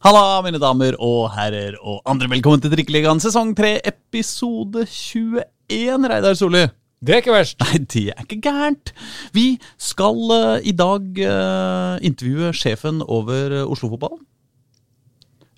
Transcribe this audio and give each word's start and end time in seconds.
Halla, 0.00 0.40
mine 0.44 0.56
damer 0.60 0.96
og 1.02 1.26
herrer 1.34 1.74
og 1.80 1.98
andre. 2.08 2.28
Velkommen 2.32 2.62
til 2.64 2.72
Trikkeligaen 2.72 3.20
sesong 3.20 3.50
3, 3.58 3.74
episode 3.90 4.86
21, 4.88 6.06
Reidar 6.08 6.38
Solli. 6.38 6.62
Det 7.04 7.14
er 7.14 7.20
ikke 7.22 7.34
verst. 7.34 7.58
Nei, 7.60 7.80
det 7.84 8.06
er 8.14 8.22
ikke 8.24 8.38
gærent. 8.46 8.94
Vi 9.36 9.44
skal 9.80 10.22
uh, 10.32 10.56
i 10.64 10.72
dag 10.76 11.20
uh, 11.24 12.00
intervjue 12.04 12.52
sjefen 12.56 13.02
over 13.04 13.52
uh, 13.58 13.66
Oslo-fotballen. 13.72 14.22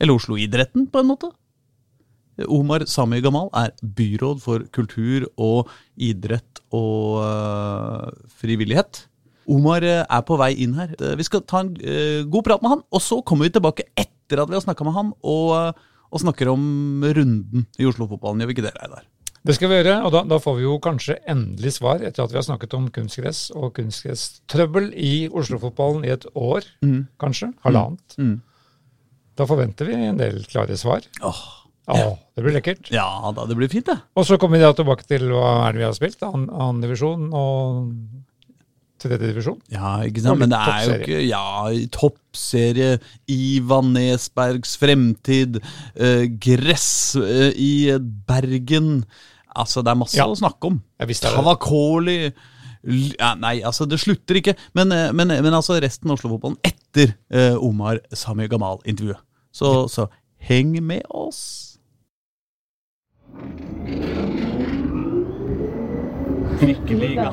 Eller 0.02 0.18
Oslo-idretten, 0.18 0.88
på 0.90 1.02
en 1.02 1.10
måte. 1.12 1.30
Omar 2.50 2.82
Sami 2.90 3.20
Gamal 3.22 3.50
er 3.54 3.70
byråd 3.84 4.42
for 4.42 4.64
kultur 4.74 5.28
og 5.36 5.68
idrett 6.00 6.62
og 6.74 7.18
eh, 7.20 8.06
frivillighet. 8.40 9.02
Omar 9.52 9.84
eh, 9.84 10.00
er 10.00 10.22
på 10.26 10.38
vei 10.40 10.48
inn 10.64 10.72
her. 10.78 10.94
Eh, 10.96 11.12
Vi 11.20 11.26
skal 11.28 11.44
ta 11.46 11.60
en 11.62 11.74
eh, 11.76 12.24
god 12.24 12.46
prat 12.48 12.64
med 12.64 12.72
han, 12.72 12.82
og 12.88 13.04
så 13.04 13.20
kommer 13.20 13.46
vi 13.46 13.52
tilbake 13.58 13.84
etter 13.92 14.10
at 14.40 14.48
vi 14.48 14.56
har 14.56 14.64
snakka 14.64 14.84
med 14.88 14.94
han, 14.96 15.10
og, 15.20 15.76
og 16.08 16.20
snakker 16.22 16.48
om 16.48 16.62
runden 17.04 17.66
i 17.76 17.84
Oslo-fotballen. 17.90 18.40
Gjør 18.40 18.48
vi 18.48 18.56
ikke 18.56 18.64
det, 18.70 18.72
Reidar? 18.80 19.04
Det 19.42 19.56
skal 19.56 19.68
vi 19.72 19.80
gjøre, 19.80 19.96
og 20.06 20.12
da, 20.14 20.20
da 20.30 20.36
får 20.38 20.54
vi 20.60 20.62
jo 20.62 20.76
kanskje 20.78 21.16
endelig 21.28 21.72
svar 21.74 21.98
etter 22.06 22.22
at 22.22 22.30
vi 22.30 22.38
har 22.38 22.44
snakket 22.46 22.76
om 22.78 22.84
kunstgress 22.94 23.48
og 23.58 23.72
kunstgresstrøbbel 23.74 24.92
i 24.94 25.26
Oslo-fotballen 25.34 26.04
i 26.06 26.12
et 26.14 26.28
år, 26.38 26.62
kanskje. 27.18 27.48
Halvannet. 27.66 28.14
Mm. 28.22 28.36
Da 29.34 29.46
forventer 29.50 29.88
vi 29.88 29.96
en 29.98 30.20
del 30.20 30.44
klare 30.46 30.76
svar. 30.78 31.02
Åh, 31.26 31.42
Å, 31.90 31.96
det 32.38 32.44
blir 32.44 32.54
lekkert. 32.54 32.92
ja 32.94 33.08
da, 33.34 33.42
det 33.50 33.56
blir 33.58 33.66
fint, 33.72 33.88
det. 33.90 33.98
Og 34.14 34.28
så 34.28 34.38
kommer 34.38 34.60
vi 34.60 34.62
da 34.62 34.70
tilbake 34.78 35.08
til 35.10 35.26
hva 35.34 35.66
er 35.66 35.74
det 35.74 35.82
vi 35.82 35.88
har 35.88 35.96
spilt. 35.98 36.22
Annen 36.22 36.78
divisjon 36.84 37.26
og 37.34 37.90
tredje 39.02 39.28
divisjon. 39.32 39.58
Ja, 39.72 39.96
ikke 40.06 40.22
sant? 40.24 40.38
Men 40.40 40.50
det 40.54 40.60
er 40.62 40.86
jo 40.86 40.96
ikke 41.00 41.20
Ja, 41.28 41.42
toppserie, 41.94 42.94
Ivan 43.30 43.92
Nesbergs 43.96 44.76
fremtid, 44.80 45.60
eh, 45.96 46.24
gress 46.42 46.88
eh, 47.20 47.50
i 47.56 47.72
Bergen 48.00 49.04
Altså, 49.52 49.82
det 49.84 49.90
er 49.92 49.98
masse 50.00 50.16
Ja. 50.16 50.24
å 50.24 50.36
snakke 50.38 50.64
om. 50.70 50.78
Jeg 50.98 51.08
visste 51.10 51.28
det. 51.28 51.36
Kavakoli 51.36 52.32
L- 52.88 53.12
ja, 53.18 53.34
Nei, 53.38 53.60
altså, 53.62 53.84
det 53.86 54.00
slutter 54.00 54.34
ikke. 54.40 54.56
Men, 54.74 54.90
eh, 54.90 55.12
men, 55.12 55.28
men 55.28 55.52
altså, 55.54 55.76
resten 55.84 56.10
av 56.10 56.16
Oslo-fotballen 56.16 56.56
etter 56.64 57.12
eh, 57.30 57.54
Omar 57.60 58.00
Sami 58.16 58.48
Gamal-intervjuet. 58.48 59.20
Så, 59.52 59.86
så 59.92 60.08
heng 60.48 60.72
med 60.82 61.04
oss. 61.12 61.78
Trikkeliga. 66.60 67.32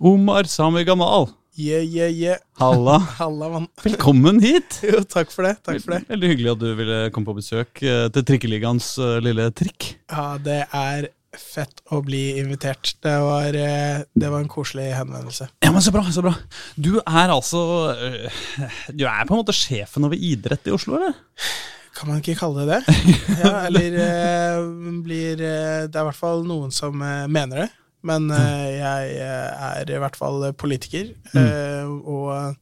Omar 0.00 0.44
Sami 0.46 0.84
Gamal, 0.84 1.28
Yeah, 1.58 1.82
yeah, 1.82 2.06
yeah. 2.06 2.36
halla. 2.54 2.98
Halla, 3.18 3.48
mann. 3.48 3.64
Velkommen 3.82 4.38
hit. 4.40 4.76
Jo, 4.86 5.00
takk 5.02 5.32
for 5.34 5.42
det. 5.42 5.56
Takk 5.66 5.80
for 5.82 5.96
det. 5.96 6.04
Veldig 6.06 6.28
hyggelig 6.30 6.50
at 6.52 6.60
du 6.62 6.68
ville 6.78 6.98
komme 7.10 7.26
på 7.26 7.34
besøk 7.40 7.80
eh, 7.82 8.04
til 8.14 8.26
Trikkeligaens 8.28 8.92
eh, 9.02 9.16
lille 9.26 9.48
trikk. 9.58 9.88
Ja, 10.06 10.36
det 10.38 10.60
er 10.70 11.08
fett 11.34 11.82
å 11.90 11.98
bli 12.06 12.36
invitert. 12.38 12.92
Det 13.02 13.16
var, 13.24 13.58
eh, 13.58 14.04
det 14.14 14.30
var 14.30 14.44
en 14.44 14.52
koselig 14.52 14.86
henvendelse. 15.00 15.48
Ja, 15.66 15.72
men 15.74 15.82
Så 15.82 15.90
bra. 15.96 16.04
så 16.14 16.22
bra. 16.28 16.36
Du 16.78 17.00
er 17.00 17.34
altså 17.34 17.64
Du 18.94 19.02
er 19.10 19.26
på 19.26 19.34
en 19.34 19.40
måte 19.42 19.56
sjefen 19.58 20.06
over 20.06 20.14
idrett 20.14 20.70
i 20.70 20.76
Oslo, 20.78 20.94
eller? 21.00 21.18
Kan 21.98 22.12
man 22.12 22.22
ikke 22.22 22.38
kalle 22.38 22.68
det 22.70 22.78
det? 22.86 22.96
Ja, 23.42 23.56
eller 23.66 24.62
blir 25.02 25.34
Det 25.42 25.90
er 25.90 25.90
i 25.90 26.06
hvert 26.12 26.22
fall 26.22 26.46
noen 26.46 26.70
som 26.70 26.94
mener 27.02 27.64
det. 27.64 27.68
Men 28.06 28.30
eh, 28.30 28.66
jeg 28.78 29.14
eh, 29.24 29.68
er 29.82 29.90
i 29.90 30.00
hvert 30.02 30.18
fall 30.18 30.44
politiker, 30.58 31.10
eh, 31.34 31.88
og 31.88 32.56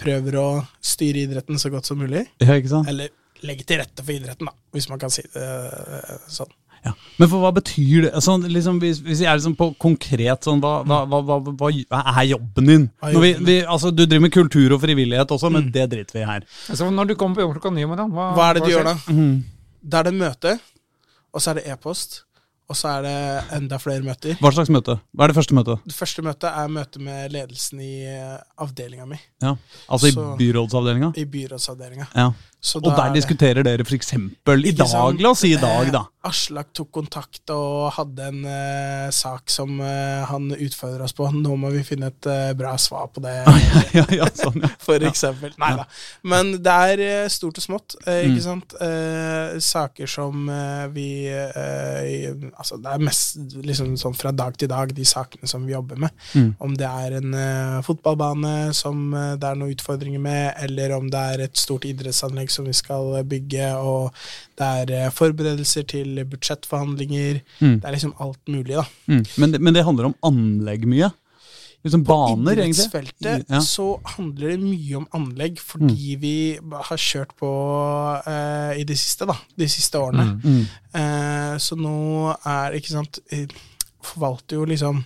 prøver 0.00 0.36
å 0.40 0.48
styre 0.84 1.24
idretten 1.24 1.60
så 1.60 1.70
godt 1.72 1.88
som 1.88 2.00
mulig. 2.02 2.26
Ja, 2.42 2.58
ikke 2.58 2.72
sant? 2.74 2.90
Eller 2.90 3.12
legge 3.44 3.66
til 3.68 3.80
rette 3.80 4.04
for 4.04 4.14
idretten, 4.14 4.48
da, 4.48 4.54
hvis 4.74 4.90
man 4.90 5.00
kan 5.00 5.12
si 5.12 5.24
det 5.24 5.40
eh, 5.44 6.20
sånn. 6.32 6.52
Ja. 6.84 6.92
Men 7.16 7.30
for 7.32 7.40
hva 7.40 7.48
betyr 7.56 8.04
det? 8.04 8.10
Altså, 8.12 8.34
liksom, 8.44 8.76
hvis, 8.82 8.98
hvis 9.06 9.22
jeg 9.24 9.30
er 9.30 9.38
liksom 9.38 9.54
på 9.56 9.70
konkret 9.80 10.44
sånn, 10.44 10.60
hva, 10.60 10.82
hva, 10.84 11.20
hva, 11.24 11.38
hva, 11.48 11.70
er 12.12 12.26
jobben 12.28 12.68
din? 12.68 12.84
Er 13.00 13.14
Når 13.16 13.24
vi, 13.24 13.30
vi, 13.46 13.54
altså, 13.62 13.92
du 13.94 14.02
driver 14.04 14.26
med 14.26 14.34
kultur 14.34 14.76
og 14.76 14.82
frivillighet 14.82 15.32
også, 15.32 15.48
men 15.54 15.70
det 15.72 15.86
driter 15.94 16.18
vi 16.18 16.24
i 16.26 16.28
her. 16.28 16.44
Altså, 16.68 16.90
når 16.92 17.08
du 17.08 17.16
kommer 17.16 17.40
på 17.40 17.46
jobb 17.46 17.56
klokka 17.56 17.72
ni 17.72 17.86
om 17.86 17.94
morgenen, 17.94 18.12
hva, 18.12 18.28
Hva 18.36 18.50
er 18.50 18.58
det 18.58 18.66
du 18.66 18.74
gjør 18.74 18.90
da? 18.90 18.94
Mm. 19.08 19.32
Da 19.80 20.02
er 20.02 20.10
det 20.10 20.14
møte, 20.18 20.54
og 21.32 21.40
så 21.40 21.54
er 21.54 21.60
det 21.60 21.66
e-post, 21.72 22.20
og 22.68 22.76
så 22.76 22.88
er 22.98 23.02
det 23.04 23.16
enda 23.58 23.76
flere 23.78 24.00
møter. 24.06 24.38
Hva 24.40 24.50
slags 24.54 24.70
møte? 24.72 24.94
Hva 25.12 25.26
er 25.26 25.32
det 25.32 25.36
første 25.36 25.54
møtet? 25.56 25.82
Det 25.84 25.94
første 25.94 26.22
møtet 26.24 26.46
er 26.48 26.68
møte 26.72 27.02
med 27.04 27.32
ledelsen 27.34 27.80
i 27.84 27.92
uh, 28.08 28.38
avdelinga 28.64 29.04
mi, 29.10 29.18
Ja. 29.42 29.54
Altså 29.88 30.08
i 30.08 30.14
Så- 30.16 30.36
byrådsavdelinga? 30.40 31.12
i 31.16 31.24
byrådsavdelinga. 31.24 32.06
Ja. 32.16 32.30
Så 32.64 32.78
Og 32.80 32.84
der 32.96 33.02
er 33.10 33.12
diskuterer 33.12 33.62
dere 33.62 33.84
f.eks. 33.84 34.12
i 34.14 34.72
dag, 34.72 35.20
la 35.20 35.28
oss 35.30 35.40
si 35.44 35.52
i 35.52 35.56
dag, 35.60 35.92
da. 35.92 36.04
Aslak 36.24 36.70
tok 36.72 36.88
kontakt 36.94 37.50
og 37.52 37.90
hadde 37.98 38.28
en 38.30 38.44
uh, 38.48 39.10
sak 39.12 39.50
som 39.52 39.76
uh, 39.76 40.24
han 40.30 40.46
utfordra 40.54 41.04
oss 41.04 41.12
på. 41.16 41.26
Nå 41.36 41.56
må 41.60 41.68
vi 41.74 41.82
finne 41.84 42.08
et 42.08 42.28
uh, 42.30 42.52
bra 42.56 42.72
svar 42.80 43.10
på 43.12 43.20
det, 43.24 43.34
ja, 43.98 44.04
ja, 44.16 44.28
sånn, 44.32 44.62
ja. 44.64 44.70
for 44.80 45.04
eksempel. 45.04 45.52
Nei 45.60 45.74
da. 45.76 45.84
Men 46.24 46.54
det 46.64 46.76
er 46.94 47.28
stort 47.32 47.60
og 47.60 47.66
smått, 47.66 47.98
ikke 48.00 48.32
Mm. 48.34 48.40
sant. 48.42 48.72
Saker 49.62 50.08
som 50.10 50.48
vi 50.94 51.06
Altså, 51.30 52.76
det 52.82 52.90
er 52.90 53.04
mest 53.04 53.54
liksom 53.64 53.94
sånn 54.00 54.16
fra 54.16 54.32
dag 54.34 54.56
til 54.58 54.68
dag, 54.70 54.90
de 54.96 55.04
sakene 55.06 55.48
som 55.48 55.64
vi 55.66 55.74
jobber 55.74 56.00
med. 56.02 56.10
Mm. 56.34 56.50
Om 56.66 56.74
det 56.78 56.88
er 56.88 57.16
en 57.20 57.36
fotballbane 57.86 58.72
som 58.76 59.12
det 59.12 59.48
er 59.48 59.60
noen 59.60 59.74
utfordringer 59.74 60.22
med, 60.22 60.54
eller 60.66 60.96
om 60.96 61.08
det 61.12 61.22
er 61.34 61.44
et 61.46 61.60
stort 61.60 61.86
idrettsanlegg 61.88 62.52
som 62.52 62.66
vi 62.68 62.74
skal 62.76 63.20
bygge, 63.28 63.70
og 63.78 64.10
det 64.58 64.70
er 64.98 65.14
forberedelser 65.14 65.86
til 65.90 66.13
budsjettforhandlinger. 66.22 67.42
Mm. 67.58 67.76
Det 67.80 67.88
er 67.88 67.96
liksom 67.96 68.14
alt 68.22 68.40
mulig, 68.46 68.78
da. 68.78 68.86
Mm. 69.10 69.22
Men, 69.36 69.52
det, 69.52 69.60
men 69.60 69.74
det 69.74 69.84
handler 69.86 70.10
om 70.12 70.16
anlegg 70.30 70.86
mye? 70.86 71.10
Liksom 71.84 72.04
baner, 72.06 72.56
egentlig? 72.56 72.86
idrettsfeltet 72.86 73.50
Ja. 73.52 73.60
så 73.60 74.00
handler 74.14 74.54
det 74.54 74.60
mye 74.62 74.96
om 74.96 75.08
anlegg, 75.18 75.58
fordi 75.60 76.14
vi 76.16 76.36
har 76.72 76.96
kjørt 76.96 77.34
på 77.36 77.50
uh, 78.24 78.72
i 78.72 78.86
det 78.88 78.96
siste, 78.96 79.28
da. 79.28 79.36
De 79.58 79.68
siste 79.68 80.00
årene. 80.00 80.38
Mm. 80.40 80.62
Eh, 80.94 81.52
så 81.60 81.76
nå 81.76 82.32
er 82.38 82.78
ikke 82.78 82.94
sant 82.94 83.18
Forvalter 84.04 84.60
jo 84.60 84.64
liksom 84.68 85.02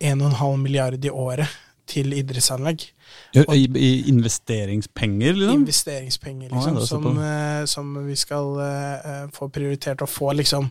1,5 0.00 0.60
milliard 0.60 1.04
i 1.04 1.12
året 1.12 1.48
til 1.90 2.14
idrettsanlegg. 2.16 2.86
Ja, 3.34 3.44
I, 3.54 3.66
I 3.74 3.90
investeringspenger, 4.12 5.34
liksom? 5.34 5.60
Investeringspenger, 5.64 6.50
liksom, 6.54 6.78
Ah, 6.78 6.86
som, 6.86 7.06
eh, 7.18 7.62
som 7.70 7.92
vi 8.06 8.16
skal 8.18 8.52
eh, 8.64 9.22
få 9.34 9.50
prioritert 9.52 10.02
og 10.06 10.10
få 10.10 10.32
liksom 10.38 10.70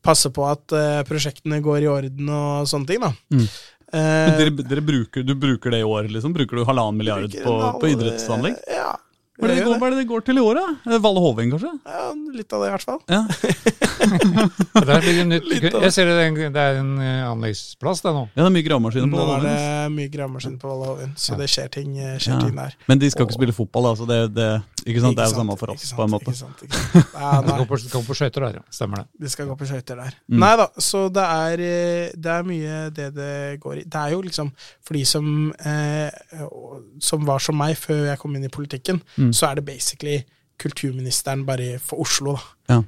Passe 0.00 0.30
på 0.32 0.46
at 0.48 0.72
eh, 0.72 1.02
prosjektene 1.04 1.58
går 1.60 1.84
i 1.84 1.88
orden 1.92 2.28
og 2.32 2.64
sånne 2.70 2.88
ting, 2.88 3.02
da. 3.02 3.10
Mm. 3.36 3.42
Eh, 3.92 3.98
Men 4.00 4.38
dere, 4.38 4.52
dere 4.70 4.84
bruker, 4.86 5.26
du 5.28 5.34
bruker 5.36 5.74
det 5.74 5.82
i 5.82 5.84
år, 5.84 6.08
liksom? 6.08 6.32
Bruker 6.32 6.56
du 6.56 6.64
halvannen 6.64 6.96
milliard 6.96 7.34
på, 7.44 7.56
på 7.82 7.90
idrettsanlegg? 7.90 8.56
Ja. 8.72 8.94
Hva 9.40 9.48
er, 9.48 9.54
det 9.54 9.56
det 9.60 9.64
går, 9.66 9.78
hva 9.80 9.86
er 9.86 9.90
det 9.94 9.98
det 10.02 10.08
går 10.10 10.24
til 10.26 10.36
i 10.36 10.44
år, 10.44 10.58
da? 10.60 10.92
Eh, 10.94 10.98
Valle 11.00 11.20
Hovin, 11.24 11.50
kanskje? 11.54 11.70
Ja, 11.86 12.06
litt 12.36 12.52
av 12.52 12.60
det, 12.62 12.68
i 12.68 12.74
hvert 12.76 12.84
fall. 12.84 13.00
Ja. 13.08 13.22
Der 14.00 15.00
ligger 15.04 15.26
nytt, 15.28 15.48
jeg 15.50 15.92
ser 15.92 16.08
det, 16.08 16.14
er 16.16 16.26
en- 16.28 16.52
det 16.54 16.60
er 16.62 16.78
en 16.80 16.92
eh, 17.00 17.24
anleggsplass 17.30 18.00
der 18.04 18.12
nå. 18.16 18.22
ja, 18.34 18.42
det 18.42 18.46
er 18.48 18.54
mye 18.54 18.66
gravemaskiner 18.66 19.10
på 19.10 19.16
Nå 19.20 19.26
Valle 19.28 19.50
er 19.50 19.88
det 19.88 19.92
mye 19.96 20.10
gravemaskin 20.12 20.58
på 20.60 20.68
Valhallin, 20.70 21.12
så 21.16 21.32
Ja. 21.32 21.36
det 21.40 21.48
skjer 21.50 21.68
ting, 21.70 21.98
eh, 21.98 22.16
skjer 22.18 22.34
Ja. 22.34 22.40
ting 22.46 22.56
der. 22.56 22.74
Men 22.88 22.98
de 22.98 23.10
skal 23.10 23.26
ikke 23.26 23.34
spille 23.38 23.52
fotball, 23.52 23.82
da, 23.84 23.94
så 24.00 24.06
det, 24.08 24.34
det, 24.34 24.62
ikke 24.86 25.00
sant? 25.00 25.16
det 25.16 25.24
er 25.24 25.30
jo 25.30 25.36
samme 25.40 25.56
for 25.58 25.66
ikke 25.68 25.76
oss, 25.80 25.88
sant, 25.88 25.98
på 25.98 26.04
en 26.04 26.10
måte. 26.10 26.30
Ikke 26.30 26.40
sant, 26.40 26.62
ikke 26.62 26.74
sant. 26.74 27.06
Ja, 27.14 27.40
Det 27.40 27.48
nei, 27.50 27.58
går 27.58 27.66
på, 27.66 27.76
går 27.92 28.04
på 28.06 28.14
skøyter 28.20 28.40
der, 28.46 28.52
ja. 28.60 28.62
Stemmer 28.70 28.96
det. 28.96 29.06
de 29.20 29.28
skal 29.28 29.46
gå 29.46 29.56
på 29.58 29.66
skøyter 29.68 29.96
der. 29.96 30.14
Mm. 30.30 30.38
Nei 30.44 30.56
da, 30.56 30.66
så 30.78 31.02
det 31.12 31.24
er, 31.26 31.60
eh, 31.60 32.10
det 32.16 32.26
er 32.36 32.42
mye 32.42 32.90
det 32.94 33.08
det 33.14 33.60
går 33.60 33.76
i. 33.80 33.84
Det 33.84 34.00
er 34.00 34.10
jo 34.14 34.22
liksom 34.22 34.52
for 34.82 34.94
de 34.94 35.04
som, 35.04 35.52
eh, 35.64 36.10
som 37.00 37.24
var 37.26 37.38
som 37.40 37.56
meg 37.56 37.76
før 37.76 38.06
jeg 38.10 38.18
kom 38.18 38.36
inn 38.36 38.44
i 38.44 38.48
politikken, 38.48 39.00
Mm. 39.18 39.29
Så 39.36 39.50
er 39.50 39.60
det 39.60 39.64
basically 39.66 40.22
kulturministeren 40.60 41.46
bare 41.46 41.78
for 41.78 42.02
Oslo, 42.04 42.36
da. 42.36 42.74
Ja. 42.74 42.80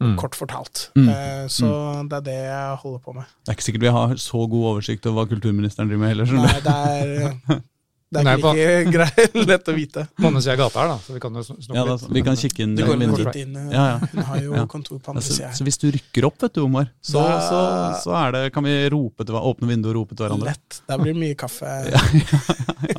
Mm. 0.00 0.14
Kort 0.16 0.34
fortalt. 0.34 0.86
Mm. 0.96 1.08
Eh, 1.12 1.48
så 1.52 1.66
det 2.08 2.16
er 2.16 2.24
det 2.24 2.36
jeg 2.36 2.76
holder 2.82 3.00
på 3.04 3.12
med. 3.12 3.28
Det 3.44 3.52
er 3.52 3.58
ikke 3.58 3.66
sikkert 3.66 3.82
vi 3.84 3.92
har 3.92 4.14
så 4.16 4.46
god 4.48 4.68
oversikt 4.70 5.06
over 5.06 5.18
hva 5.20 5.34
kulturministeren 5.34 5.90
driver 5.90 6.00
med 6.00 6.14
heller. 6.14 6.32
Nei, 6.40 6.60
det 6.64 6.76
er, 6.76 7.60
det 8.10 8.22
er 8.26 8.40
ikke 8.40 8.52
like 8.54 8.92
greit 8.96 9.34
lett 9.46 9.68
å 9.70 9.74
vite. 9.76 10.02
På 10.18 10.26
andre 10.30 10.40
sida 10.42 10.56
av 10.56 10.60
gata 10.64 10.80
her, 10.82 10.88
da, 10.90 10.96
så 11.04 11.14
vi 11.14 11.20
kan 11.22 11.36
jo 11.38 11.42
snakke 11.46 11.76
Ja, 11.78 11.84
da, 11.86 11.94
litt. 11.94 12.08
vi 12.16 12.22
kan 12.26 12.38
kikke 12.40 12.64
inn 12.64 12.72
Det 12.74 12.86
går 12.88 12.98
vinduet. 12.98 13.20
litt 13.28 13.38
inn. 13.44 13.56
eh, 13.56 13.68
Ja, 13.76 13.84
ja. 13.92 14.08
Hun 14.14 14.22
har 14.30 14.40
jo 14.42 14.54
Ja. 14.58 14.64
kontor 14.66 14.98
på 14.98 15.12
andre 15.14 15.22
så, 15.22 15.36
sida. 15.36 15.50
så 15.54 15.64
hvis 15.68 15.78
du 15.78 15.86
rykker 15.94 16.26
opp, 16.26 16.38
vet 16.42 16.54
du, 16.58 16.64
Omar, 16.64 16.90
så, 17.00 17.22
Da- 17.22 17.40
så, 17.46 17.60
så 18.02 18.16
er 18.26 18.32
det, 18.32 18.42
kan 18.52 18.64
vi 18.66 18.74
rope 18.90 19.24
til, 19.24 19.34
åpne 19.38 19.68
vinduet 19.70 19.94
og 19.94 20.00
rope 20.00 20.16
til 20.18 20.26
hverandre. 20.26 20.50
Lett. 20.54 20.80
Da 20.90 20.98
blir 20.98 21.14
det 21.14 21.20
mye 21.22 21.38
kaffe. 21.38 21.70
Ja, 21.94 22.98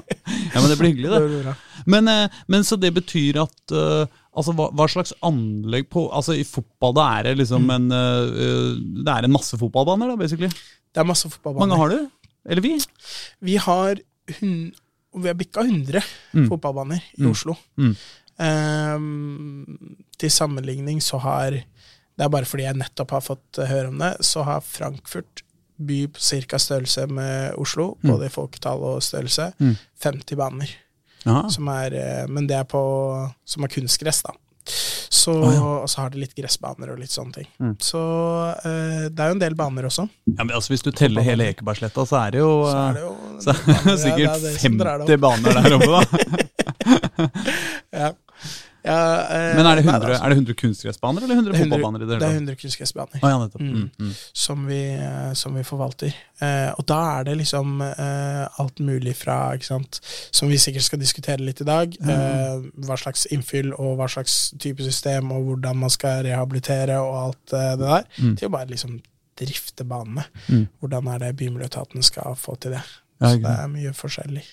Ja, 0.54 0.60
men 0.62 0.70
det 0.72 0.78
blir 0.80 0.92
hyggelig, 0.94 1.10
det. 1.12 1.20
Det 1.20 1.44
blir. 1.44 1.56
Men, 1.92 2.08
eh, 2.08 2.30
men 2.48 2.64
så 2.64 2.78
det 2.80 2.94
betyr 2.96 3.42
at 3.44 3.72
eh, 3.76 4.06
Altså, 4.32 4.54
hva, 4.56 4.70
hva 4.72 4.86
slags 4.88 5.12
anlegg 5.28 5.90
på 5.92 6.06
Altså, 6.16 6.32
i 6.40 6.46
fotball, 6.48 6.94
da 6.96 7.08
er 7.20 7.24
det 7.28 7.34
liksom 7.42 7.66
en 7.74 7.90
eh, 7.92 8.30
eh, 8.46 8.70
Det 9.04 9.12
er 9.12 9.28
en 9.28 9.34
masse 9.36 9.58
fotballbaner, 9.60 10.08
da, 10.14 10.16
basically. 10.16 10.48
Det 10.48 11.02
er 11.04 11.08
masse 11.10 11.28
fotballbaner. 11.28 11.68
mange 11.68 11.80
har 11.82 11.90
du? 11.92 12.30
Eller 12.48 12.62
vi? 12.64 12.72
Vi 13.44 13.58
har, 13.60 14.00
hun, 14.40 14.72
vi 15.16 15.28
har 15.28 15.36
bikka 15.36 15.62
100 15.66 16.02
Mm. 16.34 16.48
fotballbaner 16.50 17.02
i 17.18 17.22
Mm. 17.22 17.32
Oslo. 17.32 17.56
Mm. 17.78 17.96
Ehm, 18.40 19.96
til 20.18 20.30
sammenligning 20.30 21.02
så 21.02 21.20
har 21.20 21.52
Det 22.18 22.26
er 22.26 22.30
bare 22.30 22.46
fordi 22.46 22.64
jeg 22.68 22.76
nettopp 22.78 23.12
har 23.16 23.22
fått 23.22 23.58
eh, 23.58 23.66
høre 23.72 23.88
om 23.88 23.98
det, 23.98 24.18
så 24.22 24.44
har 24.46 24.60
Frankfurt, 24.62 25.42
by 25.80 26.06
på 26.08 26.20
ca. 26.20 26.58
størrelse 26.60 27.08
med 27.10 27.56
Oslo, 27.58 27.96
Mm. 28.04 28.12
både 28.12 28.26
i 28.26 28.30
folketall 28.30 28.80
og 28.84 29.02
størrelse, 29.02 29.54
Mm. 29.60 29.78
50 30.00 30.36
baner. 30.36 30.70
Ja. 31.26 31.48
Som 31.50 31.68
er, 31.70 31.94
eh, 31.94 32.28
men 32.28 32.46
det 32.48 32.58
er 32.58 32.64
på 32.66 33.34
som 33.46 33.64
er 33.64 33.68
kunstgress, 33.70 34.22
da. 34.24 34.32
Så, 35.12 35.34
oh, 35.36 35.54
ja. 35.54 35.62
Og 35.84 35.90
så 35.92 36.06
har 36.06 36.14
de 36.14 36.22
litt 36.22 36.32
gressbaner 36.38 36.94
og 36.94 37.00
litt 37.02 37.12
sånne 37.12 37.36
ting. 37.36 37.48
Mm. 37.60 37.74
Så 37.84 38.00
eh, 38.64 39.10
det 39.12 39.20
er 39.20 39.34
jo 39.34 39.36
en 39.36 39.42
del 39.44 39.58
baner 39.60 39.90
også. 39.90 40.06
ja, 40.32 40.40
men 40.40 40.54
altså 40.56 40.72
Hvis 40.72 40.86
du 40.86 40.92
teller 40.96 41.26
hele 41.26 41.50
Ekebergsletta, 41.52 42.06
så 42.08 42.22
er 42.22 42.38
det 42.38 42.40
jo, 42.40 42.54
Så 42.70 42.78
er 42.80 42.96
det 42.96 43.04
jo 43.04 43.12
så 43.44 43.56
baner, 43.58 43.98
sikkert 44.06 44.46
det 44.80 44.94
er 44.94 45.04
det 45.04 45.18
50 45.18 45.24
baner 45.26 45.60
der 45.60 45.76
oppe, 45.78 45.92
da. 45.92 46.02
Ja. 48.02 48.14
Ja, 48.84 48.98
eh, 49.30 49.56
Men 49.56 49.68
er 49.70 49.76
det 49.78 49.86
nei, 49.86 49.94
100, 49.94 50.10
altså, 50.10 50.26
er 50.26 50.36
100 50.36 50.56
kunstgressbaner 50.58 51.22
eller 51.26 51.36
100 51.36 51.52
det 51.52 51.60
er 51.60 51.64
100 51.64 51.78
fotballbaner? 51.78 52.00
det 52.00 52.08
Det 52.08 52.16
er 52.16 52.32
hele 52.32 52.40
100 52.42 52.56
kunstgressbaner. 52.62 53.20
oh, 53.22 53.30
ja. 53.30 53.50
Mm. 53.60 53.76
Mm. 53.76 53.92
Mm. 54.00 54.14
som 54.34 54.66
vi, 54.68 54.80
eh, 54.94 55.34
som 55.34 55.56
vi 55.56 55.64
forvalter. 55.64 56.16
Eh, 56.42 56.72
og 56.78 56.86
da 56.90 57.00
er 57.20 57.24
det 57.30 57.38
liksom 57.38 57.82
eh, 57.86 58.48
alt 58.64 58.80
mulig 58.80 59.16
fra, 59.16 59.38
sant, 59.62 60.00
som 60.32 60.50
vi 60.50 60.58
sikkert 60.58 60.84
skal 60.88 61.00
diskutere 61.00 61.38
litt 61.46 61.62
i 61.62 61.68
dag, 61.70 61.94
eh, 62.02 62.58
hva 62.88 62.98
slags 62.98 63.28
innfyll 63.32 63.74
og 63.78 63.98
hva 64.02 64.10
slags 64.10 64.52
type 64.60 64.82
system 64.84 65.32
og 65.32 65.46
hvordan 65.46 65.78
man 65.86 65.90
skal 65.94 66.24
rehabilitere 66.26 66.98
og 67.00 67.16
alt 67.28 67.54
eh, 67.54 67.76
det 67.78 67.88
der, 67.88 68.06
Mm. 68.22 68.36
til 68.38 68.48
å 68.50 68.52
bare 68.52 68.68
liksom 68.68 69.00
drifte 69.38 69.84
banene. 69.88 70.26
Mm. 70.50 70.68
Hvordan 70.82 71.08
er 71.14 71.20
det 71.20 71.36
bymiljøetaten 71.38 72.04
skal 72.04 72.36
få 72.36 72.58
til 72.60 72.72
det. 72.72 72.82
Ja, 73.22 73.28
Så 73.32 73.38
det 73.42 73.54
er 73.60 73.68
mye 73.68 73.94
forskjellig. 73.94 74.44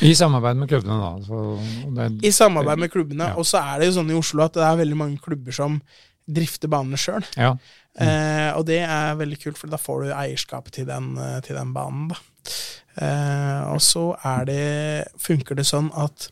I 0.00 0.14
samarbeid 0.16 0.56
med 0.58 0.70
klubbene, 0.70 0.96
da. 0.98 1.10
Så 1.26 1.92
det, 1.96 2.08
I 2.26 2.32
samarbeid 2.34 2.80
med 2.82 2.92
klubbene. 2.92 3.30
Ja. 3.32 3.38
Og 3.38 3.46
så 3.48 3.60
er 3.60 3.80
det 3.80 3.90
jo 3.90 3.98
sånn 3.98 4.10
i 4.10 4.18
Oslo 4.18 4.46
at 4.46 4.56
det 4.56 4.64
er 4.66 4.80
veldig 4.80 4.98
mange 4.98 5.22
klubber 5.22 5.54
som 5.56 5.78
drifter 6.32 6.70
banene 6.72 7.00
sjøl. 7.00 7.24
ja. 7.36 7.54
Eh, 8.00 8.50
og 8.56 8.64
det 8.64 8.78
er 8.86 9.18
veldig 9.20 9.36
kult, 9.42 9.58
for 9.60 9.68
da 9.68 9.76
får 9.76 10.06
du 10.06 10.12
eierskapet 10.16 10.78
til 10.78 10.86
den, 10.88 11.10
eh, 11.20 11.40
til 11.44 11.58
den 11.58 11.74
banen. 11.76 12.14
Eh, 12.96 13.60
og 13.68 13.82
så 13.84 14.14
er 14.24 14.46
det, 14.48 14.62
funker 15.20 15.58
det 15.58 15.66
sånn 15.68 15.90
at 15.92 16.30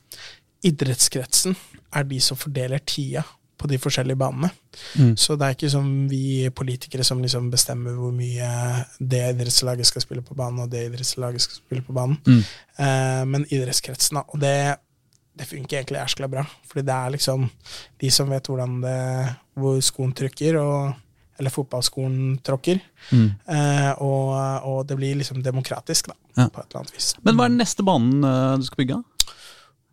idrettskretsen 0.64 1.56
er 1.92 2.08
de 2.08 2.20
som 2.24 2.38
fordeler 2.40 2.80
tida 2.80 3.26
på 3.60 3.68
de 3.68 3.76
forskjellige 3.80 4.16
banene. 4.20 4.48
Mm. 4.96 5.12
Så 5.20 5.36
det 5.36 5.46
er 5.46 5.56
ikke 5.56 5.70
som 5.72 5.88
vi 6.08 6.48
politikere 6.56 7.04
som 7.04 7.20
liksom 7.20 7.50
bestemmer 7.52 7.96
hvor 7.98 8.12
mye 8.16 8.48
det 8.98 9.20
idrettslaget 9.34 9.88
skal 9.90 10.04
spille 10.06 10.24
på 10.24 10.36
banen, 10.38 10.62
og 10.64 10.70
det 10.72 10.86
idrettslaget 10.88 11.44
skal 11.44 11.60
spille 11.60 11.84
på 11.84 11.96
banen. 11.96 12.16
Mm. 12.26 12.40
Eh, 12.80 13.20
men 13.34 13.44
idrettskretsen. 13.52 14.22
Og 14.22 14.40
det, 14.40 14.54
det 15.36 15.48
funker 15.50 15.82
egentlig 15.82 16.00
jæskla 16.00 16.30
bra. 16.32 16.46
Fordi 16.70 16.86
det 16.88 16.96
er 16.96 17.14
liksom 17.18 17.46
de 18.00 18.10
som 18.16 18.32
vet 18.32 18.48
hvordan 18.48 18.80
det, 18.86 18.96
hvor 19.60 19.78
skoen 19.84 20.16
trykker, 20.16 20.56
og, 20.62 20.94
eller 21.40 21.52
fotballskoen 21.54 22.16
tråkker. 22.44 22.80
Mm. 23.12 23.28
Eh, 23.44 23.92
og, 24.04 24.34
og 24.72 24.82
det 24.88 24.96
blir 25.00 25.20
liksom 25.20 25.44
demokratisk, 25.44 26.08
da, 26.12 26.16
Ja. 26.38 26.48
på 26.48 26.60
et 26.62 26.68
eller 26.70 26.80
annet 26.84 26.96
vis. 26.96 27.12
Men 27.26 27.36
hva 27.36 27.44
er 27.48 27.52
den 27.52 27.60
neste 27.60 27.84
banen 27.84 28.24
eh, 28.24 28.56
du 28.60 28.64
skal 28.68 28.80
bygge? 28.84 29.02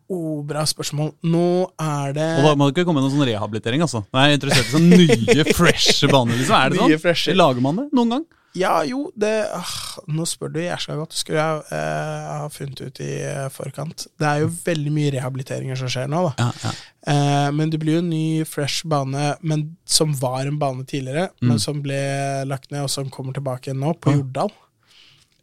Oh, 0.08 0.40
bra 0.48 0.62
spørsmål. 0.64 1.10
Nå 1.28 1.44
er 1.84 2.14
det 2.16 2.28
Og 2.40 2.46
da 2.48 2.54
må 2.56 2.66
det 2.70 2.76
ikke 2.78 2.86
komme 2.88 3.02
med 3.02 3.10
noen 3.10 3.18
sånn 3.18 3.28
rehabilitering, 3.28 3.82
altså. 3.84 4.00
Jeg 4.08 4.30
er 4.32 4.38
interessert 4.38 4.70
i 4.70 4.74
sånn 4.78 4.88
nye, 4.88 5.44
freshe 5.52 6.08
baner, 6.08 6.38
liksom. 6.40 6.56
Er 6.56 6.72
det 6.72 6.78
Nye, 6.80 6.96
sånn? 6.96 7.02
freshe. 7.04 7.34
Lager 7.36 7.60
man 7.64 7.76
det 7.82 7.88
noen 7.92 8.14
gang? 8.16 8.26
Ja, 8.56 8.78
jo, 8.88 9.10
det 9.14 9.30
ah, 9.54 9.68
Nå 10.08 10.24
spør 10.26 10.48
du 10.54 10.56
jæskla 10.62 10.96
godt. 10.96 11.12
Skulle 11.14 11.42
jeg 11.44 11.76
eh, 11.76 12.30
ha 12.40 12.46
funnet 12.50 12.80
ut 12.80 13.00
i 13.04 13.10
eh, 13.28 13.44
forkant. 13.52 14.06
Det 14.18 14.26
er 14.26 14.40
jo 14.40 14.48
veldig 14.64 14.92
mye 14.96 15.10
rehabiliteringer 15.18 15.76
som 15.78 15.90
skjer 15.92 16.08
nå, 16.10 16.22
da. 16.30 16.32
Ja, 16.48 16.48
ja. 16.64 16.72
Eh, 17.12 17.50
men 17.54 17.68
det 17.70 17.78
blir 17.82 17.98
jo 17.98 18.02
en 18.02 18.08
ny, 18.10 18.24
fresh 18.48 18.88
bane, 18.88 19.34
men 19.44 19.66
som 19.86 20.16
var 20.18 20.48
en 20.48 20.56
bane 20.58 20.88
tidligere, 20.88 21.28
Mm. 21.38 21.52
men 21.52 21.60
som 21.62 21.82
ble 21.84 22.00
lagt 22.48 22.72
ned, 22.72 22.88
og 22.88 22.90
som 22.90 23.12
kommer 23.12 23.36
tilbake 23.36 23.68
igjen 23.70 23.84
nå, 23.84 23.92
på. 24.00 24.16
Jordal. 24.16 24.50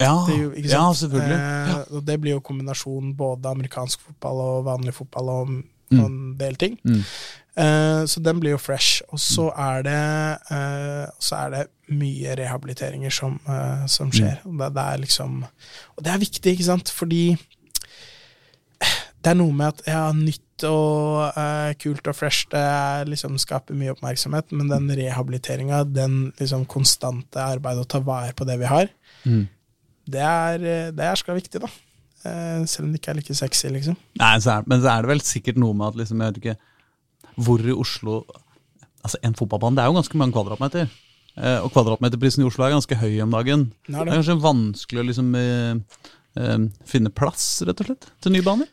Ja, 0.01 0.25
Det 0.27 0.65
ja 0.67 0.83
selvfølgelig. 0.93 1.39
Eh, 1.39 1.95
og 1.95 2.03
det 2.05 2.17
blir 2.21 2.35
jo 2.35 2.41
kombinasjon 2.43 3.13
både 3.15 3.45
amerikansk 3.55 4.01
fotball 4.01 4.41
og 4.43 4.65
vanlig 4.65 4.93
fotball 4.93 5.29
og, 5.29 5.55
Mm. 5.91 5.99
og 5.99 6.05
en 6.09 6.37
del 6.39 6.55
ting. 6.55 6.79
Mm. 6.83 7.03
Eh, 7.61 8.03
så 8.09 8.19
den 8.25 8.39
blir 8.41 8.55
jo 8.55 8.57
fresh. 8.57 9.03
Og 9.13 9.19
så 9.21 9.51
er 9.55 9.83
det, 9.85 10.39
eh, 10.51 11.05
så 11.21 11.35
er 11.45 11.49
det 11.53 11.67
mye 11.93 12.35
rehabiliteringer 12.35 13.11
som, 13.13 13.39
eh, 13.47 13.85
som 13.85 14.09
skjer. 14.11 14.39
Og 14.45 14.57
det, 14.57 14.73
det 14.73 14.81
er 14.83 14.97
liksom 14.97 15.43
Og 15.97 16.03
det 16.03 16.11
er 16.11 16.17
viktig, 16.17 16.55
ikke 16.57 16.65
sant? 16.65 16.89
Fordi 16.89 17.37
det 19.23 19.31
er 19.31 19.37
noe 19.39 19.53
med 19.53 19.67
at 19.73 19.85
ja, 19.89 20.11
nytt 20.13 20.41
og 20.69 21.33
uh, 21.35 21.71
kult 21.81 22.05
og 22.07 22.15
fresh 22.15 22.45
det 22.51 22.59
er 22.61 23.05
liksom 23.09 23.37
skaper 23.41 23.75
mye 23.75 23.91
oppmerksomhet, 23.95 24.51
men 24.55 24.69
den 24.71 24.85
rehabiliteringa, 24.95 25.83
den 25.83 26.31
liksom 26.39 26.65
konstante 26.71 27.41
arbeidet 27.41 27.83
å 27.85 27.89
ta 27.95 27.99
vare 28.05 28.33
på 28.37 28.45
det 28.47 28.59
vi 28.59 28.65
har, 28.65 28.89
Mm. 29.25 29.47
Det 30.05 30.21
er, 30.21 30.63
eh, 30.63 30.91
det 30.95 31.05
er 31.05 31.19
skal 31.19 31.39
viktig, 31.39 31.61
da. 31.63 31.69
Eh, 32.25 32.65
selv 32.69 32.87
om 32.87 32.91
det 32.93 33.01
ikke 33.01 33.13
er 33.13 33.19
like 33.19 33.37
sexy, 33.37 33.69
liksom. 33.73 33.97
Nei, 34.21 34.33
så 34.41 34.57
er, 34.57 34.67
men 34.69 34.81
så 34.81 34.91
er 34.93 35.05
det 35.05 35.11
vel 35.13 35.23
sikkert 35.25 35.61
noe 35.61 35.77
med 35.77 35.91
at 35.91 35.99
liksom, 36.01 36.21
jeg 36.21 36.33
vet 36.33 36.41
ikke 36.41 36.57
Hvor 37.45 37.61
i 37.61 37.75
Oslo 37.75 38.23
Altså, 39.05 39.19
en 39.21 39.35
fotballbane, 39.37 39.77
det 39.77 39.83
er 39.83 39.91
jo 39.91 39.97
ganske 39.99 40.17
mange 40.17 40.33
kvadratmeter. 40.33 40.87
Eh, 41.37 41.59
og 41.61 41.67
kvadratmeterprisen 41.75 42.41
i 42.41 42.47
Oslo 42.47 42.63
er 42.65 42.73
ganske 42.73 42.97
høy 42.97 43.19
om 43.21 43.35
dagen. 43.35 43.67
Det 43.85 43.93
Det 43.93 44.01
er 44.01 44.17
kanskje 44.17 44.41
vanskelig 44.41 45.03
å 45.03 45.07
liksom 45.11 45.35
finne 46.89 47.11
plass, 47.15 47.61
rett 47.63 47.79
og 47.79 47.87
slett, 47.87 48.07
til 48.19 48.33
nye 48.33 48.43
baner? 48.43 48.67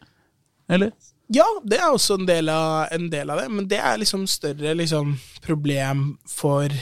Eller? 0.73 0.91
Ja, 1.31 1.45
det 1.69 1.79
er 1.79 1.93
også 1.93 2.17
en 2.19 2.27
del, 2.27 2.49
av, 2.49 2.89
en 2.97 3.11
del 3.13 3.31
av 3.31 3.43
det, 3.43 3.51
men 3.53 3.69
det 3.69 3.79
er 3.79 4.01
liksom 4.01 4.25
større 4.27 4.73
liksom, 4.75 5.15
problem 5.45 6.17
for 6.29 6.73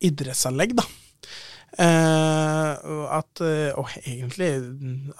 idrettsanlegg, 0.00 0.74
da. 0.80 0.88
Eh, 1.80 2.72
at, 3.16 3.40
eh, 3.40 3.70
og 3.78 3.88
egentlig 4.04 4.50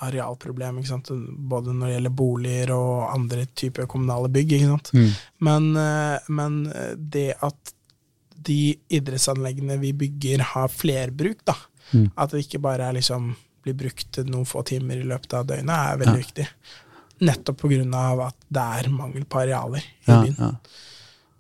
arealproblem, 0.04 0.80
ikke 0.80 0.90
sant? 0.92 1.10
både 1.50 1.72
når 1.72 1.86
det 1.88 1.94
gjelder 1.96 2.16
boliger 2.20 2.72
og 2.76 3.06
andre 3.14 3.46
typer 3.56 3.88
kommunale 3.90 4.28
bygg. 4.32 4.52
Ikke 4.58 4.72
sant? 4.74 4.92
Men, 5.40 5.70
eh, 5.80 6.18
men 6.28 6.60
det 7.10 7.30
at 7.40 7.74
de 8.40 8.76
idrettsanleggene 8.92 9.78
vi 9.80 9.92
bygger, 9.92 10.40
har 10.54 10.68
flerbruk, 10.72 11.42
da. 11.48 11.56
Mm. 11.92 12.10
At 12.16 12.30
det 12.32 12.44
ikke 12.46 12.62
bare 12.62 12.88
er 12.88 12.96
liksom 12.96 13.34
blir 13.64 13.76
brukt 13.76 14.16
noen 14.24 14.46
få 14.48 14.62
timer 14.64 15.00
i 15.02 15.08
løpet 15.08 15.34
av 15.36 15.46
døgnet, 15.50 15.74
er 15.76 15.98
veldig 16.00 16.16
Ja. 16.16 16.24
viktig. 16.24 16.46
Nettopp 17.20 17.64
av 17.94 18.20
at 18.20 18.36
det 18.48 18.62
er 18.62 18.88
mangel 18.88 19.24
på 19.26 19.40
arealer 19.42 19.82
i 19.84 20.08
Ja, 20.08 20.22
byen. 20.22 20.36
ja. 20.38 20.52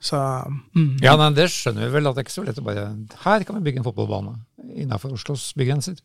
Så 0.00 0.16
mm. 0.16 1.02
Ja, 1.04 1.12
nei, 1.20 1.28
det 1.36 1.50
skjønner 1.52 1.86
vi 1.86 1.94
vel, 1.98 2.08
at 2.08 2.16
det 2.16 2.22
er 2.22 2.28
ikke 2.28 2.38
så 2.38 2.46
lett 2.46 2.60
å 2.60 2.64
bare 2.64 2.86
Her 3.24 3.44
kan 3.44 3.58
vi 3.58 3.66
bygge 3.66 3.82
en 3.82 3.86
fotballbane 3.86 4.38
innafor 4.80 5.12
Oslos 5.16 5.50
bygrenser. 5.58 5.98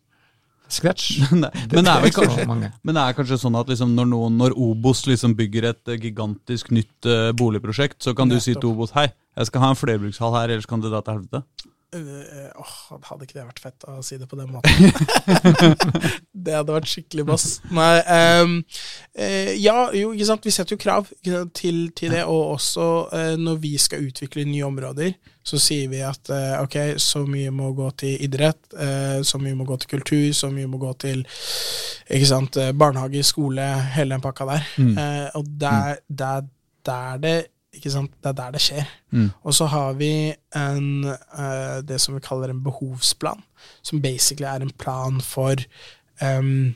Scratch. 0.67 1.19
Nei, 1.31 1.51
men, 1.69 1.85
det 1.85 1.91
er 1.91 2.01
vel 2.01 2.13
kanskje, 2.15 2.45
men 2.49 2.97
det 2.97 3.01
er 3.03 3.15
kanskje 3.17 3.37
sånn 3.37 3.57
at 3.59 3.69
liksom 3.69 3.93
når, 3.95 4.07
noen, 4.09 4.39
når 4.41 4.55
Obos 4.57 5.03
liksom 5.05 5.35
bygger 5.37 5.69
et 5.69 5.93
eh, 5.93 5.99
gigantisk 6.01 6.71
nytt 6.73 7.09
eh, 7.09 7.29
boligprosjekt, 7.37 7.99
så 8.01 8.15
kan 8.17 8.31
du 8.31 8.39
si 8.41 8.55
til 8.55 8.71
Obos 8.71 8.95
hei, 8.97 9.07
jeg 9.37 9.51
skal 9.51 9.61
ha 9.61 9.71
en 9.71 9.79
flerbrukshall 9.79 10.33
her, 10.39 10.55
ellers 10.55 10.67
kan 10.69 10.81
det 10.81 10.89
dra 10.89 11.03
til 11.05 11.19
helvete. 11.19 11.69
Øh, 11.95 12.49
åh, 12.61 12.73
hadde 13.09 13.27
ikke 13.27 13.37
det 13.37 13.45
vært 13.47 13.61
fett 13.63 13.87
å 13.89 13.99
si 14.05 14.19
det 14.21 14.27
på 14.31 14.39
den 14.39 14.51
måten? 14.53 14.89
det 16.45 16.57
hadde 16.57 16.75
vært 16.75 16.91
skikkelig 16.91 17.27
bass. 17.27 17.47
Nei, 17.73 17.99
um, 18.41 18.57
uh, 19.19 19.53
ja, 19.55 19.77
jo, 19.95 20.11
ikke 20.15 20.29
sant. 20.31 20.45
Vi 20.47 20.53
setter 20.55 20.75
jo 20.75 20.81
krav 20.81 21.09
sant, 21.25 21.47
til, 21.55 21.87
til 21.97 22.15
det, 22.17 22.25
og 22.25 22.57
også 22.57 22.89
uh, 23.13 23.31
når 23.39 23.63
vi 23.63 23.75
skal 23.81 24.05
utvikle 24.05 24.47
nye 24.49 24.67
områder, 24.67 25.15
så 25.45 25.59
sier 25.61 25.89
vi 25.91 26.01
at 26.01 26.31
uh, 26.33 26.61
ok, 26.63 26.95
så 27.01 27.23
mye 27.29 27.53
må 27.53 27.71
gå 27.77 27.89
til 28.01 28.21
idrett, 28.25 28.73
eh, 28.79 29.21
så 29.23 29.39
mye 29.41 29.55
må 29.57 29.65
gå 29.67 29.77
til 29.81 29.91
kultur, 29.95 30.27
så 30.33 30.49
mye 30.53 30.69
må 30.69 30.79
gå 30.81 30.91
til 31.01 31.23
ikke 31.25 32.29
sant, 32.29 32.57
eh, 32.61 32.73
barnehage, 32.77 33.23
skole, 33.25 33.65
hele 33.95 34.15
den 34.15 34.23
pakka 34.23 34.47
der. 34.49 34.69
Mm. 34.77 34.97
Eh, 34.97 35.27
og 35.35 35.45
der, 35.61 36.01
der, 36.09 36.47
der 36.85 37.17
det 37.17 37.35
ikke 37.75 37.91
sant, 37.93 38.11
det 38.23 38.29
er 38.31 38.37
der 38.39 38.51
det 38.55 38.61
skjer. 38.61 38.87
Mm. 39.11 39.27
Og 39.43 39.53
så 39.57 39.65
har 39.71 39.93
vi 39.99 40.09
en, 40.55 40.87
uh, 41.09 41.81
det 41.85 41.99
som 42.01 42.15
vi 42.15 42.21
kaller 42.25 42.49
en 42.53 42.63
behovsplan, 42.65 43.43
som 43.85 44.01
basically 44.01 44.47
er 44.49 44.61
en 44.65 44.73
plan 44.81 45.21
for 45.21 45.55
um, 46.21 46.75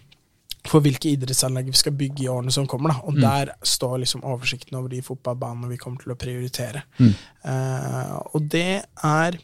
for 0.70 0.84
hvilke 0.84 1.08
idrettsanlegg 1.16 1.70
vi 1.72 1.78
skal 1.80 1.94
bygge 1.96 2.26
i 2.26 2.28
årene 2.30 2.52
som 2.52 2.68
kommer. 2.68 2.92
Da. 2.92 3.00
Og 3.08 3.14
Mm. 3.16 3.22
der 3.24 3.52
står 3.64 3.98
liksom 4.04 4.24
oversikten 4.28 4.76
over 4.78 4.90
de 4.92 5.02
fotballbanene 5.02 5.70
vi 5.72 5.78
kommer 5.78 6.02
til 6.04 6.12
å 6.12 6.18
prioritere. 6.20 6.82
Mm. 7.00 7.14
Uh, 7.46 8.18
og 8.36 8.50
det 8.52 8.82
er 9.04 9.38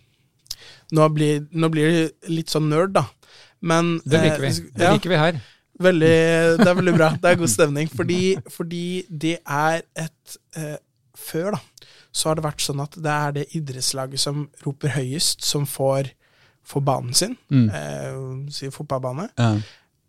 nå 0.91 1.07
blir, 1.13 1.45
nå 1.51 1.69
blir 1.71 1.91
det 1.91 2.29
litt 2.29 2.51
sånn 2.51 2.67
nerd, 2.69 2.93
da. 2.93 3.05
Men 3.61 3.99
Det 4.05 4.21
liker 4.21 4.41
vi. 4.43 4.47
eh, 4.47 4.71
Det 4.75 4.91
liker 4.93 5.09
vi 5.09 5.15
her. 5.17 5.39
Veldig, 5.79 6.11
det 6.61 6.67
er 6.67 6.75
veldig 6.77 6.93
bra. 6.95 7.09
Det 7.21 7.31
er 7.31 7.35
god 7.41 7.49
stemning. 7.57 7.89
Fordi, 7.89 8.19
fordi 8.51 8.83
det 9.09 9.37
er 9.45 9.81
et 9.95 10.37
Før, 11.17 11.51
da, 11.57 11.87
så 12.15 12.29
har 12.29 12.35
det 12.39 12.45
vært 12.45 12.61
sånn 12.63 12.83
at 12.83 12.95
det 13.01 13.11
er 13.15 13.31
det 13.39 13.47
idrettslaget 13.57 14.19
som 14.21 14.45
roper 14.65 14.93
høyest, 14.95 15.43
som 15.43 15.65
får, 15.67 16.11
får 16.67 16.85
banen 16.87 17.13
sin. 17.17 17.37
Mm. 17.51 17.69
Eh, 17.69 18.51
sier 18.55 18.71
fotballbane. 18.75 19.29
Ja. 19.39 19.53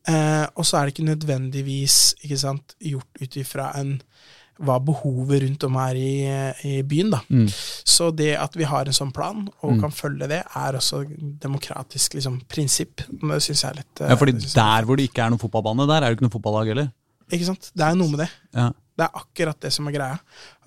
Eh, 0.06 0.46
og 0.54 0.62
så 0.66 0.78
er 0.78 0.86
det 0.86 0.94
ikke 0.94 1.08
nødvendigvis 1.08 2.14
ikke 2.22 2.38
sant, 2.38 2.76
gjort 2.78 3.22
ut 3.22 3.36
ifra 3.42 3.72
en 3.80 3.96
hva 4.56 4.78
behovet 4.80 5.42
rundt 5.42 5.64
om 5.66 5.74
er 5.82 5.98
i, 6.00 6.12
i 6.64 6.76
byen. 6.88 7.10
da. 7.12 7.18
Mm. 7.28 7.44
Så 7.84 8.06
det 8.16 8.30
at 8.40 8.54
vi 8.56 8.64
har 8.64 8.88
en 8.88 8.96
sånn 8.96 9.10
plan, 9.12 9.42
og 9.60 9.74
Mm. 9.74 9.80
kan 9.82 9.92
følge 9.92 10.28
det, 10.30 10.38
er 10.56 10.78
også 10.78 11.02
demokratisk 11.42 12.14
liksom, 12.16 12.38
prinsipp. 12.48 13.02
Det 13.10 13.42
syns 13.44 13.60
jeg 13.66 13.70
er 13.70 13.76
litt 13.82 14.00
eh, 14.00 14.08
Ja, 14.08 14.16
fordi 14.16 14.32
synes 14.40 14.54
er 14.56 14.62
der 14.62 14.86
hvor 14.88 14.96
det 14.96 15.10
ikke 15.10 15.26
er 15.26 15.34
noen 15.34 15.42
fotballbane, 15.42 15.86
der 15.90 15.96
er 16.00 16.08
det 16.08 16.16
ikke 16.16 16.24
noe 16.30 16.36
fotballag 16.38 16.70
heller. 16.72 16.88
Ikke 17.30 17.44
sant? 17.50 17.68
Det 17.76 17.84
er 17.84 17.94
noe 18.00 18.08
med 18.14 18.22
det. 18.24 18.30
Ja. 18.56 18.70
Det 18.96 19.04
er 19.04 19.20
akkurat 19.20 19.60
det 19.60 19.70
som 19.74 19.88
er 19.88 19.94
greia. 19.96 20.16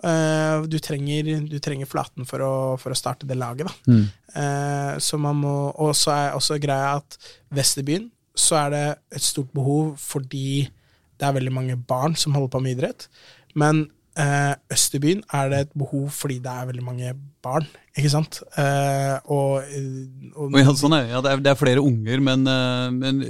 Eh, 0.06 0.68
du, 0.70 0.78
trenger, 0.84 1.32
du 1.50 1.58
trenger 1.64 1.90
flaten 1.90 2.28
for 2.30 2.46
å, 2.46 2.54
for 2.82 2.94
å 2.94 2.98
starte 2.98 3.28
det 3.30 3.38
laget, 3.40 3.70
da. 3.70 3.94
Mm. 3.94 4.04
Eh, 4.42 4.94
så 5.02 5.18
man 5.22 5.40
må, 5.42 5.56
og 5.74 5.96
så 5.98 6.14
er 6.14 6.38
også 6.38 6.60
greia 6.62 6.96
at 7.00 7.18
Vesterbyen 7.56 8.10
så 8.40 8.60
er 8.62 8.76
det 8.76 8.84
et 9.18 9.26
stort 9.26 9.50
behov 9.56 9.96
fordi 10.00 10.68
det 11.20 11.28
er 11.28 11.36
veldig 11.36 11.52
mange 11.52 11.76
barn 11.90 12.14
som 12.16 12.36
holder 12.38 12.54
på 12.54 12.62
med 12.64 12.78
idrett. 12.78 13.10
Men 13.60 13.88
eh, 14.20 14.54
Østerbyen 14.76 15.22
er 15.34 15.50
det 15.54 15.60
et 15.66 15.72
behov 15.80 16.10
fordi 16.12 16.40
det 16.44 16.52
er 16.52 16.68
veldig 16.70 16.84
mange 16.86 17.14
barn, 17.46 17.66
ikke 17.96 18.12
sant? 18.12 18.42
Eh, 18.60 19.16
og, 19.32 19.64
og, 20.36 20.50
Og 20.52 20.60
ja, 20.60 20.74
sånn 20.76 20.96
er, 20.98 21.08
ja, 21.14 21.22
det, 21.24 21.32
er, 21.32 21.44
det 21.46 21.54
er 21.54 21.60
flere 21.60 21.84
unger, 21.86 22.20
men, 22.28 22.44
eh, 22.52 22.90
men 22.92 23.24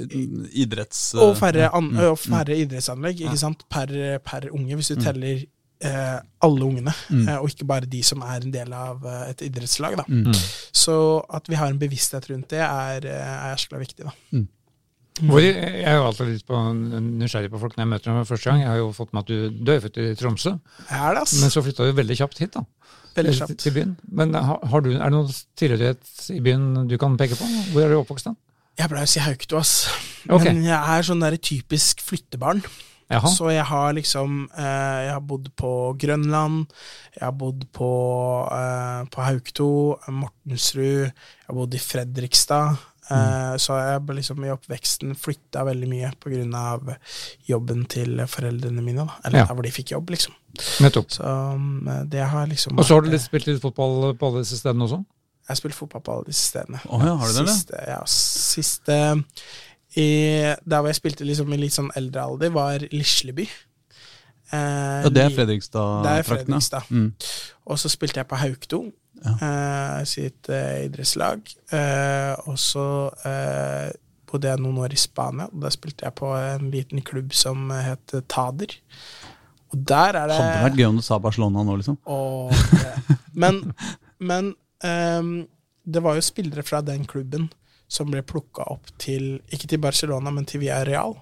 idretts... 0.49 1.13
og 1.15 1.37
færre, 1.37 1.69
an, 1.73 1.91
Mm, 1.93 2.01
og 2.11 2.17
færre 2.21 2.57
idrettsanlegg 2.57 3.21
ikke 3.27 3.37
sant? 3.41 3.63
Per, 3.69 3.95
per 4.25 4.49
unge, 4.51 4.75
hvis 4.79 4.91
du 4.93 4.97
Mm. 4.99 5.05
teller 5.05 5.45
eh, 5.81 6.19
alle 6.43 6.65
ungene, 6.65 6.91
Mm. 7.09 7.27
eh, 7.29 7.37
og 7.39 7.49
ikke 7.53 7.65
bare 7.69 7.85
de 7.87 8.01
som 8.03 8.19
er 8.21 8.41
en 8.43 8.51
del 8.51 8.73
av 8.75 9.05
eh, 9.05 9.29
et 9.31 9.41
idrettslag. 9.47 10.01
Mm. 10.09 10.33
Så 10.75 11.23
at 11.33 11.47
vi 11.47 11.55
har 11.55 11.69
en 11.71 11.79
bevissthet 11.79 12.27
rundt 12.29 12.49
det, 12.51 12.59
er, 12.59 13.05
eh, 13.07 13.53
er 13.53 13.79
viktig. 13.79 14.03
Da. 14.09 14.11
Hvor, 15.19 15.41
jeg 15.43 15.83
er 15.83 15.97
jo 15.97 16.07
alltid 16.07 16.31
litt 16.31 16.45
på, 16.47 16.59
nysgjerrig 16.73 17.51
på 17.51 17.61
folk 17.61 17.75
når 17.75 17.83
jeg 17.83 17.91
møter 17.93 18.11
dem 18.11 18.27
første 18.29 18.49
gang. 18.49 18.61
Jeg 18.63 18.71
har 18.71 18.81
jo 18.81 18.89
fått 18.95 19.13
med 19.15 19.25
at 19.25 19.31
du, 19.31 19.61
du 19.65 19.71
er 19.73 19.81
født 19.83 19.99
i 19.99 20.09
Tromsø, 20.19 20.53
det, 20.89 21.23
men 21.41 21.53
så 21.53 21.63
flytta 21.65 21.87
du 21.87 21.97
veldig 21.97 22.19
kjapt 22.21 22.43
hit. 22.43 22.53
da. 22.55 22.65
Veldig 23.17 23.33
kjapt. 23.39 23.57
til 23.59 23.75
byen. 23.75 23.95
Men 24.15 24.35
har, 24.35 24.85
du, 24.85 24.91
er 24.95 25.03
det 25.03 25.15
noen 25.15 25.33
tilhørighet 25.59 26.29
i 26.35 26.39
byen 26.45 26.85
du 26.89 26.95
kan 27.01 27.17
peke 27.19 27.37
på? 27.39 27.47
Hvor 27.73 27.83
er 27.85 27.91
du 27.91 27.99
oppvokst? 27.99 28.29
da? 28.29 28.37
Jeg 28.79 28.91
pleier 28.91 29.09
å 29.09 29.11
si 29.11 29.23
Haukto, 29.23 29.59
ass. 29.59 29.73
Ok. 30.31 30.45
Men 30.45 30.61
jeg 30.63 30.77
er 30.77 31.03
sånn 31.07 31.25
der 31.25 31.35
typisk 31.43 32.03
flyttebarn. 32.05 32.63
Jaha. 33.09 33.31
Så 33.33 33.49
jeg 33.49 33.65
har 33.65 33.95
liksom 33.97 34.43
eh, 34.53 34.99
Jeg 35.07 35.13
har 35.15 35.23
bodd 35.25 35.47
på 35.57 35.71
Grønland, 35.97 36.67
jeg 37.15 37.23
har 37.25 37.33
bodd 37.33 37.63
på, 37.73 37.89
eh, 38.53 38.99
på 39.09 39.23
Haukto, 39.25 39.69
Mortensrud, 40.13 41.09
jeg 41.09 41.47
har 41.47 41.57
bodd 41.57 41.73
i 41.73 41.81
Fredrikstad. 41.81 42.77
Eh, 43.09 43.55
Så 43.57 43.73
jeg 43.79 44.01
ble 44.05 44.15
liksom 44.19 44.43
i 44.45 44.51
oppveksten 44.53 45.15
flytta 45.17 45.63
veldig 45.65 45.87
mye 45.89 46.11
av 46.55 46.95
jobben 47.47 47.85
til 47.89 48.17
foreldrene 48.27 48.81
mine. 48.83 49.05
Da. 49.05 49.15
Eller 49.25 49.39
Ja. 49.39 49.45
der 49.45 49.53
hvor 49.55 49.63
de 49.63 49.71
fikk 49.71 49.91
jobb, 49.91 50.09
liksom. 50.09 50.33
Nettopp. 50.81 51.09
Så 51.09 51.23
um, 51.23 51.89
det 52.09 52.21
har 52.27 52.45
liksom 52.47 52.77
Og 52.77 52.85
så 52.85 52.93
har 52.95 53.01
du 53.01 53.09
litt, 53.09 53.21
spilt 53.21 53.47
litt 53.47 53.61
fotball 53.61 54.13
på 54.17 54.27
alle 54.27 54.39
disse 54.43 54.57
stedene 54.57 54.83
også? 54.85 54.97
Jeg 55.49 55.55
har 55.55 55.55
spilt 55.55 55.75
fotball 55.75 56.01
på 56.01 56.13
alle 56.15 56.25
disse 56.25 56.45
stedene. 56.51 56.79
Oh, 56.89 57.01
ja, 57.01 57.15
har 57.15 57.27
du 57.27 57.33
det. 57.43 57.47
Siste, 57.49 57.83
ja, 57.87 57.99
siste 58.05 59.23
i, 59.97 60.05
Der 60.67 60.77
hvor 60.81 60.87
jeg 60.87 60.95
spilte 60.99 61.25
liksom 61.25 61.51
i 61.53 61.57
litt 61.57 61.73
sånn 61.73 61.89
eldre 61.97 62.21
alder, 62.21 62.49
var 62.53 62.79
Lisleby. 62.91 63.47
Eh, 64.51 65.03
Ja, 65.03 65.09
det 65.09 65.23
er 65.23 65.29
Fredrikstad-trakten, 65.29 66.03
Det 66.03 66.11
er. 66.19 66.23
Fredrikstad. 66.23 66.83
Mm. 66.89 67.13
Og 67.65 67.77
så 67.79 67.89
spilte 67.89 68.17
jeg 68.21 68.27
på 68.27 68.35
Haukto, 68.37 68.91
Ja. 69.25 69.33
eh, 69.47 70.03
sitt 70.09 70.49
eh, 70.49 70.85
idrettslag. 70.87 71.43
Eh, 71.75 72.33
og 72.47 72.59
så 72.61 72.85
bodde 74.29 74.51
jeg 74.51 74.61
noen 74.61 74.77
år 74.85 74.93
i 74.93 74.99
Spania. 75.01 75.49
og 75.49 75.63
Da 75.63 75.71
spilte 75.73 76.05
jeg 76.05 76.15
på 76.19 76.31
en 76.37 76.69
liten 76.73 77.01
klubb 77.05 77.33
som 77.33 77.69
het 77.73 78.13
Tader. 78.29 78.75
Og 79.69 79.85
der 79.85 80.17
er 80.17 80.29
det 80.29 80.37
Hadde 80.37 80.65
vært 80.65 80.79
gøy 80.79 80.87
om 80.89 80.99
du 80.99 81.05
sa 81.05 81.19
Barcelona 81.21 81.63
nå, 81.65 81.75
liksom. 81.81 81.97
og, 82.09 82.53
men 83.41 83.61
men 84.19 84.53
um, 84.83 85.47
det 85.85 86.01
var 86.03 86.17
jo 86.17 86.25
spillere 86.25 86.63
fra 86.65 86.81
den 86.85 87.05
klubben 87.07 87.47
som 87.89 88.09
ble 88.11 88.21
plukka 88.25 88.65
opp 88.69 88.89
til 89.01 89.39
Ikke 89.49 89.69
til 89.69 89.81
Barcelona, 89.81 90.33
men 90.33 90.45
til 90.45 90.61
Villarreal. 90.61 91.15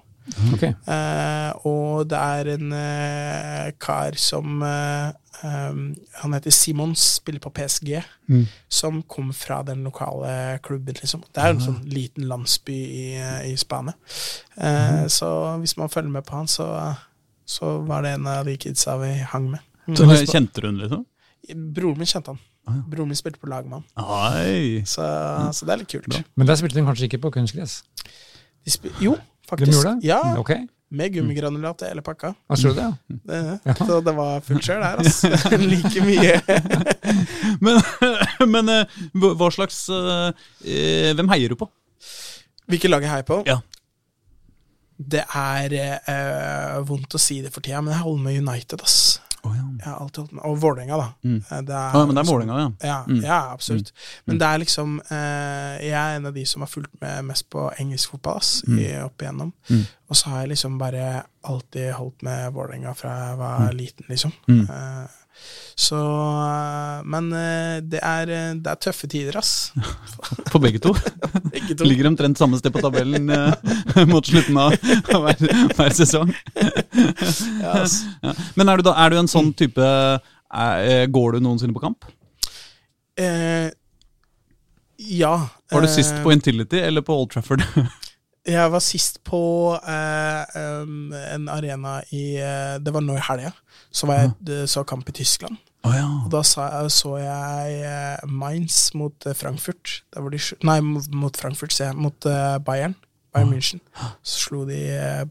Ok. 0.53 0.63
Eh, 0.63 1.51
og 1.69 2.07
det 2.11 2.17
er 2.19 2.49
en 2.57 2.73
eh, 2.75 3.69
kar 3.79 4.17
som 4.19 4.61
ehm, 4.63 5.83
Han 6.21 6.33
heter 6.35 6.51
Simons, 6.51 7.03
spiller 7.21 7.39
på 7.43 7.51
PSG, 7.53 8.01
Mm. 8.29 8.45
som 8.67 9.01
kom 9.07 9.29
fra 9.33 9.61
den 9.63 9.83
lokale 9.87 10.59
klubben, 10.63 10.93
liksom. 10.99 11.21
Det 11.33 11.43
er 11.43 11.53
en 11.53 11.61
sånn 11.63 11.77
liten 11.87 12.25
landsby 12.27 12.75
i, 12.75 13.05
i 13.51 13.55
Spania. 13.55 13.93
Eh, 14.57 15.05
Så 15.07 15.29
hvis 15.61 15.77
man 15.77 15.89
følger 15.89 16.09
med 16.11 16.25
på 16.27 16.35
han, 16.35 16.47
så, 16.47 16.67
så 17.45 17.77
var 17.87 18.01
det 18.03 18.15
en 18.17 18.27
av 18.27 18.45
de 18.45 18.57
kidsa 18.57 18.97
vi 18.99 19.13
hang 19.31 19.51
med. 19.51 19.59
Så 19.95 20.03
Kjente 20.27 20.59
du 20.61 20.67
den, 20.67 20.77
liksom? 20.83 21.05
Broren 21.73 21.97
min 21.97 22.05
kjente 22.09 22.33
han. 22.33 22.39
Ah, 22.67 22.73
ja. 22.75 22.81
Broren 22.91 23.07
min 23.07 23.15
spilte 23.15 23.39
på 23.39 23.47
lag 23.47 23.63
med 23.65 23.79
han. 23.79 23.85
Så, 24.85 25.05
så 25.55 25.65
det 25.65 25.71
er 25.73 25.77
litt 25.85 25.91
kult. 25.93 26.09
Bra. 26.11 26.19
Men 26.35 26.47
der 26.49 26.55
spilte 26.59 26.75
de 26.81 26.83
kanskje 26.89 27.07
ikke 27.07 27.21
på 27.23 27.31
kunstgress? 27.37 27.77
De 28.67 28.73
jo, 29.51 29.65
De 29.65 29.71
gjorde 29.71 29.93
det? 29.95 30.07
Ja, 30.07 30.21
okay. 30.39 30.65
Med 30.89 31.11
gummigranulat 31.13 31.81
i 31.83 31.89
hele 31.89 32.01
pakka. 32.01 32.33
Du 32.55 32.73
det? 32.73 32.81
ja? 32.81 33.57
Ja. 33.63 33.73
Så 33.75 33.99
det 34.01 34.13
var 34.15 34.41
fullt 34.41 34.63
kjør 34.63 34.83
der, 34.83 35.01
altså. 35.03 35.57
like 35.71 36.03
mye. 36.05 36.37
Men, 37.65 37.81
men 38.53 38.69
eh, 38.69 38.99
hva 39.17 39.47
slags 39.51 39.87
eh, 39.89 40.27
eh, 40.67 41.09
Hvem 41.17 41.31
heier 41.31 41.51
du 41.51 41.57
på? 41.59 41.67
Hvilket 42.69 42.91
lag 42.91 43.03
jeg 43.03 43.11
heier 43.11 43.27
på? 43.27 43.39
Ja. 43.47 43.57
Det 44.97 45.23
er 45.25 45.75
eh, 45.77 46.77
vondt 46.87 47.15
å 47.15 47.21
si 47.21 47.39
det 47.43 47.51
for 47.55 47.65
tida, 47.65 47.81
men 47.81 47.95
jeg 47.95 48.03
holder 48.03 48.23
med 48.23 48.39
United, 48.43 48.83
ass. 48.83 49.17
Oh, 49.47 49.55
ja. 49.55 49.63
Jeg 49.79 49.85
har 49.87 49.99
alltid 50.03 50.17
holdt 50.23 50.33
med, 50.37 50.43
Og 50.49 50.57
Vålerenga, 50.61 50.97
da. 50.97 51.07
Mm. 51.23 51.39
Det 51.67 51.75
er, 51.75 51.95
Ah, 51.95 52.05
men 52.05 52.15
det 52.15 52.17
er 52.17 52.23
liksom- 52.23 52.33
Vålerenga, 52.33 52.57
ja. 52.59 52.87
Ja, 52.87 53.03
Mm. 53.07 53.21
ja 53.23 53.39
absolutt. 53.53 53.91
Mm. 53.93 54.23
Men 54.27 54.37
det 54.39 54.47
er 54.47 54.57
liksom 54.57 54.99
eh, 55.11 55.87
Jeg 55.87 55.93
er 55.93 56.15
en 56.17 56.25
av 56.25 56.33
de 56.33 56.45
som 56.45 56.61
har 56.61 56.67
fulgt 56.67 57.01
med 57.01 57.25
mest 57.25 57.49
på 57.49 57.71
engelsk 57.79 58.09
fotball 58.11 58.37
ass, 58.37 58.63
Mm. 58.67 58.79
i, 58.79 58.91
opp 59.03 59.17
igjennom. 59.21 59.53
Mm. 59.69 59.85
Og 60.09 60.15
så 60.15 60.29
har 60.29 60.39
jeg 60.41 60.49
liksom 60.49 60.77
bare 60.79 61.23
alltid 61.43 61.93
holdt 61.93 62.21
med 62.23 62.53
Vålerenga 62.53 62.93
fra 62.95 63.09
jeg 63.29 63.37
var 63.37 63.71
liten, 63.73 64.05
liksom. 64.09 64.31
Eh, 64.49 65.07
så 65.77 65.97
eh, 66.41 67.03
Men 67.05 67.29
eh, 67.37 67.77
det 67.85 67.99
er, 68.01 68.31
eh, 68.33 68.53
det 68.57 68.71
er 68.71 68.79
tøffe 68.81 69.09
tider, 69.11 69.37
ass. 69.37 69.69
For 70.51 70.57
begge 70.63 70.81
to. 70.81 70.95
Begge 71.53 71.77
to. 71.77 71.85
Ligger 71.85 72.09
omtrent 72.09 72.39
samme 72.41 72.57
sted 72.57 72.73
på 72.73 72.81
tabellen 72.81 73.29
mot 74.11 74.25
slutten 74.25 74.57
av, 74.57 74.73
hver, 75.11 75.43
hver 75.77 75.97
sesong. 75.97 76.33
Ja. 77.61 77.83
Ja. 77.85 78.33
Men 78.57 78.73
er 78.73 78.81
du, 78.81 78.87
da, 78.89 78.95
er 79.05 79.13
du 79.13 79.19
en 79.21 79.29
sånn 79.29 79.53
type 79.57 79.83
er, 79.83 81.05
Går 81.13 81.37
du 81.37 81.45
noensinne 81.45 81.75
på 81.75 81.83
kamp? 81.83 82.07
Eh, 83.17 83.69
ja. 84.97 85.35
Var 85.71 85.85
du 85.85 85.91
sist 85.91 86.17
på 86.23 86.33
Intility 86.33 86.81
eller 86.81 87.05
på 87.05 87.13
Old 87.13 87.35
Trafford? 87.35 87.61
Jeg 88.47 88.71
var 88.71 88.83
sist 88.83 89.19
på 89.27 89.39
eh, 89.75 90.59
um, 90.81 91.13
en 91.13 91.49
arena 91.51 91.97
i 92.15 92.37
eh, 92.39 92.77
Det 92.79 92.93
var 92.95 93.03
nå 93.03 93.17
i 93.17 93.23
helga. 93.29 93.51
Så 93.91 94.07
var 94.07 94.21
jeg 94.21 94.61
eh, 94.61 94.67
så 94.69 94.85
kamp 94.87 95.09
i 95.09 95.15
Tyskland. 95.19 95.57
Oh, 95.83 95.93
ja. 95.95 96.05
Og 96.25 96.31
da 96.31 96.41
sa, 96.47 96.69
så 96.91 97.17
jeg 97.21 97.81
eh, 97.87 98.23
Mainz 98.27 98.93
mot 98.97 99.27
eh, 99.27 99.35
Frankfurt. 99.37 100.01
De, 100.15 100.39
nei, 100.67 100.79
mot, 100.81 101.37
Frankfurt, 101.37 101.75
sier 101.75 101.91
jeg. 101.91 101.99
Mot 101.99 102.29
Bayern. 102.65 102.95
Bayern 103.37 103.51
München. 103.53 103.81
Så 104.23 104.39
slo 104.47 104.63
de 104.65 104.79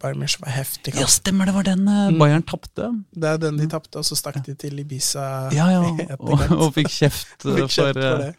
Bayern 0.00 0.20
München. 0.20 0.44
var 0.44 0.52
heftig 0.54 0.94
ja, 0.94 1.06
stemmer, 1.10 1.48
det 1.48 1.54
var 1.54 1.66
den 1.66 1.88
eh, 1.88 2.18
Bayern 2.18 2.44
tapte. 2.46 2.90
Det 3.14 3.28
er 3.28 3.40
den 3.42 3.58
de 3.58 3.68
tapte, 3.70 3.98
og 3.98 4.04
så 4.04 4.18
stakk 4.18 4.38
de 4.46 4.54
til 4.54 4.78
Ibiza. 4.78 5.48
Ja, 5.56 5.68
ja. 5.72 5.82
Og, 6.20 6.40
og 6.50 6.74
fikk 6.76 6.90
kjeft 6.92 7.42
Fikk 7.46 7.72
kjeft 7.72 7.96
for, 7.96 8.02
for 8.02 8.24
det. 8.24 8.34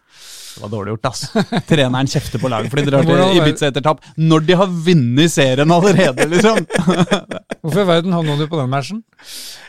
Det 0.57 0.63
var 0.63 0.71
dårlig 0.73 0.95
gjort, 0.95 1.05
ass. 1.11 1.25
Treneren 1.69 2.07
kjefter 2.09 2.41
på 2.41 2.49
laget 2.49 2.71
fordi 2.73 2.87
de 2.87 2.93
drar 2.95 3.05
til 3.05 3.37
Ibiza 3.37 3.69
etter 3.69 3.83
tap. 3.85 4.01
Når 4.17 4.47
de 4.47 4.55
har 4.57 4.71
vunnet 4.87 5.29
serien 5.29 5.73
allerede, 5.75 6.25
liksom! 6.31 6.63
Hvorfor 7.61 7.83
i 7.83 7.89
verden 7.91 8.15
havna 8.17 8.39
du 8.39 8.47
på 8.49 8.57
den 8.57 8.71
matchen? 8.73 9.03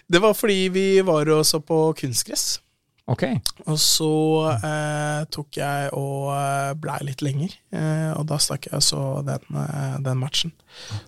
Det 0.08 0.22
var 0.24 0.32
fordi 0.32 0.70
vi 0.72 0.86
var 1.04 1.28
og 1.36 1.44
så 1.44 1.60
på 1.60 1.90
kunstgress. 1.98 2.46
Ok. 3.08 3.24
Og 3.66 3.78
så 3.80 4.08
eh, 4.52 5.22
tok 5.32 5.56
jeg 5.56 5.88
og 5.96 6.28
eh, 6.34 6.72
blei 6.76 6.98
litt 7.08 7.22
lenger, 7.24 7.54
eh, 7.72 8.10
og 8.12 8.26
da 8.28 8.36
stakk 8.42 8.68
jeg 8.68 8.76
og 8.76 8.84
så 8.84 9.00
den, 9.24 9.46
eh, 9.62 9.94
den 10.04 10.20
matchen. 10.20 10.52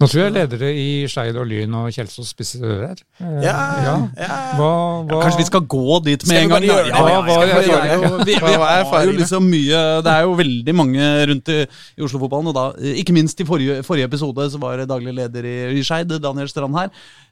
Nå 0.00 0.08
tror 0.08 0.22
jeg 0.24 0.32
ledere 0.34 0.70
i 0.74 0.86
Skeid 1.12 1.36
og 1.38 1.44
Lyn 1.46 1.74
og 1.76 1.90
Kjelsås 1.92 2.32
spiser 2.32 2.64
ører. 2.64 3.02
Eh, 3.20 3.36
Ja, 3.44 3.56
ja. 3.84 3.94
ja. 4.16 4.38
Hva, 4.56 4.70
hva 5.06 5.20
Kanskje 5.26 5.42
vi 5.42 5.48
skal 5.50 5.66
gå 5.70 6.00
dit 6.08 6.24
med 6.26 6.40
en 6.40 6.54
gang? 6.54 6.66
gjøre 6.70 6.88
det? 6.88 6.94
Ja, 6.96 7.04
ja, 7.12 7.20
Hva 7.28 7.36
ja, 7.44 7.60
ja, 7.60 7.60
ja, 7.68 7.98
ja. 8.00 8.10
Vi, 8.24 8.36
vi 8.40 8.54
har 8.64 9.04
jo 9.06 9.14
liksom 9.14 9.46
mye 9.50 9.80
Det 10.04 10.12
er 10.12 10.24
jo 10.26 10.34
veldig 10.40 10.74
mange 10.76 11.08
rundt 11.30 11.52
i, 11.52 11.58
i 11.68 12.04
Oslo-fotballen, 12.06 12.50
og 12.50 12.56
da 12.56 12.94
ikke 12.96 13.14
minst 13.14 13.40
i 13.44 13.46
forrige, 13.48 13.82
forrige 13.86 14.08
episode 14.08 14.48
så 14.50 14.60
var 14.62 14.80
det 14.80 14.88
daglig 14.90 15.14
leder 15.20 15.46
i, 15.46 15.56
i 15.76 15.84
Skeid, 15.86 16.16
Daniel 16.24 16.48
Strand 16.50 16.80
her. 16.80 16.90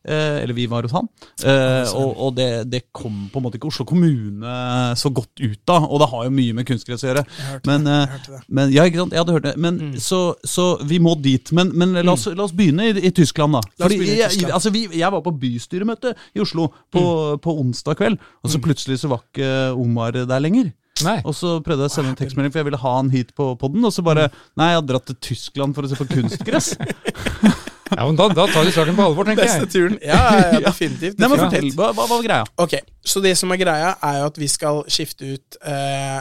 Eh, 0.09 0.43
eller 0.45 0.55
vi 0.57 0.69
var 0.71 0.87
hos 0.87 0.95
han. 0.95 1.09
Eh, 1.43 1.91
og 1.99 2.15
og 2.29 2.37
det, 2.37 2.49
det 2.71 2.85
kom 2.95 3.27
på 3.33 3.41
en 3.41 3.49
måte 3.49 3.59
ikke 3.59 3.73
Oslo 3.73 3.85
kommune 3.89 4.58
så 4.99 5.11
godt 5.15 5.43
ut 5.43 5.73
av. 5.75 5.87
Og 5.91 6.01
det 6.03 6.09
har 6.13 6.25
jo 6.29 6.33
mye 6.35 6.55
med 6.59 6.67
kunstgress 6.69 7.05
å 7.05 7.09
gjøre. 7.11 7.25
Jeg 7.39 7.47
hørte 7.53 7.67
Men, 7.71 7.85
det. 7.85 7.93
eh, 7.93 8.01
Jeg 8.01 8.13
hørte 8.19 8.33
det. 8.37 8.41
men 8.59 8.73
ja, 8.75 8.83
ikke 8.89 9.03
sant? 9.03 9.13
Jeg 9.17 9.23
hadde 9.25 9.37
hørt 9.39 9.49
det. 9.49 9.57
Men, 9.57 9.79
Mm. 9.79 9.93
så, 10.01 10.21
så 10.45 10.67
vi 10.85 10.99
må 10.99 11.15
dit. 11.23 11.53
Men, 11.53 11.71
men 11.79 11.93
la, 12.05 12.13
oss, 12.13 12.27
la 12.27 12.45
oss 12.45 12.53
begynne 12.57 12.89
i, 12.91 12.97
i 13.09 13.11
Tyskland, 13.15 13.53
da. 13.59 13.61
Fordi 13.85 14.01
i 14.03 14.19
jeg, 14.19 14.31
Tyskland. 14.31 14.53
altså, 14.55 14.71
vi, 14.75 14.87
jeg 14.99 15.13
var 15.13 15.23
på 15.23 15.35
bystyremøte 15.39 16.15
i 16.35 16.41
Oslo 16.41 16.69
på, 16.93 17.05
Mm. 17.09 17.39
på 17.45 17.55
onsdag 17.61 17.97
kveld, 17.99 18.19
og 18.45 18.51
så 18.51 18.59
plutselig 18.61 18.99
så 19.01 19.09
var 19.09 19.23
ikke 19.25 19.51
Omar 19.79 20.13
der 20.13 20.41
lenger. 20.41 20.73
Nei. 21.05 21.21
Og 21.25 21.31
så 21.39 21.61
prøvde 21.63 21.85
jeg 21.87 21.93
å 21.93 21.95
sende 21.95 22.11
en 22.11 22.17
tekstmelding, 22.19 22.51
for 22.51 22.59
jeg 22.59 22.67
ville 22.67 22.81
ha 22.83 22.97
han 22.97 23.11
hit 23.11 23.29
på 23.39 23.53
podden, 23.61 23.85
og 23.87 23.93
så 23.95 24.03
bare 24.03 24.25
Nei, 24.59 24.73
jeg 24.73 24.81
har 24.81 24.87
dratt 24.89 25.07
til 25.07 25.19
Tyskland 25.23 25.77
for 25.77 25.87
å 25.87 25.89
se 25.93 25.95
på 25.95 26.09
kunstgress. 26.11 26.73
Ja, 27.91 28.05
men 28.07 28.17
da, 28.19 28.29
da 28.37 28.47
tar 28.53 28.65
vi 28.69 28.73
saken 28.75 28.97
på 28.99 29.05
alvor, 29.09 29.29
tenker 29.29 29.45
Beste 29.47 29.65
jeg. 29.67 29.73
turen. 29.75 29.99
Ja, 30.05 30.19
ja, 30.55 30.61
definitivt. 30.69 31.19
Nei, 31.21 31.29
men 31.33 31.41
fortell, 31.43 31.69
hva, 31.79 31.91
hva 31.97 32.07
var 32.11 32.25
greia? 32.27 32.45
Ok, 32.61 32.75
så 33.05 33.23
det 33.25 33.35
som 33.41 33.53
er 33.55 33.61
greia, 33.63 33.95
er 34.05 34.19
jo 34.23 34.27
at 34.33 34.41
vi 34.43 34.49
skal 34.53 34.83
skifte 34.93 35.33
ut 35.37 35.59
eh, 35.65 36.21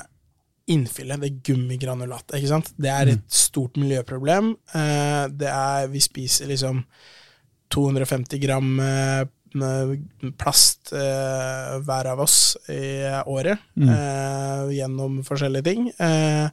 innfyllet, 0.73 1.21
det 1.23 1.33
gummigranulatet. 1.47 2.37
ikke 2.39 2.51
sant? 2.51 2.73
Det 2.75 2.91
er 2.91 3.13
et 3.15 3.23
stort 3.31 3.77
miljøproblem. 3.79 4.53
Eh, 4.75 5.23
det 5.39 5.51
er 5.51 5.87
Vi 5.93 6.01
spiser 6.03 6.49
liksom 6.51 6.83
250 7.73 8.39
gram 8.43 8.73
eh, 8.83 9.23
plast 10.37 10.91
eh, 10.93 11.77
hver 11.87 12.09
av 12.11 12.19
oss 12.25 12.57
i 12.71 13.07
året 13.31 13.57
eh, 13.79 14.67
gjennom 14.75 15.21
forskjellige 15.27 15.65
ting. 15.67 15.87
Eh, 15.97 16.49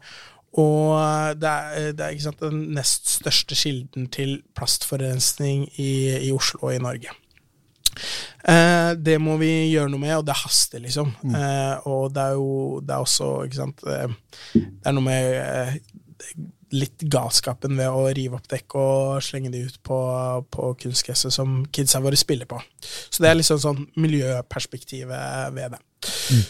og 0.60 1.40
det 1.40 1.50
er, 1.50 1.92
det 1.98 2.06
er 2.06 2.22
sant, 2.22 2.42
den 2.42 2.74
nest 2.76 3.10
største 3.16 3.58
kilden 3.58 4.06
til 4.14 4.36
plastforurensning 4.54 5.66
i, 5.82 5.92
i 6.28 6.32
Oslo 6.34 6.68
og 6.68 6.76
i 6.76 6.82
Norge. 6.82 7.14
Eh, 8.44 8.90
det 8.98 9.16
må 9.22 9.36
vi 9.40 9.50
gjøre 9.72 9.90
noe 9.92 10.02
med, 10.02 10.16
og 10.18 10.26
det 10.28 10.36
haster, 10.44 10.82
liksom. 10.82 11.12
Eh, 11.26 11.86
og 11.90 12.14
det 12.14 12.22
er 12.22 12.38
jo 12.38 12.80
det 12.82 12.94
er 12.94 13.06
også, 13.06 13.30
ikke 13.46 13.60
sant 13.60 13.86
eh, 13.88 14.18
Det 14.54 14.90
er 14.90 14.96
noe 14.96 15.06
med 15.06 15.30
eh, 15.40 15.76
litt 16.74 17.04
galskapen 17.10 17.76
ved 17.78 17.90
å 17.90 18.06
rive 18.16 18.38
opp 18.38 18.48
dekk 18.50 18.76
og 18.80 19.22
slenge 19.24 19.52
de 19.54 19.62
ut 19.68 19.76
på, 19.86 19.98
på 20.50 20.70
kunstgresset 20.82 21.34
som 21.34 21.60
kidsa 21.74 22.00
våre 22.02 22.18
spiller 22.18 22.48
på. 22.50 22.58
Så 22.82 23.22
det 23.22 23.30
er 23.30 23.38
liksom 23.38 23.60
sånn 23.62 23.84
miljøperspektivet 24.00 25.54
ved 25.54 25.76
det. 25.76 25.82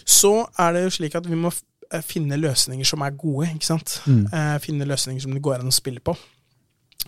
Så 0.09 0.33
er 0.61 0.75
det 0.75 0.87
jo 0.87 0.95
slik 0.97 1.17
at 1.19 1.29
vi 1.29 1.39
må 1.39 1.53
eh, 1.53 1.61
finne 2.03 2.37
løsninger 2.41 2.85
som 2.89 3.05
er 3.07 3.11
gode, 3.19 3.51
ikke 3.55 3.67
sant. 3.67 4.01
Eh, 4.33 4.59
finne 4.65 4.89
løsninger 4.89 5.23
som 5.23 5.33
det 5.33 5.43
går 5.43 5.61
an 5.61 5.71
å 5.71 5.75
spille 5.75 6.01
på. 6.01 6.17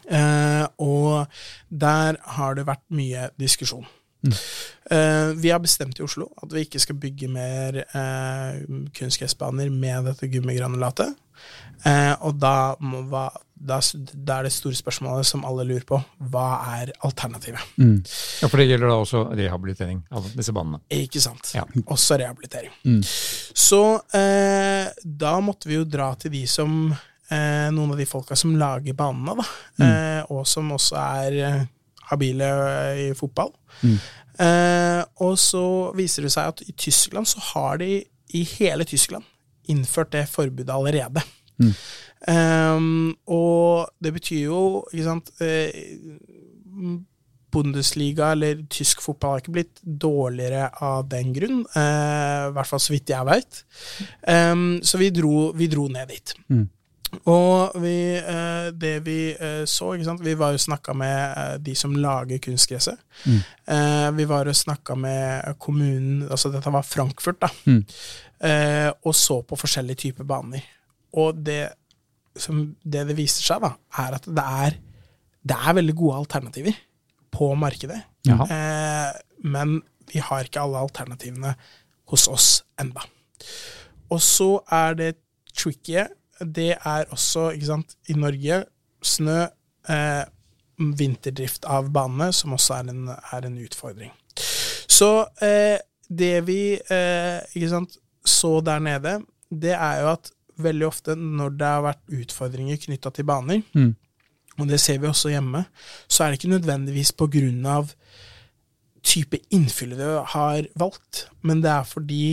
Eh, 0.07 0.67
og 0.79 1.27
der 1.71 2.19
har 2.37 2.55
det 2.55 2.67
vært 2.69 2.85
mye 2.95 3.31
diskusjon. 3.41 3.87
Eh, 4.91 5.29
vi 5.37 5.51
har 5.51 5.61
bestemt 5.63 5.99
i 5.99 6.05
Oslo 6.05 6.29
at 6.43 6.53
vi 6.53 6.65
ikke 6.67 6.81
skal 6.83 6.99
bygge 6.99 7.29
mer 7.31 7.81
eh, 7.85 8.61
kunstgressbaner 8.97 9.71
med 9.71 10.09
dette 10.11 10.29
gummigranulatet. 10.31 11.15
Eh, 11.87 12.15
og 12.25 12.39
da, 12.41 12.75
må, 12.81 13.03
hva, 13.11 13.29
da, 13.57 13.79
da 14.13 14.39
er 14.41 14.47
det 14.47 14.53
store 14.53 14.77
spørsmålet 14.77 15.27
som 15.27 15.45
alle 15.49 15.65
lurer 15.65 15.85
på, 15.89 15.97
hva 16.31 16.47
er 16.77 16.91
alternativet? 17.07 17.63
Ja, 17.81 18.51
For 18.51 18.61
det 18.61 18.67
gjelder 18.69 18.91
da 18.93 18.99
også 19.01 19.23
rehabilitering 19.33 20.03
av 20.13 20.27
disse 20.37 20.53
banene. 20.57 20.83
Ikke 20.93 21.23
sant? 21.25 21.55
Ja. 21.57 21.65
Også 21.87 22.19
rehabilitering. 22.21 22.75
Så 23.57 23.81
eh, 24.15 24.91
da 25.03 25.33
måtte 25.41 25.71
vi 25.71 25.79
jo 25.81 25.87
dra 25.89 26.11
til 26.21 26.35
de 26.37 26.43
som 26.51 26.93
eh, 26.93 27.71
Noen 27.73 27.95
av 27.95 27.99
de 27.99 28.07
folka 28.07 28.37
som 28.39 28.53
lager 28.61 28.95
banene, 28.99 29.39
da. 29.41 29.49
Eh, 29.87 30.21
og 30.37 30.45
som 30.49 30.69
også 30.77 31.01
er 31.01 31.39
eh, 31.49 31.65
habile 32.13 32.51
eh, 32.69 33.01
i 33.07 33.09
fotball. 33.19 33.55
Eh, 34.37 35.01
og 35.25 35.39
så 35.41 35.65
viser 35.97 36.27
det 36.29 36.35
seg 36.37 36.53
at 36.53 36.61
i 36.69 36.75
Tyskland 36.77 37.27
så 37.31 37.41
har 37.55 37.81
de 37.81 38.03
i 38.37 38.43
hele 38.59 38.85
Tyskland 38.85 39.25
innført 39.73 40.13
det 40.13 40.27
forbudet 40.31 40.71
allerede. 40.71 41.25
Ehm, 42.29 43.15
og 43.29 43.91
det 44.03 44.13
betyr 44.17 44.47
jo, 44.47 44.61
ikke 44.93 45.05
sant 45.05 45.31
eh, 45.45 45.69
Bundesliga 47.57 48.33
eller 48.35 48.65
tysk 48.69 49.01
fotball 49.05 49.37
har 49.37 49.43
ikke 49.45 49.55
blitt 49.55 49.83
dårligere 49.83 50.71
av 50.85 51.07
den 51.09 51.33
grunn. 51.37 51.61
eh, 51.77 52.49
I 52.49 52.55
hvert 52.57 52.69
fall 52.69 52.83
så 52.83 52.93
vidt 52.93 53.13
jeg 53.13 53.29
veit. 53.29 53.61
så 54.83 54.99
vi 55.01 55.11
dro, 55.11 55.53
vi 55.57 55.69
dro 55.73 55.87
ned 55.89 56.09
dit. 56.09 56.35
Og 57.25 57.77
vi, 57.81 58.17
eh, 58.19 58.67
det 58.75 58.99
vi 59.07 59.31
eh, 59.33 59.63
så? 59.65 59.93
Vi 60.21 60.35
var 60.35 60.53
jo 60.53 60.59
snakka 60.59 60.93
med 60.95 61.39
eh, 61.39 61.55
de 61.63 61.75
som 61.75 61.95
lager 61.97 62.39
kunstgresset. 62.39 62.99
Eh, 63.65 64.11
vi 64.19 64.25
var 64.29 64.47
og 64.51 64.57
snakka 64.57 64.95
med 64.99 65.55
kommunen, 65.59 66.27
altså 66.29 66.51
dette 66.53 66.73
var 66.75 66.83
Frankfurt, 66.83 67.41
da. 67.41 67.49
Eh, 68.41 68.91
og 69.07 69.15
så 69.15 69.41
på 69.43 69.57
forskjellige 69.57 69.97
typer 69.97 70.25
baner. 70.25 70.67
Og 71.15 71.39
det 71.47 71.71
som 72.43 72.63
det, 72.83 73.07
det 73.09 73.17
viser 73.19 73.45
seg, 73.47 73.65
da, 73.65 73.73
er 74.03 74.19
at 74.19 74.29
det 74.29 74.47
er, 74.67 74.79
det 75.47 75.57
er 75.57 75.79
veldig 75.79 75.97
gode 75.97 76.21
alternativer 76.25 76.79
på 77.35 77.51
markedet. 77.59 78.01
Eh, 78.27 79.11
men 79.47 79.81
vi 80.11 80.23
har 80.23 80.47
ikke 80.47 80.63
alle 80.63 80.85
alternativene 80.87 81.55
hos 82.11 82.27
oss 82.31 82.51
enda. 82.81 83.05
Og 84.13 84.23
så 84.23 84.51
er 84.73 84.95
det 84.99 85.13
tricky. 85.57 86.07
Det 86.41 86.73
er 86.77 87.11
også, 87.11 87.51
ikke 87.57 87.71
sant, 87.73 87.97
i 88.09 88.17
Norge, 88.19 88.63
snø, 89.03 89.43
eh, 89.91 90.25
vinterdrift 90.77 91.65
av 91.65 91.89
banene, 91.93 92.33
som 92.37 92.55
også 92.57 92.81
er 92.81 92.91
en, 92.93 93.09
er 93.09 93.49
en 93.49 93.59
utfordring. 93.65 94.13
Så 94.97 95.11
eh, 95.43 95.79
det 96.09 96.35
vi 96.47 96.61
eh, 96.77 97.39
ikke 97.57 97.71
sant, 97.73 97.97
så 98.27 98.61
der 98.65 98.83
nede, 98.83 99.19
det 99.51 99.73
er 99.73 100.03
jo 100.03 100.13
at 100.13 100.31
veldig 100.59 100.87
ofte 100.87 101.15
når 101.17 101.57
det 101.61 101.67
har 101.67 101.85
vært 101.85 102.17
utfordringer 102.21 102.77
knytta 102.77 103.11
til 103.11 103.27
baner, 103.29 103.63
og 104.59 104.69
det 104.69 104.81
ser 104.81 104.99
vi 104.99 105.09
også 105.11 105.29
hjemme, 105.35 105.65
så 106.09 106.25
er 106.25 106.31
det 106.33 106.41
ikke 106.41 106.55
nødvendigvis 106.55 107.13
på 107.13 107.27
grunn 107.29 107.67
av 107.67 107.91
type 109.07 109.39
innfyllet 109.55 109.99
du 110.01 110.23
har 110.33 110.67
valgt, 110.75 111.27
men 111.43 111.61
det 111.63 111.71
er 111.71 111.85
fordi 111.85 112.25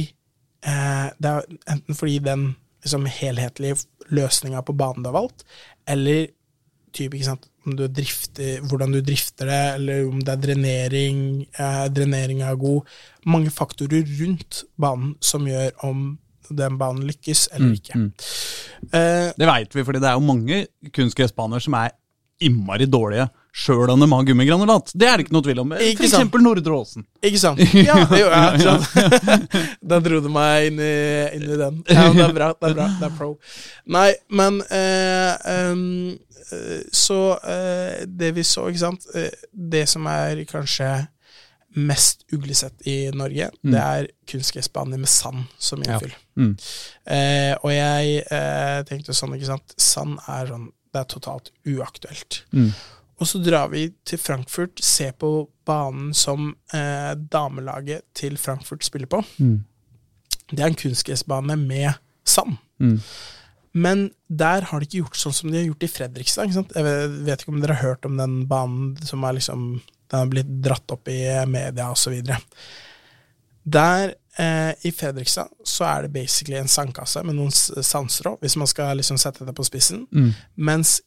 eh, 0.66 1.10
Det 1.20 1.30
er 1.30 1.44
enten 1.70 1.96
fordi 1.96 2.20
den 2.20 2.56
liksom, 2.84 3.06
helhetlige 3.06 3.76
løsninga 4.10 4.62
på 4.62 4.74
banen 4.74 5.04
du 5.04 5.12
har 5.12 5.20
valgt, 5.22 5.44
eller 5.88 6.28
type, 6.94 7.16
ikke 7.18 7.26
sant, 7.26 7.48
du 7.66 7.88
drifter, 7.88 8.62
hvordan 8.68 8.92
du 8.92 9.02
drifter 9.02 9.48
det, 9.50 9.62
eller 9.76 10.08
om 10.08 10.20
det 10.22 10.34
er 10.34 10.42
drenering, 10.42 11.20
eh, 11.58 11.86
dreneringa 11.90 12.52
er 12.52 12.60
god. 12.60 12.90
Mange 13.26 13.52
faktorer 13.52 14.04
rundt 14.20 14.64
banen 14.78 15.16
som 15.22 15.48
gjør 15.48 15.72
om 15.88 16.20
den 16.50 16.78
banen 16.82 17.06
lykkes 17.08 17.48
eller 17.56 17.74
ikke. 17.78 18.00
Eh, 18.92 19.30
Det 19.38 19.48
veit 19.48 19.76
vi, 19.76 19.84
fordi 19.88 20.02
det 20.04 20.10
er 20.12 20.18
jo 20.20 20.26
mange 20.28 20.66
kunstgressbaner 20.94 21.64
som 21.64 21.74
er 21.80 21.94
innmari 22.44 22.86
dårlige, 22.90 23.30
sjøl 23.54 23.92
om 23.94 24.02
de 24.02 24.08
har 24.12 24.24
gummigranulat. 24.28 24.90
Det 24.98 25.08
er 25.08 25.18
det 25.22 25.28
ikke 25.28 25.36
noe 25.36 25.46
tvil 25.46 25.60
om. 25.62 25.72
Ikke 25.78 26.02
For 26.02 26.08
eksempel 26.10 26.42
Nordre 26.44 26.74
Åsen. 26.76 27.06
Ikke 27.24 27.40
sant? 27.40 27.62
Ja, 27.88 28.00
det 28.10 28.20
gjorde 28.20 28.42
jeg. 28.42 28.66
Ja, 28.66 28.74
ja, 28.74 29.38
ja. 29.54 29.68
Da 29.94 30.00
dro 30.04 30.20
du 30.26 30.28
meg 30.34 30.72
inn 30.72 30.82
i, 30.82 30.92
inn 31.38 31.46
i 31.54 31.60
den. 31.62 31.78
Ja, 31.88 32.10
det 32.12 32.26
er 32.26 32.36
bra. 32.36 32.50
Det 32.58 32.72
er 32.72 32.76
bra, 32.82 32.88
det 33.00 33.08
er 33.08 33.16
pro. 33.20 33.30
Nei, 33.96 34.10
men 34.34 34.60
eh, 34.74 35.32
em, 35.54 35.86
eh, 36.50 36.82
Så 36.92 37.20
eh, 37.40 38.04
det 38.10 38.34
vi 38.36 38.44
så, 38.44 38.66
ikke 38.74 38.82
sant 38.84 39.08
Det 39.54 39.86
som 39.90 40.10
er 40.12 40.44
kanskje 40.50 40.90
mest 41.74 42.26
uglesett 42.34 42.88
i 42.88 43.12
Norge, 43.16 43.50
det 43.66 43.82
er 43.82 44.08
kunstgressbaner 44.30 45.00
med 45.02 45.10
sand 45.10 45.46
som 45.58 45.82
innfyll. 45.84 46.14
Mm. 46.38 46.54
Eh, 47.06 47.54
og 47.60 47.70
jeg 47.74 48.24
eh, 48.24 48.80
tenkte 48.90 49.16
sånn, 49.16 49.36
ikke 49.38 49.52
sant 49.52 49.76
Sand 49.78 50.18
er 50.26 50.48
sånn 50.50 50.72
Det 50.94 51.02
er 51.02 51.10
totalt 51.10 51.52
uaktuelt. 51.70 52.40
Og 53.22 53.30
så 53.30 53.40
drar 53.42 53.70
vi 53.72 53.88
til 54.06 54.20
Frankfurt, 54.22 54.82
ser 54.84 55.14
på 55.18 55.30
banen 55.66 56.12
som 56.18 56.52
eh, 56.74 57.14
damelaget 57.18 58.06
til 58.18 58.38
Frankfurt 58.42 58.86
spiller 58.86 59.10
på. 59.10 59.24
Det 60.52 60.60
er 60.60 60.70
en 60.70 60.78
kunstgressbane 60.78 61.58
med 61.62 61.94
sand. 62.26 62.58
Men 63.74 64.12
der 64.30 64.68
har 64.70 64.80
de 64.80 64.86
ikke 64.86 65.02
gjort 65.02 65.18
sånn 65.18 65.34
som 65.34 65.50
de 65.50 65.58
har 65.58 65.66
gjort 65.66 65.86
i 65.86 65.90
Fredrikstad. 65.90 66.46
Ikke 66.46 66.60
sant? 66.60 66.76
Jeg 66.78 67.10
vet 67.26 67.42
ikke 67.42 67.56
om 67.56 67.62
dere 67.64 67.78
har 67.80 67.94
hørt 67.94 68.06
om 68.06 68.20
den 68.20 68.44
banen 68.50 68.94
som 69.02 69.26
er 69.26 69.40
liksom, 69.40 69.64
den 70.14 70.22
har 70.22 70.30
blitt 70.30 70.50
dratt 70.62 70.94
opp 70.94 71.10
i 71.10 71.20
media 71.50 71.88
osv. 71.90 72.20
Der 73.64 74.12
eh, 74.38 74.74
i 74.86 74.92
Fredrikstad 74.94 75.50
så 75.66 75.88
er 75.90 76.06
det 76.06 76.14
basically 76.14 76.60
en 76.60 76.70
sandkasse 76.70 77.24
med 77.26 77.40
noen 77.40 77.50
sandstrå, 77.54 78.36
hvis 78.44 78.58
man 78.62 78.70
skal 78.70 79.00
liksom 79.02 79.18
sette 79.18 79.48
det 79.48 79.56
på 79.58 79.66
spissen. 79.66 80.06
Mens 80.54 81.00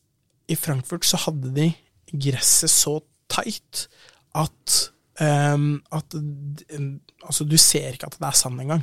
i 0.51 0.57
Frankfurt 0.59 1.07
så 1.07 1.21
hadde 1.23 1.53
de 1.55 1.69
gresset 2.11 2.71
så 2.71 2.99
tight 3.31 3.87
at, 4.35 4.77
um, 5.21 5.83
at 5.95 6.19
Altså, 7.27 7.45
du 7.45 7.57
ser 7.59 7.95
ikke 7.95 8.07
at 8.07 8.19
det 8.21 8.27
er 8.29 8.37
sand 8.38 8.61
engang 8.62 8.83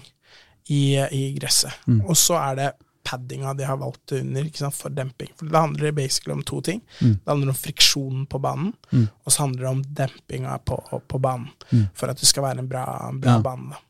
i, 0.67 0.99
i 0.99 1.21
gresset. 1.39 1.71
Og 2.07 2.17
så 2.19 2.35
er 2.39 2.55
det 2.59 2.71
paddinga 3.03 3.53
de 3.53 3.63
har 3.67 3.77
valgt 3.81 4.11
under 4.15 4.45
ikke 4.47 4.57
sant, 4.63 4.75
for 4.75 4.89
demping. 4.95 5.29
For 5.37 5.45
det 5.51 5.59
handler 5.59 5.91
basically 5.91 6.33
om 6.37 6.43
to 6.47 6.61
ting. 6.61 6.81
Det 6.99 7.27
handler 7.27 7.49
om 7.51 7.57
friksjonen 7.59 8.25
på 8.31 8.39
banen, 8.39 8.73
og 9.23 9.31
så 9.31 9.41
handler 9.43 9.61
det 9.65 9.69
om 9.73 9.83
dempinga 9.83 10.57
på, 10.65 10.77
på 11.07 11.19
banen. 11.19 11.49
For 11.95 12.07
at 12.13 12.17
det 12.21 12.27
skal 12.29 12.43
være 12.47 12.59
en 12.63 12.69
bra, 12.71 12.85
bra 13.19 13.35
Ja. 13.37 13.41
bane. 13.43 13.69
Da. 13.73 13.81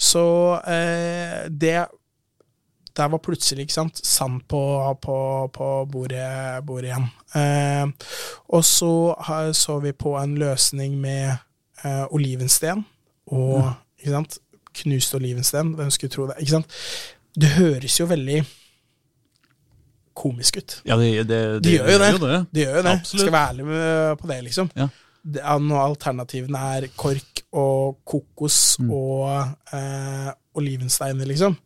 Så 0.00 0.22
eh, 0.66 1.48
det 1.50 1.86
Der 2.96 3.08
var 3.08 3.18
plutselig 3.22 3.62
ikke 3.68 3.72
sant, 3.74 4.00
sand 4.06 4.40
på, 4.48 4.58
på, 5.02 5.16
på 5.54 5.66
bordet, 5.92 6.64
bordet 6.66 6.90
igjen. 6.90 7.04
Eh, 7.38 7.86
og 8.48 8.64
så 8.66 9.14
har, 9.20 9.52
så 9.52 9.78
vi 9.80 9.92
på 9.92 10.16
en 10.18 10.34
løsning 10.40 10.96
med 11.00 11.30
eh, 11.84 12.04
olivensten 12.10 12.82
og 13.30 13.70
ikke 14.00 14.10
sant, 14.16 14.38
knust 14.82 15.14
olivensten. 15.14 15.74
Hvem 15.78 15.90
skulle 15.90 16.10
tro 16.10 16.26
det? 16.26 16.36
ikke 16.42 16.50
sant? 16.58 16.66
Det 17.38 17.48
høres 17.58 18.00
jo 18.00 18.06
veldig 18.10 18.40
komisk 20.20 20.56
ut. 20.60 20.74
Ja, 20.88 20.96
det, 21.00 21.10
det, 21.28 21.38
De 21.64 21.76
gjør 21.76 21.90
jo 21.92 21.98
det. 22.02 22.10
det. 22.20 22.40
De 22.52 22.64
gjør 22.64 22.76
jo 22.76 22.82
det. 22.84 22.94
Absolutt. 22.98 23.22
Skal 23.24 23.32
være 23.36 23.52
ærlig 23.54 23.66
med, 23.70 24.16
på 24.20 24.30
det, 24.30 24.38
liksom. 24.48 24.70
Ja. 24.76 24.88
Det 25.20 25.42
Når 25.60 25.80
alternativene 25.84 26.60
er 26.76 26.86
kork 26.96 27.42
og 27.52 27.98
kokos 28.08 28.76
Mm. 28.80 28.90
og 28.90 29.74
eh, 29.76 30.30
olivensteiner, 30.54 31.26
liksom, 31.28 31.56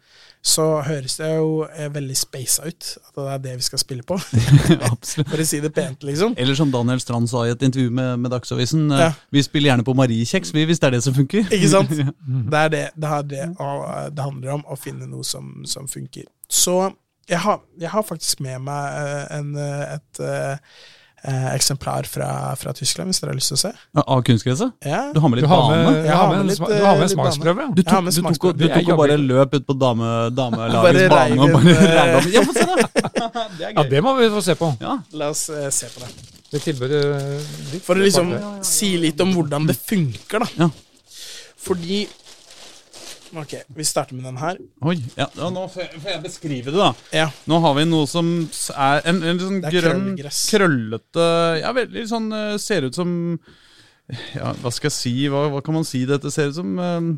så 0.45 0.65
høres 0.85 1.15
det 1.17 1.29
jo 1.39 1.65
eh, 1.65 1.87
veldig 1.89 2.15
spasa 2.21 2.67
ut 2.69 2.89
at 3.01 3.15
det 3.17 3.23
er 3.33 3.39
det 3.47 3.53
vi 3.57 3.65
skal 3.65 3.81
spille 3.81 4.05
på. 4.05 4.19
Absolutt. 4.91 5.31
For 5.31 5.41
å 5.41 5.47
si 5.49 5.61
det 5.65 5.71
pent, 5.73 6.05
liksom. 6.05 6.35
Eller 6.37 6.59
som 6.59 6.73
Daniel 6.73 7.01
Strand 7.01 7.31
sa 7.33 7.47
i 7.47 7.53
et 7.55 7.63
intervju 7.65 7.89
med, 7.97 8.19
med 8.27 8.35
Dagsavisen, 8.35 8.85
eh, 8.93 9.07
Ja. 9.07 9.13
vi 9.33 9.43
spiller 9.47 9.71
gjerne 9.73 9.87
på 9.89 9.95
Mariekjeks, 9.97 10.53
vi, 10.53 10.67
hvis 10.69 10.83
det 10.83 10.91
er 10.91 10.97
det 10.99 11.03
som 11.07 11.17
funker. 11.17 11.49
Ikke 11.49 11.71
sant? 11.73 11.95
Det 12.53 12.61
er 12.61 12.69
det 12.75 12.83
det, 12.95 13.09
er 13.09 13.23
det, 13.31 13.47
det 14.13 14.27
handler 14.27 14.59
om, 14.59 14.67
å 14.69 14.77
finne 14.77 15.09
noe 15.09 15.25
som, 15.25 15.49
som 15.69 15.89
funker. 15.89 16.29
Så 16.53 16.77
jeg 17.29 17.41
har, 17.41 17.63
jeg 17.81 17.89
har 17.89 18.05
faktisk 18.05 18.45
med 18.45 18.61
meg 18.69 19.01
eh, 19.01 19.39
en, 19.39 19.55
et, 19.57 20.21
et 20.21 20.61
eh, 21.25 21.35
eh, 21.35 21.55
eksemplar 21.55 22.07
fra, 22.09 22.29
fra 22.57 22.73
Tyskland, 22.77 23.11
hvis 23.11 23.21
dere 23.23 23.33
har 23.33 23.39
lyst 23.39 23.53
til 23.53 23.59
å 23.59 23.61
se. 23.63 23.73
Av 24.05 24.23
kunstgresset? 24.27 24.75
Ja. 24.85 25.01
Du 25.15 25.21
har 25.23 25.33
med 25.33 25.41
litt 25.41 25.49
bane? 25.51 25.79
du 26.05 26.11
har 26.11 26.31
med, 26.31 26.41
en, 26.41 26.53
du 26.53 26.63
har 26.63 26.95
med 26.95 27.03
eh, 27.03 27.07
en 27.07 27.13
smaksprøve. 27.15 27.69
Du 27.75 27.83
tok, 27.83 28.11
du 28.11 28.21
tok, 28.23 28.49
du 28.61 28.67
tok 28.69 28.93
og 28.95 29.03
bare 29.03 29.19
løp 29.21 29.57
ut 29.59 29.67
på 29.69 29.77
dame, 29.81 30.13
damelagets 30.37 31.09
bane 31.13 31.41
og 31.41 31.57
bare 31.57 31.77
eh, 31.81 32.17
opp. 32.19 32.31
Ja, 32.35 32.45
få 32.47 32.57
se, 32.57 32.69
da! 32.69 32.77
Det 33.59 33.67
er 33.69 33.77
Ja, 33.77 33.83
det 33.89 34.01
må 34.05 34.15
vi 34.19 34.29
få 34.33 34.43
se 34.45 34.57
på. 34.59 34.71
Ja. 34.83 34.99
La 35.19 35.31
oss 35.35 35.47
eh, 35.53 35.69
se 35.75 35.91
på 35.93 36.03
det. 36.05 36.11
Det 36.53 36.61
tilbudet 36.63 37.01
ditt. 37.73 37.83
For 37.85 37.99
å 37.99 38.05
liksom 38.05 38.31
si 38.67 38.95
litt 39.01 39.21
om 39.25 39.33
hvordan 39.35 39.67
det 39.71 39.77
funker, 39.79 40.45
da. 40.45 40.67
Ja. 40.67 40.71
Fordi 41.65 42.05
Ok, 43.35 43.55
vi 43.77 43.85
starter 43.85 44.15
med 44.15 44.25
den 44.29 44.37
her. 44.39 44.59
Oi, 44.87 44.97
ja, 45.19 45.27
ja, 45.35 45.49
nå 45.51 45.65
får 45.73 45.83
jeg, 45.83 46.01
får 46.05 46.11
jeg 46.13 46.23
beskrive 46.23 46.71
det, 46.71 46.79
da. 46.79 46.91
Ja. 47.17 47.27
Nå 47.51 47.59
har 47.65 47.75
vi 47.79 47.85
noe 47.89 48.07
som 48.11 48.29
er 48.77 49.01
en, 49.11 49.19
en 49.27 49.41
sånn 49.43 49.59
er 49.65 49.75
grønn, 49.75 50.05
krøllgress. 50.15 50.43
krøllete 50.55 51.25
Ja, 51.63 51.73
veldig 51.75 52.05
sånn 52.11 52.29
eh, 52.37 52.53
Ser 52.63 52.87
ut 52.87 52.95
som 52.99 53.11
Ja, 54.39 54.53
hva 54.63 54.71
skal 54.75 54.91
jeg 54.93 54.97
si? 54.99 55.15
Hva, 55.33 55.47
hva 55.51 55.63
kan 55.67 55.75
man 55.81 55.87
si 55.89 56.05
dette 56.07 56.31
ser 56.35 56.53
ut 56.53 56.59
som? 56.61 56.75
eh, 56.79 57.09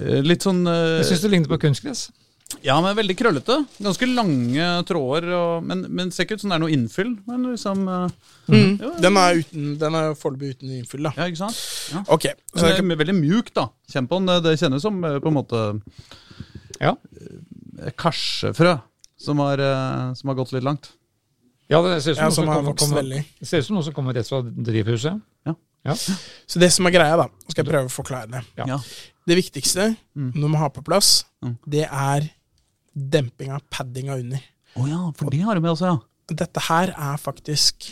eh, 0.00 0.18
litt 0.26 0.42
sånn 0.46 0.64
Jeg 0.66 1.06
syns 1.12 1.22
det 1.26 1.30
ligner 1.34 1.52
på 1.54 1.60
kunstgress. 1.68 2.08
Ja, 2.66 2.74
men 2.82 2.96
veldig 2.98 3.14
krøllete. 3.16 3.54
Ganske 3.80 4.06
lange 4.10 4.64
tråder. 4.88 5.28
Og, 5.36 5.64
men, 5.64 5.84
men 5.88 6.10
ser 6.12 6.26
ikke 6.26 6.36
ut 6.36 6.42
som 6.42 6.50
det 6.52 6.56
er 6.58 6.62
noe 6.64 6.72
innfyll. 6.74 7.14
Men 7.30 7.48
liksom 7.52 7.86
eh, 7.88 8.10
Mm. 8.50 8.80
Ja. 8.82 8.88
Den 8.98 9.14
er, 9.20 9.36
uten, 9.38 9.66
den 9.78 9.94
er 9.94 10.14
foreløpig 10.18 10.56
uten 10.56 10.70
innfyll, 10.74 11.04
da. 11.06 11.12
Ja, 11.14 11.28
ikke 11.30 11.38
sant? 11.38 11.58
Ja. 11.94 12.00
Ok, 12.10 12.24
så 12.50 12.64
jeg 12.66 12.72
det 12.72 12.78
kan, 12.80 12.90
er 12.90 12.98
veldig 12.98 13.14
mjuk, 13.20 13.52
da. 13.54 13.68
Kjenn 13.92 14.08
på 14.10 14.18
den. 14.18 14.26
Det, 14.26 14.38
det 14.48 14.54
kjennes 14.58 14.82
som 14.82 14.96
eh, 15.06 15.18
på 15.22 15.30
en 15.30 15.36
måte 15.36 15.60
Ja. 16.80 16.96
eh, 17.78 17.92
karsefrø 17.94 18.72
som 19.20 19.38
har, 19.44 19.62
som 20.18 20.32
har 20.32 20.38
gått 20.40 20.50
litt 20.56 20.64
langt. 20.66 20.90
ja, 21.70 21.78
det 21.84 22.00
ser 22.02 22.16
ut 22.18 22.34
som, 22.34 22.48
ja, 22.50 22.56
noe 22.58 22.74
som 22.74 22.90
kommer, 22.90 23.22
ser 23.46 23.62
ut 23.62 23.66
som 23.68 23.76
noe 23.78 23.86
som 23.86 23.94
kommer 23.94 24.16
rett 24.18 24.26
fra 24.26 24.40
drivhuset. 24.42 25.20
Ja. 25.46 25.54
Ja. 25.86 25.94
Så 25.94 26.58
det 26.58 26.72
som 26.74 26.88
er 26.90 26.96
greia, 26.96 27.16
da, 27.20 27.28
skal 27.52 27.62
jeg 27.62 27.70
prøve 27.70 27.86
å 27.86 27.94
forklare 27.94 28.32
det. 28.34 28.80
Det 29.30 29.36
viktigste 29.38 29.92
Mm. 30.16 30.32
når 30.34 30.48
man 30.48 30.60
har 30.64 30.70
på 30.74 30.82
plass, 30.82 31.24
Mm. 31.44 31.54
det 31.68 31.86
er 31.86 32.30
dempinga, 32.94 33.60
paddinga 33.70 34.18
under. 34.20 34.42
Å 34.78 34.86
ja, 34.88 35.00
for 35.18 35.32
det 35.32 35.42
har 35.44 35.58
du 35.58 35.64
med 35.64 35.72
også, 35.74 35.90
ja. 35.90 35.98
Dette 36.30 36.62
her 36.68 36.92
er 36.94 37.18
faktisk 37.18 37.88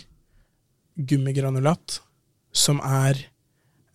gummigranulat 0.99 1.99
som 2.55 2.81
er 2.83 3.19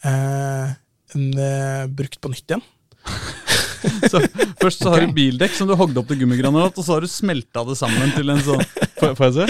eh, 0.04 0.74
en, 1.16 1.26
eh, 1.40 1.86
brukt 1.92 2.20
på 2.22 2.32
nytt 2.32 2.54
igjen. 2.54 2.64
Så 4.12 4.22
Først 4.62 4.80
så 4.80 4.94
har 4.94 5.04
du 5.04 5.12
bildekk 5.12 5.52
som 5.58 5.68
du 5.68 5.74
hogde 5.76 6.00
opp 6.00 6.08
til 6.08 6.22
gummigranulat, 6.22 6.78
og 6.80 6.86
så 6.86 6.94
har 6.96 7.04
du 7.04 7.10
smelta 7.12 7.66
det 7.68 7.76
sammen 7.76 8.14
til 8.16 8.32
en 8.32 8.40
sånn 8.46 8.62
får 9.18 9.26
jeg 9.26 9.34
se? 9.36 9.48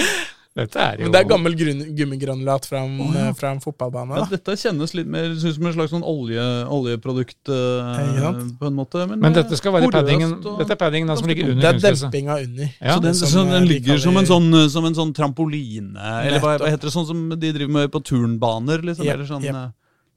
Dette 0.54 0.78
er 0.78 1.00
jo 1.00 1.08
Men 1.08 1.12
det 1.14 1.18
er 1.18 1.26
gammel 1.26 1.54
gummigranulat 1.98 2.66
fra 2.70 2.84
en, 2.86 2.92
Å, 3.02 3.06
ja. 3.16 3.30
fra 3.34 3.50
en 3.50 3.58
fotballbane. 3.62 4.20
Ja, 4.20 4.26
dette 4.30 4.54
kjennes 4.60 4.92
litt 4.94 5.08
mer 5.10 5.32
synes, 5.32 5.56
som 5.56 5.66
en 5.66 5.74
slags 5.74 5.90
sånn 5.90 6.04
olje, 6.06 6.44
oljeprodukt 6.70 7.50
Uh, 7.50 8.38
på 8.60 8.68
en 8.68 8.76
måte. 8.76 9.02
Men, 9.10 9.18
Men 9.18 9.32
eh, 9.32 9.40
dette 9.40 9.58
skal 9.58 9.74
være 9.74 9.90
paddingen, 9.90 10.36
og- 10.46 10.60
dette 10.62 10.76
er 10.76 10.78
paddingen 10.78 11.10
da, 11.10 11.16
som 11.18 11.26
ligger 11.26 11.50
under 11.50 11.74
Det 11.74 11.90
er 11.90 11.98
dempinga 11.98 12.36
under. 12.44 12.70
Ja. 12.78 12.94
så 12.94 13.02
den, 13.02 13.18
som, 13.18 13.28
så 13.32 13.42
eh, 13.42 13.50
den 13.56 13.66
ligger 13.72 13.98
som 13.98 14.16
en, 14.16 14.30
sånn, 14.30 14.48
som 14.70 14.86
en 14.86 14.94
sånn 14.94 15.12
trampoline, 15.16 15.98
eller 15.98 16.38
hva, 16.38 16.54
hva 16.62 16.70
heter 16.70 16.86
det, 16.86 16.94
sånn 16.94 17.08
som 17.10 17.26
de 17.34 17.50
driver 17.58 17.74
med 17.80 17.90
på 17.90 18.04
turnbaner? 18.06 18.86
Liksom, 18.86 19.04
yep, 19.08 19.18
eller 19.18 19.26
sånn, 19.26 19.44
eh, 19.50 19.68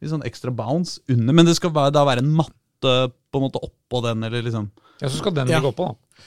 litt 0.06 0.13
sånn 0.13 0.26
ekstra 0.30 0.54
bounce 0.54 1.02
under. 1.10 1.34
Men 1.34 1.50
det 1.50 1.58
skal 1.58 1.73
være, 1.73 1.95
da 1.97 2.06
være 2.06 2.21
en 2.21 2.30
matte 2.38 2.54
på 3.34 3.41
en 3.41 3.47
måte 3.50 3.58
oppå 3.65 4.04
den, 4.06 4.21
eller 4.30 4.45
liksom 4.45 4.69
Ja, 5.02 5.10
så 5.10 5.17
skal 5.17 5.34
den 5.34 5.50
Ja. 5.50 5.58
ligge 5.58 5.73
oppå, 5.73 5.89
da. 5.89 6.23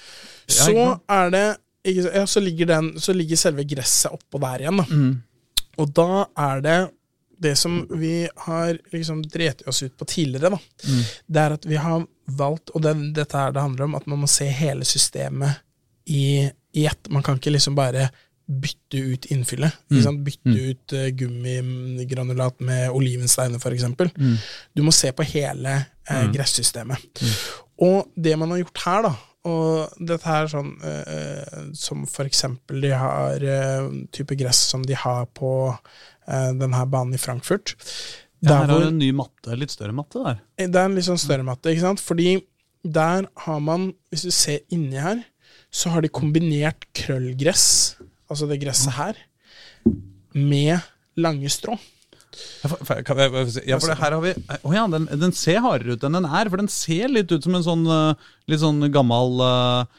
Så 0.51 0.75
er 1.09 1.31
det 1.31 1.46
ja, 1.85 2.27
så, 2.27 2.40
ligger 2.40 2.66
den, 2.66 3.01
så 3.01 3.12
ligger 3.12 3.37
selve 3.37 3.64
gresset 3.64 4.12
oppå 4.12 4.38
der 4.43 4.64
igjen. 4.66 4.77
Da. 4.83 4.87
mm. 4.90 5.23
Og 5.81 5.93
da 5.97 6.27
er 6.37 6.61
det 6.61 6.79
det 7.40 7.55
som 7.57 7.87
vi 7.97 8.29
har 8.37 8.77
liksom 8.93 9.23
drept 9.33 9.62
oss 9.71 9.79
ut 9.83 9.95
på 9.97 10.05
tidligere, 10.05 10.51
da. 10.53 10.59
Mm. 10.85 11.05
Det 11.27 11.40
er 11.40 11.55
at 11.57 11.64
vi 11.64 11.77
har 11.81 12.03
valgt, 12.37 12.71
og 12.77 12.83
det, 12.85 12.93
dette 13.16 13.38
her 13.38 13.55
det 13.57 13.62
handler 13.64 13.87
om, 13.87 13.95
at 13.97 14.07
man 14.12 14.21
må 14.21 14.29
se 14.29 14.45
hele 14.45 14.85
systemet 14.85 15.62
i, 16.05 16.51
i 16.77 16.85
ett. 16.87 17.09
Man 17.09 17.23
kan 17.25 17.38
ikke 17.40 17.55
liksom 17.55 17.75
bare 17.79 18.11
bytte 18.51 18.99
ut 19.14 19.25
innfyllet. 19.33 19.73
Mm. 19.90 20.21
Bytte 20.27 20.51
Mm. 20.51 20.59
ut 20.71 20.93
uh, 20.93 21.07
gummigranulat 21.16 22.61
med 22.61 22.90
olivensteiner, 22.90 23.59
f.eks. 23.59 23.85
Mm. 24.16 24.37
Du 24.75 24.83
må 24.83 24.93
se 24.93 25.12
på 25.12 25.23
hele 25.23 25.79
eh, 26.11 26.25
Mm. 26.27 26.33
gressystemet. 26.35 27.23
Og 27.81 28.11
det 28.16 28.37
man 28.37 28.51
har 28.51 28.59
gjort 28.59 28.79
her, 28.85 29.03
da 29.09 29.14
og 29.48 29.94
dette 29.96 30.29
her 30.29 30.44
er 30.44 30.50
sånn 30.53 30.72
eh, 30.85 31.61
som 31.76 32.03
for 32.11 32.29
eksempel 32.29 32.83
de 32.85 32.90
har 32.92 33.40
eh, 33.40 33.87
type 34.12 34.37
gress 34.37 34.61
som 34.72 34.85
de 34.85 34.96
har 34.98 35.31
på 35.37 35.53
eh, 35.70 36.50
denne 36.61 36.83
banen 36.92 37.16
i 37.16 37.20
Frankfurt. 37.20 37.72
Ja, 38.40 38.50
Der 38.50 38.59
her 38.59 38.72
hvor, 38.74 38.85
det 38.85 38.92
en 38.92 39.00
ny 39.00 39.11
matte, 39.16 39.57
litt 39.57 39.72
større 39.72 39.96
matte 39.96 40.20
der. 40.24 40.42
det 40.61 40.76
er 40.76 40.88
en 40.88 40.96
litt 40.96 41.09
sånn 41.09 41.20
større 41.20 41.46
matte, 41.46 41.72
ikke 41.72 41.87
sant? 41.87 42.05
Fordi 42.05 42.37
der 42.85 43.29
har 43.46 43.64
man, 43.64 43.90
hvis 44.12 44.26
du 44.29 44.33
ser 44.33 44.61
inni 44.72 45.00
her, 45.00 45.24
så 45.72 45.92
har 45.94 46.05
de 46.05 46.12
kombinert 46.12 46.87
krøllgress, 46.96 47.96
altså 48.33 48.48
det 48.50 48.61
gresset 48.62 48.96
her, 48.96 49.18
med 50.35 50.81
lange 51.20 51.53
strå. 51.53 51.76
Ja, 52.62 52.69
for, 52.71 52.85
for, 52.87 53.01
ja, 53.66 53.79
for 53.81 53.90
det 53.90 53.97
her 53.99 54.14
har 54.14 54.21
vi 54.23 54.33
Å 54.62 54.75
ja, 54.75 54.85
den, 54.93 55.09
den 55.19 55.33
ser 55.35 55.62
hardere 55.64 55.97
ut 55.97 56.05
enn 56.07 56.14
den 56.19 56.29
er. 56.29 56.51
For 56.53 56.61
den 56.61 56.71
ser 56.71 57.11
litt 57.11 57.33
ut 57.33 57.43
som 57.47 57.57
en 57.59 57.66
sånn 57.66 57.83
eh, 57.90 58.29
litt 58.51 58.62
sånn 58.62 58.85
gammel 58.95 59.43
uh, 59.43 59.99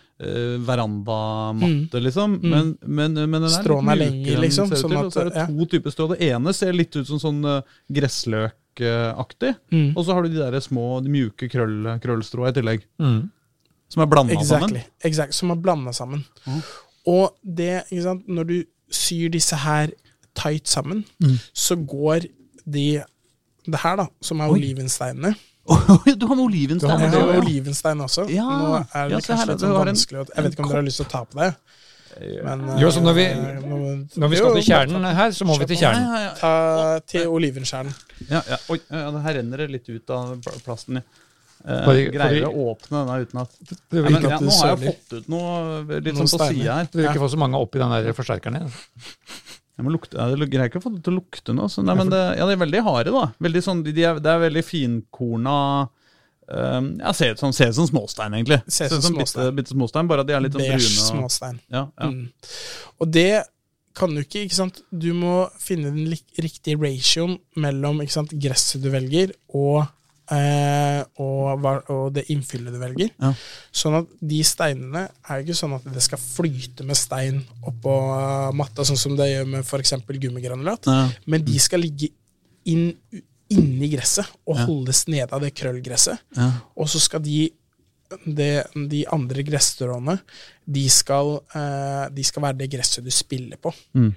verandamatte, 0.68 2.00
liksom. 2.06 2.38
Mm. 2.40 2.50
Men, 2.54 2.72
men, 2.86 3.20
men 3.26 3.38
den 3.42 3.50
er 3.50 3.56
Stråene 3.56 3.96
er 3.96 4.02
lengre, 4.04 4.38
liksom, 4.46 4.72
sånn 4.78 4.96
at- 5.00 5.10
Og 5.10 5.14
så 5.16 5.24
er 5.26 5.30
det 5.32 5.46
to 5.50 5.68
typer 5.76 5.96
strå. 5.96 6.08
Det 6.14 6.22
ene 6.30 6.54
ser 6.56 6.78
litt 6.78 6.96
ut 6.96 7.10
som 7.10 7.20
sånn 7.22 7.42
uh, 7.44 7.62
gressløkaktig. 7.92 9.56
Mm. 9.74 9.90
Og 9.96 10.06
så 10.06 10.16
har 10.16 10.24
du 10.24 10.30
de 10.36 10.42
der 10.44 10.60
små, 10.64 11.02
de 11.04 11.12
mjuke 11.12 11.50
krøll, 11.52 11.96
krøllstrå 12.04 12.48
i 12.50 12.54
tillegg. 12.56 12.86
Mm. 13.02 13.22
Som 13.92 14.06
er 14.06 14.12
blanda 14.14 14.44
sammen. 14.48 14.78
Exactly. 15.04 15.36
som 15.36 15.52
er 15.52 15.60
blanda 15.60 15.92
sammen. 15.96 16.24
Mm. 16.46 16.62
Og 17.12 17.34
det, 17.44 17.74
ikke 17.90 18.06
sant, 18.06 18.30
når 18.30 18.48
du 18.48 18.56
syr 18.92 19.32
disse 19.34 19.58
her 19.66 19.92
tight 20.36 20.68
sammen, 20.68 21.04
Mm. 21.22 21.38
så 21.54 21.76
går 21.76 22.28
de 22.70 23.04
Det 23.68 23.78
her, 23.80 23.96
da, 23.98 24.08
som 24.22 24.40
er 24.42 24.50
Oi. 24.50 24.58
olivensteinene 24.60 25.36
du 25.72 25.74
har 25.76 26.02
med 26.06 26.18
Du 26.20 26.26
olivenstein! 26.44 26.90
har 26.90 26.98
med 27.00 27.14
er 27.14 27.34
ja. 27.34 27.40
olivenstein 27.40 28.00
også. 28.02 28.24
Ja. 28.34 28.44
Nå 28.44 28.76
er 28.82 29.10
det 29.10 29.12
Ja, 29.14 29.20
kanskje 29.22 29.48
litt 29.52 29.60
sånn 29.62 29.76
vanskelig 29.78 30.28
Jeg 30.36 30.44
vet 30.44 30.54
ikke 30.56 30.64
om 30.64 30.70
dere 30.70 30.80
har 30.82 30.88
lyst 30.88 30.98
til 30.98 31.06
å 31.06 31.10
ta 31.10 31.24
på 31.26 31.38
det. 31.40 31.56
Men, 32.44 32.64
Jo, 32.82 32.90
så 32.92 33.00
når 33.02 33.14
vi- 33.16 33.24
eh, 33.24 33.62
Når 34.18 34.28
vi 34.30 34.36
skal 34.38 34.54
til 34.56 34.64
kjernen 34.64 35.06
her, 35.16 35.30
så 35.32 35.46
må 35.46 35.58
vi 35.60 35.66
til 35.66 35.78
kjernen. 35.78 36.02
Ja, 36.02 36.18
ja, 36.18 36.24
ja. 36.26 36.34
Ta 36.36 37.00
til 37.08 37.28
olivenkjernen. 37.28 37.94
Ja, 38.30 38.42
ja. 38.50 38.58
Oi, 38.70 38.80
ja, 38.90 39.12
her 39.22 39.34
renner 39.36 39.58
det 39.58 39.70
litt 39.72 39.88
ut 39.90 40.10
av 40.10 40.42
plasten. 40.66 40.96
ja. 40.96 41.02
Eh, 41.64 41.86
Fordi- 41.86 42.12
greier 42.12 42.42
fordi- 42.42 42.56
å 42.56 42.76
åpne 42.76 43.06
denne 43.06 43.22
uten 43.26 43.42
at 43.42 43.50
Det 43.62 43.78
Nei, 43.92 44.02
vil 44.02 44.12
men, 44.12 44.22
ja, 44.24 44.40
Nå 44.40 44.52
har 44.60 44.76
jeg 44.78 44.96
fått 44.96 45.18
ut 45.20 45.30
noe 45.30 45.84
litt 46.02 46.16
Noen 46.16 46.28
sånn 46.28 46.40
på 46.40 46.48
sida 46.50 46.74
her. 46.74 46.88
du 46.92 46.98
vil 46.98 47.06
ikke 47.08 47.20
få 47.22 47.30
så 47.30 47.38
mange 47.38 47.54
oppi 47.56 47.78
den 47.78 47.90
der 47.92 48.14
forsterkeren. 48.14 48.72
Jeg 49.82 49.88
må 49.88 49.96
lukte, 49.96 50.14
ja, 50.14 50.28
det 50.30 50.46
greier 50.52 50.70
ikke 50.70 50.78
å 50.78 50.84
få 50.84 50.92
det 50.94 51.00
til 51.02 51.16
å 51.16 51.18
lukte 51.18 51.54
noe. 51.58 51.66
Så, 51.74 51.82
nei, 51.82 51.96
men 51.98 52.12
det, 52.14 52.20
ja, 52.38 52.46
de 52.46 52.54
er 52.54 52.60
veldig 52.62 52.82
harde, 52.86 53.14
da. 53.16 53.24
Veldig 53.42 53.64
sånn, 53.66 53.80
de, 53.82 53.94
de 53.98 54.04
er, 54.06 54.20
det 54.22 54.30
er 54.30 54.44
veldig 54.44 54.62
finkorna 54.68 55.56
um, 55.88 56.92
ja, 57.00 57.14
Ser 57.18 57.34
ut 57.34 57.42
som, 57.42 57.56
ser 57.58 57.72
ut 57.72 57.80
som 57.80 57.88
småstein, 57.90 58.36
egentlig. 58.38 58.60
Ser 58.68 58.94
ut 58.94 59.00
som 59.00 59.18
bitte, 59.18 59.32
småstein. 59.32 59.56
bitte 59.58 59.74
småstein, 59.74 60.12
bare 60.12 60.22
at 60.22 60.30
de 60.30 60.36
er 60.38 60.46
litt 60.46 60.54
sånn 60.54 60.62
Beige 60.68 60.78
brune. 60.78 61.00
Og, 61.02 61.08
småstein. 61.16 61.58
ja, 61.74 61.82
ja. 61.90 62.12
Mm. 62.12 62.30
Og 63.02 63.16
det 63.18 63.32
kan 63.98 64.14
du 64.14 64.22
ikke, 64.22 64.46
ikke 64.46 64.60
sant? 64.60 64.84
Du 64.94 65.10
må 65.18 65.34
finne 65.58 65.90
den 65.96 66.14
riktige 66.14 66.78
ratioen 66.78 67.40
mellom 67.66 68.06
sant, 68.14 68.38
gresset 68.38 68.86
du 68.86 68.92
velger, 68.94 69.34
og 69.58 69.82
og, 70.32 71.66
og 71.92 72.06
det 72.16 72.24
innfyllet 72.32 72.74
du 72.76 72.80
velger. 72.82 73.10
Ja. 73.20 73.32
Sånn 73.76 73.98
at 74.00 74.12
de 74.32 74.40
steinene 74.48 75.04
er 75.28 75.42
jo 75.42 75.48
ikke 75.48 75.60
sånn 75.60 75.76
at 75.78 75.88
det 75.92 76.04
skal 76.06 76.22
flyte 76.22 76.86
med 76.88 77.00
stein 77.00 77.42
oppå 77.68 77.96
eh, 78.16 78.52
matta, 78.58 78.86
sånn 78.88 79.00
som 79.00 79.18
det 79.20 79.28
gjør 79.32 79.50
med 79.56 79.66
f.eks. 79.66 79.94
gummigranulat. 80.08 80.88
Ja. 80.88 81.10
Men 81.28 81.44
de 81.48 81.60
skal 81.60 81.84
ligge 81.84 82.12
inn, 82.70 82.92
inni 83.52 83.90
gresset 83.92 84.30
og 84.48 84.56
Ja. 84.60 84.66
holdes 84.70 85.06
nede 85.12 85.32
av 85.36 85.42
det 85.44 85.54
krøllgresset. 85.58 86.20
Ja. 86.38 86.52
Og 86.78 86.88
så 86.92 87.02
skal 87.04 87.24
de 87.26 87.50
det, 88.28 88.66
de 88.92 89.06
andre 89.08 89.44
gresstråene 89.48 90.18
de 90.68 90.82
skal, 90.92 91.38
eh, 91.56 92.10
de 92.12 92.24
skal 92.28 92.44
være 92.44 92.58
det 92.60 92.72
gresset 92.74 93.04
du 93.06 93.12
spiller 93.12 93.56
på. 93.58 93.72
Mm. 93.96 94.10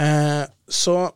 Eh, 0.00 0.44
så 0.68 1.10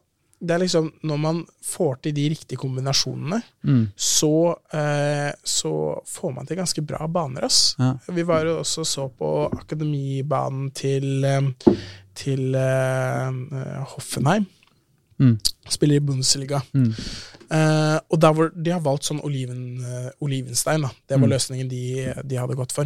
det 0.47 0.55
er 0.55 0.59
liksom 0.65 0.93
Når 1.05 1.19
man 1.21 1.47
får 1.65 1.97
til 2.03 2.15
de 2.15 2.29
riktige 2.31 2.59
kombinasjonene, 2.61 3.43
Mm. 3.65 3.89
så, 3.97 4.55
eh, 4.73 5.33
så 5.45 6.01
får 6.07 6.35
man 6.35 6.47
til 6.47 6.57
ganske 6.57 6.83
bra 6.87 7.07
baner. 7.09 7.45
Ass. 7.45 7.75
Ja. 7.79 7.95
Vi 8.13 8.23
var 8.23 8.45
jo 8.45 8.59
også 8.61 8.85
så 8.85 9.09
på 9.19 9.51
akademibanen 9.53 10.71
til, 10.75 11.25
eh, 11.25 11.75
til 12.15 12.55
eh, 12.55 13.85
Hoffenheim. 13.95 14.47
Mm. 15.21 15.39
Spiller 15.71 15.97
i 15.97 16.01
Bundesliga. 16.01 16.61
Mm. 16.75 16.91
Eh, 17.55 17.99
og 18.11 18.21
der 18.21 18.33
hvor 18.35 18.49
de 18.63 18.71
har 18.75 18.81
valgt 18.83 19.05
sånn 19.07 19.21
oliven, 19.25 19.79
eh, 19.85 20.11
olivenstein. 20.21 20.83
Da. 20.83 20.89
Det 21.09 21.21
var 21.21 21.27
Mm. 21.29 21.33
løsningen 21.33 21.69
de, 21.71 22.15
de 22.27 22.37
hadde 22.37 22.57
gått 22.57 22.73
for. 22.73 22.85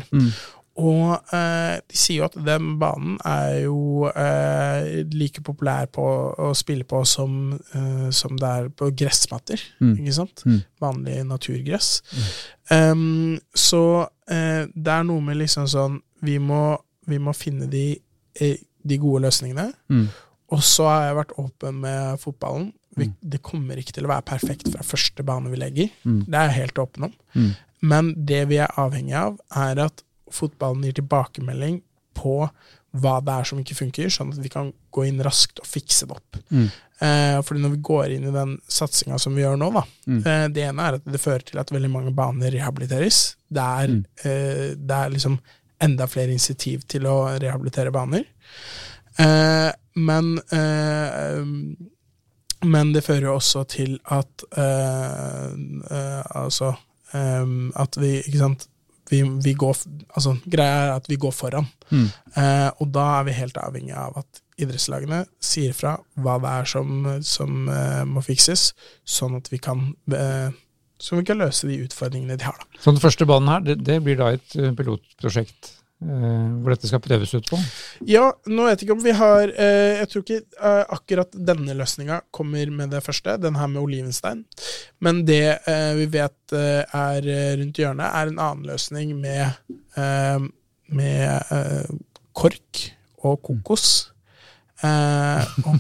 Mm. 0.79 0.85
Og 0.89 1.33
eh, 1.35 1.81
de 1.91 1.99
sier 1.99 2.21
jo 2.21 2.27
at 2.29 2.37
den 2.47 2.77
banen 2.79 3.17
er 3.27 3.65
jo 3.65 4.07
eh, 4.13 5.03
like 5.11 5.43
populær 5.43 5.89
på 5.91 6.05
å 6.39 6.53
spille 6.55 6.87
på 6.87 7.01
som, 7.09 7.57
eh, 7.75 8.09
som 8.15 8.37
det 8.39 8.47
er 8.61 8.69
på 8.71 8.93
gressmatter. 8.95 9.59
Mm. 9.83 9.97
Ikke 9.99 10.15
sant? 10.21 10.45
Mm. 10.47 10.61
Vanlig 10.81 11.19
naturgress. 11.27 11.91
Em, 12.71 13.39
så 13.55 13.83
eh, 14.31 14.65
det 14.71 14.95
er 14.95 15.07
noe 15.09 15.25
med 15.25 15.39
liksom 15.41 15.67
sånn 15.71 16.01
Vi 16.23 16.35
må, 16.43 16.77
vi 17.07 17.19
må 17.23 17.33
finne 17.35 17.69
de, 17.71 17.93
eh, 18.41 18.59
de 18.83 18.99
gode 18.99 19.23
løsningene. 19.27 19.71
Mm. 19.91 20.09
Og 20.55 20.63
så 20.65 20.87
har 20.89 21.05
jeg 21.09 21.19
vært 21.21 21.39
åpen 21.39 21.81
med 21.85 22.21
fotballen. 22.23 22.73
Vi, 22.97 23.07
Mm. 23.09 23.15
Det 23.31 23.39
kommer 23.47 23.79
ikke 23.79 23.93
til 23.95 24.07
å 24.09 24.11
være 24.11 24.25
perfekt 24.27 24.73
fra 24.73 24.83
første 24.83 25.23
bane 25.23 25.51
vi 25.53 25.59
legger. 25.61 25.91
Mm. 26.03 26.25
Det 26.27 26.35
er 26.35 26.49
jeg 26.49 26.57
helt 26.57 26.79
åpen 26.83 27.05
om. 27.07 27.13
Mm. 27.37 27.51
Men 27.87 28.09
det 28.27 28.41
vi 28.51 28.57
er 28.59 28.73
avhengig 28.75 29.15
av, 29.15 29.37
er 29.55 29.79
at 29.85 30.03
fotballen 30.35 30.83
gir 30.85 30.93
tilbakemelding 31.01 31.81
på 32.19 32.51
hva 32.99 33.19
det 33.23 33.35
er 33.35 33.45
som 33.45 33.59
ikke 33.61 33.77
funker, 33.77 34.09
sånn 34.11 34.31
at 34.33 34.39
vi 34.43 34.49
kan 34.49 34.71
gå 34.95 35.05
inn 35.07 35.21
raskt 35.23 35.61
og 35.61 35.67
fikse 35.69 36.07
det 36.09 36.17
opp. 36.17 36.39
Mm. 36.51 36.69
Eh, 37.05 37.37
fordi 37.47 37.61
når 37.63 37.75
vi 37.77 37.83
går 37.85 38.15
inn 38.17 38.25
i 38.27 38.33
den 38.35 38.57
satsinga 38.67 39.19
som 39.21 39.37
vi 39.37 39.43
gjør 39.45 39.59
nå, 39.61 39.69
da, 39.77 39.83
Mm. 40.09 40.23
eh, 40.27 40.49
det 40.49 40.63
ene 40.71 40.83
er 40.89 40.95
at 40.97 41.05
det 41.05 41.21
fører 41.21 41.45
til 41.45 41.59
at 41.61 41.71
veldig 41.71 41.91
mange 41.91 42.15
baner 42.17 42.51
rehabiliteres. 42.51 43.37
Det 43.53 43.63
er, 43.63 43.87
Mm. 43.89 44.05
eh, 44.25 44.75
det 44.75 44.91
er 44.97 45.11
liksom 45.11 45.39
enda 45.81 46.07
flere 46.07 46.31
initiativ 46.33 46.83
til 46.89 47.03
å 47.07 47.39
rehabilitere 47.39 47.93
baner. 47.93 48.25
Eh, 49.19 49.73
men 49.97 50.39
eh, 50.53 51.39
um, 51.41 51.77
men 52.65 52.93
det 52.93 53.05
fører 53.05 53.23
jo 53.29 53.37
også 53.37 53.65
til 53.69 53.99
at 54.11 54.43
eh, 54.57 55.53
eh, 55.91 56.23
Altså 56.35 56.75
at 57.79 57.97
vi 57.97 58.19
Ikke 58.21 58.39
sant 58.39 58.67
vi, 59.11 59.23
vi 59.45 59.55
går, 59.59 59.81
altså, 60.15 60.37
greia 60.45 60.85
er 60.85 60.93
at 60.99 61.09
vi 61.11 61.19
går 61.21 61.35
foran. 61.35 61.69
Mm. 61.91 62.07
Eh, 62.37 62.69
og 62.79 62.93
da 62.95 63.07
er 63.19 63.29
vi 63.29 63.39
helt 63.39 63.59
avhengig 63.61 63.97
av 63.97 64.21
at 64.23 64.43
idrettslagene 64.59 65.23
sier 65.43 65.75
fra 65.77 65.97
hva 66.19 66.39
det 66.43 66.55
er 66.61 66.71
som, 66.71 67.11
som 67.25 67.69
eh, 67.73 68.05
må 68.09 68.23
fikses, 68.27 68.73
sånn 69.07 69.39
at 69.39 69.51
vi 69.53 69.61
kan 69.63 69.93
eh, 70.15 70.51
så 70.99 71.15
vi 71.15 71.23
kan 71.23 71.39
løse 71.39 71.69
de 71.69 71.79
utfordringene 71.85 72.37
de 72.39 72.47
har. 72.49 72.57
da. 72.59 72.81
Så 72.83 72.91
den 72.91 73.03
første 73.03 73.27
banen 73.29 73.53
her, 73.53 73.61
det, 73.63 73.77
det 73.87 74.01
blir 74.03 74.19
da 74.19 74.33
et 74.35 74.57
eh, 74.59 74.73
pilotprosjekt 74.75 75.78
hvor 75.99 76.71
dette 76.71 76.87
skal 76.87 77.01
prøves 77.03 77.33
ut 77.35 77.49
på? 77.51 77.59
Ja, 78.07 78.29
nå 78.47 78.67
vet 78.69 78.79
jeg 78.79 78.87
ikke 78.87 78.95
om 78.95 79.03
vi 79.03 79.15
har 79.19 79.51
eh, 79.51 79.99
Jeg 79.99 80.11
tror 80.13 80.23
ikke 80.23 80.37
eh, 80.45 80.83
akkurat 80.95 81.39
denne 81.51 81.75
løsninga 81.75 82.21
kommer 82.35 82.71
med 82.71 82.93
det 82.95 83.03
første, 83.03 83.35
den 83.43 83.59
her 83.59 83.71
med 83.73 83.83
olivenstein. 83.83 84.45
Men 85.03 85.25
det 85.27 85.59
eh, 85.67 85.95
vi 85.99 86.07
vet 86.15 86.55
eh, 86.55 86.85
er 86.87 87.27
eh, 87.27 87.57
rundt 87.59 87.83
hjørnet, 87.83 88.07
er 88.07 88.31
en 88.31 88.39
annen 88.39 88.71
løsning 88.71 89.17
med, 89.19 89.59
eh, 89.99 90.39
med 90.95 91.53
eh, 91.59 91.91
kork 92.39 92.85
og 93.27 93.43
kokos. 93.43 93.89
Eh, 94.79 95.47
og, 95.67 95.79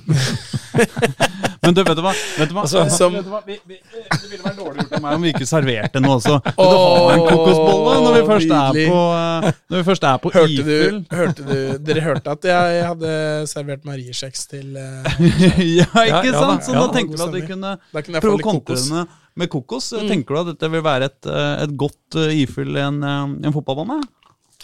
Men 1.62 1.74
du, 1.74 1.82
vet 1.86 1.98
du 1.98 2.00
hva? 2.02 2.12
Vet 2.38 2.50
du 2.50 2.54
hva? 2.56 2.64
Altså, 2.64 2.82
som- 2.90 3.12
vet 3.14 3.26
du 3.26 3.30
hva? 3.30 3.38
Vi, 3.46 3.58
vi, 3.68 3.76
det 3.78 4.30
ville 4.30 4.42
vært 4.42 4.58
dårlig 4.58 4.82
gjort 4.82 4.96
av 4.98 5.02
meg 5.04 5.18
om 5.18 5.26
vi 5.26 5.30
ikke 5.34 5.46
serverte 5.46 6.00
noe 6.02 6.16
også. 6.16 6.38
Vil 6.48 6.72
du 6.72 6.78
ha 6.78 7.12
en 7.12 7.22
kokosbolle 7.28 7.92
når 8.04 8.16
vi 8.16 8.22
først 8.30 8.54
er 8.58 8.78
på, 8.78 9.02
eh, 9.18 9.60
når 9.70 9.76
vi 9.76 9.84
først 9.90 10.06
er 10.10 10.22
på 10.24 10.32
hørte, 10.34 10.56
ifyll? 10.64 10.98
du, 10.98 11.14
hørte 11.20 11.46
du 11.46 11.84
Dere 11.88 12.02
hørte 12.08 12.34
at 12.34 12.48
jeg 12.50 12.80
hadde 12.88 13.12
servert 13.52 13.86
mariekjeks 13.86 14.46
til 14.50 14.74
uh, 14.74 15.06
ja, 15.78 15.86
ikke 15.86 16.08
Ja, 16.08 16.22
ja 16.26 16.32
da, 16.34 16.40
sant? 16.42 16.66
Så 16.66 16.74
ja. 16.74 16.82
da 16.82 16.88
tenkte 16.96 17.20
vi 17.20 17.26
at 17.28 17.36
vi 17.36 17.42
kunne 17.46 17.74
kunne 17.94 18.22
prøve 18.24 18.40
å 18.40 18.46
kontre 18.48 18.78
henne 18.80 19.04
med 19.38 19.52
kokos. 19.52 19.92
Mm. 19.94 20.08
Tenker 20.10 20.34
du 20.34 20.40
at 20.40 20.50
dette 20.50 20.72
vil 20.72 20.82
være 20.82 21.10
et, 21.12 21.28
et 21.62 21.76
godt 21.78 22.18
uh, 22.18 22.32
ifyll 22.34 22.74
i 22.74 22.82
en, 22.82 22.98
en 23.06 23.54
fotballbane? 23.54 24.00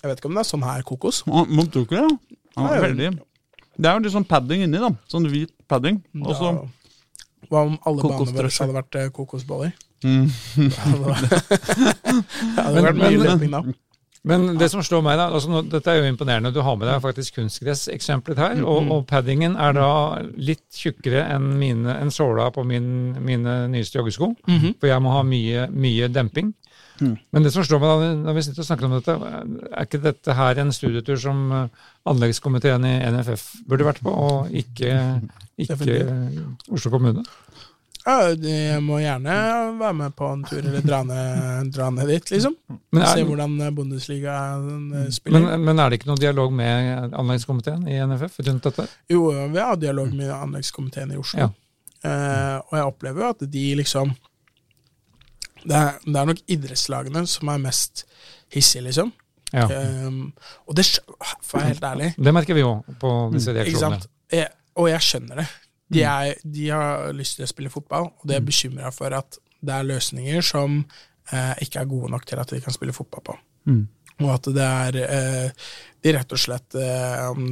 Jeg 0.00 0.10
vet 0.10 0.18
ikke 0.18 0.32
om 0.32 0.34
det 0.40 0.42
er 0.42 0.50
sånn 0.50 0.66
her 0.66 0.82
kokos. 0.88 1.22
Ja, 1.28 1.46
Man 1.46 1.70
tror 1.70 1.86
ikke 1.86 2.02
det? 2.02 2.40
Ja, 2.56 2.66
Nei, 2.66 2.82
veldig. 2.88 3.12
Det 3.76 3.90
er 3.90 3.96
jo 3.98 4.04
litt 4.04 4.14
sånn 4.14 4.26
padding 4.28 4.62
inni, 4.66 4.78
da. 4.78 4.90
Sånn 5.10 5.26
hvit 5.30 5.50
padding. 5.68 6.02
Og 6.22 6.34
så 6.38 6.52
Hva 7.50 7.64
om 7.68 7.78
alle 7.84 8.02
banene 8.02 8.32
våre 8.38 8.50
hadde 8.54 8.76
vært 8.80 8.94
eh, 9.00 9.08
kokosboller? 9.14 9.72
mm. 10.04 10.28
Det 10.56 10.76
hadde 10.84 11.08
vært, 11.08 11.30
det 11.40 12.62
hadde 12.62 12.74
Men- 12.74 12.84
vært 12.86 13.00
mye 13.00 13.10
men- 13.18 13.26
løping 13.26 13.50
da. 13.58 13.62
Men 14.26 14.44
det 14.56 14.70
som 14.72 14.80
slår 14.80 15.02
meg 15.04 15.18
da, 15.20 15.26
altså 15.36 15.50
nå, 15.52 15.58
dette 15.68 15.90
er 15.92 15.98
jo 15.98 16.06
imponerende. 16.08 16.48
Du 16.54 16.62
har 16.64 16.78
med 16.80 16.88
deg 16.88 17.02
faktisk 17.04 17.34
kunstgresseksempelet 17.36 18.38
her, 18.40 18.62
og, 18.64 18.86
og 18.94 19.02
paddingen 19.10 19.52
er 19.60 19.74
da 19.76 19.88
litt 20.40 20.62
tjukkere 20.72 21.26
enn, 21.34 21.50
mine, 21.60 21.92
enn 22.00 22.08
såla 22.14 22.46
på 22.54 22.64
min, 22.64 22.86
mine 23.20 23.58
nyeste 23.68 23.98
joggesko. 24.00 24.30
Mhm. 24.48 24.78
For 24.80 24.88
jeg 24.88 25.02
må 25.04 25.12
ha 25.12 25.20
mye, 25.28 25.66
mye 25.76 26.08
demping. 26.08 26.54
Mm. 27.00 27.14
Men 27.34 27.46
det 27.46 27.50
som 27.54 27.64
slår 27.66 27.80
meg 27.82 27.90
da, 27.90 28.10
når 28.22 28.36
vi 28.36 28.44
sitter 28.46 28.62
og 28.62 28.68
snakker 28.68 28.88
om 28.88 28.96
dette, 28.96 29.14
er 29.70 29.86
ikke 29.86 30.02
dette 30.04 30.36
her 30.38 30.60
en 30.62 30.72
studietur 30.74 31.18
som 31.20 31.44
eh, 31.54 31.86
anleggskomiteen 32.10 32.86
i 32.88 32.96
NFF 33.14 33.46
burde 33.70 33.88
vært 33.88 34.02
på, 34.04 34.12
og 34.14 34.52
ikke, 34.54 34.92
ikke 35.64 35.96
Oslo 36.70 36.92
kommune? 36.94 37.24
Ja, 38.04 38.34
jeg 38.36 38.82
må 38.84 38.98
gjerne 39.00 39.34
være 39.80 39.96
med 39.96 40.12
på 40.16 40.28
en 40.28 40.42
tur, 40.44 40.60
eller 40.60 40.84
dra 40.84 41.00
ned, 41.08 41.70
dra 41.76 41.88
ned 41.94 42.10
dit, 42.12 42.34
liksom. 42.34 42.56
Er, 42.92 43.06
Se 43.08 43.24
hvordan 43.24 43.56
Bundesliga 43.74 44.36
eh, 44.60 45.08
spiller. 45.14 45.46
men, 45.48 45.64
men 45.70 45.80
er 45.80 45.90
det 45.90 46.02
ikke 46.02 46.12
noe 46.12 46.20
dialog 46.20 46.52
med 46.54 47.16
anleggskomiteen 47.16 47.88
i 47.88 47.98
NFF 48.04 48.38
rundt 48.44 48.68
dette? 48.68 48.86
Jo, 49.10 49.26
vi 49.50 49.62
har 49.62 49.80
dialog 49.80 50.12
med 50.12 50.30
anleggskomiteen 50.36 51.16
i 51.16 51.20
Oslo. 51.20 51.48
Ja. 51.48 51.50
Eh, 52.04 52.56
og 52.60 52.76
jeg 52.76 52.92
opplever 52.92 53.24
jo 53.24 53.32
at 53.32 53.44
de 53.56 53.64
liksom 53.80 54.12
det 55.64 55.76
er, 55.76 56.00
det 56.04 56.16
er 56.20 56.30
nok 56.30 56.42
idrettslagene 56.56 57.24
som 57.30 57.50
er 57.52 57.62
mest 57.62 58.04
hissige, 58.52 58.84
liksom. 58.88 59.12
Ja. 59.54 59.68
Um, 59.70 60.32
og 60.66 60.74
det 60.74 60.86
For 61.46 61.60
å 61.60 61.60
være 61.60 61.68
helt 61.68 61.84
ærlig, 61.86 62.08
Det 62.18 62.32
merker 62.34 62.56
vi 62.56 62.64
òg 62.66 62.88
på 62.98 63.10
disse 63.34 63.54
reaksjonene. 63.54 64.02
Jeg, 64.34 64.50
og 64.80 64.88
jeg 64.90 65.06
skjønner 65.06 65.42
det. 65.42 65.48
De, 65.94 66.02
er, 66.02 66.40
de 66.42 66.68
har 66.72 67.12
lyst 67.14 67.38
til 67.38 67.46
å 67.46 67.50
spille 67.50 67.70
fotball, 67.70 68.08
og 68.10 68.28
de 68.28 68.34
er 68.34 68.44
bekymra 68.44 68.90
for 68.94 69.14
at 69.14 69.38
det 69.64 69.74
er 69.76 69.86
løsninger 69.86 70.42
som 70.44 70.80
eh, 70.80 71.52
ikke 71.64 71.84
er 71.84 71.90
gode 71.90 72.10
nok 72.12 72.24
til 72.28 72.40
at 72.40 72.50
de 72.50 72.60
kan 72.64 72.74
spille 72.74 72.96
fotball 72.96 73.22
på. 73.28 73.36
Mm. 73.70 73.84
Og 74.22 74.30
at 74.30 74.48
det 74.54 74.64
er 74.64 74.98
eh, 75.02 75.68
De 76.04 76.12
rett 76.14 76.34
og 76.36 76.38
slett 76.40 76.76
eh, 76.78 77.22
om 77.30 77.46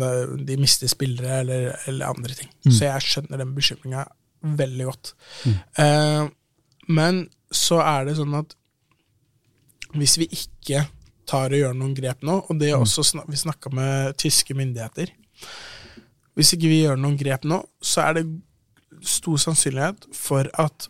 de 0.47 0.59
mister 0.61 0.91
spillere 0.91 1.41
eller, 1.43 1.71
eller 1.91 2.11
andre 2.11 2.37
ting. 2.37 2.51
Så 2.67 2.85
jeg 2.85 3.07
skjønner 3.07 3.41
den 3.41 3.55
bekymringa 3.57 4.05
veldig 4.43 4.89
godt. 4.89 5.15
Eh, 5.47 6.27
men 6.93 7.23
så 7.55 7.81
er 7.85 8.09
det 8.09 8.17
sånn 8.19 8.35
at 8.39 8.57
hvis 9.97 10.17
vi 10.21 10.29
ikke 10.33 10.87
tar 11.29 11.53
og 11.53 11.61
gjør 11.61 11.77
noen 11.77 11.95
grep 11.97 12.25
nå, 12.27 12.39
og 12.49 12.61
det 12.61 12.73
er 12.73 12.81
også 12.81 13.05
snak, 13.07 13.29
vi 13.31 13.39
snakka 13.39 13.73
med 13.77 14.17
tyske 14.21 14.57
myndigheter 14.57 15.13
Hvis 16.33 16.55
ikke 16.57 16.71
vi 16.71 16.83
gjør 16.83 16.97
noen 16.97 17.19
grep 17.21 17.45
nå, 17.45 17.61
så 17.85 18.07
er 18.07 18.21
det 18.21 18.25
stor 19.05 19.37
sannsynlighet 19.41 20.07
for 20.17 20.49
at 20.61 20.89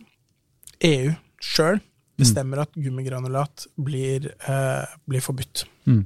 EU 0.87 1.11
sjøl 1.43 1.81
bestemmer 2.19 2.61
at 2.63 2.75
gummigranulat 2.77 3.65
blir, 3.75 4.29
eh, 4.47 4.85
blir 5.09 5.23
forbudt. 5.23 5.65
Mm. 5.85 6.05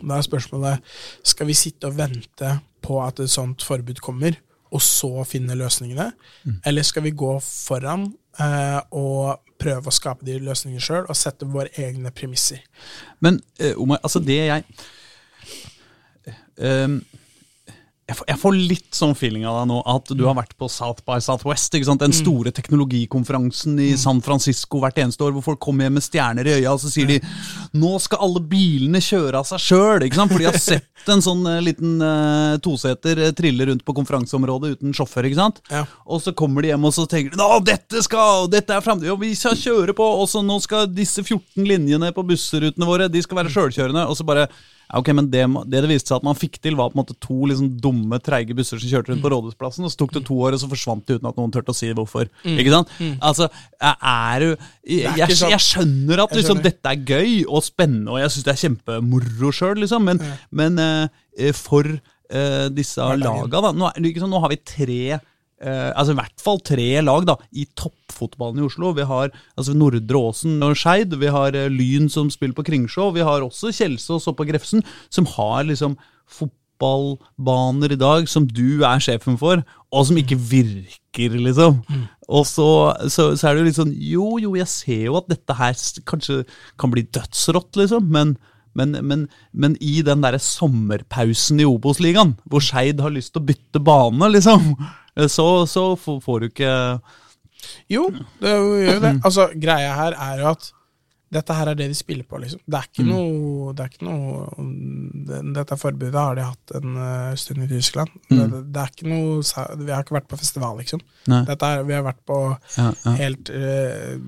Da 0.00 0.16
er 0.16 0.24
spørsmålet 0.24 0.94
skal 1.22 1.46
vi 1.46 1.54
sitte 1.54 1.90
og 1.90 1.98
vente 1.98 2.54
på 2.82 2.98
at 3.04 3.20
et 3.20 3.30
sånt 3.30 3.62
forbud 3.62 4.00
kommer, 4.00 4.38
og 4.72 4.82
så 4.82 5.26
finne 5.28 5.56
løsningene? 5.58 6.10
Eller 6.66 6.86
skal 6.88 7.04
vi 7.06 7.14
gå 7.16 7.34
foran 7.44 8.08
eh, 8.40 8.80
og 8.90 9.42
prøve 9.62 9.92
å 9.92 9.94
skape 9.94 10.26
de 10.26 10.38
løsningene 10.42 10.82
sjøl, 10.82 11.04
og 11.06 11.18
sette 11.18 11.46
våre 11.46 11.70
egne 11.78 12.10
premisser? 12.14 12.64
Men 13.20 13.40
eh, 13.60 13.76
Omar, 13.76 14.00
altså 14.02 14.22
det 14.24 14.40
jeg 14.40 14.66
Ehm, 16.58 17.00
jeg 18.12 18.18
får, 18.18 18.28
jeg 18.28 18.40
får 18.42 18.56
litt 18.72 18.96
sånn 18.96 19.14
feeling 19.16 19.46
av 19.48 19.62
deg 19.62 19.68
nå, 19.70 19.80
at 19.88 20.12
du 20.12 20.24
har 20.26 20.36
vært 20.36 20.52
på 20.60 20.68
South 20.70 21.04
by 21.08 21.18
Southwest. 21.24 21.72
ikke 21.72 21.88
sant? 21.88 22.02
Den 22.04 22.14
store 22.16 22.52
teknologikonferansen 22.54 23.78
i 23.80 23.92
San 24.00 24.20
Francisco 24.24 24.82
hvert 24.82 25.00
eneste 25.00 25.24
år, 25.24 25.32
hvor 25.36 25.46
folk 25.46 25.62
kommer 25.64 25.86
hjem 25.86 25.96
med 25.96 26.04
stjerner 26.04 26.48
i 26.48 26.56
øya, 26.58 26.74
og 26.74 26.82
så 26.82 26.92
sier 26.92 27.08
de 27.08 27.20
nå 27.78 27.92
skal 28.02 28.24
alle 28.26 28.42
bilene 28.52 29.00
kjøre 29.02 29.40
av 29.40 29.48
seg 29.48 29.62
sjøl. 29.64 30.04
For 30.12 30.36
de 30.38 30.48
har 30.48 30.58
sett 30.60 31.12
en 31.12 31.22
sånn 31.24 31.46
eh, 31.50 31.62
liten 31.64 31.96
uh, 32.02 32.58
toseter 32.62 33.18
eh, 33.26 33.32
trille 33.36 33.66
rundt 33.68 33.84
på 33.86 33.94
konferanseområdet 33.96 34.76
uten 34.76 34.96
sjåfør. 34.96 35.28
ikke 35.28 35.40
sant? 35.40 35.62
Ja. 35.72 35.86
Og 36.06 36.22
så 36.24 36.34
kommer 36.36 36.62
de 36.62 36.72
hjem 36.72 36.86
og 36.88 36.94
så 36.94 37.06
tenker 37.10 37.38
de, 37.38 37.48
dette 37.66 38.04
skal, 38.04 38.50
dette 38.52 38.76
er 38.76 38.84
framtida, 38.84 39.16
vi 39.18 39.32
skal 39.38 39.58
kjøre 39.58 39.96
på, 39.96 40.04
og 40.22 40.28
så 40.30 40.44
nå 40.44 40.58
skal 40.62 40.90
disse 40.92 41.24
14 41.24 41.64
linjene 41.66 42.12
på 42.14 42.26
bussrutene 42.28 42.88
våre 42.88 43.10
de 43.12 43.24
skal 43.24 43.42
være 43.42 43.54
sjølkjørende. 43.54 44.06
Og 44.10 44.18
så 44.18 44.26
bare 44.28 44.48
ok, 44.98 45.10
men 45.16 45.28
det, 45.32 45.44
det 45.70 45.82
det 45.84 45.90
viste 45.90 46.10
seg 46.12 46.20
at 46.20 46.26
man 46.26 46.38
fikk 46.38 46.58
til, 46.62 46.76
var 46.78 46.92
på 46.92 46.96
en 46.98 47.02
måte 47.02 47.16
to 47.22 47.38
liksom 47.50 47.70
dumme, 47.82 48.18
treige 48.24 48.56
busser 48.56 48.80
som 48.80 48.90
kjørte 48.90 49.12
rundt 49.12 49.24
på 49.24 49.32
Rådhusplassen, 49.32 49.86
og 49.86 49.92
så 49.92 50.00
tok 50.02 50.14
det 50.16 50.24
to 50.28 50.38
år, 50.42 50.56
og 50.56 50.62
så 50.62 50.70
forsvant 50.70 51.06
de 51.08 51.18
uten 51.18 51.30
at 51.30 51.40
noen 51.40 51.54
turte 51.54 51.74
å 51.74 51.76
si 51.76 51.90
hvorfor. 51.96 52.30
Ikke 52.44 52.74
sant? 52.74 52.92
Altså, 53.20 53.48
er 53.80 54.46
du 54.46 54.48
Jeg, 54.82 55.14
jeg, 55.20 55.36
jeg 55.52 55.62
skjønner 55.62 56.24
at 56.24 56.34
liksom, 56.36 56.62
dette 56.64 56.90
er 56.90 57.04
gøy 57.06 57.42
og 57.46 57.62
spennende, 57.64 58.10
og 58.14 58.22
jeg 58.22 58.34
syns 58.34 58.46
det 58.48 58.54
er 58.54 58.62
kjempemoro 58.64 59.52
sjøl, 59.54 59.76
liksom, 59.84 60.08
men, 60.10 60.22
men 60.50 60.80
uh, 60.82 61.52
for 61.56 61.86
uh, 61.88 62.66
disse 62.74 63.12
laga, 63.22 63.62
da 63.68 63.74
nå, 63.76 63.92
sånn, 64.18 64.32
nå 64.32 64.42
har 64.42 64.52
vi 64.52 64.60
tre 64.66 65.02
eh, 65.62 65.90
altså 65.90 66.14
i 66.14 66.18
hvert 66.20 66.42
fall 66.42 66.60
tre 66.66 66.88
lag 67.04 67.26
da, 67.28 67.36
i 67.54 67.66
toppfotballen 67.78 68.62
i 68.62 68.66
Oslo. 68.66 68.92
Vi 68.96 69.06
har 69.08 69.32
altså 69.56 69.76
Nordre 69.76 70.22
Åsen 70.30 70.62
og 70.64 70.76
Skeid, 70.78 71.14
vi 71.20 71.30
har 71.32 71.56
eh, 71.58 71.70
Lyn 71.72 72.10
som 72.12 72.30
spiller 72.32 72.56
på 72.58 72.66
Kringsjå, 72.68 73.10
vi 73.16 73.26
har 73.26 73.44
også 73.44 73.72
Kjelsås 73.74 74.28
og 74.30 74.38
på 74.38 74.48
Grefsen, 74.50 74.84
som 75.12 75.28
har 75.36 75.64
liksom 75.68 75.96
fotballbaner 76.32 77.94
i 77.94 78.00
dag 78.00 78.28
som 78.30 78.46
du 78.48 78.82
er 78.88 79.02
sjefen 79.02 79.38
for, 79.40 79.64
og 79.92 80.08
som 80.08 80.18
ikke 80.20 80.38
virker, 80.38 81.36
liksom. 81.36 81.82
Og 82.32 82.46
så, 82.48 82.68
så, 83.12 83.32
så 83.36 83.48
er 83.48 83.54
det 83.54 83.60
jo 83.60 83.66
litt 83.66 83.76
sånn 83.76 83.90
Jo, 83.92 84.38
jo, 84.40 84.54
jeg 84.56 84.70
ser 84.70 85.02
jo 85.10 85.18
at 85.18 85.26
dette 85.28 85.56
her 85.58 85.76
kanskje 86.08 86.38
kan 86.80 86.92
bli 86.94 87.04
dødsrått, 87.04 87.76
liksom, 87.82 88.08
men 88.12 88.38
men, 88.72 88.96
men, 89.04 89.26
men 89.52 89.76
i 89.84 90.00
den 90.00 90.22
der 90.24 90.38
sommerpausen 90.40 91.60
i 91.60 91.66
Obos-ligaen, 91.68 92.36
hvor 92.48 92.64
Skeid 92.64 93.02
har 93.04 93.12
lyst 93.12 93.34
til 93.34 93.42
å 93.42 93.48
bytte 93.50 93.82
bane, 93.84 94.30
liksom, 94.32 94.72
så, 95.28 95.48
så 95.68 95.82
får 95.96 96.40
du 96.40 96.46
ikke 96.48 96.74
Jo, 97.92 98.06
det 98.40 98.52
gjør 98.52 98.94
jo 98.94 99.00
det. 99.04 99.16
Altså, 99.22 99.50
greia 99.60 99.92
her 99.98 100.16
er 100.16 100.40
jo 100.40 100.52
at 100.54 100.70
dette 101.32 101.54
her 101.56 101.70
er 101.70 101.76
det 101.78 101.86
de 101.88 101.96
spiller 101.96 102.26
på, 102.28 102.36
liksom. 102.42 102.60
Det 102.68 102.76
er 102.76 102.88
ikke 102.90 103.04
noe, 103.08 103.72
det 103.72 103.84
er 103.84 103.92
ikke 103.92 104.04
noe 104.04 105.44
Dette 105.56 105.78
forbudet 105.80 106.18
har 106.18 106.36
de 106.36 106.44
hatt 106.44 106.74
en 106.76 106.98
eh, 107.00 107.30
stund 107.40 107.64
i 107.64 107.68
Tyskland. 107.70 108.12
Det, 108.28 108.48
det 108.68 108.82
er 108.82 108.90
ikke 108.92 109.08
noe 109.08 109.38
Vi 109.80 109.94
har 109.94 110.04
ikke 110.04 110.18
vært 110.18 110.28
på 110.28 110.40
festival, 110.42 110.76
liksom. 110.82 111.00
Dette 111.24 111.70
er, 111.70 111.86
vi 111.88 111.96
har 111.96 112.04
vært 112.04 112.20
på 112.28 112.40
Ja, 112.76 112.90
ja. 112.90 113.14
helt 113.22 113.48
uh, 113.48 114.18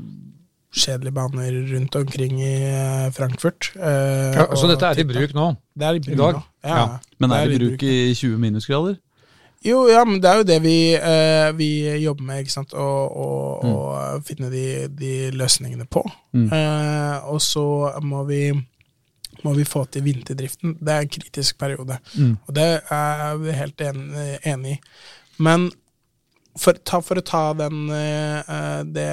kjedelige 0.75 1.15
baner 1.15 1.59
rundt 1.75 1.97
omkring 2.01 2.41
i 2.41 2.55
eh, 2.71 3.11
Frankfurt. 3.15 3.69
Uh, 3.77 4.33
Ja, 4.41 4.49
så 4.57 4.71
dette 4.73 4.89
er 4.89 5.05
i 5.05 5.07
bruk 5.07 5.37
nå? 5.37 5.51
Det 5.77 5.87
er 5.87 5.99
i 6.01 6.03
bruk 6.03 6.17
i 6.17 6.21
dag? 6.23 6.41
nå. 6.41 6.45
Ja, 6.65 6.79
Ja. 6.79 6.87
Men 7.21 7.37
er 7.37 7.45
det 7.53 7.59
i 7.59 7.63
bruk 7.63 7.77
bruk 7.77 7.85
i 7.91 8.15
20 8.17 8.41
minusgrader? 8.49 8.97
Jo, 9.65 9.87
ja, 9.89 10.03
men 10.05 10.19
det 10.21 10.29
er 10.29 10.41
jo 10.43 10.47
det 10.49 10.59
vi, 10.61 10.77
eh, 10.95 11.49
vi 11.57 11.69
jobber 12.03 12.27
med, 12.29 12.43
ikke 12.45 12.53
sant, 12.53 12.75
Å 12.77 12.85
og 13.65 14.25
finne 14.29 14.51
de, 14.53 14.65
de 14.93 15.13
løsningene 15.33 15.87
på. 15.89 16.03
Mm. 16.37 16.51
Eh, 16.53 17.29
og 17.33 17.41
så 17.41 17.65
må 18.05 18.25
vi, 18.29 18.43
må 19.45 19.55
vi 19.57 19.65
få 19.65 19.87
til 19.89 20.05
vinterdriften. 20.05 20.77
Det 20.81 20.93
er 20.93 21.07
en 21.07 21.15
kritisk 21.17 21.59
periode, 21.59 21.97
Mm. 22.17 22.37
og 22.47 22.55
det 22.55 22.69
er 22.93 23.41
vi 23.41 23.57
helt 23.57 23.81
en, 23.81 24.05
enig 24.45 24.77
i. 24.77 24.81
Men 25.39 25.71
for, 26.61 26.77
ta, 26.85 27.01
for 27.03 27.19
å 27.19 27.25
ta 27.27 27.45
den 27.59 27.89
eh, 27.91 28.83
det, 28.87 29.09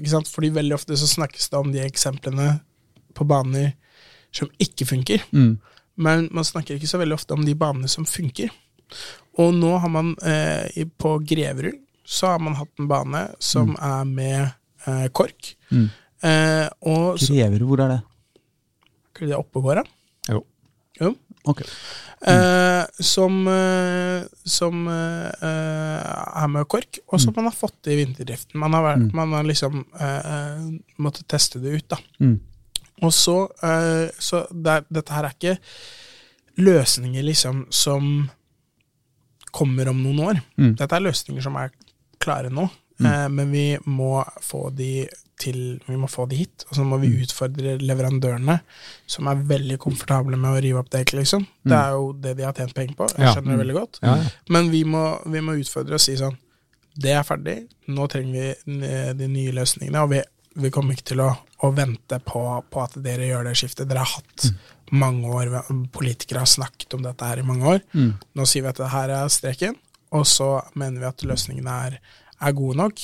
ikke 0.00 0.10
sant, 0.12 0.28
fordi 0.28 0.50
veldig 0.58 0.74
ofte 0.76 0.98
så 1.00 1.06
snakkes 1.08 1.48
det 1.48 1.58
om 1.62 1.70
de 1.72 1.80
eksemplene 1.86 2.58
på 3.14 3.24
baner 3.24 3.76
som 4.34 4.50
ikke 4.60 4.86
funker. 4.90 5.22
Mm. 5.32 5.54
Men 5.96 6.28
man 6.34 6.44
snakker 6.44 6.76
ikke 6.76 6.90
så 6.90 6.98
veldig 7.00 7.16
ofte 7.16 7.34
om 7.38 7.46
de 7.46 7.54
banene 7.58 7.88
som 7.88 8.04
funker. 8.06 8.50
Og 9.38 9.52
nå 9.54 9.70
har 9.78 9.92
man 9.92 10.14
eh, 10.26 10.84
på 10.98 11.16
Greverud 11.28 11.78
så 12.08 12.30
har 12.32 12.40
man 12.40 12.56
hatt 12.56 12.70
en 12.80 12.88
bane 12.88 13.20
som 13.38 13.74
er 13.84 14.04
med 14.08 14.46
eh, 14.88 15.06
kork. 15.12 15.52
Mm. 15.70 15.88
Eh, 16.24 16.66
og 16.88 17.18
så, 17.20 17.34
hvor 17.68 17.82
er 17.84 17.92
det? 17.92 17.98
er 19.18 19.28
det 19.28 19.36
da. 19.82 20.32
Jo. 20.32 20.40
Jo. 21.00 21.10
Ok. 21.48 21.60
Eh, 22.28 22.84
som 23.04 23.36
eh, 23.52 24.24
som 24.48 24.88
eh, 24.88 25.28
er 25.46 26.48
med 26.50 26.66
kork, 26.70 26.98
og 27.12 27.20
som 27.22 27.36
man 27.36 27.46
har 27.50 27.54
fått 27.54 27.86
i 27.92 27.98
vinterdriften. 28.00 28.58
Man 28.58 28.74
har, 28.74 28.82
vært, 28.88 29.04
Mm. 29.06 29.14
man 29.20 29.32
har 29.36 29.44
liksom 29.46 29.84
eh, 30.00 30.64
måttet 30.98 31.28
teste 31.30 31.60
det 31.62 31.76
ut, 31.78 31.88
da. 31.92 31.98
Mm. 32.20 32.40
Og 33.06 33.12
så, 33.14 33.36
eh, 33.62 34.08
så 34.18 34.46
det 34.50 34.80
dette 34.90 35.12
her 35.14 35.28
er 35.28 35.36
ikke 35.36 35.58
løsninger 36.58 37.22
liksom 37.22 37.66
som 37.70 38.30
kommer 39.54 39.90
om 39.90 40.02
noen 40.02 40.20
år. 40.24 40.42
Mm. 40.58 40.74
Dette 40.78 40.96
er 40.96 41.06
løsninger 41.06 41.44
som 41.44 41.56
er 41.60 41.72
klare 42.22 42.50
nå, 42.52 42.66
eh, 43.04 43.26
men 43.32 43.50
vi 43.54 43.66
må 43.86 44.20
få 44.44 44.68
de 44.74 45.08
til 45.38 45.78
Vi 45.86 45.94
må 45.94 46.08
få 46.10 46.24
de 46.26 46.34
hit, 46.34 46.64
og 46.66 46.74
så 46.74 46.82
må 46.82 46.96
vi 46.98 47.12
utfordre 47.22 47.76
leverandørene, 47.78 48.56
som 49.06 49.28
er 49.30 49.44
veldig 49.46 49.76
komfortable 49.78 50.34
med 50.34 50.50
å 50.50 50.62
rive 50.64 50.80
opp 50.82 50.88
dekk, 50.90 51.12
liksom. 51.20 51.44
Det 51.62 51.76
er 51.78 51.92
jo 51.94 52.08
det 52.24 52.32
de 52.40 52.42
har 52.42 52.56
tjent 52.58 52.74
penger 52.74 52.96
på, 52.98 53.06
jeg 53.14 53.36
skjønner 53.36 53.54
det 53.54 53.60
veldig 53.60 53.76
godt. 53.76 54.00
Ja, 54.02 54.16
ja. 54.18 54.32
Men 54.50 54.72
vi 54.72 54.80
må, 54.82 55.04
vi 55.30 55.44
må 55.46 55.54
utfordre 55.60 55.94
og 55.94 56.02
si 56.02 56.16
sånn 56.18 56.34
Det 56.98 57.14
er 57.14 57.22
ferdig, 57.22 57.54
nå 57.86 58.08
trenger 58.10 58.34
vi 58.66 58.90
de 59.20 59.28
nye 59.30 59.54
løsningene, 59.54 60.02
og 60.02 60.10
vi, 60.10 60.24
vi 60.58 60.72
kommer 60.74 60.98
ikke 60.98 61.12
til 61.12 61.22
å, 61.22 61.30
å 61.38 61.70
vente 61.70 62.18
på, 62.26 62.42
på 62.66 62.82
at 62.82 62.98
dere 63.06 63.30
gjør 63.30 63.46
det 63.46 63.54
skiftet. 63.62 63.86
Dere 63.86 64.02
har 64.02 64.16
hatt 64.18 64.50
mange 64.92 65.28
år, 65.34 65.52
politikere 65.94 66.44
har 66.44 66.50
snakket 66.50 66.94
om 66.96 67.02
dette 67.04 67.24
her 67.28 67.40
i 67.42 67.46
mange 67.46 67.66
år. 67.76 67.84
Mm. 67.92 68.12
Nå 68.38 68.46
sier 68.48 68.64
vi 68.64 68.70
at 68.72 68.80
det 68.80 68.90
her 68.92 69.12
er 69.18 69.28
streken, 69.32 69.76
og 70.16 70.24
så 70.26 70.54
mener 70.78 71.02
vi 71.02 71.08
at 71.10 71.24
løsningene 71.28 71.78
er, 71.88 71.98
er 72.40 72.56
gode 72.56 72.78
nok. 72.80 73.02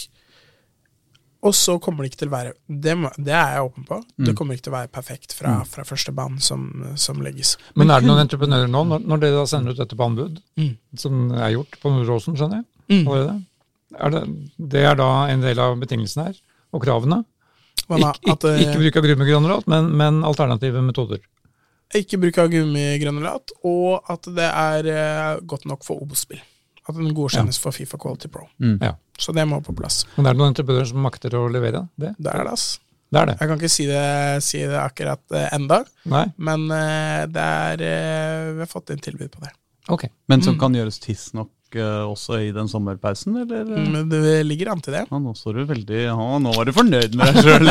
Og 1.44 1.52
så 1.52 1.74
kommer 1.82 2.04
det 2.04 2.12
ikke 2.12 2.22
til 2.22 2.30
å 2.30 2.32
være 2.32 2.52
Det, 2.64 2.94
det 3.20 3.34
er 3.36 3.50
jeg 3.58 3.64
åpen 3.66 3.84
på. 3.84 3.98
Det 4.16 4.32
kommer 4.36 4.56
ikke 4.56 4.64
til 4.64 4.72
å 4.72 4.78
være 4.78 4.88
perfekt 4.94 5.34
fra, 5.36 5.58
fra 5.68 5.84
første 5.84 6.14
banen 6.16 6.40
som, 6.40 6.62
som 6.96 7.20
legges. 7.20 7.58
Men 7.76 7.92
er 7.92 8.00
det 8.00 8.08
noen 8.08 8.22
entreprenører 8.22 8.70
nå, 8.72 8.80
når, 8.88 9.04
når 9.04 9.20
dere 9.20 9.42
da 9.42 9.44
sender 9.50 9.76
ut 9.76 9.82
dette 9.82 9.98
på 9.98 10.06
anbud, 10.08 10.40
Mm. 10.56 10.70
som 10.96 11.20
er 11.36 11.52
gjort 11.58 11.76
på 11.82 11.92
Nordåsen, 11.92 12.38
skjønner 12.38 12.62
jeg? 12.62 13.04
Mm. 13.04 13.44
Er 14.00 14.10
det, 14.14 14.22
det 14.72 14.84
er 14.88 14.96
da 14.98 15.10
en 15.30 15.44
del 15.44 15.60
av 15.60 15.76
betingelsene 15.82 16.30
her, 16.30 16.40
og 16.72 16.82
kravene? 16.86 17.20
Da? 17.84 17.98
Ikke, 17.98 18.32
ikke, 18.32 18.50
eh, 18.54 18.62
ikke 18.64 18.80
bruk 18.80 18.96
av 18.96 19.06
gummigranulat, 19.10 19.66
men, 19.68 19.90
men 20.00 20.22
alternative 20.24 20.80
metoder. 20.86 21.20
Ikke 21.94 22.18
bruk 22.18 22.38
av 22.42 22.50
gummigranulat, 22.50 23.54
og 23.66 24.10
at 24.10 24.26
det 24.34 24.48
er 24.48 24.88
eh, 24.90 25.40
godt 25.46 25.66
nok 25.70 25.84
for 25.86 26.02
Obos-spill. 26.02 26.42
At 26.84 26.96
den 26.98 27.14
godkjennes 27.16 27.56
for 27.62 27.72
Fifa 27.72 27.96
Quality 28.00 28.28
Pro. 28.28 28.48
Mm. 28.60 28.76
Ja. 28.82 28.94
Så 29.18 29.32
det 29.32 29.46
må 29.48 29.60
på 29.64 29.72
plass. 29.76 30.02
Men 30.16 30.26
er 30.26 30.34
det 30.34 30.42
noen 30.42 30.52
entreprenører 30.52 30.90
som 30.90 31.04
makter 31.04 31.36
å 31.38 31.46
levere 31.48 31.86
det? 31.94 32.12
Det 32.18 32.32
er 32.32 32.44
det, 32.44 32.52
ass. 32.52 32.66
Det 33.14 33.20
er 33.20 33.30
det. 33.30 33.36
Jeg 33.38 33.50
kan 33.50 33.60
ikke 33.62 33.72
si 33.72 33.86
det, 33.88 34.04
si 34.44 34.62
det 34.66 34.80
akkurat 34.82 35.36
eh, 35.38 35.46
enda, 35.54 35.84
Nei? 36.10 36.24
men 36.36 36.66
eh, 36.74 37.22
det 37.30 37.44
er 37.44 37.84
Vi 38.56 38.64
har 38.64 38.70
fått 38.70 38.90
inn 38.92 39.04
tilbud 39.04 39.30
på 39.32 39.44
det. 39.46 39.54
Ok. 39.94 40.08
Men 40.32 40.42
som 40.44 40.58
kan 40.60 40.74
gjøres 40.74 40.98
tidsnok 41.04 41.52
uh, 41.78 42.06
også 42.08 42.40
i 42.46 42.50
den 42.54 42.68
sommerpausen, 42.70 43.36
eller? 43.44 43.64
Men 43.66 44.08
det 44.10 44.40
ligger 44.46 44.72
an 44.74 44.82
til 44.84 44.96
det. 44.96 45.04
Ja, 45.10 45.20
nå 45.20 45.34
står 45.38 45.60
du 45.60 45.64
veldig 45.68 46.00
ja, 46.06 46.14
Nå 46.14 46.52
var 46.54 46.68
du 46.68 46.72
fornøyd 46.76 47.16
med 47.18 47.34
deg 47.34 47.46
sjøl. 47.46 47.68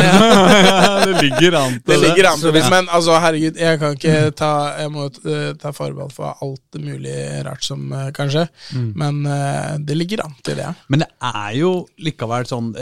det 1.08 1.14
ligger 1.22 1.58
an 1.60 1.78
til 1.78 1.92
Det 1.92 2.00
ligger 2.02 2.30
an 2.32 2.42
til 2.42 2.56
det, 2.56 2.64
men 2.72 2.90
altså, 2.90 3.18
herregud, 3.24 3.60
jeg 3.60 3.80
kan 3.82 3.98
ikke 3.98 4.16
ta 4.38 4.52
Jeg 4.82 4.94
må 4.94 5.08
eh, 5.10 5.52
ta 5.60 5.74
forbehold 5.76 6.14
for 6.16 6.44
alt 6.44 6.80
mulig 6.80 7.16
rart 7.48 7.66
som 7.66 7.86
eh, 7.94 8.10
kan 8.16 8.32
skje, 8.32 8.46
men 9.00 9.24
eh, 9.30 9.76
det 9.84 9.98
ligger 9.98 10.26
an 10.26 10.36
til 10.46 10.60
det. 10.60 10.70
Men 10.92 11.06
det 11.06 11.10
er 11.30 11.54
jo 11.60 11.72
likevel 12.04 12.48
sånn 12.50 12.74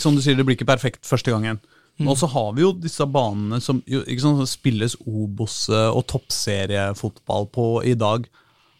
Som 0.00 0.16
du 0.16 0.22
sier, 0.24 0.36
det 0.38 0.46
blir 0.46 0.58
ikke 0.58 0.68
perfekt 0.68 1.06
første 1.08 1.32
gangen. 1.34 1.60
Og 2.04 2.18
så 2.20 2.28
har 2.28 2.50
vi 2.52 2.60
jo 2.60 2.74
disse 2.76 3.06
banene 3.08 3.56
som 3.64 3.78
sant, 3.80 4.48
spilles 4.50 4.98
Obos 5.06 5.62
og 5.72 6.02
toppseriefotball 6.12 7.48
på 7.54 7.68
i 7.88 7.94
dag. 7.96 8.26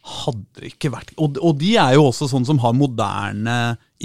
Hadde 0.07 0.61
det 0.61 0.69
ikke 0.71 0.93
vært 0.95 1.09
og, 1.19 1.39
og 1.43 1.57
de 1.59 1.73
er 1.83 1.97
jo 1.97 2.05
også 2.07 2.29
sånn 2.31 2.45
som 2.47 2.61
har 2.63 2.77
moderne 2.79 3.57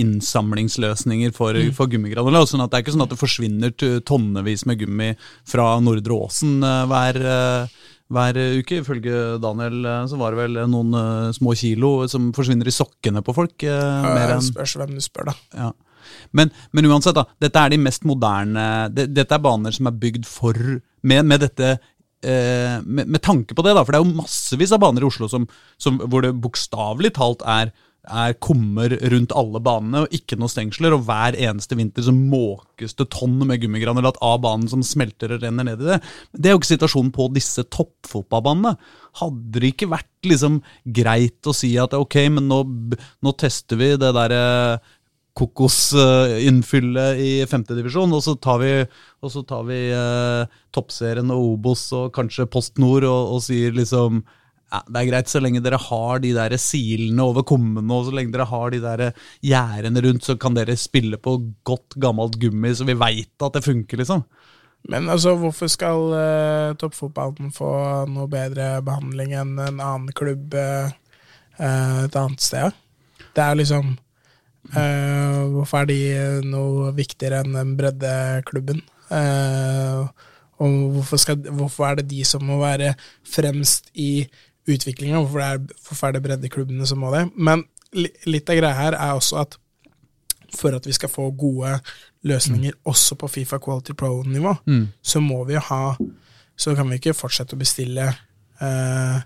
innsamlingsløsninger 0.01 1.33
for, 1.35 1.57
for 1.75 1.91
gummigranulat. 1.91 2.49
Sånn 2.49 2.63
at 2.63 2.71
det 2.71 2.79
er 2.79 2.85
ikke 2.85 2.95
sånn 2.95 3.05
at 3.05 3.13
det 3.13 3.19
forsvinner 3.19 3.73
tonnevis 4.07 4.63
med 4.69 4.79
gummi 4.81 5.09
fra 5.47 5.67
Nordre 5.83 6.15
Åsen 6.15 6.63
eh, 6.63 6.81
hver, 6.89 7.19
eh, 7.35 7.77
hver 8.11 8.41
uke. 8.61 8.79
Ifølge 8.81 9.21
Daniel 9.43 9.77
eh, 9.83 10.01
så 10.09 10.19
var 10.21 10.33
det 10.33 10.41
vel 10.45 10.59
noen 10.71 10.97
eh, 10.97 11.29
små 11.37 11.53
kilo 11.59 11.93
som 12.11 12.31
forsvinner 12.35 12.71
i 12.71 12.75
sokkene 12.75 13.21
på 13.25 13.35
folk. 13.37 13.57
eh, 13.67 14.09
mer 14.09 14.37
enn 14.37 14.45
spørs 14.47 14.77
hvem 14.81 14.95
du 14.97 15.03
spør, 15.03 15.31
da. 15.33 15.37
ja. 15.65 15.71
Men, 16.35 16.49
men 16.73 16.87
uansett, 16.89 17.15
da. 17.15 17.27
Dette 17.39 17.61
er 17.61 17.71
de 17.71 17.77
mest 17.79 18.03
moderne 18.09 18.89
det, 18.91 19.11
Dette 19.13 19.35
er 19.37 19.43
baner 19.43 19.71
som 19.75 19.87
er 19.87 19.99
bygd 20.01 20.25
for 20.27 20.57
Med, 20.57 21.25
med 21.29 21.43
dette 21.43 21.67
eh, 21.75 21.83
med, 22.21 23.07
med 23.07 23.21
tanke 23.25 23.55
på 23.57 23.63
det, 23.65 23.73
da, 23.73 23.81
for 23.85 23.95
det 23.95 24.01
er 24.01 24.05
jo 24.05 24.19
massevis 24.19 24.73
av 24.75 24.83
baner 24.83 25.01
i 25.01 25.07
Oslo 25.07 25.29
som, 25.31 25.47
som, 25.81 25.97
hvor 26.05 26.21
det 26.25 26.35
bokstavelig 26.43 27.15
talt 27.17 27.41
er 27.49 27.73
er 28.09 28.33
kummer 28.41 28.93
rundt 29.13 29.33
alle 29.37 29.59
banene 29.61 30.03
og 30.03 30.15
ikke 30.15 30.37
noe 30.39 30.51
stengsler. 30.51 30.95
Og 30.95 31.05
hver 31.05 31.37
eneste 31.37 31.77
vinter 31.77 32.05
så 32.05 32.13
måkes 32.15 32.95
det 32.97 33.09
tonn 33.13 33.37
med 33.45 33.61
gummigranulat 33.61 34.17
av 34.25 34.39
banen 34.43 34.69
som 34.71 34.83
smelter 34.85 35.35
og 35.35 35.45
renner 35.45 35.67
ned 35.67 35.83
i 35.83 35.89
det. 35.91 35.99
Det 36.33 36.49
er 36.49 36.55
jo 36.55 36.61
ikke 36.61 36.73
situasjonen 36.73 37.11
på 37.15 37.29
disse 37.35 37.65
toppfotballbanene. 37.69 38.73
Hadde 39.21 39.61
det 39.61 39.73
ikke 39.73 39.91
vært 39.91 40.09
liksom 40.27 40.61
greit 40.85 41.49
å 41.49 41.55
si 41.55 41.75
at 41.81 41.93
ok, 41.97 42.17
men 42.37 42.49
nå, 42.49 42.63
nå 43.21 43.35
tester 43.37 43.79
vi 43.79 43.93
det 44.01 44.13
derre 44.17 44.81
kokosinnfyllet 45.37 47.21
i 47.23 47.31
femtedivisjon, 47.47 48.11
og 48.11 48.23
så 48.25 48.35
tar 48.35 48.59
vi, 48.61 48.71
så 49.31 49.43
tar 49.47 49.63
vi 49.69 49.79
eh, 49.95 50.59
toppserien 50.75 51.31
og 51.31 51.55
Obos 51.55 51.85
og 51.95 52.11
kanskje 52.15 52.49
Post 52.51 52.81
Nord 52.81 53.07
og, 53.07 53.35
og 53.37 53.43
sier 53.45 53.75
liksom 53.77 54.21
ja, 54.71 54.79
det 54.87 55.01
er 55.01 55.09
greit 55.09 55.31
så 55.31 55.41
lenge 55.43 55.59
dere 55.63 55.79
har 55.83 56.21
de 56.23 56.31
der 56.35 56.55
silene 56.61 57.25
over 57.27 57.43
kummene, 57.47 57.91
og 57.91 58.07
så 58.07 58.15
lenge 58.15 58.31
dere 58.31 58.47
har 58.47 58.71
de 58.71 58.79
der 58.83 59.03
gjerdene 59.43 60.03
rundt, 60.05 60.23
så 60.23 60.37
kan 60.39 60.55
dere 60.55 60.77
spille 60.79 61.19
på 61.19 61.35
godt, 61.67 61.97
gammelt 61.99 62.37
gummi, 62.39 62.71
så 62.75 62.87
vi 62.87 62.95
veit 62.95 63.43
at 63.43 63.57
det 63.57 63.65
funker, 63.65 63.99
liksom. 63.99 64.23
Men 64.89 65.09
altså, 65.11 65.35
hvorfor 65.37 65.69
skal 65.69 66.07
uh, 66.15 66.77
toppfotballen 66.79 67.51
få 67.53 67.71
noe 68.09 68.29
bedre 68.31 68.79
behandling 68.85 69.35
enn 69.37 69.59
en 69.59 69.83
annen 69.83 70.15
klubb 70.17 70.55
uh, 70.55 70.87
et 71.59 72.15
annet 72.17 72.41
sted? 72.41 72.79
Det 73.35 73.43
er 73.43 73.59
liksom 73.59 73.97
hvorfor 74.71 75.81
er 75.81 75.89
de 75.89 76.01
noe 76.47 76.91
viktigere 76.95 77.41
enn 77.43 77.75
breddeklubben? 77.79 78.81
Uh, 79.11 80.07
og 80.61 80.77
hvorfor, 80.95 81.19
skal, 81.19 81.41
hvorfor, 81.49 81.87
er 81.87 81.99
det 81.99 82.09
de 82.11 82.21
som 82.27 82.43
må 82.45 82.59
være 82.61 82.93
fremst 83.27 83.89
i 83.97 84.27
utviklinga? 84.69 85.19
Hvorfor, 85.19 85.65
hvorfor, 85.87 86.07
er 86.07 86.15
det 86.15 86.23
breddeklubbene 86.23 86.87
som 86.87 87.01
må 87.01 87.11
det? 87.15 87.25
Men 87.35 87.65
litt 88.29 88.49
av 88.49 88.59
greia 88.59 88.77
her 88.77 88.97
er 88.97 89.17
også 89.17 89.41
at 89.41 89.57
for 90.51 90.75
at 90.75 90.85
vi 90.87 90.93
skal 90.93 91.09
få 91.09 91.29
gode 91.39 91.77
løsninger 92.27 92.75
mm. 92.75 92.81
også 92.91 93.15
på 93.15 93.29
Fifa 93.31 93.57
Quality 93.63 93.95
Pro-nivå, 93.97 94.51
mm. 94.67 94.87
så 95.01 95.21
må 95.23 95.43
vi 95.47 95.55
ha 95.55 95.95
Så 96.55 96.75
kan 96.75 96.89
vi 96.89 96.99
ikke 96.99 97.15
fortsette 97.17 97.55
å 97.55 97.59
bestille 97.59 98.03
uh, 98.61 99.21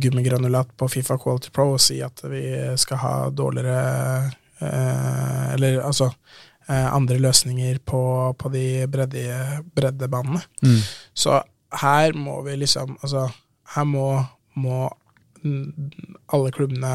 gummigranulat 0.00 0.70
på 0.76 0.88
Fifa 0.88 1.16
Quality 1.20 1.52
Pro 1.54 1.74
og 1.74 1.82
si 1.82 2.00
at 2.04 2.22
vi 2.30 2.42
skal 2.80 3.00
ha 3.02 3.14
dårligere 3.30 4.30
uh, 4.62 5.52
Eller 5.54 5.82
altså 5.84 6.10
andre 6.66 7.18
løsninger 7.20 7.76
på, 7.84 7.98
på 8.40 8.48
de 8.48 8.86
bredde, 8.88 9.20
breddebanene. 9.76 10.40
Mm. 10.64 10.78
Så 11.12 11.42
her 11.76 12.14
må 12.16 12.38
vi 12.46 12.54
liksom 12.56 12.94
Altså, 13.02 13.26
her 13.74 13.84
må, 13.84 14.22
må 14.56 14.88
alle 15.44 16.52
klubbene 16.56 16.94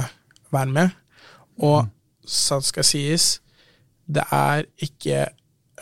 være 0.52 0.74
med. 0.74 0.90
Og 1.62 1.84
mm. 1.86 1.92
sant 2.26 2.66
skal 2.66 2.88
sies, 2.88 3.28
det 4.10 4.26
er 4.34 4.66
ikke 4.82 5.28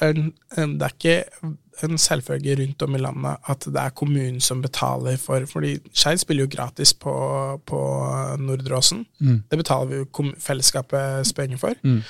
en, 0.04 0.34
det 0.52 0.84
er 0.84 0.94
ikke 0.94 1.18
en 1.86 1.98
selvfølge 2.02 2.56
rundt 2.60 2.82
om 2.82 2.96
i 2.96 3.02
landet 3.02 3.50
at 3.52 3.68
det 3.70 3.82
er 3.82 3.96
kommunen 3.98 4.42
som 4.44 4.64
betaler 4.64 5.20
for 5.22 5.46
fordi 5.50 5.76
Skeid 5.92 6.22
spiller 6.22 6.46
jo 6.46 6.54
gratis 6.56 6.94
på, 6.98 7.14
på 7.66 7.80
Nordre 8.42 8.80
Åsen. 8.80 9.06
Mm. 9.20 9.44
Det 9.50 9.62
betaler 9.62 9.92
vi 9.92 10.02
jo 10.02 10.28
fellesskapet 10.42 11.34
penger 11.38 11.62
for. 11.62 11.78
Mm. 11.84 12.02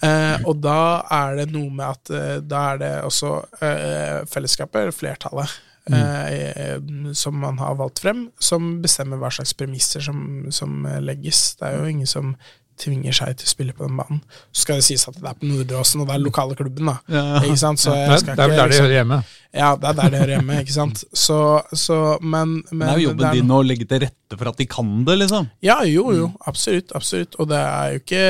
Eh, 0.00 0.36
og 0.48 0.62
da 0.64 0.78
er 1.12 1.42
det 1.42 1.50
noe 1.52 1.68
med 1.68 1.84
at 1.84 2.12
eh, 2.14 2.38
da 2.40 2.62
er 2.72 2.80
det 2.80 2.92
også 3.04 3.34
eh, 3.60 4.22
fellesskapet, 4.30 4.94
flertallet, 4.96 5.52
mm. 5.90 5.98
eh, 5.98 7.12
som 7.16 7.36
man 7.42 7.60
har 7.60 7.76
valgt 7.80 8.00
frem, 8.04 8.28
som 8.40 8.78
bestemmer 8.80 9.20
hva 9.20 9.32
slags 9.34 9.52
premisser 9.58 10.04
som, 10.04 10.48
som 10.54 10.88
legges. 11.04 11.58
Det 11.60 11.68
er 11.68 11.78
jo 11.78 11.92
ingen 11.92 12.08
som 12.08 12.32
tvinger 12.80 13.14
seg 13.16 13.36
til 13.38 13.48
å 13.48 13.50
spille 13.50 13.74
på 13.76 13.86
den 13.86 13.98
banen. 14.00 14.22
Så 14.52 14.64
skal 14.64 14.80
det 14.80 14.86
sies 14.86 15.06
at 15.08 15.18
det 15.18 15.28
er 15.28 15.36
på 15.38 15.48
Nordåsen, 15.48 16.02
og 16.02 16.08
det 16.08 16.16
er 16.16 16.24
lokale 16.24 16.56
klubben, 16.58 16.90
da. 16.90 16.96
Ja. 17.10 17.42
Ikke 17.44 17.60
sant? 17.60 17.82
Så 17.82 17.94
jeg 17.96 18.22
skal 18.22 18.38
det 18.38 18.44
er 18.44 18.52
vel 18.52 18.60
der 18.62 18.72
de 18.72 18.80
hører 18.82 18.96
hjemme. 19.00 19.20
Ja, 19.50 19.72
det 19.74 19.88
er 19.90 19.98
der 19.98 20.12
de 20.12 20.20
hører 20.22 20.34
hjemme, 20.36 20.58
ikke 20.64 20.76
sant. 20.76 21.04
Så, 21.26 21.38
så 21.76 21.96
men, 22.22 22.60
men, 22.70 22.84
Det 22.86 22.92
er 22.92 23.00
jo 23.00 23.08
jobben 23.08 23.26
er, 23.28 23.38
din 23.38 23.52
å 23.54 23.60
legge 23.66 23.86
til 23.90 24.02
rette 24.04 24.38
for 24.38 24.50
at 24.50 24.60
de 24.60 24.66
kan 24.70 24.92
det, 25.06 25.18
liksom. 25.24 25.50
Ja, 25.66 25.80
jo, 25.88 26.06
jo. 26.16 26.30
Absolutt. 26.48 26.94
absolutt. 26.96 27.36
Og 27.42 27.50
det 27.50 27.60
er 27.60 27.92
jo 27.92 28.00
ikke, 28.04 28.24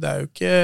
det 0.00 0.10
er 0.10 0.22
jo 0.22 0.30
ikke 0.30 0.56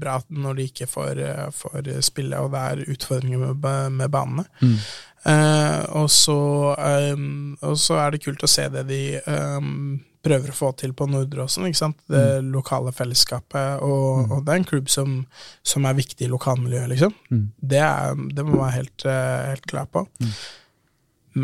bra 0.00 0.18
når 0.28 0.60
de 0.60 0.68
ikke 0.70 0.88
får, 0.90 1.22
får 1.58 1.92
spille, 2.06 2.40
og 2.40 2.54
det 2.54 2.64
er 2.70 2.84
utfordringer 2.94 3.44
med, 3.50 3.98
med 3.98 4.14
banene. 4.14 4.46
Mm. 4.62 4.78
Uh, 5.26 5.82
og, 5.98 6.10
så, 6.10 6.74
um, 7.12 7.56
og, 7.60 7.78
så, 7.78 7.98
er 7.98 8.14
det 8.14 8.22
kult 8.22 8.44
å 8.46 8.48
se 8.48 8.68
det 8.70 8.84
de 8.88 9.00
um, 9.26 9.98
prøver 10.24 10.50
å 10.50 10.56
få 10.56 10.70
til 10.78 10.94
på 10.96 11.06
Nordåsen. 11.10 11.66
Det 11.68 12.22
mm. 12.40 12.48
lokale 12.54 12.92
fellesskapet. 12.94 13.82
Og, 13.84 14.24
mm. 14.24 14.32
og, 14.32 14.40
det 14.44 14.54
er 14.54 14.62
en 14.62 14.68
klubb 14.68 14.90
som, 14.92 15.18
som 15.62 15.86
er 15.88 15.98
viktig 15.98 16.26
i 16.26 16.32
lokalmiljøet, 16.32 16.90
liksom. 16.94 17.14
Mm. 17.30 17.44
Det, 17.58 17.82
er, 17.84 18.18
det, 18.32 18.46
må 18.46 18.56
man 18.56 18.64
være 18.66 18.76
helt, 18.80 19.06
uh, 19.06 19.46
helt 19.52 19.68
klar 19.70 19.86
på. 19.92 20.04
Mm. 20.22 20.34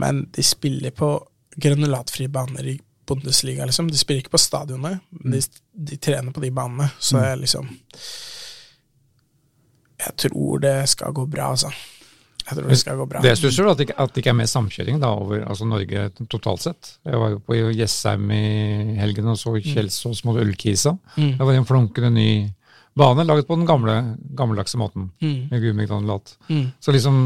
Men 0.03 0.25
de 0.35 0.47
spiller 0.47 0.95
på 0.97 1.15
granulatfrie 1.55 2.33
baner 2.33 2.75
i 2.75 2.77
Bundesliga, 3.07 3.67
liksom. 3.69 3.91
De 3.93 4.01
spiller 4.01 4.25
ikke 4.25 4.35
på 4.35 4.43
stadionet. 4.43 5.03
Mm. 5.21 5.33
De, 5.33 5.43
de, 5.93 6.01
trener 6.01 6.35
på 6.35 6.43
de 6.45 6.53
banene. 6.55 6.91
Så 6.99 7.19
mm. 7.19 7.25
jeg 7.29 7.43
liksom 7.45 7.75
Jeg 10.05 10.17
tror 10.21 10.59
det 10.61 10.79
skal 10.91 11.15
gå 11.17 11.27
bra, 11.31 11.53
altså. 11.55 11.71
Jeg 12.45 12.59
tror 12.59 12.69
det 12.69 12.77
skal 12.77 12.99
gå 13.01 13.07
bra. 13.09 13.23
Det 13.25 13.33
stusser 13.41 13.69
at, 13.71 13.81
at 13.81 14.13
det 14.13 14.21
ikke 14.21 14.33
er 14.35 14.37
mer 14.37 14.51
samkjøring 14.51 14.99
da, 15.01 15.15
over 15.17 15.47
altså 15.47 15.69
Norge 15.69 16.09
totalt 16.29 16.65
sett. 16.67 16.91
Jeg 17.07 17.21
var 17.23 17.33
jo 17.33 17.41
på 17.45 17.57
Jessheim 17.73 18.29
i 18.37 18.45
helgen 18.99 19.31
og 19.33 19.39
så 19.41 19.55
mm. 19.55 19.63
Kjelsås 19.71 20.25
mot 20.29 20.37
Ullkisa. 20.43 20.93
Mm. 21.17 21.33
Det 21.39 21.49
var 21.49 21.57
en 21.57 21.69
flunkende 21.69 22.13
ny 22.13 22.29
bane 22.95 23.25
laget 23.27 23.49
på 23.49 23.57
den 23.59 23.67
gamle, 23.67 23.97
gammeldagse 24.37 24.79
måten, 24.79 25.09
mm. 25.23 25.49
med 25.51 25.65
gummigranulat. 25.65 26.37
Mm. 26.51 26.67
Så 26.81 26.95
liksom 26.95 27.25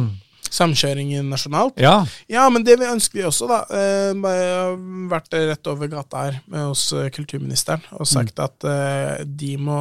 Samkjøring 0.55 1.13
nasjonalt? 1.29 1.79
Ja. 1.81 2.01
ja, 2.31 2.47
men 2.53 2.65
det 2.67 2.79
vi 2.81 2.89
ønsker 2.89 3.21
vi 3.21 3.27
også, 3.29 3.49
da. 3.51 3.63
Eh, 3.71 4.13
jeg 4.13 4.53
har 4.53 4.77
vært 5.11 5.39
rett 5.53 5.73
over 5.73 5.91
gata 5.93 6.27
her 6.29 6.39
med 6.51 6.69
hos 6.71 6.89
eh, 6.97 7.11
kulturministeren 7.15 7.85
og 7.99 8.09
sagt 8.09 8.39
mm. 8.39 8.45
at 8.47 8.69
eh, 8.73 9.25
de 9.27 9.57
må, 9.61 9.81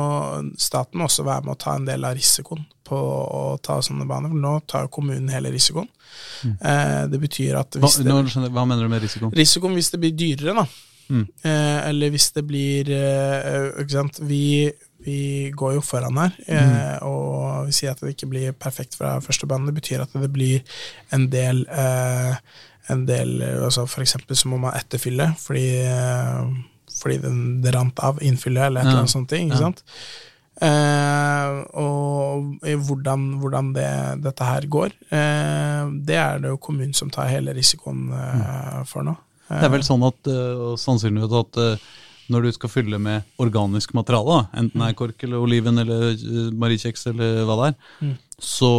staten 0.59 0.99
må 0.99 1.07
også 1.07 1.27
være 1.27 1.47
med 1.47 1.55
å 1.55 1.61
ta 1.61 1.77
en 1.77 1.87
del 1.87 2.07
av 2.07 2.17
risikoen 2.17 2.65
på 2.87 2.97
å 2.97 3.43
ta 3.63 3.79
sånne 3.83 4.07
baner. 4.07 4.31
For 4.31 4.43
nå 4.43 4.57
tar 4.69 4.91
kommunen 4.93 5.31
hele 5.33 5.51
risikoen. 5.53 5.89
Mm. 6.43 6.53
Eh, 6.55 7.03
det 7.11 7.21
betyr 7.21 7.57
at 7.59 7.79
hva, 7.79 7.89
det, 7.89 8.17
skjønner, 8.31 8.51
hva, 8.53 8.67
mener 8.67 8.87
du 8.87 8.91
med 8.91 9.03
risikoen? 9.03 9.33
Risikoen 9.35 9.75
hvis 9.77 9.91
det 9.93 10.01
blir 10.03 10.15
dyrere, 10.17 10.55
da. 10.61 10.67
Mm. 11.07 11.23
Eh, 11.23 11.77
eller 11.87 12.11
hvis 12.11 12.33
det 12.35 12.41
blir 12.43 12.89
eh, 12.91 13.69
Ikke 13.79 13.93
sant. 13.93 14.17
Vi, 14.27 14.67
vi, 15.07 15.19
går 15.55 15.77
jo 15.77 15.83
foran 15.85 16.19
her, 16.21 16.37
eh, 16.45 16.69
mm. 16.69 17.07
og 17.07 17.67
vi 17.69 17.75
sier 17.79 17.95
at 17.95 18.03
det 18.03 18.13
ikke 18.13 18.31
blir 18.31 18.55
perfekt 18.55 18.99
fra 18.99 19.17
første 19.23 19.49
bane. 19.49 19.69
Det 19.69 19.79
betyr 19.79 20.03
at 20.03 20.15
det 20.15 20.31
blir 20.33 20.79
en 21.15 21.29
del 21.33 21.65
eh, 21.71 22.39
en 22.87 23.03
del, 23.03 23.41
altså 23.43 23.83
For 23.89 23.99
eksempel 23.99 24.37
så 24.39 24.47
må 24.47 24.61
man 24.63 24.77
etterfylle 24.77 25.33
fordi, 25.41 25.65
eh, 25.83 26.53
fordi 27.01 27.17
den, 27.25 27.41
det 27.63 27.73
rant 27.75 27.99
av 27.99 28.21
innfyllet 28.23 28.69
eller 28.69 28.81
et 28.81 28.87
ja. 28.87 28.93
eller 28.93 29.03
annet 29.03 29.15
sånt. 29.15 29.35
Ikke 29.35 29.59
ja. 29.59 29.65
sant? 29.65 29.83
Eh, 30.57 31.57
og 31.77 32.63
hvordan, 32.87 33.27
hvordan 33.41 33.69
det, 33.75 33.89
dette 34.23 34.47
her 34.47 34.65
går, 34.65 34.95
eh, 35.13 35.83
det 36.07 36.17
er 36.17 36.41
det 36.41 36.53
jo 36.53 36.57
kommunen 36.61 36.95
som 36.97 37.11
tar 37.13 37.29
hele 37.29 37.53
risikoen 37.53 38.07
eh, 38.09 38.81
for 38.89 39.05
nå. 39.05 39.13
det 39.51 39.67
er 39.67 39.71
vel 39.71 39.85
sånn 39.85 40.01
at 40.07 40.31
sannsynligvis 40.81 41.35
at 41.43 41.59
når 42.33 42.47
du 42.47 42.51
skal 42.55 42.71
fylle 42.71 42.99
med 43.01 43.27
organisk 43.41 43.93
materiale, 43.97 44.43
enten 44.57 44.83
det 44.83 44.89
er 44.89 44.97
kork 44.99 45.23
eller 45.23 45.43
oliven 45.43 45.83
eller 45.83 46.17
mariekjeks 46.59 47.07
eller 47.13 47.43
hva 47.47 47.59
det 47.61 47.69
er, 47.69 47.77
mm. 48.03 48.15
så 48.43 48.71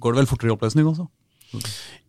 går 0.00 0.14
det 0.14 0.22
vel 0.22 0.30
fortere 0.30 0.52
i 0.52 0.56
oppløsning 0.56 0.88
også? 0.90 1.08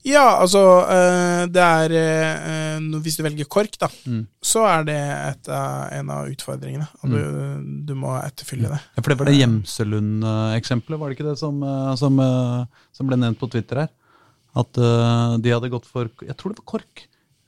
Ja, 0.06 0.26
altså 0.38 0.62
eh, 0.86 1.44
det 1.50 1.64
er 1.64 1.94
eh, 1.98 2.84
Hvis 3.02 3.18
du 3.18 3.24
velger 3.26 3.48
KORK, 3.50 3.80
da, 3.82 3.90
mm. 4.06 4.22
så 4.44 4.62
er 4.70 4.86
det 4.86 4.98
et, 5.02 5.50
en 5.98 6.12
av 6.14 6.30
utfordringene. 6.30 6.86
Og 7.02 7.10
du, 7.14 7.18
mm. 7.18 7.64
du, 7.90 7.94
må 7.98 8.14
etterfylle 8.20 8.70
det. 8.70 8.80
Ja, 8.94 9.02
for 9.02 9.12
Det 9.12 9.20
var 9.22 9.32
det 9.32 9.40
Gjemselund-eksempelet, 9.40 11.02
var 11.02 11.10
det 11.10 11.18
ikke 11.18 11.30
det 11.32 11.40
som, 11.42 11.58
eh, 11.66 11.92
som, 12.02 12.22
som, 12.94 13.10
ble 13.10 13.20
nevnt 13.22 13.42
på 13.42 13.50
Twitter 13.54 13.86
her? 13.86 13.94
At 14.56 14.78
de 15.44 15.52
hadde 15.52 15.68
gått 15.68 15.88
for 15.90 16.08
Jeg 16.24 16.36
tror 16.40 16.54
det 16.54 16.62
var 16.62 16.70
KORK. 16.70 17.02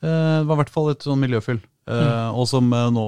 det 0.04 0.16
var 0.50 0.58
i 0.58 0.60
hvert 0.60 0.74
fall 0.74 0.90
et 0.92 1.06
sånn 1.06 1.22
miljøfyll. 1.22 1.62
Mm. 1.88 2.36
Og 2.36 2.48
som 2.50 2.68
nå 2.68 3.06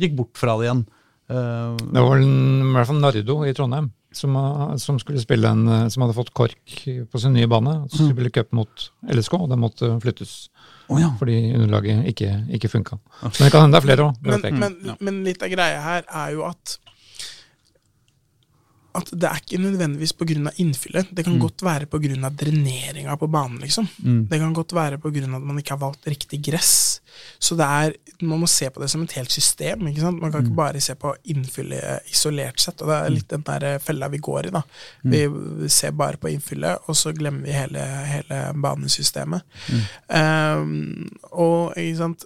gikk 0.00 0.16
bort 0.16 0.38
fra 0.40 0.54
det 0.56 0.70
igjen. 0.70 0.86
det 1.28 2.04
var 2.06 2.22
i 2.22 2.28
hvert 2.72 2.88
fall 2.88 3.00
Nardo 3.02 3.36
i 3.44 3.52
Trondheim 3.52 3.90
som, 4.16 4.36
som, 4.78 4.98
skulle 4.98 5.20
spille 5.20 5.48
en, 5.48 5.68
eh, 5.68 5.88
som 5.88 6.04
hadde 6.04 6.16
fått 6.16 6.32
KORK 6.34 6.84
på 7.10 7.20
sin 7.20 7.36
nye 7.36 7.48
bane. 7.50 7.74
Så 7.88 7.96
skulle 7.98 8.10
mm. 8.10 8.16
spille 8.16 8.34
cup 8.34 8.52
mot 8.56 8.88
LSK, 9.12 9.38
og 9.38 9.50
den 9.52 9.62
måtte 9.62 9.90
flyttes. 10.02 10.34
Oh, 10.88 11.00
ja. 11.00 11.10
Fordi 11.18 11.36
underlaget 11.56 12.06
ikke, 12.12 12.32
ikke 12.56 12.70
funka. 12.70 12.98
Men 13.22 13.38
det 13.38 13.52
kan 13.52 13.66
hende 13.66 13.76
det 13.76 13.82
er 13.82 13.88
flere 13.88 14.08
òg. 14.08 14.20
Men, 14.22 14.60
men, 14.62 14.98
men, 15.00 15.22
litt 15.26 15.42
av 15.42 15.52
greia 15.52 15.82
her 15.82 16.06
er 16.06 16.34
jo 16.36 16.46
at 16.48 16.76
at 18.96 19.10
det 19.12 19.28
er 19.28 19.40
ikke 19.42 19.62
nødvendigvis 19.62 20.12
pga. 20.12 20.50
innfyllet. 20.58 21.06
Det 21.14 21.24
kan 21.24 21.34
Mm. 21.34 21.40
godt 21.40 21.62
være 21.62 21.86
pga. 21.86 22.30
dreneringa 22.30 23.16
på 23.16 23.26
banen, 23.30 23.58
liksom. 23.60 23.88
Mm. 24.02 24.26
Det 24.30 24.38
kan 24.40 24.52
godt 24.54 24.72
være 24.74 24.98
pga. 24.98 25.22
at 25.36 25.42
man 25.42 25.58
ikke 25.58 25.70
har 25.76 25.78
valgt 25.78 26.06
riktig 26.06 26.42
gress. 26.44 27.00
Så 27.40 27.56
det 27.56 27.64
er, 27.64 27.92
man 28.22 28.40
må 28.40 28.46
se 28.46 28.68
på 28.70 28.80
det 28.80 28.90
som 28.90 29.02
et 29.02 29.12
helt 29.12 29.32
system. 29.32 29.86
ikke 29.86 30.00
sant? 30.00 30.20
Man 30.20 30.32
kan 30.32 30.40
Mm. 30.40 30.46
ikke 30.46 30.56
bare 30.56 30.80
se 30.80 30.94
på 30.94 31.14
innfyllet 31.24 32.00
isolert 32.12 32.60
sett. 32.60 32.82
Og 32.82 32.88
det 32.88 32.96
er 32.96 33.10
litt 33.10 33.28
den 33.28 33.42
der 33.46 33.64
eh, 33.74 33.78
fella 33.78 34.08
vi 34.08 34.18
går 34.18 34.46
i. 34.46 34.50
da. 34.50 34.62
Mm. 35.04 35.60
Vi 35.62 35.68
ser 35.68 35.90
bare 35.92 36.16
på 36.16 36.28
innfyllet, 36.28 36.78
og 36.88 36.94
så 36.96 37.12
glemmer 37.12 37.42
vi 37.46 37.52
hele, 37.52 37.78
hele 37.80 38.52
banesystemet. 38.62 39.42
Mm. 39.68 40.60
Um, 40.60 41.10
og 41.32 41.74
ikke 41.76 41.96
sant 41.96 42.24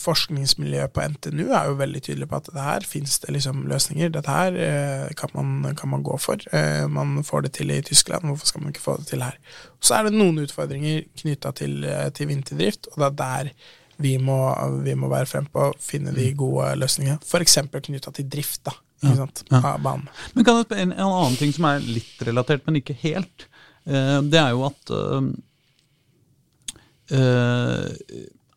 Forskningsmiljøet 0.00 0.92
på 0.96 1.04
NTNU 1.12 1.50
er 1.52 1.68
jo 1.68 1.78
veldig 1.80 2.00
tydelig 2.06 2.28
på 2.30 2.38
at 2.40 2.48
det 2.54 2.64
her 2.64 2.86
finnes 2.88 3.18
det 3.22 3.34
liksom 3.36 3.66
løsninger. 3.70 4.12
Dette 4.14 4.36
her 4.36 4.56
eh, 4.56 5.10
kan, 5.18 5.32
man, 5.36 5.74
kan 5.76 5.92
man 5.92 6.04
gå 6.06 6.16
for. 6.22 6.40
Eh, 6.56 6.86
man 6.88 7.18
får 7.26 7.46
det 7.46 7.52
til 7.58 7.72
i 7.74 7.82
Tyskland, 7.84 8.24
hvorfor 8.28 8.48
skal 8.48 8.64
man 8.64 8.72
ikke 8.72 8.84
få 8.86 8.96
det 9.00 9.10
til 9.12 9.24
her? 9.24 9.36
Så 9.84 9.98
er 9.98 10.08
det 10.08 10.16
noen 10.16 10.40
utfordringer 10.42 11.04
knytta 11.20 11.52
til, 11.60 11.84
eh, 11.84 12.08
til 12.16 12.30
vinterdrift, 12.32 12.88
og 12.92 13.02
det 13.02 13.10
er 13.10 13.20
der 13.20 13.52
vi 14.00 14.14
må, 14.16 14.38
vi 14.80 14.94
må 14.96 15.10
være 15.12 15.28
frempå 15.28 15.66
og 15.74 15.80
finne 15.84 16.14
de 16.16 16.30
gode 16.32 16.72
løsningene. 16.80 17.20
F.eks. 17.20 17.58
knytta 17.68 18.12
til 18.16 18.28
drift 18.32 18.64
da, 18.64 18.72
sant? 19.04 19.44
Ja. 19.50 19.60
av 19.74 19.84
banen. 19.84 20.08
Men 20.32 20.46
kan 20.48 20.62
jeg 20.62 20.72
en, 20.72 20.94
en 20.96 21.04
annen 21.04 21.36
ting 21.36 21.52
som 21.52 21.68
er 21.68 21.84
litt 21.84 22.24
relatert, 22.24 22.64
men 22.64 22.80
ikke 22.80 22.96
helt. 23.02 23.46
Eh, 23.84 24.18
det 24.32 24.40
er 24.40 24.54
jo 24.54 24.64
at 24.70 24.92
eh, 24.96 25.28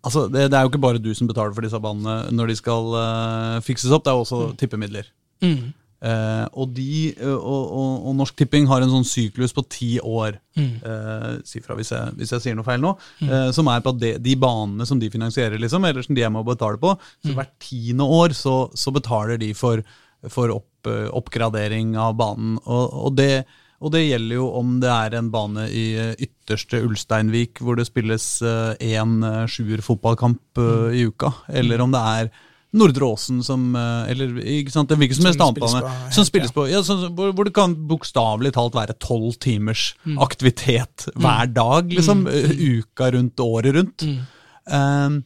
Altså, 0.04 0.26
det, 0.28 0.49
det 0.51 0.58
er 0.58 0.66
jo 0.66 0.72
ikke 0.72 0.84
bare 0.84 0.99
du 1.01 1.14
som 1.16 1.30
betaler 1.30 1.56
for 1.56 1.64
disse 1.64 1.80
banene 1.80 2.34
når 2.36 2.51
de 2.51 2.58
skal 2.60 2.91
uh, 2.91 3.62
fikses 3.64 3.93
opp, 3.95 4.04
det 4.04 4.12
er 4.12 4.20
også 4.20 4.41
tippemidler. 4.60 5.08
Mm. 5.43 5.72
Uh, 6.04 6.43
og, 6.60 6.74
de, 6.76 7.14
uh, 7.24 7.38
og, 7.39 7.76
og, 8.10 8.10
Norsk 8.20 8.36
Tipping 8.36 8.66
har 8.68 8.84
en 8.84 8.91
sånn 8.91 9.08
syklus 9.08 9.56
på 9.56 9.64
ti 9.72 9.91
år. 10.04 10.36
Mm. 10.60 10.74
Si 11.47 11.62
fra 11.64 11.78
hvis 11.80 11.93
jeg, 11.95 12.16
hvis 12.20 12.34
jeg 12.36 12.43
sier 12.43 12.58
noe 12.60 12.68
feil 12.68 12.84
nå. 12.84 12.91
Eh, 13.24 13.47
som 13.56 13.70
er 13.72 13.80
på 13.82 13.93
at 13.95 14.01
de, 14.01 14.12
de 14.22 14.36
banene 14.38 14.86
som 14.86 14.99
de 14.99 15.08
finansierer, 15.10 15.56
liksom, 15.62 15.88
eller 15.88 16.06
som 16.06 16.18
de 16.18 16.26
er 16.26 16.34
med 16.34 16.43
å 16.43 16.49
betale 16.51 16.78
på. 16.82 16.91
Så 17.24 17.38
hvert 17.38 17.56
tiende 17.64 18.06
år 18.20 18.36
så, 18.38 18.58
så 18.76 18.91
betaler 18.93 19.39
de 19.41 19.54
for, 19.58 19.82
for 20.28 20.51
opp, 20.60 20.91
oppgradering 21.16 21.95
av 21.95 22.18
banen. 22.20 22.60
Og, 22.68 22.99
og, 23.08 23.16
det, 23.18 23.45
og 23.84 23.91
det 23.93 24.05
gjelder 24.05 24.39
jo 24.39 24.47
om 24.55 24.77
det 24.84 24.89
er 24.91 25.17
en 25.19 25.29
bane 25.34 25.67
i 25.67 25.84
eh, 25.99 26.15
ytterste 26.23 26.79
Ulsteinvik 26.86 27.59
hvor 27.63 27.77
det 27.79 27.88
spilles 27.89 28.25
én 28.43 29.19
uh, 29.23 29.43
sjuer 29.51 29.84
fotballkamp 29.84 30.63
eh, 30.63 30.97
i 31.01 31.05
uka, 31.11 31.34
eller 31.51 31.84
om 31.84 31.93
det 31.93 32.03
er 32.15 32.34
Nordre 32.73 33.05
Åsen 33.05 33.43
som 33.45 33.75
eh, 33.77 34.11
Eller 34.13 34.34
ikke 34.41 34.73
sant, 34.73 34.89
det 34.89 34.97
hvilken 35.01 35.19
som 35.19 35.29
helst 35.29 35.43
annen 35.45 35.61
bane 35.61 36.13
som 36.15 36.25
spilles 36.27 36.53
på, 36.55 36.65
ja, 36.71 36.81
som, 36.86 37.03
hvor, 37.17 37.34
hvor 37.36 37.47
det 37.47 37.53
kan 37.55 37.75
bokstavelig 37.89 38.53
talt 38.55 38.77
være 38.77 38.97
tolv 39.01 39.38
timers 39.43 39.91
aktivitet 40.21 41.07
hver 41.13 41.51
dag, 41.53 41.93
liksom. 41.93 42.25
Mm. 42.25 42.81
Uka 42.81 43.11
rundt, 43.13 43.43
året 43.43 43.77
rundt. 43.77 44.05
Um, 44.65 45.21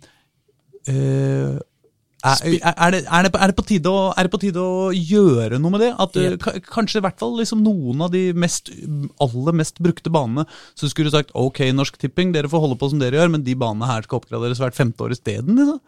eh, 0.88 1.56
er, 2.26 2.74
er, 2.74 2.92
det, 2.96 3.04
er, 3.06 3.24
det, 3.28 3.32
på- 3.32 3.40
det 3.54 3.66
tide 3.70 3.92
å, 3.94 4.14
er 4.18 4.26
det 4.26 4.32
på 4.34 4.40
tide 4.42 4.58
å 4.64 4.90
gjøre 4.96 5.60
noe 5.62 5.72
med 5.76 5.84
det? 5.86 5.92
At 6.02 6.16
Yep. 6.18 6.64
Kanskje 6.66 6.98
i 6.98 7.04
hvert 7.06 7.20
fall 7.22 7.36
liksom 7.38 7.62
noen 7.62 8.02
av 8.02 8.10
de 8.12 8.32
mest, 8.34 8.72
aller 9.22 9.54
mest 9.54 9.78
brukte 9.84 10.10
banene 10.10 10.48
så 10.74 10.90
skulle 10.90 11.12
du 11.12 11.16
sagt 11.18 11.30
ok, 11.38 11.62
Norsk 11.78 12.00
Tipping, 12.02 12.32
dere 12.34 12.50
får 12.50 12.64
holde 12.66 12.78
på 12.82 12.90
som 12.90 13.00
dere 13.00 13.20
gjør, 13.20 13.30
men 13.36 13.44
de 13.46 13.54
banene 13.56 13.86
her 13.92 14.02
skal 14.08 14.18
oppgraderes 14.22 14.58
hvert 14.64 14.76
femte 14.78 15.06
år 15.06 15.14
isteden? 15.14 15.60
Liksom. 15.62 15.80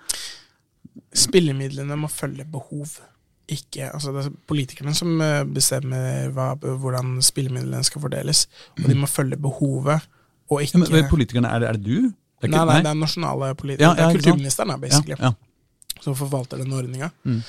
Spillemidlene 1.25 1.97
må 1.97 2.09
følge 2.11 2.45
behov. 2.45 2.99
Ikke, 3.49 3.87
altså 3.89 4.11
det 4.13 4.27
er 4.27 4.33
politikerne 4.45 4.93
som 4.93 5.15
eh, 5.25 5.41
bestemmer 5.49 6.29
hva, 6.35 6.51
hvordan 6.61 7.15
spillemidlene 7.25 7.81
skal 7.87 8.03
fordeles. 8.05 8.43
Og 8.77 8.85
de 8.91 8.97
må 9.01 9.09
følge 9.09 9.39
behovet, 9.41 10.05
og 10.49 10.61
ikke 10.61 10.77
Ja, 10.77 10.85
men, 10.93 11.09
politikerne, 11.09 11.49
er 11.57 11.65
det, 11.73 11.81
du? 11.85 12.11
Er 12.43 12.47
Nei, 12.47 12.53
ikke- 12.53 12.65
nei, 12.69 12.81
det 12.85 12.91
er 12.93 12.99
nasjonale 13.01 13.55
politikere. 13.57 13.87
Ja, 13.87 13.89
ja, 13.89 13.95
det 13.95 14.03
er 14.05 14.09
ikke 14.13 14.21
kulturministeren, 14.29 14.69
da, 14.69 14.75
ja, 14.77 14.83
basically, 14.85 15.17
ja. 15.19 15.31
Som 16.03 16.15
forvalter 16.15 16.57
den 16.61 16.73
ordninga. 16.73 17.09
Mm. 17.25 17.41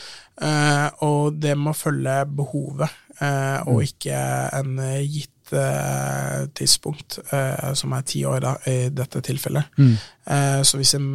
Eh, 0.42 0.86
og 1.07 1.34
det 1.40 1.57
må 1.59 1.72
følge 1.76 2.24
behovet, 2.26 2.88
eh, 3.20 3.61
og 3.68 3.82
ikke 3.84 4.20
en 4.61 4.78
eh, 4.78 5.03
gitt 5.05 5.53
eh, 5.53 6.46
tidspunkt, 6.57 7.18
eh, 7.32 7.72
som 7.74 7.92
er 7.92 8.03
ti 8.09 8.22
år 8.24 8.40
da, 8.40 8.55
i 8.70 8.88
dette 8.94 9.20
tilfellet. 9.26 9.64
Mm. 9.78 9.96
Eh, 10.26 10.61
så 10.62 10.80
hvis 10.80 10.94
en 10.96 11.11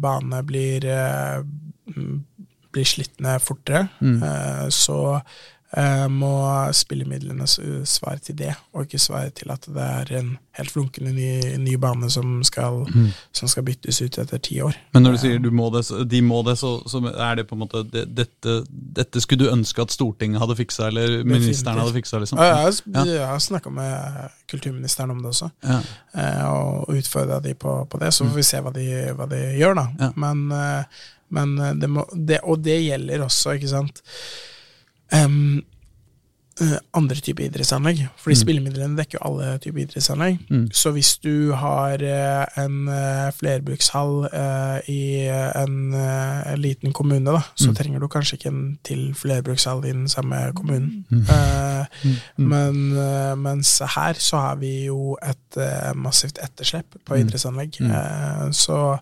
bane 0.00 0.42
blir, 0.48 0.88
mm, 1.94 2.16
blir 2.72 2.84
slitt 2.88 3.20
ned 3.24 3.40
fortere, 3.44 3.88
Mm. 4.00 4.22
eh, 4.22 4.66
så 4.68 5.20
må 6.08 6.30
spillemidlene 6.72 7.44
svare 7.84 8.18
til 8.24 8.36
det, 8.38 8.54
og 8.72 8.86
ikke 8.86 8.98
svare 8.98 9.28
til 9.36 9.50
at 9.52 9.66
det 9.68 9.82
er 9.84 10.12
en 10.16 10.30
helt 10.56 10.70
flunkende 10.72 11.12
ny, 11.12 11.56
ny 11.60 11.74
bane 11.76 12.08
som 12.10 12.38
skal, 12.42 12.86
Mm. 12.88 13.10
som 13.36 13.48
skal 13.52 13.62
byttes 13.66 14.00
ut 14.00 14.16
etter 14.18 14.38
ti 14.40 14.60
år. 14.64 14.74
Men 14.94 15.02
når 15.04 15.12
du 15.12 15.18
sier 15.18 15.38
du 15.38 15.50
må 15.50 15.68
det, 15.70 15.82
de 16.08 16.22
må 16.24 16.40
det, 16.46 16.56
så, 16.58 16.70
så 16.88 17.02
er 17.12 17.34
det 17.36 17.44
på 17.50 17.54
en 17.54 17.60
måte 17.66 17.82
det, 17.92 18.06
dette, 18.16 18.64
dette 18.72 19.20
skulle 19.20 19.44
du 19.44 19.52
ønske 19.52 19.82
at 19.84 19.92
Stortinget 19.92 20.40
hadde 20.40 20.56
fiksa, 20.56 20.88
eller 20.88 21.22
ministeren 21.28 21.78
hadde 21.78 21.92
fiksa? 21.98 22.18
liksom? 22.24 22.38
Ja, 22.40 22.48
jeg 22.48 22.56
har, 22.64 22.82
Ja. 22.94 23.04
jeg 23.12 23.26
har 23.28 23.38
snakka 23.38 23.70
med 23.70 24.30
kulturministeren 24.48 25.10
om 25.10 25.20
det 25.22 25.34
også, 25.34 25.50
Ja. 25.68 25.80
eh, 26.14 26.44
og 26.48 26.88
utfordra 26.96 27.42
de 27.44 27.52
på, 27.54 27.84
på 27.90 27.98
det. 28.00 28.14
Så 28.14 28.24
får 28.24 28.34
vi 28.40 28.42
se 28.42 28.56
hva 28.64 28.72
de, 28.72 28.88
hva 29.14 29.28
de 29.28 29.44
gjør, 29.60 29.74
da. 29.74 29.86
Ja. 30.00 30.12
Men, 30.16 30.50
eh, 30.50 30.84
men 31.30 31.56
det 31.78 31.88
må, 31.92 32.08
det, 32.16 32.40
og 32.42 32.62
det 32.64 32.80
gjelder 32.88 33.20
også, 33.28 33.58
ikke 33.60 33.68
sant 33.68 34.00
Eh, 36.60 36.74
andre 36.98 37.14
typer 37.22 37.44
idrettsanlegg. 37.46 38.00
Fordi 38.18 38.34
Mm. 38.34 38.40
spillemidlene 38.42 38.96
dekker 38.98 39.18
jo 39.20 39.26
alle 39.28 39.58
typer 39.62 39.78
idrettsanlegg. 39.84 40.38
Mm. 40.50 40.64
Så 40.74 40.90
hvis 40.90 41.12
du 41.22 41.52
har 41.54 42.02
eh, 42.02 42.46
en 42.64 42.88
eh, 42.88 43.30
flerbrukshall 43.30 44.26
i 44.88 45.28
en, 45.54 45.92
liten 46.58 46.92
kommune, 46.92 47.30
da, 47.30 47.42
så 47.54 47.68
Mm. 47.70 47.74
trenger 47.76 48.00
du 48.00 48.08
kanskje 48.08 48.34
ikke 48.38 48.46
en 48.48 48.78
til 48.82 49.14
flerbrukshall 49.14 49.84
i 49.84 49.92
den 49.92 50.08
samme 50.08 50.52
kommunen. 50.56 51.04
Mm. 51.10 51.22
Eh, 51.30 51.86
Mm. 52.04 52.48
men 52.48 52.92
mens 53.42 53.78
her 53.94 54.14
så 54.14 54.36
har 54.40 54.56
vi 54.56 54.86
jo 54.86 55.16
et 55.22 55.94
massivt 55.94 56.38
etterslep 56.42 56.86
på 57.06 57.14
Mm. 57.14 57.20
idrettsanlegg. 57.28 57.78
Mm. 57.80 58.52
Så 58.52 58.98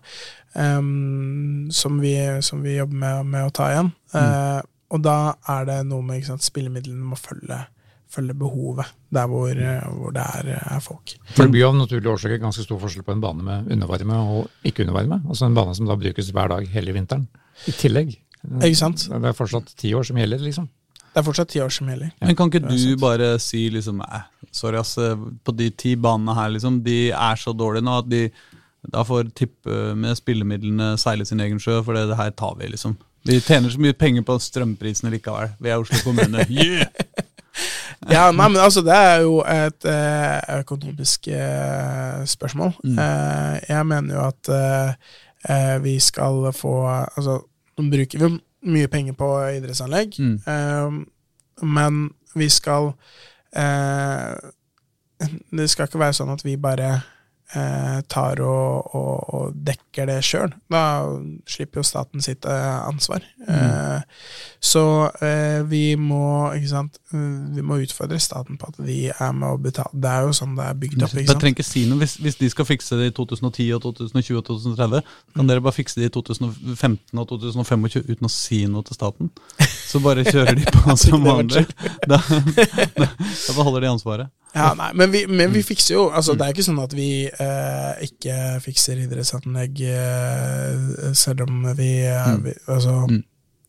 um, 0.55 1.67
som, 1.71 1.99
vi, 2.01 2.41
som 2.41 2.61
vi 2.63 2.77
jobber 2.77 2.95
med, 2.95 3.25
med 3.25 3.45
å 3.47 3.51
ta 3.51 3.63
igjen. 3.71 3.91
Mm. 4.13 4.61
Eh, 4.87 4.93
og 4.95 5.01
da 5.03 5.35
er 5.47 5.65
det 5.67 5.79
noe 5.87 6.01
med 6.05 6.21
ikke 6.21 6.31
sant, 6.33 6.45
spillemidlene 6.45 7.03
må 7.03 7.17
følge, 7.19 7.57
følge 8.07 8.33
behovet 8.39 8.87
der 9.11 9.27
hvor, 9.27 9.49
eh, 9.51 9.83
hvor 9.99 10.13
det 10.15 10.23
er, 10.23 10.53
er 10.63 10.79
folk. 10.79 11.15
For 11.35 11.43
det 11.43 11.51
blir 11.51 11.67
av 11.67 11.75
naturlige 11.75 12.13
årsaker 12.13 12.39
ganske 12.39 12.63
stor 12.63 12.79
forskjell 12.79 13.03
på 13.03 13.11
en 13.15 13.21
bane 13.21 13.43
med 13.43 13.71
undervarme 13.75 14.15
og 14.15 14.47
ikke 14.67 14.85
undervarme. 14.85 15.21
Altså 15.27 15.45
en 15.49 15.57
bane 15.57 15.75
som 15.75 15.85
da 15.89 15.95
brukes 15.99 16.31
hver 16.31 16.47
dag 16.55 16.67
hele 16.71 16.95
vinteren. 16.95 17.27
I 17.67 17.71
tillegg. 17.75 18.15
Ikke 18.63 18.77
sant? 18.79 19.07
Det 19.09 19.27
er 19.27 19.35
fortsatt 19.35 19.73
ti 19.75 19.93
år 19.97 20.05
som 20.07 20.17
gjelder, 20.21 20.39
liksom. 20.39 20.69
Det 21.11 21.19
er 21.23 21.25
fortsatt 21.25 21.49
ti 21.49 21.59
år 21.59 21.71
som 21.73 21.87
gjelder. 21.89 22.11
Men 22.21 22.35
kan 22.37 22.51
ikke 22.51 22.61
du 22.69 22.95
bare 23.01 23.39
si 23.41 23.69
liksom 23.73 23.99
eh, 24.05 24.21
Sorry, 24.53 24.77
ass. 24.79 24.97
eh, 25.01 25.15
På 25.43 25.51
de 25.57 25.69
ti 25.75 25.95
banene 25.99 26.35
her, 26.37 26.49
liksom, 26.53 26.83
de 26.85 27.09
er 27.11 27.35
så 27.35 27.51
dårlige 27.57 27.83
nå 27.83 27.97
at 28.03 28.09
de 28.09 28.29
da 28.87 29.01
får 29.03 29.33
tippe 29.35 29.95
med 29.99 30.15
spillemidlene 30.15 30.93
seile 31.01 31.25
sin 31.27 31.41
egen 31.43 31.57
sjø, 31.59 31.81
for 31.83 31.97
det, 31.97 32.05
det 32.07 32.15
her 32.15 32.29
tar 32.37 32.53
vi, 32.55 32.69
liksom. 32.71 32.93
Vi 33.27 33.39
tjener 33.43 33.69
så 33.73 33.79
mye 33.83 33.93
penger 33.97 34.23
på 34.27 34.37
strømprisene 34.39 35.11
likevel. 35.11 35.49
Vi 35.59 35.69
er 35.73 35.81
Oslo 35.81 35.99
kommune. 36.05 36.45
Yeah! 36.53 36.85
Ja, 38.11 38.27
nei, 38.31 38.45
men 38.53 38.59
altså, 38.61 38.83
det 38.85 38.93
er 38.93 39.23
jo 39.25 39.39
et 39.41 39.85
eh, 39.89 40.59
økonomisk 40.59 41.27
eh, 41.33 42.19
spørsmål. 42.29 42.75
Mm. 42.85 42.99
Eh, 43.01 43.55
jeg 43.71 43.87
mener 43.89 44.13
jo 44.13 44.25
at 44.27 44.51
eh, 44.53 44.91
eh, 45.49 45.77
vi 45.83 45.95
skal 45.99 46.45
få 46.53 46.75
Altså, 47.17 47.39
nå 47.79 47.87
bruker 47.89 48.21
vi 48.21 48.29
mye 48.75 48.87
penger 48.93 49.17
på 49.17 49.31
idrettsanlegg, 49.57 50.13
Mm. 50.21 50.35
eh, 50.45 51.65
men 51.65 51.99
vi 52.37 52.49
skal 52.53 52.91
eh, 53.57 54.35
Det 55.57 55.65
skal 55.69 55.87
ikke 55.89 55.99
være 56.05 56.13
sånn 56.19 56.29
at 56.35 56.45
vi 56.45 56.53
bare 56.61 56.99
eh, 57.55 57.99
tar 58.11 58.41
og, 58.43 58.95
og, 58.95 59.33
og 59.33 59.57
dekker 59.67 60.09
det 60.09 60.17
sjøl. 60.25 60.53
Da 60.71 60.81
slipper 61.49 61.81
jo 61.81 61.87
staten 61.87 62.23
sitt 62.23 62.45
eh, 62.49 62.79
ansvar. 62.87 63.23
Eh, 63.47 64.01
så 64.59 64.83
eh, 65.23 65.61
vi 65.69 65.95
må 65.99 66.51
ikke 66.57 66.71
sant, 66.71 66.99
eh, 67.13 67.37
vi 67.55 67.63
må 67.65 67.79
utfordre 67.83 68.19
staten 68.21 68.59
på 68.59 68.71
at 68.71 68.79
de 68.83 68.99
er 69.13 69.35
med 69.37 69.47
å 69.49 69.61
betale. 69.61 69.93
Det 69.93 70.11
er 70.11 70.27
jo 70.27 70.35
sånn 70.37 70.57
det 70.57 70.67
er 70.67 70.79
bygd 70.83 71.05
opp. 71.07 71.15
Ikke 71.15 71.31
sant? 71.31 71.43
trenger 71.43 71.59
ikke 71.59 71.67
si 71.69 71.85
noe. 71.89 72.01
Hvis, 72.03 72.17
hvis 72.23 72.39
de 72.41 72.51
skal 72.53 72.69
fikse 72.69 72.99
det 72.99 73.11
i 73.11 73.15
2010, 73.15 73.69
og 73.77 73.85
2020 73.87 74.41
og 74.41 74.47
2030, 74.51 75.13
kan 75.37 75.51
dere 75.51 75.63
bare 75.65 75.77
fikse 75.77 76.01
det 76.01 76.11
i 76.11 76.15
2015 76.17 77.23
og 77.23 77.29
2025 77.31 78.11
uten 78.11 78.29
å 78.29 78.33
si 78.33 78.63
noe 78.69 78.85
til 78.87 78.97
staten. 78.97 79.31
Så 79.87 80.01
bare 80.03 80.25
kjører 80.27 80.57
de 80.57 80.67
på 80.75 80.97
som 80.99 81.23
vanlig. 81.23 81.67
Da, 82.07 82.19
da, 82.19 83.07
da 83.07 83.55
beholder 83.55 83.85
de 83.85 83.93
ansvaret. 83.95 84.33
Ja, 84.57 84.73
nei, 84.79 84.89
men 84.97 85.11
vi, 85.13 85.21
men 85.29 85.49
Mm. 85.49 85.53
vi 85.53 85.61
fikser 85.63 85.93
jo 85.95 86.03
altså 86.09 86.33
Det 86.37 86.45
er 86.47 86.53
ikke 86.55 86.65
sånn 86.67 86.83
at 86.83 86.93
vi 86.97 87.07
eh, 87.27 87.93
ikke 88.07 88.35
fikser 88.65 88.97
idrettsanlegg 89.05 89.81
eh, 89.85 91.13
selv 91.13 91.45
om 91.47 91.63
vi, 91.77 91.91
eh, 92.05 92.27
Mm. 92.33 92.43
vi 92.43 92.53
Altså, 92.67 92.95
Mm. 93.09 93.23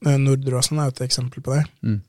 eh, 0.07 0.17
Nordre 0.19 0.59
Åsen 0.63 0.79
er 0.81 0.85
jo 0.91 0.95
et 0.97 1.09
eksempel 1.11 1.43
på 1.43 1.55
det. 1.59 1.65
Mm. 1.85 2.01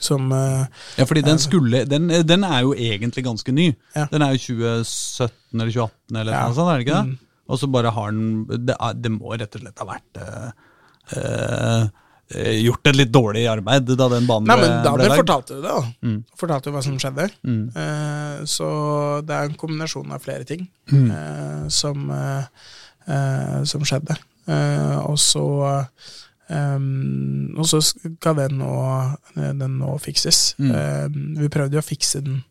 Som 0.00 0.32
eh, 0.32 0.66
Ja, 0.98 1.04
fordi 1.04 1.22
den 1.24 1.38
skulle 1.38 1.84
Den, 1.88 2.08
den 2.26 2.44
er 2.44 2.60
jo 2.62 2.72
egentlig 2.74 3.24
ganske 3.24 3.52
ny. 3.52 3.74
Ja. 3.94 4.06
Den 4.10 4.22
er 4.22 4.32
jo 4.34 4.38
2017 4.38 5.60
eller 5.60 5.70
2018 5.72 6.16
eller 6.16 6.32
Ja. 6.32 6.46
noe 6.48 6.54
sånt, 6.54 6.72
er 6.72 6.78
det 6.78 6.86
ikke 6.86 7.02
det? 7.02 7.06
Mm. 7.12 7.18
Og 7.48 7.58
så 7.60 7.70
bare 7.70 7.90
har 7.94 8.10
den 8.10 8.46
det, 8.66 8.74
det 9.02 9.10
må 9.12 9.30
rett 9.38 9.54
og 9.54 9.60
slett 9.62 9.78
ha 9.78 9.86
vært 9.86 10.16
eh, 10.18 10.50
eh, 11.16 11.88
Gjort 12.34 12.88
et 12.90 12.96
litt 12.98 13.12
dårlig 13.14 13.44
arbeid 13.46 13.86
da 13.96 14.08
den 14.10 14.24
banen 14.26 14.48
Nei, 14.50 14.56
ble, 14.58 14.66
men 14.68 14.80
da 14.82 14.92
ble 14.96 15.04
det 15.04 15.10
lagd. 15.12 15.20
fortalte 15.20 15.54
det, 15.60 15.62
da. 15.62 15.92
Mm. 16.02 16.16
Fortalte 16.40 16.72
hva 16.74 16.82
som 16.82 16.96
skjedde. 16.98 17.28
Mm. 17.46 17.60
Uh, 17.76 18.44
så 18.50 18.70
det 19.22 19.36
er 19.36 19.44
en 19.46 19.54
kombinasjon 19.60 20.10
av 20.16 20.24
flere 20.24 20.44
ting 20.48 20.66
Mm. 20.90 21.10
uh, 21.10 21.68
som, 21.68 22.10
uh, 22.10 22.44
eh, 23.06 23.62
som 23.64 23.82
skjedde. 23.86 24.16
Eh, 24.46 24.98
og 25.06 25.16
så 25.18 25.42
um, 26.48 27.54
Og 27.58 27.66
så 27.66 27.80
skal 27.82 28.36
den 28.38 28.58
nå, 28.60 28.72
den 29.34 29.78
nå 29.80 29.96
fikses. 30.02 30.54
Mm. 30.58 30.70
Eh, 30.70 31.08
vi 31.42 31.48
prøvde 31.52 31.78
jo 31.78 31.82
å 31.84 31.86
fikse 31.86 32.22
den 32.26 32.44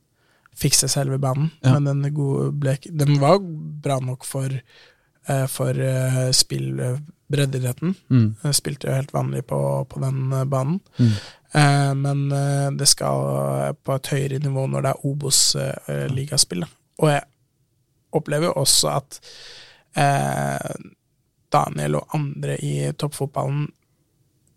Fikse 0.55 0.87
selve 0.87 1.17
banen, 1.19 1.49
Ja. 1.65 1.73
men 1.79 1.99
den, 2.01 2.13
gode 2.15 2.53
ble, 2.55 2.77
den 2.87 3.17
var 3.19 3.39
bra 3.43 3.97
nok 3.99 4.23
for, 4.23 4.47
eh, 5.27 5.47
for 5.51 5.75
eh, 5.75 6.31
spill 6.31 6.79
eh, 6.79 6.95
breddeidretten. 7.31 7.95
Mm. 8.09 8.27
Spilte 8.53 8.89
jo 8.89 8.97
helt 8.99 9.13
vanlig 9.15 9.45
på, 9.49 9.59
på 9.89 10.01
den 10.03 10.31
eh, 10.33 10.45
banen. 10.49 10.79
Mm. 10.99 11.13
Eh, 11.55 11.93
men 12.01 12.25
eh, 12.31 12.67
det 12.77 12.87
skal 12.91 13.75
på 13.83 13.95
et 13.97 14.11
høyere 14.13 14.41
nivå 14.43 14.67
når 14.69 14.85
det 14.85 14.91
er 14.93 15.07
Obos-ligaspill. 15.09 16.67
og 17.01 17.09
jeg 17.11 17.23
opplever 18.15 18.47
jo 18.47 18.59
også 18.61 18.91
at 18.95 19.19
eh, 19.99 20.75
Daniel 21.51 21.97
og 21.99 22.15
andre 22.15 22.55
i 22.63 22.75
toppfotballen 22.95 23.65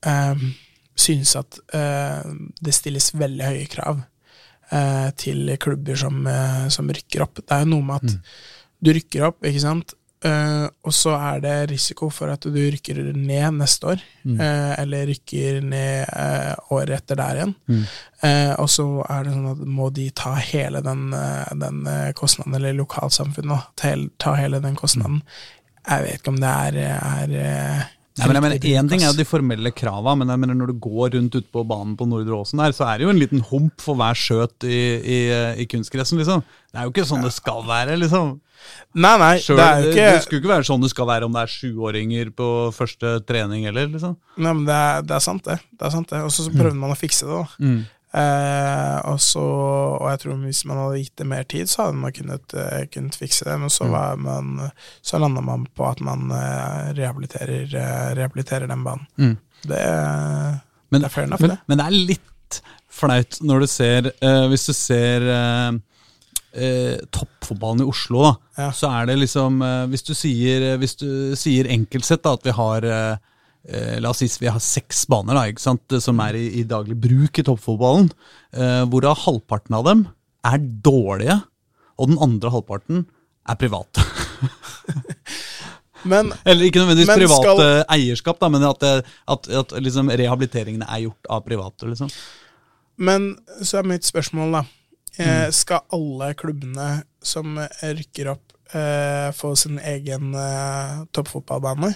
eh, 0.07 0.45
synes 0.99 1.35
at 1.39 1.59
eh, 1.75 2.31
det 2.61 2.75
stilles 2.75 3.11
veldig 3.19 3.45
høye 3.47 3.67
krav 3.71 4.01
eh, 4.71 5.09
til 5.19 5.55
klubber 5.63 5.99
som, 5.99 6.21
eh, 6.27 6.67
som 6.75 6.91
rykker 6.91 7.25
opp. 7.27 7.43
Det 7.43 7.55
er 7.55 7.65
jo 7.65 7.73
noe 7.75 7.87
med 7.91 8.05
at 8.05 8.19
du 8.79 8.93
rykker 8.95 9.27
opp, 9.27 9.43
ikke 9.47 9.63
sant, 9.65 9.95
Eh, 10.25 10.65
og 10.83 10.93
så 10.97 11.13
er 11.15 11.41
det 11.45 11.53
risiko 11.71 12.09
for 12.11 12.33
at 12.33 12.43
du 12.43 12.57
rykker 12.59 12.99
ned 13.15 13.53
neste 13.61 13.87
år, 13.95 14.01
Mm. 14.29 14.41
uh, 14.41 14.75
eller 14.83 15.07
rykker 15.09 15.61
ned 15.63 16.09
uh, 16.13 16.55
året 16.75 16.91
etter 16.99 17.17
der 17.17 17.39
igjen. 17.39 17.55
Mm. 17.69 17.85
Og 18.59 18.67
så 18.69 18.85
er 19.09 19.23
det 19.25 19.33
sånn 19.33 19.47
at 19.53 19.61
må 19.79 19.87
de 19.95 20.09
ta 20.11 20.35
hele 20.35 20.83
den, 20.83 21.05
den 21.63 21.79
kostnaden, 22.19 22.57
eller 22.59 22.75
lokalsamfunnet, 22.75 23.69
ta, 23.79 23.89
hele- 23.93 24.11
ta 24.19 24.35
hele 24.35 24.61
den 24.61 24.75
kostnaden. 24.77 25.23
Jeg 25.89 26.03
vet 26.05 26.19
ikke 26.19 26.35
om 26.35 26.41
det 26.43 26.51
er, 26.51 26.81
er 26.99 27.87
Nei, 28.19 28.27
men 28.27 28.39
jeg 28.39 28.45
mener, 28.45 28.59
en 28.59 28.87
Én 28.87 28.91
ting 28.91 29.05
er 29.07 29.15
de 29.15 29.27
formelle 29.29 29.73
krava, 29.77 30.15
men 30.19 30.33
jeg 30.33 30.43
mener, 30.43 30.59
når 30.59 30.73
du 30.73 30.81
går 30.83 31.15
rundt 31.15 31.39
ute 31.39 31.47
på 31.55 31.63
banen 31.69 31.95
på 31.99 32.09
Nordre 32.11 32.41
Åsen 32.41 32.63
der, 32.63 32.75
så 32.77 32.89
er 32.89 32.99
det 32.99 33.07
jo 33.07 33.13
en 33.15 33.23
liten 33.23 33.45
hump 33.51 33.85
for 33.85 33.99
hver 33.99 34.19
skjøt 34.19 34.67
i, 34.67 34.81
i, 34.99 35.19
i 35.63 35.69
kunstgressen, 35.71 36.21
liksom. 36.21 36.43
Det 36.69 36.81
er 36.81 36.89
jo 36.89 36.95
ikke 36.95 37.07
sånn 37.09 37.25
det 37.25 37.33
skal 37.37 37.63
være, 37.69 37.97
liksom. 38.01 38.37
Nei, 38.99 39.13
nei, 39.21 39.35
Selv, 39.43 39.61
det 39.61 39.67
er 39.67 39.85
jo 39.85 39.91
ikke 39.93 40.07
det 40.17 40.23
skulle 40.25 40.43
ikke 40.43 40.51
være 40.51 40.67
sånn 40.67 40.83
det 40.83 40.91
skal 40.91 41.07
være 41.09 41.29
om 41.29 41.37
det 41.37 41.45
er 41.45 41.53
sjuåringer 41.53 42.33
på 42.37 42.49
første 42.75 43.13
trening 43.29 43.69
heller, 43.69 43.87
liksom. 43.93 44.17
Nei, 44.37 44.51
men 44.51 44.65
det 44.67 44.75
er, 44.75 45.07
det 45.07 45.15
er 45.19 45.25
sant, 45.25 45.45
det. 45.47 45.61
det, 45.71 45.85
er 45.87 45.95
sant 45.95 46.11
det. 46.11 46.25
Og 46.27 46.35
så 46.35 46.49
så 46.49 46.55
prøvde 46.55 46.81
man 46.81 46.95
å 46.95 46.99
fikse 46.99 47.29
det, 47.29 47.39
da. 47.39 47.63
Mm. 47.63 47.79
Eh, 48.15 48.99
og, 49.11 49.19
så, 49.21 49.43
og 50.01 50.07
jeg 50.11 50.21
tror 50.23 50.39
hvis 50.47 50.63
man 50.65 50.79
hadde 50.81 51.01
gitt 51.03 51.17
det 51.21 51.27
mer 51.29 51.43
tid, 51.45 51.69
så 51.69 51.83
hadde 51.89 51.99
man 52.01 52.15
kunnet, 52.17 52.55
eh, 52.57 52.87
kunnet 52.93 53.19
fikse 53.21 53.45
det. 53.45 53.59
Men 53.61 53.69
så, 53.75 53.85
Mm. 53.85 53.93
var 53.93 54.17
man, 54.17 54.71
så 55.03 55.19
landa 55.21 55.41
man 55.45 55.67
på 55.77 55.85
at 55.91 56.01
man 56.01 56.31
eh, 56.33 56.93
rehabiliterer, 56.97 57.67
eh, 57.75 58.15
rehabiliterer 58.17 58.67
den 58.71 58.85
banen. 58.85 59.07
Mm. 59.19 59.37
Det, 59.69 59.83
Men, 60.91 61.01
det 61.03 61.05
er 61.05 61.09
fair 61.13 61.25
enough, 61.29 61.43
men, 61.43 61.51
det. 61.51 61.59
men 61.69 61.79
det 61.79 61.87
er 61.87 61.99
litt 62.15 62.61
flaut 62.89 63.39
når 63.45 63.61
du 63.61 63.67
ser 63.67 64.07
Hvis 64.49 64.65
du 64.67 64.73
ser 64.73 65.21
toppfotballen 67.13 67.83
i 67.85 67.89
Oslo, 67.89 68.23
da, 68.23 68.35
Ja. 68.63 68.71
så 68.73 68.89
er 69.03 69.07
det 69.07 69.19
liksom 69.19 69.61
Hvis 69.91 70.03
du 70.07 70.15
sier, 70.15 70.79
hvis 70.79 70.97
du 70.97 71.37
sier 71.37 71.69
enkelt 71.69 72.05
sett 72.05 72.23
da, 72.23 72.33
at 72.33 72.43
vi 72.45 72.51
har 72.57 72.81
La 74.01 74.09
oss 74.15 74.19
si 74.23 74.29
vi 74.41 74.49
har 74.49 74.61
seks 74.65 75.03
baner 75.11 75.35
da, 75.37 75.99
som 76.01 76.21
er 76.25 76.35
i, 76.41 76.47
i 76.61 76.63
daglig 76.65 76.97
bruk 76.97 77.39
i 77.39 77.43
toppfotballen, 77.45 78.09
eh, 78.57 78.85
hvorav 78.89 79.19
halvparten 79.27 79.75
av 79.77 79.85
dem 79.85 80.07
er 80.49 80.57
dårlige, 80.59 81.37
og 81.99 82.09
den 82.09 82.19
andre 82.25 82.51
halvparten 82.55 83.05
er 83.49 83.55
private. 83.61 84.01
Men 86.09 86.31
Eller 86.47 86.69
ikke 86.69 86.79
nødvendigvis 86.81 87.09
Men 87.11 87.19
privat 87.25 87.43
skal- 87.43 87.61
eh, 87.65 87.85
eierskap, 87.97 88.39
da, 88.41 88.49
men 88.49 88.63
at, 88.63 88.83
at, 89.29 89.49
at 89.51 89.73
liksom, 89.83 90.09
rehabiliteringene 90.15 90.87
er 90.89 91.01
gjort 91.09 91.27
av 91.35 91.43
private. 91.45 91.89
liksom. 91.91 92.11
Men 92.97 93.33
så 93.63 93.81
er 93.81 93.83
mitt 93.91 94.05
spørsmål, 94.07 94.53
da. 94.61 94.65
Eh, 95.19 95.27
Mm. 95.49 95.53
skal 95.53 95.81
alle 95.93 96.33
klubbene 96.39 97.03
som 97.21 97.59
eh, 97.59 97.67
rykker 97.83 98.31
opp, 98.31 98.53
eh, 98.73 99.33
få 99.35 99.57
sin 99.59 99.79
egen 99.83 100.33
eh, 100.35 101.03
toppfotballbane? 101.13 101.91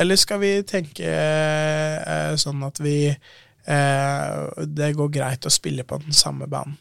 Eller 0.00 0.16
skal 0.16 0.40
vi 0.40 0.52
tenke 0.68 1.08
eh, 1.08 2.34
sånn 2.40 2.62
at 2.64 2.78
vi 2.80 2.96
eh, 3.12 4.36
Det 4.64 4.92
går 4.96 5.10
greit 5.12 5.48
å 5.48 5.52
spille 5.52 5.84
på 5.84 5.98
den 6.04 6.16
samme 6.16 6.48
banen? 6.48 6.78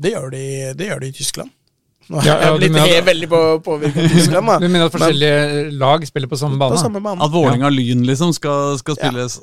Det 0.00 0.14
gjør 0.14 0.30
de, 0.32 0.44
det 0.78 0.86
gjør 0.88 1.02
de 1.02 1.10
i 1.10 1.16
Tyskland. 1.16 1.50
Nå 2.10 2.20
er 2.20 2.26
Ja, 2.26 2.34
ja, 2.34 2.46
jeg 2.50 2.60
blitt 2.62 2.72
mener 2.74 2.94
helt 2.94 3.08
veldig 3.10 3.26
på 3.30 3.40
påvirket 3.66 4.04
av 4.06 4.14
Tyskland, 4.14 4.48
da. 4.48 4.54
Du 4.62 4.68
mener 4.68 4.86
at 4.88 4.94
forskjellige 4.94 5.64
lag 5.78 6.06
spiller 6.08 6.30
på 6.30 6.38
samme 6.40 6.56
bane? 6.60 6.78
På 6.78 6.80
samme 6.80 7.02
bane. 7.04 7.20
At 7.26 7.34
Vålerenga-Lyn 7.34 8.06
liksom 8.08 8.32
skal, 8.36 8.78
skal 8.80 8.96
spilles 8.98 9.36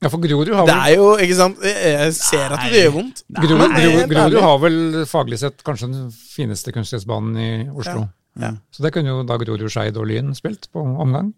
Ja, 0.00 0.08
for 0.08 0.22
Grorud 0.22 0.52
har 0.54 0.64
vel 0.64 0.70
Det 0.70 0.78
er 0.78 0.94
jo, 0.96 1.08
ikke 1.26 1.36
sant 1.36 1.66
Jeg 1.66 2.14
ser 2.16 2.54
at 2.54 2.62
det 2.70 2.84
gjør 2.86 2.94
vondt. 3.00 3.24
Grorud, 3.40 3.66
Men 3.66 4.22
er 4.22 4.38
har 4.46 4.62
vel 4.62 4.80
faglig 5.10 5.40
sett 5.42 5.66
kanskje 5.66 5.90
den 5.90 6.08
fineste 6.14 6.72
kunstgressbanen 6.76 7.36
i 7.36 7.50
Oslo. 7.68 8.06
Ja. 8.40 8.54
Så 8.72 8.86
det 8.86 8.94
kunne 8.94 9.10
jo 9.12 9.26
da 9.26 9.36
Grorud, 9.42 9.66
Skeid 9.68 9.98
og 10.00 10.06
Lyn 10.08 10.32
spilt 10.38 10.70
på 10.72 10.86
omgang. 10.86 11.34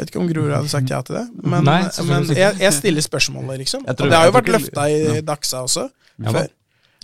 Jeg 0.00 0.06
vet 0.06 0.12
ikke 0.14 0.20
om 0.22 0.28
Grorud 0.30 0.54
hadde 0.56 0.70
sagt 0.72 0.88
ja 0.90 1.02
til 1.04 1.18
det, 1.18 1.26
men, 1.44 1.66
Nei, 1.68 1.82
men 2.08 2.30
jeg, 2.32 2.54
jeg 2.62 2.72
stiller 2.72 3.04
spørsmålet, 3.04 3.58
liksom. 3.60 3.82
Og 3.84 3.98
det 4.00 4.16
har 4.16 4.30
jo 4.30 4.32
vært 4.38 4.48
løfta 4.54 4.86
i 4.88 4.96
ja. 5.02 5.18
Daxa 5.28 5.60
også, 5.66 5.84
Ja 6.16 6.32
da. 6.32 6.32
før. 6.38 6.48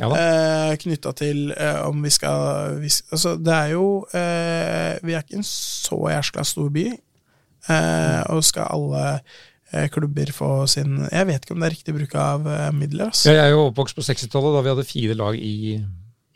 Ja 0.01 0.09
da. 0.13 0.17
Eh, 0.23 0.77
Knytta 0.81 1.13
til 1.17 1.51
eh, 1.57 1.83
om 1.89 2.01
vi 2.05 2.11
skal 2.13 2.79
vi, 2.81 2.89
Altså, 3.13 3.35
det 3.41 3.53
er 3.55 3.71
jo 3.73 3.85
eh, 4.13 4.97
Vi 5.05 5.15
er 5.17 5.23
ikke 5.25 5.39
en 5.41 5.47
så 5.49 5.97
jæskla 6.13 6.45
stor 6.45 6.69
by, 6.73 6.87
eh, 7.69 8.23
og 8.33 8.43
skal 8.45 8.69
alle 8.73 9.05
eh, 9.73 9.87
klubber 9.93 10.33
få 10.37 10.51
sin 10.71 10.99
Jeg 11.13 11.27
vet 11.31 11.45
ikke 11.47 11.57
om 11.57 11.61
det 11.65 11.71
er 11.71 11.77
riktig 11.79 11.95
bruk 11.97 12.15
av 12.21 12.45
eh, 12.49 12.73
midler, 12.77 13.09
ass. 13.13 13.25
Jeg 13.29 13.41
er 13.41 13.53
jo 13.55 13.67
oppvokst 13.71 13.97
på 13.99 14.05
60-tallet, 14.09 14.57
da 14.59 14.65
vi 14.67 14.75
hadde 14.75 14.89
fire 14.89 15.19
lag 15.21 15.37
i 15.39 15.57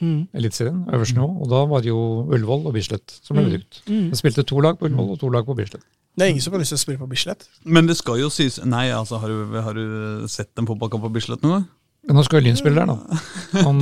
Mm. 0.01 0.23
Eliteserien, 0.33 0.79
øverst 0.97 1.13
nå. 1.13 1.27
Og 1.45 1.51
da 1.51 1.59
var 1.69 1.83
det 1.85 1.91
jo 1.91 1.99
Ullevål 2.33 2.63
og 2.71 2.73
Bislett 2.73 3.19
som 3.21 3.37
ble 3.37 3.43
Mm. 3.45 3.51
brukt. 3.53 3.81
Mm. 3.85 4.07
Jeg 4.09 4.17
spilte 4.17 4.43
to 4.49 4.57
lag 4.65 4.79
på 4.81 4.87
Ullevål 4.89 5.11
og 5.13 5.19
to 5.21 5.29
lag 5.29 5.45
på 5.45 5.53
Bislett. 5.59 5.83
Det 6.19 6.27
er 6.27 6.33
ingen 6.33 6.43
som 6.43 6.55
har 6.55 6.63
lyst 6.63 6.75
til 6.75 6.81
å 6.81 6.83
spille 6.83 7.01
på 7.01 7.09
Bislett. 7.11 7.47
Men 7.65 7.87
det 7.89 7.97
skal 8.01 8.19
jo 8.21 8.31
sies 8.33 8.59
Nei, 8.67 8.89
altså, 8.93 9.21
har 9.23 9.31
du, 9.31 9.61
har 9.63 9.77
du 9.77 10.27
sett 10.31 10.51
en 10.59 10.69
fotballkamp 10.69 11.07
på 11.07 11.13
Bislett 11.15 11.45
nå? 11.47 11.61
Men 12.09 12.17
nå 12.17 12.23
skal 12.25 12.41
jo 12.41 12.49
Lyn 12.49 12.57
spille 12.57 12.81
der, 12.81 12.89
da. 12.89 13.19
Om, 13.69 13.81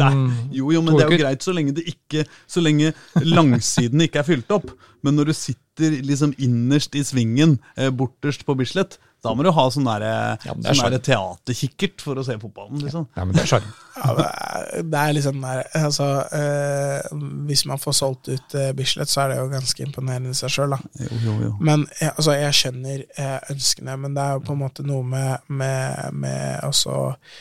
Jo, 0.54 0.72
jo, 0.74 0.82
men 0.82 0.96
det 0.98 1.04
er 1.06 1.12
jo 1.12 1.20
greit 1.22 1.44
så 1.46 1.54
lenge 1.54 1.74
det 1.76 1.84
ikke 1.86 2.24
Så 2.50 2.62
lenge 2.64 2.90
langsiden 3.22 4.02
ikke 4.04 4.22
er 4.22 4.26
fylt 4.26 4.50
opp. 4.54 4.72
Men 5.06 5.14
når 5.18 5.30
du 5.30 5.36
sitter 5.38 6.00
liksom 6.02 6.32
innerst 6.42 6.96
i 6.98 7.04
svingen, 7.06 7.58
eh, 7.78 7.92
borterst 7.94 8.42
på 8.46 8.56
Bislett, 8.58 8.98
da 9.24 9.32
må 9.34 9.42
du 9.42 9.50
ha 9.50 9.64
sånn 9.74 9.84
der, 9.88 10.04
Ja, 10.46 10.54
sånn 10.74 10.94
teaterkikkert 11.02 12.00
for 12.04 12.14
å 12.20 12.24
se 12.26 12.36
fotballen, 12.38 12.78
liksom. 12.84 13.08
ja, 13.16 13.24
men 13.24 13.34
det 13.34 13.42
er 13.42 13.50
sjarm. 13.50 13.68
Ja, 13.98 14.12
det 14.14 14.26
er- 14.28 14.82
det 14.92 14.98
er 15.00 15.12
liksom 15.16 15.40
der 15.42 15.64
Altså, 15.74 16.06
eh, 16.32 17.08
hvis 17.48 17.64
man 17.66 17.78
får 17.82 17.92
solgt 17.98 18.28
ut 18.28 18.54
eh, 18.54 18.70
Bislett, 18.72 19.08
så 19.10 19.24
er 19.24 19.28
det 19.32 19.38
jo 19.40 19.48
ganske 19.50 19.82
imponerende 19.86 20.30
i 20.30 20.38
seg 20.38 20.50
sjøl, 20.54 20.70
da. 20.76 20.78
Jo, 21.02 21.08
jo, 21.24 21.34
jo. 21.48 21.52
Men 21.60 21.86
jeg, 22.00 22.12
altså, 22.16 22.36
jeg 22.38 22.52
skjønner 22.60 23.04
eh, 23.18 23.38
ønskene, 23.50 23.98
men 23.98 24.14
det 24.14 24.22
er 24.22 24.32
jo 24.38 24.44
på 24.46 24.52
en 24.54 24.62
måte 24.62 24.86
noe 24.86 25.02
med, 25.02 25.38
med, 25.48 26.12
med 26.14 26.60
også 26.68 26.94
eh, 27.10 27.36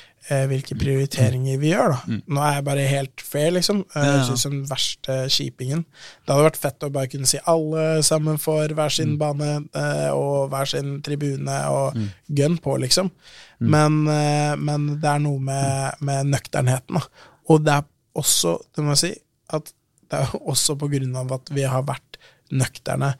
hvilke 0.50 0.76
prioriteringer 0.78 1.58
vi 1.62 1.70
gjør, 1.72 1.94
da. 1.94 2.00
Mm. 2.08 2.22
Nå 2.36 2.42
er 2.44 2.54
jeg 2.58 2.66
bare 2.68 2.86
helt 2.92 3.22
fair, 3.24 3.52
liksom. 3.56 3.80
Eh. 3.96 4.04
Jeg 4.10 4.26
synes 4.28 4.44
den 4.50 4.60
verste 4.70 5.16
kjipingen. 5.32 5.86
Det 6.26 6.34
hadde 6.36 6.48
vært 6.50 6.60
fett 6.62 6.84
å 6.84 6.92
bare 6.92 7.08
kunne 7.14 7.30
si 7.30 7.40
alle 7.48 8.04
sammen 8.04 8.38
får 8.38 8.74
hver 8.76 8.90
sin 8.92 9.14
Mm. 9.16 9.18
bane 9.22 9.50
eh, 9.74 10.10
og 10.12 10.50
hver 10.52 10.66
sin 10.68 11.02
tribune 11.02 11.58
og 11.72 11.96
Mm. 11.96 12.10
gun 12.36 12.58
på, 12.58 12.78
liksom. 12.80 13.12
Men, 13.60 14.08
eh, 14.08 14.56
men 14.56 15.00
det 15.00 15.10
er 15.10 15.20
noe 15.20 15.40
med, 15.40 15.94
med 16.02 16.26
nøkternheten, 16.34 17.00
da. 17.00 17.02
Og 17.50 17.64
det 17.64 17.74
er 17.74 17.84
også, 18.16 18.58
det 18.76 18.84
må 18.84 18.96
jeg 18.96 18.98
si, 18.98 19.14
at 19.50 19.72
det 20.10 20.20
er 20.20 20.40
også 20.48 20.76
på 20.78 20.90
grunn 20.92 21.16
av 21.16 21.32
at 21.32 21.50
vi 21.52 21.62
har 21.64 21.84
vært 21.84 22.18
nøkterne, 22.52 23.14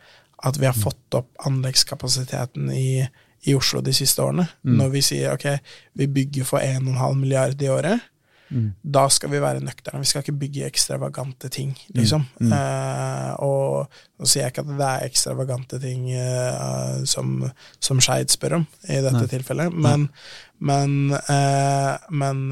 at 0.44 0.58
vi 0.58 0.66
har 0.66 0.74
fått 0.78 1.16
opp 1.18 1.30
anleggskapasiteten 1.48 2.70
i, 2.72 3.08
i 3.48 3.56
Oslo 3.56 3.82
de 3.82 3.96
siste 3.96 4.24
årene. 4.24 4.48
Mm. 4.64 4.76
Når 4.82 4.94
vi 4.94 5.02
sier 5.06 5.34
ok, 5.34 5.48
vi 5.98 6.10
bygger 6.20 6.48
for 6.48 6.64
1,5 6.64 7.20
milliard 7.22 7.62
i 7.64 7.72
året, 7.72 8.06
da 8.82 9.04
skal 9.12 9.32
vi 9.32 9.40
være 9.44 9.64
nøkterne. 9.64 10.00
Vi 10.02 10.08
skal 10.08 10.24
ikke 10.24 10.40
bygge 10.40 10.68
ekstravagante 10.68 11.50
ting, 11.52 11.74
liksom. 11.96 12.24
Eh, 12.40 13.32
og 13.44 13.90
nå 14.18 14.28
sier 14.28 14.46
jeg 14.46 14.54
ikke 14.54 14.64
at 14.64 14.72
det 14.72 14.88
er 14.88 15.08
ekstravagante 15.08 15.80
ting 15.84 16.06
eh, 16.16 17.04
som, 17.10 17.42
som 17.84 18.00
Skeid 18.04 18.32
spør 18.32 18.62
om 18.62 18.68
i 18.88 19.02
dette 19.04 19.26
tilfellet, 19.34 19.74
men, 19.76 20.08
men, 20.64 20.96
eh, 21.18 22.08
men 22.10 22.46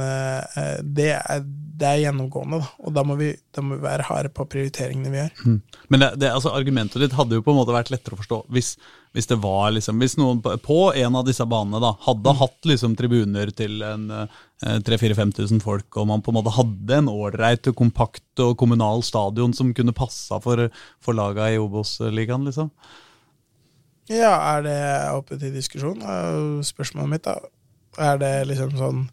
det, 0.84 1.10
er, 1.16 1.46
det 1.46 1.90
er 1.90 2.04
gjennomgående, 2.04 2.60
da. 2.60 2.74
Og 2.84 2.98
da 2.98 3.06
må, 3.08 3.18
vi, 3.22 3.32
da 3.56 3.64
må 3.64 3.80
vi 3.80 3.88
være 3.88 4.10
harde 4.10 4.34
på 4.36 4.48
prioriteringene 4.52 5.14
vi 5.14 5.24
gjør. 5.24 5.56
Men 5.88 6.04
det, 6.04 6.12
det, 6.26 6.34
altså, 6.36 6.52
argumentet 6.58 7.02
ditt 7.06 7.16
hadde 7.16 7.40
jo 7.40 7.46
på 7.46 7.56
en 7.56 7.62
måte 7.62 7.76
vært 7.76 7.94
lettere 7.94 8.20
å 8.20 8.24
forstå 8.24 8.44
hvis, 8.52 8.76
hvis 9.16 9.30
det 9.32 9.38
var 9.40 9.70
liksom, 9.72 10.02
hvis 10.04 10.18
noen 10.20 10.42
på, 10.44 10.80
en 10.92 11.16
av 11.16 11.24
disse 11.24 11.46
banene 11.48 11.80
da, 11.80 11.94
hadde 12.04 12.34
hatt 12.36 12.68
liksom 12.68 12.98
tribuner 13.00 13.48
til 13.56 13.80
en 13.88 14.10
eh, 14.12 14.42
3000-5000 14.84 15.64
folk, 15.64 15.88
og 15.96 16.10
man 16.10 16.24
på 16.24 16.34
en 16.34 16.40
måte 16.42 16.52
hadde 16.58 16.98
en 17.00 17.08
ålreit, 17.12 17.72
kompakt 17.80 18.44
og 18.44 18.58
kommunal 18.60 19.06
stadion 19.08 19.56
som 19.56 19.72
kunne 19.78 19.96
passa 19.96 20.42
for, 20.44 20.68
for 21.00 21.16
laga 21.16 21.48
i 21.54 21.60
Obos-ligaen, 21.62 22.44
liksom. 22.50 22.74
Ja, 24.12 24.36
er 24.58 24.66
det 24.68 24.80
oppe 25.16 25.40
til 25.40 25.56
diskusjon? 25.56 26.04
Spørsmålet 26.68 27.14
mitt, 27.16 27.26
da. 27.26 27.40
Er 27.96 28.20
det 28.20 28.34
liksom 28.52 28.76
sånn 28.76 29.06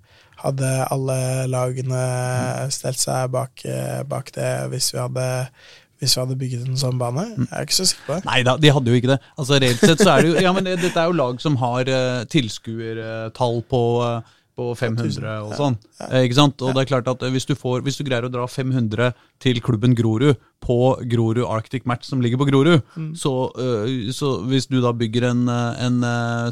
Hadde 0.42 0.68
alle 0.90 1.46
lagene 1.46 1.98
stelt 2.74 2.98
seg 2.98 3.28
bak, 3.30 3.60
eh, 3.62 4.00
bak 4.08 4.32
det 4.34 4.48
hvis 4.72 4.88
vi 4.90 4.98
hadde 4.98 5.26
hvis 6.02 6.16
vi 6.16 6.20
hadde 6.24 6.36
bygget 6.38 6.66
en 6.66 6.78
sånn 6.80 6.98
bane? 6.98 7.28
Jeg 7.38 7.48
er 7.54 7.66
ikke 7.68 7.76
så 7.76 7.84
sikker 7.86 8.06
på 8.08 8.16
det. 8.16 8.26
Nei 8.26 8.40
da, 8.46 8.56
de 8.58 8.70
hadde 8.74 8.90
jo 8.90 8.98
ikke 8.98 9.12
det. 9.12 9.18
Altså 9.38 9.58
Reelt 9.62 9.84
sett 9.86 10.02
så 10.02 10.16
er 10.16 10.24
det 10.24 10.32
jo 10.32 10.42
Ja, 10.42 10.52
men 10.56 10.66
det, 10.66 10.80
dette 10.82 10.98
er 10.98 11.10
jo 11.10 11.18
lag 11.20 11.38
som 11.42 11.58
har 11.62 11.86
uh, 11.86 12.24
tilskuertall 12.32 13.60
på 13.70 13.82
uh, 14.02 14.32
på 14.58 14.68
500 14.76 15.36
og 15.46 15.54
sånn. 15.56 15.76
Eh, 16.10 16.26
ikke 16.26 16.38
sant? 16.38 16.62
Og 16.62 16.74
det 16.74 16.84
er 16.84 16.90
klart 16.90 17.08
at 17.08 17.24
hvis 17.32 17.46
du, 17.48 17.54
får, 17.58 17.80
hvis 17.86 17.98
du 17.98 18.04
greier 18.04 18.26
å 18.26 18.32
dra 18.32 18.44
500 18.48 19.12
til 19.42 19.60
klubben 19.64 19.96
Grorud 19.98 20.36
på 20.62 20.76
Grorud 21.10 21.42
Arctic 21.48 21.86
Match 21.88 22.06
som 22.06 22.20
ligger 22.22 22.38
på 22.38 22.46
Grorud, 22.50 22.84
så, 23.18 23.32
øh, 23.58 24.12
så 24.14 24.34
hvis 24.46 24.68
du 24.70 24.78
da 24.84 24.92
bygger 24.94 25.26
en, 25.32 25.48
en 25.48 25.96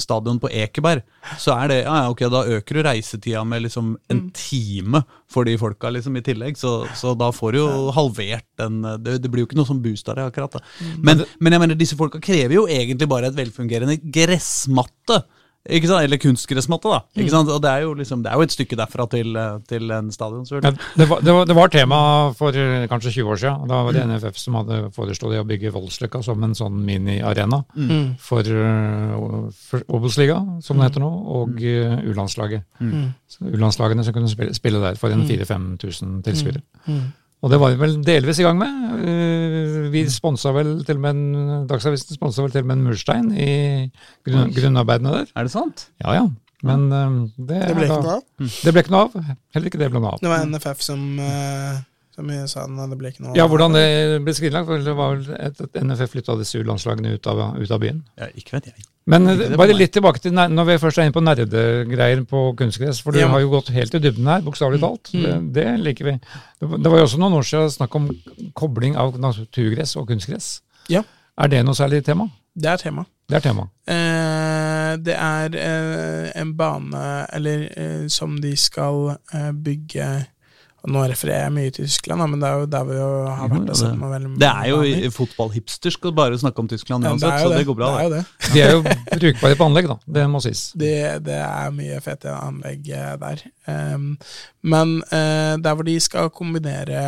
stadion 0.02 0.40
på 0.42 0.50
Ekeberg, 0.50 1.04
så 1.38 1.54
er 1.60 1.70
det 1.70 1.78
ja, 1.84 1.98
ok, 2.10 2.24
da 2.32 2.42
øker 2.56 2.80
du 2.80 2.82
reisetida 2.88 3.44
med 3.46 3.66
liksom 3.68 3.94
en 4.10 4.24
time 4.34 5.04
for 5.30 5.46
de 5.46 5.54
folka 5.60 5.92
liksom 5.94 6.16
i 6.18 6.24
tillegg, 6.26 6.58
så, 6.58 6.80
så 6.98 7.14
da 7.18 7.30
får 7.34 7.54
du 7.54 7.60
jo 7.60 7.70
halvert 7.94 8.48
den 8.58 8.80
det, 9.04 9.20
det 9.22 9.30
blir 9.30 9.44
jo 9.44 9.50
ikke 9.50 9.60
noe 9.60 9.68
sånn 9.68 9.82
boost 9.84 10.08
av 10.10 10.18
det, 10.18 10.26
akkurat. 10.32 10.56
da. 10.56 10.88
Men, 11.04 11.22
men 11.38 11.54
jeg 11.54 11.62
mener, 11.62 11.78
disse 11.78 11.98
folka 11.98 12.20
krever 12.22 12.56
jo 12.56 12.66
egentlig 12.70 13.08
bare 13.10 13.30
et 13.30 13.38
velfungerende 13.38 14.00
gressmatte. 14.02 15.22
Ikke 15.68 15.90
sant? 15.90 16.06
Eller 16.06 16.16
kunstgressmatte, 16.16 16.88
da. 16.88 17.02
Ikke 17.20 17.32
sant? 17.34 17.50
Og 17.52 17.60
det 17.60 17.68
er, 17.68 17.82
jo 17.84 17.92
liksom, 17.98 18.22
det 18.24 18.30
er 18.32 18.40
jo 18.40 18.46
et 18.46 18.54
stykke 18.54 18.78
derfra 18.80 19.04
til, 19.12 19.34
øh, 19.36 19.58
til 19.68 19.92
en 19.92 20.08
stadion. 20.14 20.46
Ja, 20.64 20.70
det, 20.72 21.06
var, 21.10 21.20
det, 21.20 21.34
var, 21.36 21.44
det 21.50 21.56
var 21.58 21.72
tema 21.74 21.98
for 22.38 22.56
eh, 22.56 22.86
kanskje 22.88 23.12
20 23.18 23.34
år 23.34 23.40
siden. 23.42 23.68
Da 23.68 23.82
var 23.84 23.92
det 23.92 24.06
NFF 24.08 24.40
som 24.40 24.56
hadde 24.56 24.80
foreslått 24.96 25.36
å 25.36 25.44
bygge 25.44 25.74
Voldsløkka 25.74 26.22
som 26.24 26.40
en 26.48 26.56
sånn 26.56 26.80
mini-arena 26.86 27.60
for, 28.24 28.40
eh, 28.40 29.14
for 29.68 29.84
Obos-liga, 30.00 30.40
som 30.64 30.80
det 30.80 30.88
heter 30.88 31.04
nå, 31.04 31.12
og 31.36 31.60
eh, 31.60 31.98
U-landslaget. 32.08 32.64
Mm. 32.80 33.10
U-landslagene 33.52 34.06
som 34.08 34.16
kunne 34.16 34.32
spille, 34.32 34.56
spille 34.56 34.80
der 34.80 34.96
for 35.00 35.12
en 35.12 35.26
4000-5000 35.28 36.22
tilskuere. 36.24 36.64
Og 37.40 37.48
det 37.52 37.58
var 37.60 37.72
vi 37.72 37.78
vel 37.80 37.94
delvis 38.04 38.38
i 38.42 38.44
gang 38.44 38.58
med. 38.60 39.00
Eh, 39.00 39.88
Vi 39.90 40.02
sponsa 40.12 40.52
vel 40.52 40.82
til 40.84 40.98
og 40.98 41.02
med 41.06 41.16
en, 41.16 41.66
Dagsavisen 41.70 42.14
sponsa 42.18 42.42
vel 42.44 42.52
til 42.52 42.62
og 42.62 42.68
med 42.68 42.76
en 42.78 42.84
murstein 42.90 43.30
i 43.32 43.50
grunn, 44.28 44.52
grunnarbeidene 44.54 45.14
der. 45.14 45.30
Er 45.36 45.48
det 45.48 45.52
sant? 45.54 45.86
Ja 46.04 46.14
ja. 46.18 46.26
Men 46.62 46.90
eh, 46.92 47.14
det, 47.40 47.60
Det 47.70 47.76
ble 47.78 47.86
ikke 47.88 48.02
noe 48.04 48.16
av. 48.18 48.24
Det 48.66 48.74
ble 48.76 48.82
ikke 48.84 48.92
noe 48.92 49.06
av. 49.06 49.14
Heller 49.56 49.70
ikke 49.72 49.80
det 49.80 49.88
ble 49.94 50.02
noe 50.04 50.12
av. 50.18 50.20
Det 50.20 50.28
var 50.28 50.44
NFF 50.50 50.82
som, 50.84 51.06
eh, 51.24 51.78
som 52.12 52.28
sa 52.52 52.66
det 52.68 52.98
ble 53.00 53.14
ikke 53.14 53.24
noe 53.24 53.32
av. 53.32 53.38
Ja, 53.40 53.46
hvordan 53.48 53.72
det 53.78 53.86
ble 54.26 54.34
skrinlagt? 54.36 54.68
for 54.68 54.84
Det 54.84 54.96
var 55.00 55.16
vel 55.16 55.32
et, 55.40 55.60
at 55.64 55.80
NFF 55.80 56.12
flytta 56.12 56.36
disse 56.42 56.60
U-landslagene 56.60 57.14
ut, 57.16 57.26
av- 57.32 57.56
ut 57.56 57.70
av 57.72 57.80
byen. 57.80 58.02
Ja, 58.20 58.28
ikke 58.36 58.58
vet 58.58 58.68
jeg. 58.74 58.84
Men 59.06 59.24
bare 59.56 59.72
litt 59.74 59.92
tilbake 59.96 60.20
til 60.20 60.32
når 60.36 60.66
vi 60.68 60.74
først 60.78 60.98
er 61.00 61.06
inne 61.08 61.14
på 61.16 61.22
nerdegreier 61.24 62.20
på 62.28 62.42
kunstgress. 62.58 63.00
For 63.02 63.12
du 63.12 63.18
Ja. 63.18 63.28
har 63.28 63.40
jo 63.40 63.48
gått 63.50 63.70
helt 63.72 63.94
i 63.94 63.98
dybden 63.98 64.26
her, 64.28 64.40
bokstavelig 64.42 64.80
talt. 64.80 65.10
Det, 65.12 65.52
det 65.54 65.80
liker 65.80 66.04
vi. 66.04 66.12
Det, 66.60 66.68
var- 66.68 66.98
jo 66.98 67.04
også 67.06 67.18
noen 67.18 67.32
år 67.38 67.42
siden 67.48 67.70
snakk 67.70 67.94
om 67.96 68.10
kobling 68.54 68.96
av 68.96 69.18
naturgress 69.18 69.96
og 69.96 70.06
kunstgress. 70.08 70.60
Ja. 70.88 71.02
Er 71.38 71.48
det 71.48 71.64
noe 71.64 71.74
særlig 71.74 72.04
tema? 72.04 72.28
Det 72.54 72.66
er 72.68 72.76
tema. 72.76 73.06
Det 73.30 73.36
er 73.36 73.40
tema. 73.40 73.68
Eh, 73.88 74.96
det 74.98 75.14
er 75.16 75.54
eh, 75.56 76.32
en 76.40 76.54
bane, 76.58 77.26
eller 77.32 77.68
eh, 77.76 78.08
som 78.08 78.36
de 78.40 78.54
skal 78.56 79.16
eh, 79.32 79.52
bygge 79.52 80.26
Nå 80.88 81.02
refererer 81.10 81.44
jeg 81.44 81.52
mye 81.52 81.72
til 81.74 81.88
Tyskland, 81.88 82.22
men 82.32 82.40
det 82.40 82.48
er 82.48 82.62
jo 82.62 82.68
der 82.72 82.84
vi 82.88 82.98
har 83.00 83.50
vært 83.50 83.72
og 83.74 83.76
sett 83.76 83.98
på 84.00 84.10
veldig 84.10 84.30
Det 84.40 84.48
er 84.48 84.68
jo 84.70 84.78
fotballhipstersk 84.80 85.10
å 85.10 85.16
fotballhipster 85.16 85.94
skal 85.96 86.14
bare 86.16 86.38
snakke 86.40 86.62
om 86.62 86.70
Tyskland 86.70 87.04
uansett, 87.04 87.34
ja, 87.34 87.42
så 87.44 87.50
det 87.52 87.66
går 87.68 87.76
bra. 87.76 87.90
Det 87.96 88.00
er 88.00 88.06
jo 88.06 88.12
det. 88.14 88.22
De 88.54 88.62
er 88.62 88.72
jo 88.72 89.18
brukbare 89.20 89.58
på 89.60 89.68
anlegg, 89.68 89.90
da. 89.90 89.96
Det 90.18 90.26
må 90.32 90.40
sies. 90.44 90.62
Det, 90.80 90.94
det 91.26 91.36
er 91.36 91.74
mye 91.74 91.98
fete 92.04 92.32
anlegg 92.32 92.88
eh, 92.96 93.10
der. 93.20 93.42
Em, 93.68 94.06
men 94.62 94.96
eh, 95.12 95.58
der 95.60 95.76
hvor 95.76 95.86
de 95.86 95.98
skal 96.00 96.30
kombinere 96.32 97.02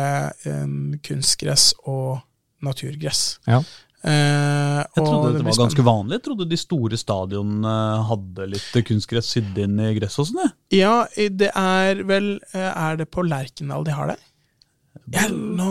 em, 0.49 0.93
kunstgress 1.03 1.71
og 1.89 2.21
naturgress. 2.63 3.39
Ja. 3.49 3.63
Eh, 4.03 4.79
Jeg 4.83 5.05
trodde 5.05 5.33
det 5.37 5.45
var 5.47 5.57
ganske 5.63 5.83
vanlig. 5.87 6.17
Jeg 6.17 6.23
trodde 6.25 6.47
de 6.51 6.57
store 6.59 6.97
stadionene 6.99 7.75
hadde 8.09 8.47
litt 8.51 8.73
kunstgress 8.87 9.29
sydd 9.31 9.57
inn 9.63 9.79
i 9.79 9.93
gress 9.95 10.17
og 10.19 10.27
sånn. 10.27 10.51
Ja, 10.75 11.05
det 11.15 11.51
er 11.55 12.01
vel 12.09 12.33
eh, 12.53 12.67
Er 12.73 12.97
det 12.99 13.07
på 13.15 13.23
Lerkendal 13.23 13.85
de 13.87 13.95
har 13.95 14.11
det? 14.11 14.17
Ja, 15.13 15.27
nå, 15.31 15.69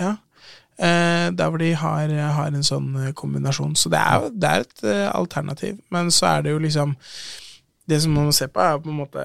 ja. 0.00 0.12
Eh, 0.80 1.26
der 1.36 1.48
hvor 1.52 1.58
de 1.60 1.72
har, 1.76 2.08
har 2.36 2.46
en 2.56 2.62
sånn 2.64 2.94
eh, 2.96 3.10
kombinasjon. 3.16 3.74
Så 3.76 3.90
det 3.92 3.98
er, 4.00 4.28
det 4.32 4.48
er 4.52 4.64
et 4.64 4.84
eh, 4.88 5.08
alternativ. 5.16 5.80
Men 5.92 6.08
så 6.14 6.26
er 6.36 6.42
det 6.46 6.54
jo 6.54 6.62
liksom 6.62 6.94
Det 7.90 7.98
som 8.02 8.12
man 8.14 8.28
må 8.28 8.32
se 8.32 8.46
på, 8.48 8.60
er 8.62 8.78
på 8.78 8.88
en 8.92 9.00
måte 9.00 9.24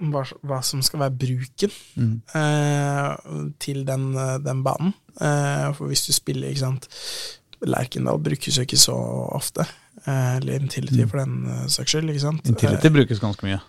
hva, 0.00 0.22
hva 0.48 0.62
som 0.64 0.80
skal 0.82 1.02
være 1.04 1.18
bruken 1.20 1.70
Mm. 2.00 2.14
eh, 2.34 3.50
til 3.60 3.84
den, 3.84 4.10
den 4.44 4.62
banen. 4.64 4.94
Eh, 5.20 5.68
for 5.76 5.86
hvis 5.92 6.06
du 6.08 6.12
spiller, 6.16 6.48
ikke 6.48 6.64
sant 6.64 6.88
Lerkendal 7.68 8.20
brukes 8.22 8.56
jo 8.56 8.64
ikke 8.64 8.78
så 8.80 8.94
ofte. 9.36 9.66
Eh, 10.06 10.36
eller 10.38 10.62
Intility 10.62 11.04
for 11.04 11.20
den 11.20 11.44
eh, 11.44 11.66
saks 11.72 11.92
skyld. 11.92 12.12
ikke 12.12 12.22
sant? 12.22 12.48
Intility 12.48 12.92
brukes 12.92 13.20
ganske 13.22 13.46
mye. 13.46 13.60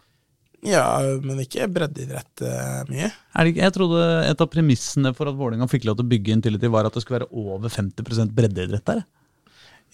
Ja, 0.61 0.85
men 1.25 1.41
ikke 1.41 1.65
breddeidrett 1.73 2.43
eh, 2.45 2.77
mye. 2.91 3.09
Er 3.09 3.47
det 3.49 3.63
jeg 3.63 3.73
trodde 3.73 4.01
Et 4.29 4.43
av 4.45 4.49
premissene 4.53 5.11
for 5.17 5.31
at 5.31 5.37
Vålerenga 5.39 5.67
fikk 5.71 5.87
lov 5.89 5.97
til 5.97 6.05
å 6.05 6.11
bygge 6.11 6.37
Intility, 6.37 6.69
var 6.71 6.87
at 6.87 6.95
det 6.95 7.03
skulle 7.03 7.23
være 7.23 7.31
over 7.33 7.73
50 7.73 8.31
breddeidrett 8.37 8.85
der. 8.87 9.03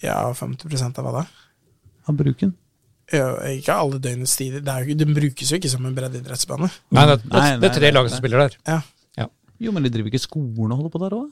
Ja, 0.04 0.20
50 0.30 0.78
av 0.92 1.06
hva 1.06 1.14
da? 1.22 1.24
Av 2.08 2.18
bruken. 2.18 2.52
Ja, 3.08 3.32
ikke 3.48 3.72
alle 3.72 3.98
døgnets 4.04 4.36
tider. 4.36 4.60
Det 4.62 4.70
er 4.70 4.84
jo, 4.84 4.98
den 5.00 5.16
brukes 5.16 5.50
jo 5.50 5.58
ikke 5.58 5.72
som 5.72 5.88
en 5.88 5.96
breddeidrettsbane. 5.96 6.68
Nei, 6.92 7.04
det, 7.08 7.18
det, 7.24 7.32
det, 7.32 7.50
det 7.64 7.70
er 7.70 7.76
tre 7.80 7.90
lag 7.94 8.10
som 8.12 8.20
spiller 8.20 8.44
der. 8.44 8.56
Ja. 8.68 8.78
Jo, 9.58 9.74
men 9.74 9.82
de 9.82 9.90
driver 9.90 10.12
ikke 10.12 10.22
skolen 10.22 10.72
og 10.72 10.78
holder 10.78 10.92
på 10.94 11.00
der 11.02 11.14
òg? 11.16 11.30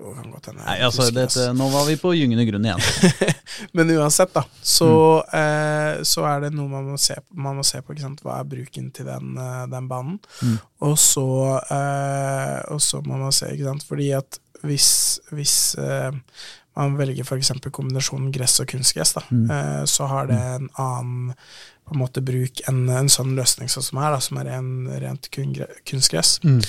Jo, 0.00 0.14
kan 0.16 0.30
godt 0.32 0.46
hende. 0.50 0.64
Nei, 0.64 0.78
altså, 0.82 1.04
dette, 1.14 1.50
nå 1.54 1.66
var 1.70 1.84
vi 1.86 1.94
på 2.00 2.14
gyngende 2.16 2.46
grunn 2.48 2.64
igjen. 2.64 2.80
Men 3.76 3.90
uansett, 3.98 4.32
da, 4.34 4.42
så, 4.64 4.88
Mm. 5.22 5.34
eh, 5.38 6.02
så 6.08 6.24
er 6.26 6.40
det 6.46 6.52
noe 6.56 6.68
man 6.72 6.88
må 6.94 6.96
se 6.98 7.14
på. 7.20 7.36
Man 7.44 7.58
må 7.60 7.64
se 7.68 7.82
på? 7.84 7.94
Hva 8.24 8.38
er 8.40 8.48
bruken 8.48 8.88
til 8.96 9.06
den, 9.06 9.36
eh, 9.38 9.66
den 9.70 9.88
banen. 9.90 10.16
Mm. 10.42 10.56
Og, 10.88 10.96
så, 10.98 11.26
eh, 11.70 12.58
og 12.72 12.80
så 12.82 13.02
må 13.06 13.20
man 13.20 13.32
se, 13.36 13.52
ikke 13.52 13.68
sant. 13.68 13.84
Fordi 13.88 14.08
at 14.16 14.38
hvis, 14.64 14.88
hvis 15.30 15.56
eh, 15.78 16.10
man 16.78 16.96
velger 16.96 17.22
f.eks. 17.28 17.52
kombinasjonen 17.70 18.32
gress 18.32 18.58
og 18.64 18.70
kunstgress, 18.72 19.12
da, 19.18 19.22
Mm. 19.30 19.44
eh, 19.50 19.84
så 19.84 20.08
har 20.08 20.26
det 20.32 20.40
en 20.40 20.70
annen 20.80 21.34
på 21.84 21.96
en 21.96 22.00
måte 22.00 22.22
bruk 22.24 22.60
enn 22.70 22.88
en 22.94 23.08
sånn 23.10 23.34
løsning 23.36 23.68
sånn 23.68 23.82
som 23.82 23.98
er, 23.98 24.12
da, 24.14 24.18
som 24.22 24.38
er 24.38 24.46
en 24.56 24.86
rent 25.02 25.26
kun, 25.34 25.52
kunstgress. 25.84 26.38
Mm. 26.46 26.60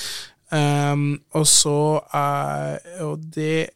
Um, 0.54 1.16
og 1.34 1.48
så 1.50 1.78
uh, 2.14 2.76
Og 3.02 3.22
det 3.34 3.72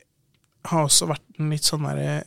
har 0.70 0.84
også 0.86 1.08
vært 1.10 1.40
en 1.40 1.50
litt 1.50 1.66
sånn 1.66 1.88
derre 1.88 2.20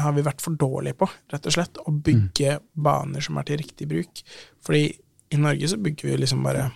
Har 0.00 0.16
vi 0.16 0.24
vært 0.26 0.42
for 0.42 0.56
dårlige 0.58 0.98
på, 0.98 1.06
rett 1.30 1.46
og 1.46 1.54
slett, 1.54 1.78
å 1.78 1.92
bygge 1.92 2.56
baner 2.74 3.22
som 3.22 3.38
er 3.38 3.46
til 3.46 3.60
riktig 3.60 3.86
bruk. 3.90 4.22
Fordi 4.64 4.82
i 5.34 5.38
Norge 5.38 5.70
så 5.70 5.78
bygger 5.82 6.10
vi 6.10 6.20
liksom 6.24 6.42
bare 6.46 6.68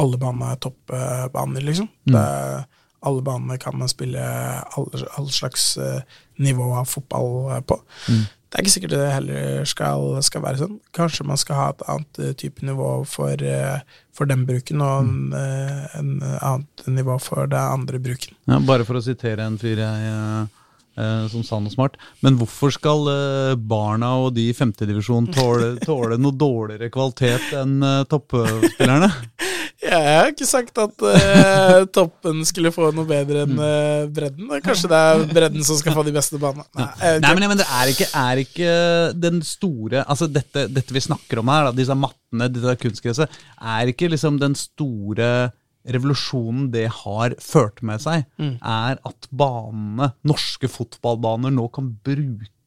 Alle 0.00 0.18
banene 0.18 0.54
er 0.54 0.60
toppbaner, 0.64 1.66
liksom. 1.66 1.90
Det 2.08 2.18
er, 2.18 2.62
alle 3.02 3.22
banene 3.26 3.58
kan 3.58 3.74
man 3.74 3.90
spille 3.90 4.22
all, 4.22 4.86
all 5.18 5.26
slags 5.34 5.74
uh, 5.78 6.00
nivå 6.38 6.68
av 6.78 6.86
fotball 6.86 7.62
på. 7.66 7.78
på. 8.06 8.20
Det 8.52 8.58
er 8.58 8.66
ikke 8.66 8.72
sikkert 8.74 8.92
det 8.92 9.04
heller 9.08 9.62
skal, 9.64 10.02
skal 10.20 10.42
være 10.44 10.60
sånn. 10.60 10.74
Kanskje 10.92 11.24
man 11.24 11.38
skal 11.40 11.56
ha 11.56 11.68
et 11.72 11.84
annet 11.88 12.18
eh, 12.20 12.34
type 12.36 12.60
nivå 12.68 12.88
for, 13.08 13.32
eh, 13.40 13.78
for 14.12 14.28
den 14.28 14.42
bruken, 14.44 14.82
og 14.84 15.06
en, 15.06 15.14
eh, 15.32 15.94
en 15.96 16.10
annet 16.20 16.82
nivå 16.84 17.16
for 17.24 17.48
den 17.48 17.56
andre 17.80 18.00
bruken. 18.04 18.36
Ja, 18.52 18.60
bare 18.60 18.84
for 18.84 19.00
å 19.00 19.04
sitere 19.04 19.46
en 19.48 19.56
fyr 19.56 19.80
jeg 19.80 20.10
eh, 20.12 21.24
som 21.32 21.46
sa 21.48 21.62
noe 21.64 21.72
smart. 21.72 21.96
Men 22.20 22.36
hvorfor 22.40 22.76
skal 22.76 23.08
eh, 23.08 23.54
barna 23.56 24.12
og 24.20 24.34
de 24.36 24.50
i 24.50 24.56
femtedivisjon 24.56 25.30
tåle, 25.32 25.74
tåle 25.80 26.20
noe 26.20 26.36
dårligere 26.36 26.92
kvalitet 26.92 27.54
enn 27.62 27.78
eh, 27.80 28.02
toppspillerne? 28.12 29.08
Jeg 29.82 30.14
har 30.14 30.28
ikke 30.30 30.46
sagt 30.46 30.76
at 30.78 31.02
uh, 31.02 31.82
toppen 31.96 32.44
skulle 32.46 32.70
få 32.74 32.92
noe 32.94 33.06
bedre 33.08 33.42
enn 33.42 33.56
uh, 33.58 34.10
bredden. 34.14 34.50
Kanskje 34.62 34.90
det 34.92 35.00
er 35.08 35.24
bredden 35.32 35.66
som 35.66 35.78
skal 35.80 35.96
få 35.96 36.04
de 36.06 36.14
beste 36.14 36.38
banene. 36.42 36.66
Nei, 36.78 37.16
Nei, 37.22 37.32
men, 37.34 37.48
men 37.50 37.58
det 37.58 37.66
er 37.66 37.90
ikke, 37.90 38.08
er 38.22 38.42
ikke 38.44 38.76
den 39.18 39.40
store 39.46 40.04
Altså 40.06 40.28
dette, 40.30 40.68
dette 40.70 40.94
vi 40.94 41.02
snakker 41.02 41.42
om 41.42 41.50
her, 41.50 41.66
da, 41.66 41.74
disse 41.74 41.96
mattene, 41.98 42.48
dette 42.52 42.76
kunstgresset, 42.84 43.42
er 43.58 43.90
ikke 43.90 44.12
liksom 44.12 44.38
den 44.42 44.54
store 44.58 45.50
revolusjonen 45.82 46.68
det 46.70 46.86
har 47.02 47.34
ført 47.42 47.82
med 47.82 48.02
seg, 48.04 48.22
er 48.38 49.00
at 49.02 49.26
banene, 49.34 50.12
norske 50.28 50.70
fotballbaner, 50.70 51.50
nå 51.50 51.66
kan 51.74 51.88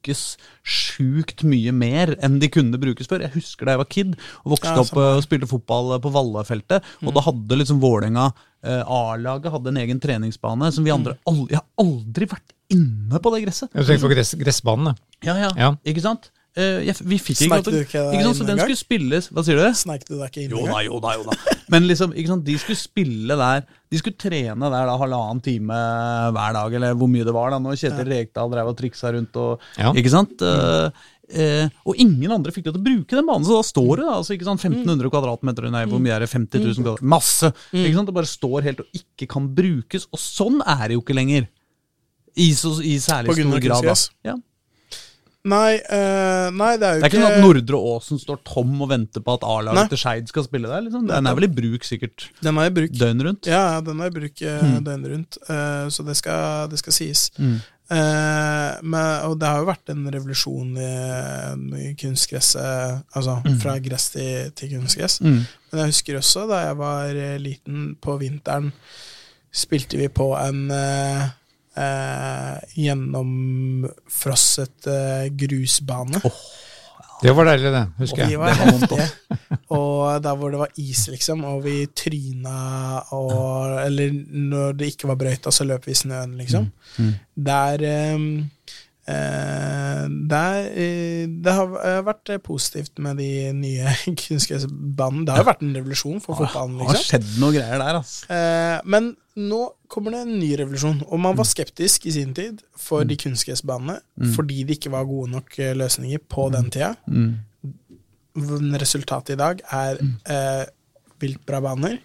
brukes 0.06 0.36
sjukt 0.66 1.42
mye 1.46 1.72
mer 1.74 2.14
enn 2.22 2.38
de 2.40 2.48
kunne 2.48 2.78
brukes 2.78 3.08
før. 3.08 3.24
Jeg 3.24 3.34
husker 3.34 3.66
da 3.66 3.74
jeg 3.74 3.82
var 3.82 3.90
kid 3.90 4.14
og 4.44 4.54
vokste 4.54 4.74
Ja, 4.74 4.82
opp 4.84 4.96
og 5.00 5.22
spilte 5.24 5.48
fotball 5.50 5.96
eh, 5.96 6.02
på 6.02 6.12
Vallafeltet. 6.14 6.84
Og 7.04 7.14
da 7.14 7.24
hadde 7.26 7.58
liksom 7.58 7.80
Vålerenga 7.82 8.28
eh, 8.64 8.82
A-laget 8.82 9.52
hadde 9.52 9.72
en 9.72 9.80
egen 9.82 10.00
treningsbane 10.00 10.70
som 10.72 10.84
vi 10.86 10.94
andre 10.94 11.16
aldri, 11.26 11.54
Jeg 11.54 11.60
har 11.60 11.86
aldri 11.86 12.26
vært 12.30 12.54
inne 12.72 13.20
på 13.22 13.34
det 13.34 13.44
gresset. 13.44 13.70
Jeg 13.74 13.86
tenker 13.86 14.08
på 14.08 14.14
gress, 14.14 14.34
gressbanene. 14.38 14.96
Ja, 15.24 15.36
ja. 15.38 15.50
Ja. 15.58 15.74
Ikke 15.86 16.02
sant? 16.04 16.30
Eh, 16.56 16.86
jeg, 16.86 16.96
vi 17.04 17.16
fikk 17.20 17.42
ikke 17.44 17.56
du 17.66 17.74
ikke 17.82 18.02
ikke 18.14 18.22
sant, 18.24 18.38
Så 18.38 18.44
den 18.48 18.60
skulle 18.62 18.78
spilles 18.80 19.26
Hva 19.28 19.42
sier 19.44 19.58
du? 19.60 19.64
Sneik 19.76 20.06
du 20.08 20.14
deg 20.14 20.30
ikke 20.30 20.44
inn 20.46 20.54
Jo 20.54 20.62
da, 20.64 20.78
jo 20.86 21.00
da, 21.04 21.10
jo 21.18 21.26
da. 21.26 21.34
Men 21.72 21.84
liksom, 21.84 22.14
ikke 22.16 22.30
sant, 22.30 22.46
de 22.46 22.54
skulle 22.62 22.80
spille 22.80 23.36
der 23.36 23.66
De 23.92 24.00
skulle 24.00 24.16
trene 24.16 24.70
der 24.72 24.88
da 24.88 24.94
halvannen 24.96 25.42
time 25.44 25.80
hver 26.32 26.56
dag, 26.56 26.78
eller 26.78 26.96
hvor 26.96 27.10
mye 27.12 27.26
det 27.28 27.34
var 27.36 27.52
da 27.52 27.58
når 27.60 27.76
Kjetil 27.82 28.08
Rekdal 28.08 28.54
drev 28.54 28.70
og 28.72 28.78
triksa 28.78 29.12
rundt 29.12 29.36
og 29.42 29.68
Ja. 29.76 29.92
Ikke 29.92 30.14
sant? 30.14 30.40
Uh, 30.40 30.88
eh, 31.28 31.68
og 31.84 32.00
ingen 32.00 32.32
andre 32.32 32.54
fikk 32.56 32.70
lov 32.70 32.78
til 32.78 32.84
å 32.84 32.86
bruke 32.88 33.20
den 33.20 33.28
banen, 33.28 33.44
så 33.44 33.60
da 33.60 33.68
står 33.68 33.92
det 33.92 34.08
da, 34.08 34.16
altså, 34.22 34.34
ikke 34.38 34.48
sant, 34.48 34.64
1500 34.64 35.12
kvadratmeter, 35.12 35.68
nei, 35.74 35.84
hvor 35.90 36.00
mye 36.02 36.16
er 36.16 36.24
det, 36.24 36.32
50 36.32 36.64
000 36.64 36.80
kvadratmeter, 36.80 37.12
masse! 37.12 37.52
Ikke 37.74 37.94
sant, 37.98 38.08
Det 38.08 38.16
bare 38.16 38.32
står 38.32 38.68
helt 38.70 38.82
og 38.86 39.00
ikke 39.02 39.28
kan 39.36 39.48
brukes, 39.60 40.08
og 40.08 40.22
sånn 40.22 40.60
er 40.64 40.86
det 40.88 40.98
jo 40.98 41.04
ikke 41.04 41.18
lenger. 41.18 41.48
I, 42.36 42.50
så, 42.56 42.76
i 42.84 42.96
særlig 43.02 43.36
stor 43.36 43.64
grad. 43.68 43.90
da. 43.92 43.96
Ja. 44.32 44.38
Nei, 45.46 45.76
uh, 45.78 46.48
nei, 46.50 46.72
det 46.80 46.88
er 46.88 46.96
jo 46.96 47.02
ikke 47.02 47.06
Det 47.06 47.06
er 47.06 47.12
ikke 47.12 47.20
sånn 47.20 47.36
at 47.36 47.44
Nordre 47.44 47.80
Åsen 47.92 48.20
står 48.22 48.40
tom 48.48 48.74
og 48.82 48.90
venter 48.90 49.22
på 49.22 49.36
at. 49.36 49.46
A-laget 49.46 49.92
til 49.92 50.00
Skeid 50.00 50.32
skal 50.32 50.46
spille 50.48 50.70
der. 50.70 50.82
liksom. 50.86 51.06
Den 51.06 51.30
er 51.30 51.38
vel 51.38 51.46
i 51.46 51.52
bruk 51.60 51.86
sikkert 51.86 52.28
Den 52.42 52.58
er 52.58 52.70
i 52.70 52.74
bruk. 52.74 52.92
døgnet 52.98 53.28
rundt. 53.28 53.48
Ja, 53.50 53.80
den 53.84 54.02
er 54.02 54.10
i 54.10 54.16
bruk 54.16 54.42
mm. 54.42 54.76
døgnet 54.86 55.14
rundt, 55.14 55.40
Uh, 55.46 55.86
så 55.92 56.02
det 56.02 56.16
skal, 56.18 56.66
det 56.70 56.80
skal 56.80 56.94
sies. 56.96 57.28
Mm. 57.38 57.58
Uh, 57.86 58.72
men, 58.82 59.02
og 59.28 59.36
det 59.38 59.46
har 59.46 59.60
jo 59.62 59.68
vært 59.68 59.92
en 59.92 60.06
revolusjon 60.10 60.72
i, 60.82 60.92
i 61.86 61.90
kunstgresset, 62.00 63.04
altså 63.14 63.38
fra 63.62 63.76
gress 63.84 64.10
til, 64.16 64.50
til 64.58 64.74
kunstgress. 64.74 65.20
Mm. 65.22 65.44
Men 65.70 65.82
jeg 65.84 65.94
husker 65.94 66.18
også 66.18 66.48
da 66.50 66.64
jeg 66.64 66.80
var 66.80 67.20
liten, 67.42 67.92
på 68.02 68.18
vinteren 68.22 68.72
spilte 69.56 69.96
vi 69.96 70.08
på 70.12 70.30
en 70.36 70.70
eh, 70.70 71.26
eh, 71.76 72.56
gjennomfrosset 72.86 74.86
eh, 74.92 75.26
grusbane. 75.32 76.20
Det 77.22 77.32
var 77.32 77.44
deilig, 77.48 77.70
det. 77.72 77.80
Og 77.80 78.00
Husker 78.04 78.26
vi 78.26 78.32
jeg. 78.34 78.40
var 78.40 78.52
heftige. 78.60 79.06
Og 79.76 80.22
der 80.22 80.34
hvor 80.38 80.50
det 80.52 80.58
var 80.60 80.70
is, 80.78 81.08
liksom, 81.10 81.40
og 81.48 81.64
vi 81.64 81.86
tryna 81.90 82.58
og 83.16 83.72
Eller 83.82 84.12
når 84.14 84.72
det 84.78 84.86
ikke 84.92 85.08
var 85.10 85.18
brøyta, 85.18 85.50
så 85.50 85.64
løp 85.66 85.86
vi 85.88 85.92
i 85.96 85.98
snøen, 85.98 86.36
liksom. 86.38 86.64
Eh, 87.00 87.04
eh, 87.08 87.12
der, 87.48 87.76
eh, 87.82 88.18
det 89.06 91.52
har 91.54 91.74
eh, 91.78 92.00
vært 92.06 92.32
eh, 92.34 92.40
positivt 92.42 92.98
med 93.02 93.20
de 93.20 93.28
nye 93.54 93.92
kunstgressbanene. 94.22 95.26
Det 95.26 95.34
har 95.34 95.44
jo 95.44 95.50
vært 95.50 95.62
en 95.62 95.76
revolusjon 95.78 96.22
for 96.24 96.40
fotballen. 96.40 96.80
Det 96.80 96.88
har 96.88 96.98
liksom. 96.98 97.12
skjedd 97.12 97.28
noen 97.42 97.56
greier 97.56 97.84
der. 97.84 98.00
Eh, 98.34 98.78
men 98.96 99.12
nå 99.36 99.60
kommer 99.92 100.14
det 100.14 100.22
en 100.24 100.38
ny 100.40 100.50
revolusjon. 100.58 101.02
Og 101.06 101.20
man 101.22 101.36
var 101.38 101.48
skeptisk 101.48 102.08
i 102.08 102.14
sin 102.16 102.32
tid 102.36 102.62
for 102.80 103.06
de 103.06 103.18
kunstgressbanene 103.20 103.98
fordi 104.34 104.64
det 104.66 104.78
ikke 104.78 104.94
var 104.94 105.08
gode 105.08 105.30
nok 105.34 105.58
eh, 105.60 105.76
løsninger 105.76 106.22
på 106.32 106.48
den 106.54 106.70
tida. 106.72 106.94
Mm. 107.06 107.36
Resultatet 108.82 109.36
i 109.36 109.40
dag 109.40 109.62
er 109.72 110.00
eh, 110.02 110.64
vilt 111.22 111.42
bra 111.48 111.62
baner. 111.64 112.00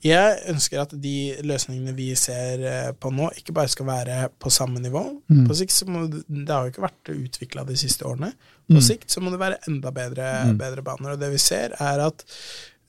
Jeg 0.00 0.36
ønsker 0.48 0.80
at 0.80 0.94
de 0.96 1.14
løsningene 1.44 1.92
vi 1.96 2.08
ser 2.16 2.62
eh, 2.64 2.90
på 2.96 3.12
nå, 3.12 3.28
ikke 3.36 3.52
bare 3.56 3.68
skal 3.68 3.88
være 3.88 4.18
på 4.40 4.52
samme 4.52 4.80
nivå. 4.80 5.02
På 5.48 5.56
sikt 5.58 5.74
så 5.76 5.88
må 5.90 6.06
det, 6.08 6.48
har 6.48 6.64
jo 6.64 6.72
ikke 6.72 6.86
vært 6.86 7.12
utvikla 7.12 7.66
de 7.68 7.76
siste 7.76 8.06
årene. 8.08 8.32
På 8.70 8.80
sikt 8.84 9.10
så 9.12 9.20
må 9.20 9.32
det 9.32 9.40
være 9.42 9.60
enda 9.68 9.90
bedre, 9.92 10.26
bedre 10.56 10.84
baner. 10.86 11.14
Og 11.14 11.20
det 11.20 11.32
vi 11.34 11.40
ser, 11.42 11.74
er 11.82 12.04
at 12.06 12.24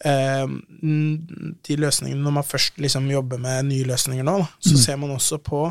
eh, 0.06 0.48
mm, 0.48 1.60
de 1.68 1.78
løsningene 1.82 2.22
Når 2.22 2.36
man 2.40 2.48
først 2.48 2.78
liksom 2.78 3.10
jobber 3.12 3.42
med 3.42 3.72
nye 3.74 3.88
løsninger 3.90 4.24
nå, 4.28 4.40
så 4.60 4.76
så 4.76 4.84
ser 4.86 5.00
man 5.02 5.12
også 5.12 5.42
på 5.44 5.66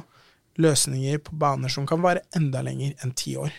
løsninger 0.61 1.19
på 1.25 1.37
baner 1.41 1.73
som 1.73 1.87
kan 1.89 2.03
vare 2.03 2.27
enda 2.37 2.61
lenger 2.63 2.93
enn 3.01 3.17
ti 3.17 3.37
år. 3.41 3.53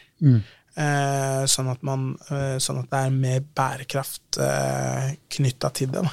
Eh, 0.71 1.43
sånn, 1.51 1.67
at 1.71 1.81
man, 1.83 2.11
eh, 2.29 2.57
sånn 2.63 2.79
at 2.79 2.91
det 2.91 2.99
er 2.99 3.15
mer 3.15 3.41
bærekraft 3.57 4.37
eh, 4.39 5.15
knytta 5.35 5.71
til 5.75 5.91
det. 5.91 6.03
Da. 6.05 6.11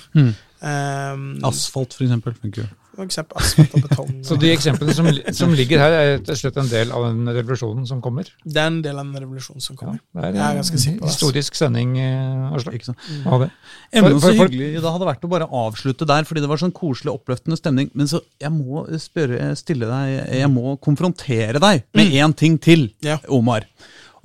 Mm. 0.63 1.39
Eh, 1.39 1.49
Asfalt, 1.49 1.95
for 1.95 2.05
eksempel. 2.05 2.35
funker 2.43 2.63
jo. 2.65 2.69
for 2.99 3.07
eksempel 3.07 3.39
asfalt 3.39 3.75
og 3.79 3.83
betong. 3.85 4.09
Så 4.27 4.35
de 4.43 4.49
eksemplene 4.51 4.95
som, 4.97 5.07
som 5.39 5.53
ligger 5.55 5.79
her, 5.79 5.93
er 5.95 6.09
rett 6.17 6.31
og 6.35 6.39
slett 6.41 6.57
en 6.59 6.67
del 6.73 6.91
av 6.91 7.05
den 7.07 7.29
revolusjonen 7.31 7.85
som 7.87 8.01
kommer? 8.03 8.27
det 8.43 8.59
er 8.59 8.67
en 8.73 8.81
del 8.83 8.99
av 8.99 9.07
den 9.07 9.23
revolusjonen 9.23 9.63
som 9.63 9.77
Ja, 9.77 9.85
kommer. 9.85 10.01
det 10.19 10.25
er 10.25 10.35
Jeg 10.35 10.43
er 10.49 10.59
ganske 10.59 10.81
sikker 10.83 10.99
på 10.99 11.07
det, 11.07 11.13
historisk 11.15 11.55
sending, 11.61 11.93
eh, 12.03 12.49
Aslak. 12.59 12.75
Ikke 12.75 12.89
sant? 12.91 12.99
Ha 13.29 13.39
det. 13.45 13.51
Enda 13.93 14.11
For- 14.11 14.19
så 14.19 14.21
for- 14.27 14.41
for- 14.41 14.49
hyggelig 14.51 14.73
det 14.83 14.93
hadde 14.97 15.11
vært 15.13 15.29
å 15.29 15.31
bare 15.37 15.47
avslutte 15.63 16.07
der, 16.11 16.27
fordi 16.27 16.41
det 16.43 16.49
var 16.51 16.59
sånn 16.65 16.75
koselig, 16.75 17.15
oppløftende 17.15 17.57
stemning. 17.61 17.91
Men 17.95 18.07
så 18.11 18.21
jeg 18.43 18.51
må 18.51 18.83
spørre, 18.99 19.55
stille 19.63 19.87
deg, 19.87 20.35
jeg 20.43 20.51
må 20.51 20.75
konfrontere 20.83 21.61
deg 21.63 21.85
med 21.95 22.11
én 22.19 22.35
ting 22.35 22.59
til, 22.59 22.91
Ja. 23.01 23.21
Omar. 23.31 23.63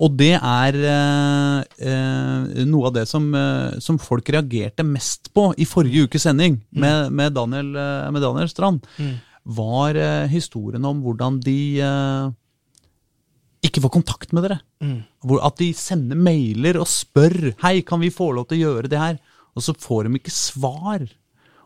Og 0.02 0.16
det 0.18 0.34
er 0.40 0.78
eh, 0.90 1.58
eh, 1.86 2.64
noe 2.66 2.90
av 2.90 2.96
det 2.96 3.06
som, 3.10 3.28
eh, 3.38 3.80
som 3.84 4.00
folk 4.02 4.30
reagerte 4.34 4.86
mest 4.88 5.30
på 5.36 5.52
i 5.62 5.68
forrige 5.70 6.08
ukes 6.08 6.26
sending 6.26 6.58
med, 6.72 7.12
med, 7.14 7.36
Daniel, 7.36 7.70
eh, 7.78 8.08
med 8.14 8.26
Daniel 8.26 8.50
Strand, 8.50 8.88
var 9.44 10.00
eh, 10.00 10.26
historien 10.32 10.86
om 10.90 11.04
hvordan 11.04 11.38
de 11.44 11.60
eh, 11.84 12.32
ikke 13.64 13.84
får 13.86 13.94
kontakt 14.00 14.34
med 14.34 14.48
dere. 14.48 14.60
Hvor, 15.24 15.44
at 15.46 15.62
de 15.62 15.70
sender 15.78 16.20
mailer 16.20 16.82
og 16.82 16.90
spør 16.90 17.54
Hei, 17.64 17.82
kan 17.86 18.02
vi 18.02 18.12
få 18.14 18.34
lov 18.36 18.50
til 18.50 18.60
å 18.60 18.66
gjøre 18.68 18.92
det 18.92 19.00
her? 19.00 19.20
Og 19.54 19.64
så 19.64 19.76
får 19.78 20.08
de 20.08 20.18
ikke 20.18 20.34
svar. 20.34 21.06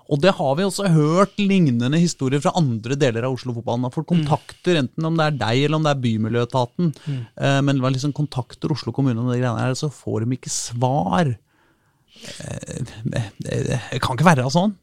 Og 0.08 0.22
det 0.24 0.32
har 0.38 0.54
vi 0.56 0.64
også 0.64 0.88
hørt 0.94 1.36
lignende 1.42 2.00
historier 2.00 2.42
fra 2.44 2.54
andre 2.56 2.96
deler 3.00 3.28
av 3.28 3.36
Oslo-fotballen. 3.36 3.90
Folk 3.92 4.08
kontakter, 4.08 4.80
enten 4.80 5.10
om 5.10 5.20
det 5.20 5.26
er 5.28 5.38
deg 5.42 5.66
eller 5.66 5.80
om 5.82 5.88
det 5.88 5.94
er 5.94 6.04
Bymiljøetaten, 6.06 6.94
eh, 7.12 7.60
men 7.68 7.84
var 7.84 7.96
liksom 7.96 8.16
kontakter 8.16 8.72
Oslo 8.72 8.96
kommune 8.96 9.20
om 9.20 9.32
de 9.32 9.40
greiene 9.42 9.60
her, 9.60 9.76
så 9.76 9.92
får 9.92 10.24
de 10.24 10.38
ikke 10.38 10.54
svar. 10.54 11.34
Eh, 12.18 12.84
det, 13.04 13.24
det, 13.44 13.62
det 13.68 14.02
kan 14.04 14.16
ikke 14.16 14.30
være 14.32 14.48
sånn. 14.54 14.78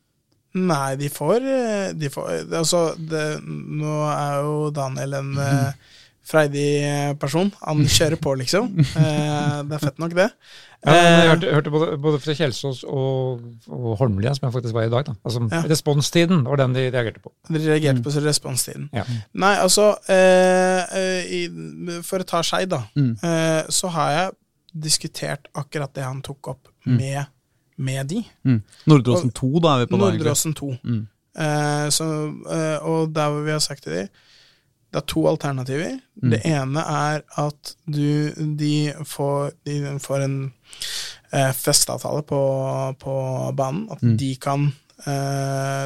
Nei, 0.55 0.95
de 1.01 1.09
får, 1.11 1.43
eh, 1.51 1.89
de 1.99 2.11
får 2.15 2.45
Altså, 2.55 2.85
det, 2.95 3.25
nå 3.43 3.95
er 4.07 4.37
jo 4.45 4.71
Daniel 4.75 5.17
en 5.19 5.33
eh, 5.43 5.95
freidig 6.25 6.69
eh, 6.85 7.15
person. 7.21 7.51
Han 7.67 7.83
kjører 7.97 8.17
på, 8.21 8.35
liksom. 8.41 8.71
Eh, 8.81 9.59
det 9.69 9.77
er 9.79 9.83
fett 9.83 9.99
nok, 10.03 10.15
det. 10.17 10.31
Ja, 10.85 10.93
jeg 10.93 11.13
Eh, 11.25 11.29
hørte, 11.31 11.53
hørte 11.57 11.71
både, 11.73 11.87
både 11.97 12.19
fra 12.21 12.35
Kjelsås 12.37 12.83
og, 12.85 13.41
og 13.73 13.95
Holmlia, 14.03 14.35
som 14.37 14.45
jeg 14.49 14.53
faktisk 14.53 14.75
var 14.77 14.85
i 14.85 14.91
dag. 14.93 15.07
Da. 15.07 15.15
Altså, 15.25 15.41
Ja. 15.53 15.63
Responstiden 15.71 16.43
var 16.45 16.61
den 16.61 16.75
de 16.77 16.83
reagerte 16.93 17.23
på. 17.25 17.33
De 17.49 17.61
reagerte 17.63 18.03
på 18.05 18.13
responstiden. 18.25 18.91
Ja. 18.93 19.05
Nei, 19.33 19.55
altså 19.63 19.95
eh, 20.13 20.83
eh, 20.99 21.33
i, 21.39 21.41
For 22.05 22.21
å 22.21 22.29
ta 22.29 22.43
Skei, 22.45 22.67
da. 22.69 22.83
Mm. 23.01 23.15
Eh, 23.17 23.63
så 23.73 23.89
har 23.97 24.11
jeg 24.19 24.37
diskutert 24.85 25.49
akkurat 25.57 25.95
det 25.97 26.05
han 26.05 26.21
tok 26.27 26.49
opp 26.53 26.69
med, 26.85 27.31
med 27.81 28.07
de. 28.13 28.21
Mm. 28.45 28.61
Nordre 28.91 29.17
Åsen 29.17 29.33
2, 29.33 29.51
da 29.65 29.77
er 29.79 29.85
vi 29.87 29.91
på 29.93 29.97
da, 29.97 30.11
egentlig. 30.11 30.25
Nordre-Åsen 30.27 30.57
2. 30.61 30.71
Mm. 30.85 31.03
Eh, 31.35 31.89
så, 31.97 32.11
eh, 32.59 32.85
og 32.93 33.15
der 33.17 33.33
hvor 33.33 33.47
vi 33.47 33.55
har 33.57 33.63
sagt 33.65 33.87
til 33.89 33.97
de 33.97 34.05
det 34.95 35.01
er 35.03 35.07
to 35.11 35.25
alternativer. 35.27 35.97
Mm. 36.23 36.31
Det 36.31 36.41
ene 36.47 36.83
er 36.87 37.25
at 37.43 37.73
du, 37.91 38.31
de, 38.61 38.93
får, 39.11 39.51
de 39.67 39.97
får 40.01 40.23
en 40.29 40.37
eh, 41.35 41.51
festeavtale 41.59 42.23
på, 42.23 42.39
på 43.03 43.15
banen. 43.59 43.89
At 43.91 44.03
Mm. 44.07 44.15
de, 44.23 44.29
kan, 44.39 44.69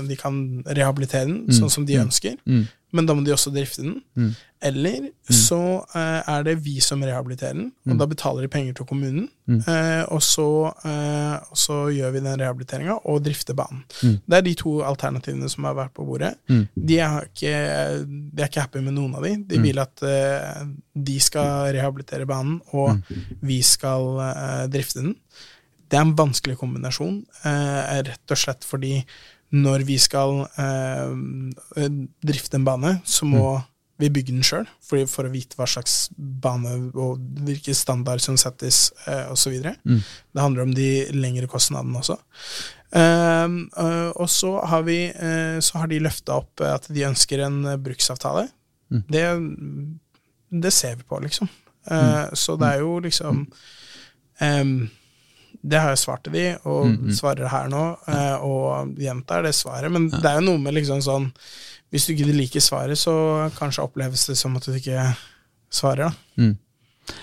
de 0.09 0.16
kan 0.16 0.62
rehabilitere 0.66 1.26
den 1.26 1.46
Mm. 1.46 1.54
sånn 1.61 1.70
som 1.70 1.84
de 1.86 1.94
Mm. 1.96 2.06
ønsker. 2.09 2.36
Mm. 2.46 2.68
Men 2.92 3.04
da 3.06 3.12
må 3.14 3.22
de 3.24 3.32
også 3.32 3.52
drifte 3.52 3.82
den. 3.82 4.02
Mm. 4.16 4.34
Eller 4.62 5.11
så 5.30 5.84
eh, 5.94 6.22
er 6.26 6.42
det 6.42 6.54
vi 6.64 6.80
som 6.80 7.00
rehabiliterer 7.02 7.52
den, 7.54 7.72
og 7.86 7.92
Mm. 7.94 7.98
da 7.98 8.06
betaler 8.06 8.40
de 8.42 8.48
penger 8.48 8.72
til 8.74 8.86
kommunen. 8.86 9.28
Mm. 9.46 9.61
Eh, 9.68 10.04
og, 10.11 10.20
så, 10.22 10.72
eh, 10.84 11.38
så 11.54 11.92
gjør 11.92 12.12
vi 12.12 12.20
den 12.20 12.38
rehabiliteringa 12.40 12.98
og 13.04 13.22
drifter 13.24 13.54
banen. 13.54 13.84
Mm. 14.02 14.20
Det 14.26 14.36
er 14.38 14.42
de 14.42 14.54
to 14.54 14.70
alternativene 14.82 15.50
som 15.50 15.64
har 15.64 15.74
vært 15.74 15.92
på 15.94 16.06
bordet. 16.06 16.34
Mm. 16.48 16.68
De, 16.86 16.98
er 16.98 17.20
ikke, 17.28 18.06
de 18.34 18.42
er 18.42 18.48
ikke 18.48 18.61
happy 18.61 18.80
med 18.80 18.94
noen 18.94 19.14
av 19.16 19.22
de. 19.22 19.36
De 19.36 19.59
Mm. 19.59 19.62
vil 19.62 19.78
at 19.78 20.02
eh, 20.02 20.64
de 20.96 21.18
skal 21.20 21.72
rehabilitere 21.74 22.26
banen, 22.26 22.61
og 22.72 22.96
Mm. 22.96 23.02
vi 23.42 23.61
skal 23.62 24.18
eh, 24.20 24.66
drifte 24.68 25.02
den. 25.02 25.14
Det 25.89 25.97
er 25.97 26.05
en 26.05 26.16
vanskelig 26.18 26.59
kombinasjon, 26.61 27.22
eh, 27.49 27.99
rett 28.05 28.34
og 28.34 28.41
slett 28.41 28.66
fordi 28.68 28.99
når 29.57 29.86
vi 29.89 29.97
skal 29.97 30.43
eh, 30.61 31.89
drifte 32.20 32.59
en 32.59 32.66
bane, 32.66 32.99
så 33.09 33.24
må 33.24 33.57
vi 33.99 34.11
bygge 34.14 34.30
den 34.30 34.45
sjøl, 34.47 34.66
for 34.84 35.26
å 35.26 35.30
vite 35.32 35.57
hva 35.59 35.66
slags 35.66 36.11
bane 36.14 36.70
og 36.93 37.18
hvilke 37.47 37.72
standard 37.74 38.22
som 38.22 38.36
settes, 38.39 38.93
eh, 39.09 39.24
osv. 39.32 39.57
Mm. 39.82 40.03
Det 40.05 40.45
handler 40.45 40.68
om 40.68 40.74
de 40.76 40.91
lengre 41.16 41.49
kostnadene 41.51 41.99
også. 41.99 42.18
Eh, 42.93 43.49
eh, 43.49 44.11
og 44.14 44.28
så 44.30 44.53
har, 44.70 44.84
vi, 44.86 45.01
eh, 45.09 45.59
så 45.64 45.80
har 45.80 45.91
de 45.91 46.03
løfta 46.05 46.36
opp 46.39 46.62
at 46.62 46.86
de 46.93 47.09
ønsker 47.09 47.43
en 47.49 47.59
bruksavtale. 47.82 48.47
Mm. 48.93 49.03
Det, 49.09 49.24
det 50.62 50.72
ser 50.76 51.01
vi 51.01 51.09
på, 51.09 51.18
liksom. 51.24 51.49
Eh, 51.91 52.28
Så 52.39 52.55
det 52.61 52.68
er 52.68 52.84
jo 52.84 52.99
liksom 53.01 53.47
em, 54.45 54.91
Det 55.68 55.80
har 55.80 55.92
jeg 55.92 56.00
svart 56.02 56.22
til 56.24 56.32
de, 56.32 56.44
og 56.64 56.86
Mm, 56.86 56.96
-hmm. 56.96 57.14
svarer 57.18 57.48
her 57.48 57.68
nå, 57.68 57.98
eh, 58.08 58.36
og 58.44 58.94
gjentar 58.98 59.42
det 59.42 59.54
svaret. 59.54 59.92
Men 59.92 60.08
det 60.10 60.24
er 60.24 60.34
jo 60.40 60.46
noe 60.46 60.58
med 60.58 60.74
liksom 60.74 61.02
sånn 61.02 61.32
Hvis 61.90 62.06
du 62.06 62.12
ikke 62.12 62.32
liker 62.32 62.60
svaret, 62.60 62.98
så 62.98 63.50
kanskje 63.56 63.82
oppleves 63.82 64.26
det 64.26 64.36
som 64.36 64.56
at 64.56 64.62
du 64.66 64.72
ikke 64.72 65.14
svarer, 65.70 65.96
da. 66.10 66.12
Mm. 66.36 66.58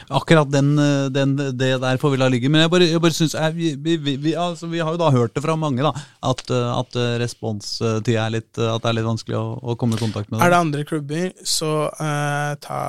Akkurat 0.09 0.51
den, 0.51 0.75
eh, 0.79 1.07
den, 1.13 1.35
det 1.37 1.73
der 1.81 2.01
får 2.01 2.15
vi 2.15 2.21
la 2.21 2.29
ligge. 2.31 2.51
Men 2.51 2.65
jeg 2.65 2.73
bare, 2.73 2.89
jeg 2.91 3.03
bare 3.03 3.17
synes, 3.17 3.37
jeg, 3.37 3.55
vi, 3.57 3.73
vi, 3.75 3.97
vi, 3.97 4.15
vi, 4.29 4.35
altså, 4.39 4.69
vi 4.71 4.83
har 4.83 4.95
jo 4.95 5.01
da 5.01 5.11
hørt 5.13 5.35
det 5.35 5.43
fra 5.45 5.57
mange, 5.59 5.83
da, 5.85 5.93
at, 6.25 6.45
eh, 6.49 6.71
at 6.75 7.01
responstida 7.21 7.45
responstid 7.45 8.17
er 8.17 8.33
litt 8.33 8.59
eh, 8.59 8.71
At 8.71 8.83
det 8.83 8.89
er 8.89 8.97
litt 8.99 9.07
vanskelig 9.07 9.37
å, 9.37 9.45
å 9.61 9.75
komme 9.79 9.97
i 9.97 10.01
kontakt 10.01 10.31
med 10.31 10.41
Er 10.43 10.51
det. 10.53 10.59
andre 10.59 10.85
klubber, 10.87 11.31
så 11.43 11.71
eh, 11.91 12.51
ta, 12.61 12.79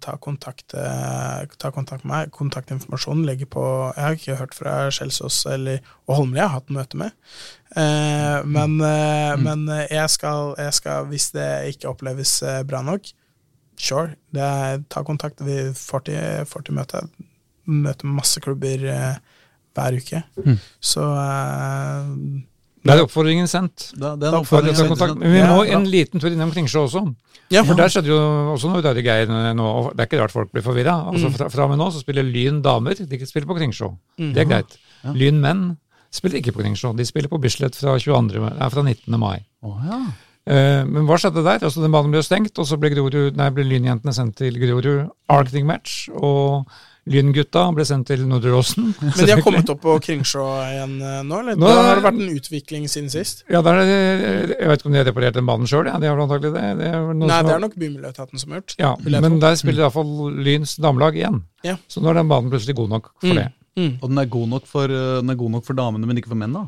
ta, 0.00 0.16
kontakt, 0.22 0.74
eh, 0.74 1.44
ta 1.58 1.70
kontakt 1.74 2.04
med 2.04 2.12
meg. 2.14 2.32
Kontaktinformasjonen 2.34 3.26
ligger 3.28 3.50
på 3.54 3.64
Jeg 3.96 4.04
har 4.04 4.18
ikke 4.18 4.38
hørt 4.40 4.56
fra 4.56 4.78
Skjelsås 4.94 5.44
eller 5.50 5.84
og 6.04 6.18
Holmlia, 6.18 6.42
jeg 6.42 6.50
har 6.50 6.58
hatt 6.58 6.72
møte 6.74 6.98
med. 7.00 7.14
Eh, 7.74 8.38
men 8.44 8.76
mm. 8.76 9.42
men 9.42 9.68
eh, 9.72 9.86
jeg, 9.88 10.10
skal, 10.12 10.54
jeg 10.60 10.74
skal, 10.76 11.08
hvis 11.10 11.30
det 11.34 11.50
ikke 11.72 11.90
oppleves 11.94 12.36
eh, 12.44 12.60
bra 12.68 12.82
nok, 12.84 13.08
sure, 13.80 14.14
det 14.34 14.42
er, 14.42 14.82
ta 14.92 15.02
kontakt. 15.06 15.42
Vi 15.44 15.72
får 15.76 16.06
til, 16.08 16.46
får 16.50 16.66
til 16.66 16.76
møte. 16.78 17.04
Møter 17.64 18.10
masse 18.10 18.40
klubber 18.44 18.82
eh, 18.92 19.14
hver 19.74 19.96
uke. 19.98 20.20
Mm. 20.44 20.58
Så 20.84 21.04
eh, 21.04 22.10
Der 22.84 22.98
er 22.98 23.04
oppfordringen 23.06 23.48
sendt. 23.48 23.90
Da, 23.96 24.14
det 24.20 24.28
er 24.28 24.34
Da 24.36 24.40
en 24.42 24.48
får 24.48 24.60
For 24.60 24.68
oppfordring, 24.70 24.92
å 24.92 24.98
ta 25.00 25.08
vi 25.14 25.20
Men 25.22 25.32
vi 25.32 25.44
må 25.48 25.60
ja, 25.64 25.78
en 25.78 25.86
liten 25.88 26.20
tur 26.20 26.28
innom 26.30 26.52
Kringsjå 26.52 26.84
også. 26.88 27.04
ja, 27.54 27.62
For 27.64 27.78
der 27.78 27.92
skjedde 27.92 28.12
jo 28.12 28.18
også 28.52 28.72
noe 28.72 28.82
rare 28.84 29.04
greier 29.04 29.30
nå. 29.30 29.64
og 29.64 29.94
Det 29.94 30.04
er 30.04 30.10
ikke 30.10 30.20
rart 30.20 30.34
folk 30.34 30.52
blir 30.52 30.66
forvirra. 30.66 30.98
Altså, 31.12 31.32
fra, 31.34 31.48
fra 31.52 31.64
og 31.64 31.72
med 31.72 31.80
nå 31.80 31.88
så 31.94 32.04
spiller 32.04 32.26
Lyn 32.28 32.60
damer, 32.64 33.00
de 33.00 33.24
spiller 33.26 33.48
på 33.48 33.56
Kringsjå. 33.60 33.88
Det 34.20 34.44
er 34.44 34.50
greit. 34.50 34.76
Ja. 35.04 35.16
Lyn 35.16 35.40
menn 35.40 35.64
spiller 36.14 36.38
ikke 36.38 36.54
på 36.54 36.62
Kringsjå. 36.62 36.92
De 36.96 37.06
spiller 37.08 37.32
på 37.32 37.40
Bislett 37.42 37.74
fra, 37.78 37.96
22, 37.98 38.44
nei, 38.44 38.68
fra 38.70 38.84
19. 38.86 39.18
mai. 39.18 39.40
Oh, 39.64 39.80
ja. 39.88 39.98
Eh, 40.46 40.82
men 40.84 41.06
hva 41.08 41.16
skjedde 41.20 41.40
der? 41.44 41.62
Altså 41.64 41.80
Den 41.84 41.92
banen 41.94 42.12
ble 42.12 42.20
stengt, 42.24 42.58
og 42.60 42.66
så 42.68 42.76
ble, 42.80 42.90
Grorud, 42.92 43.36
nei, 43.38 43.50
ble 43.56 43.64
Lynjentene 43.64 44.12
sendt 44.12 44.36
til 44.42 44.58
Grorud 44.60 45.06
Arctic 45.32 45.64
Match. 45.64 46.08
Og 46.14 46.66
Lyngutta 47.08 47.66
ble 47.76 47.84
sendt 47.84 48.06
til 48.08 48.22
Nordre 48.28 48.54
Åsen. 48.56 48.86
Men 49.04 49.12
de 49.12 49.32
har 49.34 49.42
kommet 49.44 49.68
opp 49.68 49.80
på 49.82 49.94
Kringsjå 50.06 50.44
igjen 50.70 50.94
eh, 51.04 51.18
nå, 51.28 51.40
eller? 51.42 51.58
Nå 51.60 51.68
da 51.68 51.82
har 51.90 51.98
det 52.00 52.04
vært 52.06 52.20
en 52.22 52.30
utvikling 52.38 52.86
siden 52.88 53.10
sist? 53.12 53.42
Ja, 53.52 53.60
der 53.64 53.80
er 53.82 53.90
Jeg 54.54 54.70
vet 54.70 54.80
ikke 54.80 54.88
om 54.88 54.96
de 54.96 55.00
har 55.02 55.08
reparert 55.10 55.36
den 55.36 55.48
banen 55.48 55.68
sjøl, 55.68 55.88
ja. 55.90 55.98
de 56.00 56.08
har 56.08 56.16
vel 56.16 56.24
antagelig 56.24 56.54
det. 56.54 56.62
det 56.80 56.88
er 56.92 57.02
Nei, 57.12 57.28
som 57.28 57.50
det 57.50 57.56
er 57.58 57.64
nok 57.66 57.76
Bymiljøetaten 57.82 58.40
som 58.40 58.54
har 58.54 58.62
gjort. 58.62 58.76
Ja, 58.80 58.94
men 59.20 59.36
der 59.42 59.58
spiller 59.60 59.84
iallfall 59.84 60.14
Lyns 60.48 60.76
damelag 60.80 61.20
igjen. 61.20 61.42
Ja. 61.64 61.76
Så 61.92 62.00
nå 62.04 62.08
er 62.12 62.20
den 62.22 62.32
banen 62.32 62.48
plutselig 62.52 62.76
god 62.80 62.96
nok 62.96 63.12
for 63.20 63.32
Mm. 63.34 63.36
det. 63.42 63.50
Mm. 63.74 63.92
Og 64.00 64.08
den 64.08 64.18
er, 64.22 64.26
god 64.30 64.48
nok 64.54 64.66
for, 64.70 64.84
eh, 64.92 65.16
den 65.20 65.32
er 65.32 65.36
god 65.40 65.50
nok 65.58 65.64
for 65.66 65.74
damene, 65.76 66.06
men 66.08 66.20
ikke 66.20 66.30
for 66.30 66.38
menn, 66.40 66.52
da? 66.56 66.64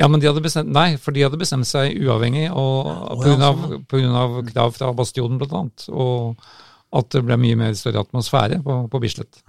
Ja, 0.00 0.08
men 0.10 0.20
de 0.20 0.26
hadde 0.26 0.42
bestemt, 0.42 0.72
Nei, 0.74 0.96
for 0.98 1.14
de 1.14 1.22
hadde 1.22 1.38
bestemt 1.38 1.68
seg 1.70 1.94
uavhengig 2.02 2.48
og 2.50 2.88
oh, 2.88 3.26
ja, 3.26 3.34
av, 3.46 3.60
på 3.86 4.00
grunn 4.00 4.16
av 4.18 4.40
krav 4.48 4.72
fra 4.74 4.92
Bastionen 4.96 5.38
annet. 5.44 5.86
Og 5.94 6.34
at 6.94 7.10
det 7.10 7.24
ble 7.26 7.36
mye 7.42 7.58
mer 7.58 7.74
større 7.78 8.02
atmosfære 8.04 8.60
på, 8.62 8.78
på 8.90 9.00
Bislett. 9.02 9.40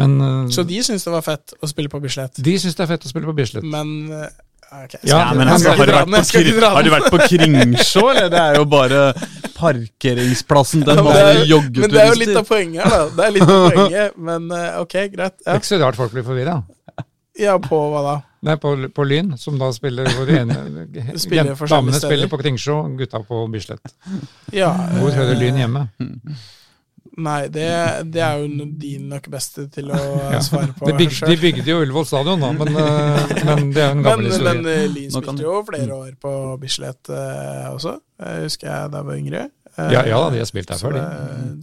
Men 0.00 0.18
eh, 0.24 0.42
Så 0.52 0.64
de 0.68 0.82
syns 0.84 1.04
det 1.04 1.12
var 1.12 1.24
fett 1.24 1.52
å 1.60 1.68
spille 1.68 1.92
på 1.92 2.00
Bislett, 2.04 2.40
de 2.40 2.54
syns 2.60 2.76
det 2.76 2.84
er 2.86 2.92
fett 2.94 3.08
å 3.08 3.10
spille 3.12 3.28
på 3.28 3.36
Bislett. 3.36 3.64
men 3.68 4.28
Okay, 4.68 4.98
ok, 5.00 5.08
Ja, 5.08 5.32
men 5.32 5.48
altså, 5.48 5.70
skal 5.72 5.78
har, 5.78 5.86
du 6.44 6.60
har 6.60 6.82
du 6.84 6.90
vært 6.92 7.06
på 7.08 7.18
Kringsjå, 7.24 8.02
eller? 8.10 8.26
Det 8.28 8.40
er 8.42 8.58
jo 8.58 8.64
bare 8.68 8.98
parkeringsplassen 9.56 10.82
til 10.84 10.92
Ja, 10.92 10.98
en 10.98 11.04
men 11.06 11.14
det 11.14 11.22
er- 11.22 11.80
Men 11.80 11.90
det 11.90 12.00
er 12.02 12.08
jo 12.10 12.18
litt 12.20 12.36
av 12.36 12.44
poenget 12.46 12.82
her, 12.84 12.90
da. 12.90 13.08
Det 13.16 13.24
er 13.24 13.30
litt 13.32 13.42
av 13.48 13.70
poenget, 13.72 14.18
men 14.18 14.50
eh, 14.52 14.80
ok, 14.82 14.92
greit. 15.14 15.38
Det 15.40 15.48
er 15.54 15.62
ikke 15.62 15.70
så 15.72 15.80
rart 15.80 15.96
folk 15.96 16.12
blir 16.12 16.26
forvirra. 16.26 16.58
ja 17.38 17.56
på 17.58 17.78
hva 17.94 18.02
da? 18.04 18.16
Er 18.46 18.56
på, 18.62 18.74
på 18.94 19.04
Lyn, 19.08 19.32
som 19.40 19.56
da 19.58 19.72
spiller 19.74 20.06
hvor 20.14 20.28
ene, 20.30 20.54
Spiller 21.18 21.54
Damene 21.58 21.96
steder. 21.96 22.04
spiller 22.06 22.28
på 22.30 22.38
Kringsjå, 22.38 22.76
gutta 23.00 23.18
på 23.26 23.40
Bislett. 23.50 23.94
Ja, 24.54 24.70
Hvor 25.00 25.10
hører 25.10 25.34
eh, 25.34 25.40
Lyn 25.40 25.58
hjemme? 25.58 25.88
Nei, 27.18 27.48
det, 27.50 27.64
det 28.14 28.20
er 28.22 28.38
jo 28.38 28.46
din 28.46 28.76
de 28.78 28.92
nok 29.10 29.24
beste 29.32 29.64
til 29.74 29.88
å 29.90 29.98
Ja. 30.36 30.38
svare 30.44 30.70
på 30.76 30.86
De, 30.86 30.94
bygde, 31.00 31.26
de 31.32 31.36
bygde 31.42 31.66
jo 31.72 31.80
Ullevål 31.82 32.06
stadion, 32.06 32.38
da, 32.44 32.52
men, 32.54 32.76
eh, 32.78 33.32
men 33.48 33.72
det 33.74 33.82
er 33.82 33.90
en 33.90 33.96
en 33.96 34.02
Men, 34.02 34.06
gammel 34.06 34.28
historie. 34.30 34.54
men 34.54 34.70
eh, 34.70 34.84
Lyn 34.92 35.10
spilte 35.16 35.42
jo 35.48 35.56
flere 35.66 35.96
år 35.98 36.12
på 36.22 36.32
Bislett 36.62 37.10
eh, 37.10 37.66
også, 37.72 37.96
jeg 38.22 38.44
husker 38.46 38.70
jeg 38.70 38.92
da 38.94 39.00
jeg 39.02 39.08
var 39.10 39.18
yngre. 39.24 39.42
Eh, 39.74 39.90
Ja, 39.96 40.04
ja 40.06 40.20
da, 40.22 40.30
de 40.36 40.38
har 40.44 40.46
spilt 40.50 40.70
der 40.70 40.78
før, 40.78 40.94
de. 40.94 41.02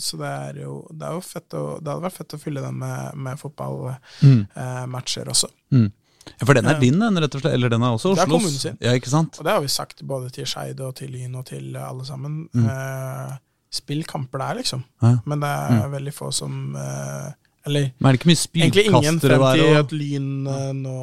så 0.03 0.19
det 0.19 0.33
er 0.33 0.59
jo, 0.65 0.75
det 0.91 1.07
er 1.07 1.15
jo 1.15 1.23
fett 1.23 1.55
å, 1.55 1.63
det 1.79 1.87
hadde 1.93 2.03
vært 2.09 2.19
fett 2.19 2.35
å 2.35 2.41
fylle 2.43 2.65
den 2.67 2.77
med, 2.83 3.15
med 3.15 3.35
Mm. 3.35 3.41
fotballmatcher 3.45 5.31
også. 5.31 5.49
Mm. 5.71 5.87
Ja, 6.33 6.45
for 6.45 6.57
den 6.57 6.67
er 6.67 6.79
din, 6.81 6.97
den, 6.99 7.19
rett 7.21 7.35
og 7.37 7.43
slett. 7.43 7.53
Eller 7.55 7.71
den 7.71 7.83
er 7.85 7.95
også 7.95 8.15
Det 8.15 8.25
er 8.25 8.31
kommunen 8.31 8.59
sin. 8.59 8.77
Ja, 8.83 8.95
ikke 8.97 9.11
sant? 9.11 9.37
Og 9.39 9.47
det 9.47 9.53
har 9.53 9.63
vi 9.63 9.71
sagt 9.71 10.03
både 10.07 10.31
til 10.33 10.47
Skeid 10.49 10.81
og 10.83 10.95
til 10.99 11.13
Lyn 11.13 11.37
og 11.39 11.45
til 11.51 11.77
alle 11.79 12.05
sammen. 12.07 12.45
Mm. 12.53 12.67
Eh, 12.71 13.37
spill 13.75 14.03
kamper 14.09 14.41
der, 14.41 14.59
liksom. 14.61 14.83
Ja. 15.03 15.15
Men 15.25 15.45
det 15.45 15.53
er 15.77 15.87
veldig 15.93 16.13
få 16.15 16.31
som 16.35 16.75
eh, 16.79 17.31
Eller 17.65 17.89
Men 17.99 18.09
er 18.09 18.17
det 18.17 18.21
ikke 18.21 18.31
mye 18.31 18.65
egentlig 18.65 18.85
ingen 18.89 19.19
frem 19.21 19.23
til 19.23 19.37
og... 19.39 19.79
at 19.79 19.95
Lyn 19.95 20.29
eh, 20.51 20.69
nå 20.81 20.99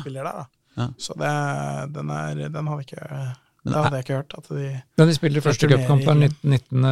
spiller 0.00 0.28
der, 0.28 0.42
da. 0.42 0.50
Ja. 0.74 0.90
Så 0.98 1.14
det, 1.14 1.32
den, 1.94 2.10
er, 2.10 2.44
den 2.50 2.66
hadde 2.66 2.82
ikke 2.82 3.04
Men 3.06 3.72
Det 3.72 3.82
hadde 3.84 3.98
jeg 4.00 4.04
ikke 4.08 4.16
hørt. 4.18 4.34
At 4.38 4.48
de 4.50 4.68
Men 4.98 5.08
de 5.08 5.14
spiller 5.14 5.44
første 5.44 5.70
cupkamp 5.70 6.04
der 6.08 6.22
Lyn. 6.24 6.38
19, 6.42 6.88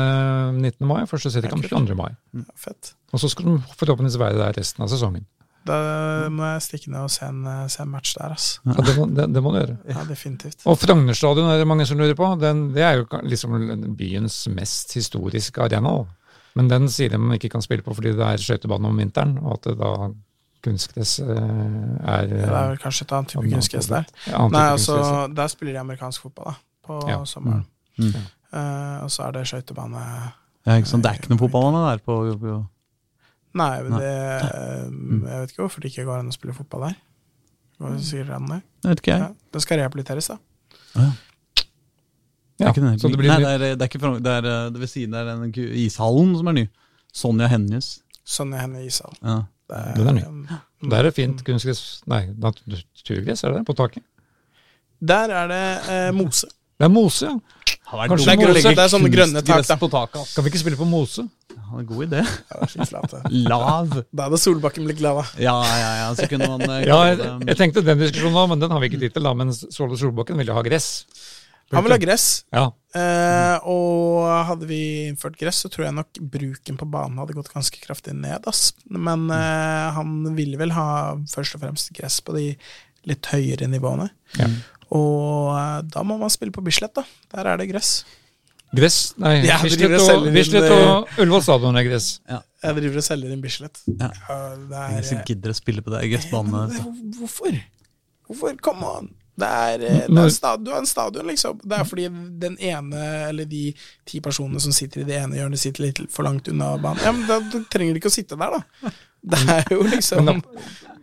19. 0.60 0.86
mai, 0.86 1.06
første 1.10 1.32
seriekamp 1.34 1.64
Ja, 1.66 1.76
22. 1.76 1.98
mai. 1.98 2.12
Fett. 2.56 2.94
Og 3.12 3.20
så 3.20 3.28
skal 3.32 3.48
de 3.48 3.60
forhåpentligvis 3.76 4.20
være 4.20 4.38
der 4.38 4.60
resten 4.60 4.84
av 4.84 4.92
sesongen. 4.92 5.26
Da 5.66 6.28
må 6.32 6.42
jeg 6.54 6.62
stikke 6.64 6.90
ned 6.90 7.04
og 7.04 7.10
se 7.14 7.26
en, 7.28 7.44
se 7.70 7.82
en 7.84 7.90
match 7.92 8.16
der, 8.18 8.32
ass. 8.34 8.46
Ja, 8.66 8.74
det, 8.82 8.96
må, 8.98 9.06
det, 9.14 9.28
det 9.34 9.42
må 9.44 9.52
du 9.54 9.60
gjøre. 9.60 9.76
Ja, 9.92 10.02
definitivt. 10.08 10.64
Og 10.66 10.78
Frogner 10.82 11.14
stadion 11.14 11.46
er 11.52 11.60
det 11.60 11.68
mange 11.70 11.86
som 11.86 12.00
lurer 12.00 12.16
på. 12.18 12.32
Den, 12.42 12.64
det 12.74 12.82
er 12.82 12.98
jo 12.98 13.06
liksom 13.22 13.54
byens 13.98 14.40
mest 14.50 14.94
historiske 14.98 15.62
arena. 15.62 15.92
Men 16.58 16.68
den 16.68 16.88
sier 16.92 17.08
de 17.14 17.18
man 17.22 17.36
ikke 17.38 17.48
kan 17.54 17.62
spille 17.64 17.84
på 17.86 17.94
fordi 17.96 18.10
det 18.18 18.26
er 18.26 18.42
skøytebane 18.42 18.90
om 18.90 18.98
vinteren, 19.00 19.38
og 19.40 19.54
at 19.60 19.70
det 19.70 19.76
da 19.80 19.92
kunstgress 20.62 21.16
eh, 21.22 21.30
er 22.06 22.26
Det 22.28 22.42
er 22.44 22.52
vel 22.72 22.76
kanskje 22.82 23.06
et 23.06 23.14
annet 23.16 23.32
type 23.32 23.48
kunstgress 23.54 23.88
der. 23.90 24.04
Ja, 24.28 24.42
Nei, 24.52 24.66
altså, 24.74 24.98
der 25.34 25.48
spiller 25.50 25.72
de 25.78 25.80
amerikansk 25.80 26.22
fotball, 26.26 26.52
da. 26.52 26.58
På 26.86 26.98
Ja. 27.08 27.20
sommeren. 27.24 27.64
Mm. 27.98 28.12
Eh, 28.52 28.98
og 29.06 29.10
så 29.10 29.22
er 29.28 29.32
det 29.38 29.46
skøytebane 29.48 30.02
Ja, 30.66 30.76
ikke 30.76 30.88
sant? 30.92 31.02
Det 31.02 31.10
er 31.10 31.18
ikke 31.22 31.32
noe 31.32 31.40
fotballbane 31.40 31.80
der 31.88 32.02
på, 32.06 32.18
på 32.38 32.58
Nei, 33.58 33.72
det 33.84 34.10
eh, 34.10 34.84
Jeg 34.86 35.40
vet 35.42 35.50
ikke 35.52 35.62
hvorfor 35.66 35.82
det 35.84 35.90
ikke 35.92 36.06
går 36.08 36.22
an 36.22 36.30
å 36.32 36.34
spille 36.36 36.54
fotball 36.56 36.86
der. 36.88 36.94
Det 37.72 37.82
går 37.84 37.98
sikkert 38.06 38.36
an, 38.38 38.48
det. 38.48 38.60
Jeg 38.84 38.90
vet 38.94 39.02
ikke, 39.02 39.12
jeg. 39.12 39.26
Ja, 39.26 39.52
det 39.56 39.62
skal 39.64 39.80
rehabiliteres, 39.82 40.30
da. 40.32 40.38
Det 42.62 42.68
er 42.68 42.76
ikke 42.76 43.08
det 43.10 43.18
blir 43.18 43.30
Nei, 43.32 43.38
det 43.42 43.50
er, 43.50 43.64
det 43.74 43.84
er 43.84 43.90
ikke 43.90 44.00
fra, 44.02 44.12
det 44.22 44.32
er 44.38 44.46
eh, 44.50 44.66
det 44.72 44.82
ved 44.84 44.90
siden 44.92 45.16
der 45.16 45.30
den 45.32 45.52
ishallen 45.82 46.34
som 46.38 46.50
er 46.52 46.56
ny. 46.60 46.64
Sonja 47.12 47.48
Hennies. 47.52 47.88
Sonja 48.24 48.62
Henne 48.62 48.84
Ishall. 48.86 49.16
Ja. 49.20 49.40
Det 49.72 49.82
Den 49.96 50.08
er 50.10 50.16
ny. 50.18 50.22
um, 50.28 50.90
Der 50.90 50.98
er 50.98 51.08
det 51.08 51.14
fint 51.16 51.40
kunstgress 51.46 52.02
Nei, 52.10 52.26
naturgress, 52.36 53.42
er 53.44 53.52
det 53.54 53.62
det? 53.62 53.66
På 53.66 53.76
taket? 53.78 54.04
Der 55.00 55.32
er 55.32 55.48
det 55.50 55.62
eh, 55.90 56.10
mose. 56.14 56.46
Det 56.82 56.88
er 56.88 56.92
mose, 56.92 57.28
ja. 57.30 57.36
Kanskje 57.92 58.24
Det 58.26 58.32
er, 58.32 58.38
grønne, 58.40 58.54
mose. 58.56 58.70
det 58.74 58.82
er 58.82 58.90
sånne 58.90 59.10
grønne 59.12 59.40
tak, 59.46 59.66
da. 59.68 59.76
på 59.78 59.88
taket. 59.92 60.16
ass. 60.22 60.32
Kan 60.34 60.44
vi 60.46 60.50
ikke 60.50 60.62
spille 60.64 60.78
på 60.80 60.86
mose? 60.88 61.22
Ja, 61.52 61.60
det 61.62 61.74
er 61.76 61.82
en 61.82 61.88
god 61.90 62.06
idé. 62.08 62.22
Lav. 63.52 63.92
Da 64.10 64.26
hadde 64.26 64.40
Solbakken 64.40 64.88
blitt 64.88 64.98
glad, 64.98 65.20
da. 65.20 65.24
Ja, 65.44 65.54
ja, 65.62 65.90
ja. 66.00 66.08
Så 66.18 66.26
kunne 66.30 66.48
man 66.50 66.64
eh, 66.66 66.86
Ja, 66.88 66.98
jeg, 67.12 67.20
jeg 67.52 67.58
tenkte 67.60 67.84
den 67.86 68.02
diskusjonen 68.02 68.40
òg, 68.42 68.48
men 68.54 68.64
den 68.64 68.72
har 68.74 68.82
vi 68.82 68.90
ikke 68.90 69.00
tid 69.04 69.14
til. 69.14 69.28
da, 69.28 69.34
Men 69.38 69.52
Ståle 69.54 69.98
Solbakken 70.00 70.40
ville 70.42 70.56
ha 70.56 70.64
gress. 70.66 70.88
Han 71.72 71.86
vil 71.86 71.94
ha 71.94 72.00
gress. 72.02 72.26
Ja, 72.52 72.70
Eh, 72.92 73.56
og 73.72 74.26
hadde 74.50 74.66
vi 74.68 74.78
innført 75.08 75.38
gress, 75.40 75.62
så 75.64 75.70
tror 75.72 75.86
jeg 75.86 75.94
nok 75.96 76.18
bruken 76.34 76.76
på 76.76 76.84
banen 76.92 77.16
hadde 77.22 77.32
gått 77.38 77.48
ganske 77.54 77.78
kraftig 77.80 78.12
ned. 78.18 78.44
Ass. 78.50 78.74
Men 78.92 79.30
eh, 79.32 79.86
han 79.96 80.18
ville 80.36 80.58
vel 80.60 80.74
ha 80.76 81.14
først 81.32 81.56
og 81.56 81.62
fremst 81.64 81.88
gress 81.96 82.18
på 82.20 82.34
de 82.36 82.50
litt 83.08 83.30
høyere 83.32 83.64
nivåene. 83.72 84.10
Ja. 84.36 84.50
Og 84.92 85.52
eh, 85.56 85.78
da 85.92 86.02
må 86.06 86.18
man 86.20 86.32
spille 86.32 86.54
på 86.54 86.64
Bislett, 86.64 86.94
da. 86.98 87.04
Der 87.34 87.52
er 87.52 87.60
det 87.62 87.70
gress. 87.70 88.02
Gress 88.72 88.98
Nei, 89.20 89.34
Ja, 89.44 89.58
Bislett 89.60 89.92
og 89.98 90.10
og, 90.14 90.28
Bislett 90.32 90.70
og 90.72 91.18
Ullevål 91.20 91.42
stadion 91.44 91.76
er 91.76 91.84
gress. 91.84 92.06
Jeg 92.28 92.76
driver 92.78 93.00
og 93.02 93.04
selger 93.04 93.34
inn 93.34 93.42
Bislett. 93.44 93.82
Ja. 93.98 94.08
Ja, 94.28 94.36
det 94.56 94.84
Ingen 94.86 95.00
er, 95.02 95.08
som 95.10 95.24
gidder 95.28 95.52
å 95.52 95.56
spille 95.58 95.84
på 95.84 95.92
det 95.92 96.06
gressbanene. 96.12 96.78
Eh, 96.78 97.02
Hvorfor? 97.18 97.58
Hvorfor? 98.30 98.56
Come 98.64 98.94
on! 99.00 99.10
Det 99.42 99.48
er, 99.48 99.82
eh, 99.88 100.00
det 100.08 100.22
er 100.22 100.32
stadion, 100.32 100.64
du 100.64 100.70
har 100.74 100.82
en 100.82 100.88
stadion, 100.88 101.28
liksom. 101.28 101.60
Det 101.64 101.78
er 101.78 101.86
fordi 101.88 102.08
den 102.40 102.56
ene, 102.60 103.04
eller 103.30 103.48
de 103.48 103.62
ti 104.08 104.20
personene 104.24 104.60
som 104.60 104.74
sitter 104.76 105.02
i 105.02 105.06
det 105.08 105.16
ene 105.22 105.40
hjørnet, 105.40 105.60
sitter 105.60 105.86
litt 105.86 106.02
for 106.12 106.28
langt 106.28 106.48
unna 106.52 106.74
banen. 106.80 107.00
Ja, 107.04 107.12
men 107.16 107.24
da, 107.28 107.40
du 107.40 107.62
trenger 107.72 107.96
de 107.96 108.02
ikke 108.02 108.12
å 108.12 108.14
sitte 108.14 108.36
der, 108.40 108.58
da. 108.58 108.92
Det 109.22 109.38
er 109.54 109.68
jo 109.70 109.84
liksom 109.86 110.26